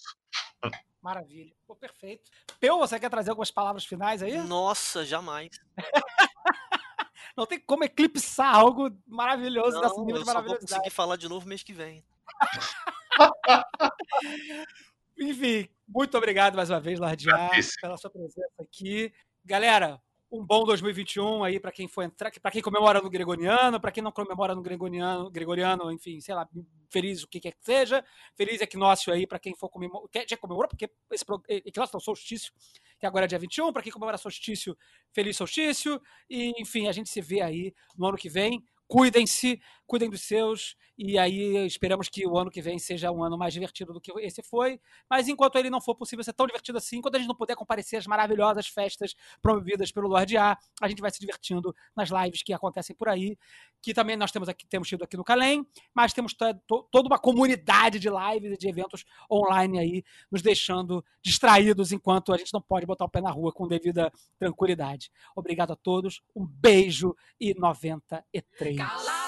Maravilha. 1.02 1.54
Pô, 1.66 1.76
perfeito. 1.76 2.30
Peu, 2.58 2.78
você 2.78 2.98
quer 2.98 3.10
trazer 3.10 3.30
algumas 3.30 3.50
palavras 3.50 3.84
finais 3.84 4.22
aí? 4.22 4.38
Nossa, 4.38 5.04
jamais. 5.04 5.50
Não 7.36 7.46
tem 7.46 7.60
como 7.60 7.84
eclipsar 7.84 8.54
algo 8.54 8.90
maravilhoso 9.06 9.80
dessa 9.80 9.94
Não, 9.96 10.06
nível 10.06 10.22
eu 10.22 10.24
de 10.24 10.32
só 10.32 10.40
vou 10.40 10.58
conseguir 10.58 10.90
falar 10.90 11.16
de 11.16 11.28
novo 11.28 11.46
mês 11.46 11.62
que 11.62 11.72
vem. 11.72 12.04
Enfim, 15.18 15.68
muito 15.86 16.16
obrigado 16.16 16.56
mais 16.56 16.70
uma 16.70 16.80
vez, 16.80 16.98
Lardiar, 16.98 17.50
Gratíssimo. 17.50 17.80
pela 17.82 17.96
sua 17.96 18.10
presença 18.10 18.54
aqui. 18.60 19.12
Galera, 19.44 20.00
um 20.34 20.44
bom 20.44 20.64
2021 20.64 21.44
aí 21.44 21.60
para 21.60 21.70
quem 21.70 21.86
for 21.86 22.02
entrar, 22.02 22.30
para 22.40 22.50
quem 22.50 22.60
comemora 22.60 23.00
no 23.00 23.08
gregoriano, 23.08 23.80
para 23.80 23.92
quem 23.92 24.02
não 24.02 24.10
comemora 24.10 24.52
no 24.54 24.60
gregoriano, 24.62 25.30
gregoriano, 25.30 25.92
enfim, 25.92 26.20
sei 26.20 26.34
lá, 26.34 26.48
feliz 26.90 27.22
o 27.22 27.28
que 27.28 27.38
quer 27.38 27.52
que 27.52 27.64
seja. 27.64 28.04
Feliz 28.36 28.60
equinócio 28.60 29.12
aí 29.12 29.28
para 29.28 29.38
quem 29.38 29.54
for 29.54 29.68
comemorar, 29.68 30.08
já 30.28 30.36
comemorou, 30.36 30.68
porque 30.68 30.90
esse 31.12 31.24
equinócio 31.48 31.94
não, 31.94 32.00
solstício, 32.00 32.52
que 32.98 33.06
agora 33.06 33.26
é 33.26 33.28
dia 33.28 33.38
21, 33.38 33.72
para 33.72 33.82
quem 33.82 33.92
comemora 33.92 34.18
solstício, 34.18 34.76
feliz 35.12 35.36
solstício. 35.36 36.00
E, 36.28 36.52
enfim, 36.60 36.88
a 36.88 36.92
gente 36.92 37.08
se 37.08 37.20
vê 37.20 37.40
aí 37.40 37.72
no 37.96 38.06
ano 38.06 38.18
que 38.18 38.28
vem. 38.28 38.60
Cuidem-se, 38.86 39.60
cuidem 39.86 40.08
dos 40.10 40.22
seus, 40.22 40.76
e 40.96 41.18
aí 41.18 41.66
esperamos 41.66 42.08
que 42.08 42.26
o 42.26 42.38
ano 42.38 42.50
que 42.50 42.62
vem 42.62 42.78
seja 42.78 43.10
um 43.10 43.22
ano 43.22 43.36
mais 43.36 43.52
divertido 43.52 43.92
do 43.92 44.00
que 44.00 44.12
esse 44.20 44.42
foi. 44.42 44.80
Mas 45.10 45.28
enquanto 45.28 45.56
ele 45.56 45.68
não 45.68 45.80
for 45.80 45.94
possível 45.94 46.24
ser 46.24 46.32
tão 46.32 46.46
divertido 46.46 46.78
assim, 46.78 46.98
enquanto 46.98 47.16
a 47.16 47.18
gente 47.18 47.28
não 47.28 47.34
puder 47.34 47.56
comparecer 47.56 47.98
às 47.98 48.06
maravilhosas 48.06 48.66
festas 48.68 49.14
promovidas 49.42 49.90
pelo 49.92 50.08
Lorde 50.08 50.36
A, 50.36 50.56
a 50.80 50.88
gente 50.88 51.00
vai 51.02 51.10
se 51.10 51.18
divertindo 51.20 51.74
nas 51.96 52.10
lives 52.10 52.42
que 52.42 52.52
acontecem 52.52 52.94
por 52.94 53.08
aí, 53.08 53.36
que 53.82 53.92
também 53.92 54.16
nós 54.16 54.30
temos 54.32 54.48
aqui, 54.48 54.66
temos 54.66 54.88
tido 54.88 55.02
aqui 55.04 55.16
no 55.16 55.24
Calem, 55.24 55.66
mas 55.92 56.12
temos 56.12 56.32
to- 56.32 56.54
to- 56.66 56.88
toda 56.90 57.08
uma 57.08 57.18
comunidade 57.18 57.98
de 57.98 58.08
lives 58.08 58.52
e 58.52 58.56
de 58.56 58.68
eventos 58.68 59.04
online 59.30 59.78
aí, 59.78 60.04
nos 60.30 60.42
deixando 60.42 61.04
distraídos 61.22 61.92
enquanto 61.92 62.32
a 62.32 62.36
gente 62.38 62.52
não 62.54 62.62
pode 62.62 62.86
botar 62.86 63.04
o 63.04 63.08
pé 63.10 63.20
na 63.20 63.30
rua 63.30 63.52
com 63.52 63.66
devida 63.68 64.10
tranquilidade. 64.38 65.10
Obrigado 65.36 65.72
a 65.72 65.76
todos, 65.76 66.22
um 66.34 66.46
beijo 66.46 67.14
e 67.40 67.52
93. 67.54 68.76
Calada 68.76 69.23